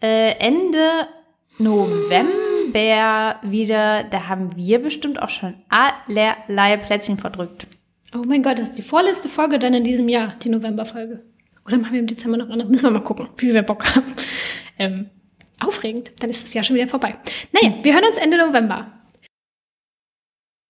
äh, 0.00 0.38
Ende 0.38 1.08
November 1.58 3.36
wieder. 3.42 4.04
Da 4.04 4.28
haben 4.28 4.54
wir 4.56 4.82
bestimmt 4.82 5.20
auch 5.20 5.30
schon 5.30 5.54
allerlei 5.68 6.76
Plätzchen 6.76 7.18
verdrückt. 7.18 7.66
Oh 8.16 8.22
mein 8.24 8.44
Gott, 8.44 8.60
das 8.60 8.68
ist 8.68 8.78
die 8.78 8.82
vorletzte 8.82 9.28
Folge 9.28 9.58
dann 9.58 9.74
in 9.74 9.82
diesem 9.82 10.08
Jahr, 10.08 10.36
die 10.40 10.48
Novemberfolge. 10.48 11.24
Oder 11.66 11.78
machen 11.78 11.94
wir 11.94 12.00
im 12.00 12.06
Dezember 12.06 12.36
noch 12.36 12.48
eine? 12.48 12.64
Müssen 12.64 12.84
wir 12.84 12.90
mal 12.92 13.02
gucken, 13.02 13.28
wie 13.38 13.52
wir 13.52 13.62
Bock 13.62 13.84
haben. 13.96 14.06
Ähm, 14.78 15.10
aufregend, 15.60 16.12
dann 16.20 16.30
ist 16.30 16.44
das 16.44 16.54
Jahr 16.54 16.62
schon 16.62 16.76
wieder 16.76 16.86
vorbei. 16.86 17.16
Naja, 17.52 17.74
wir 17.82 17.92
hören 17.92 18.04
uns 18.04 18.18
Ende 18.18 18.38
November. 18.38 18.92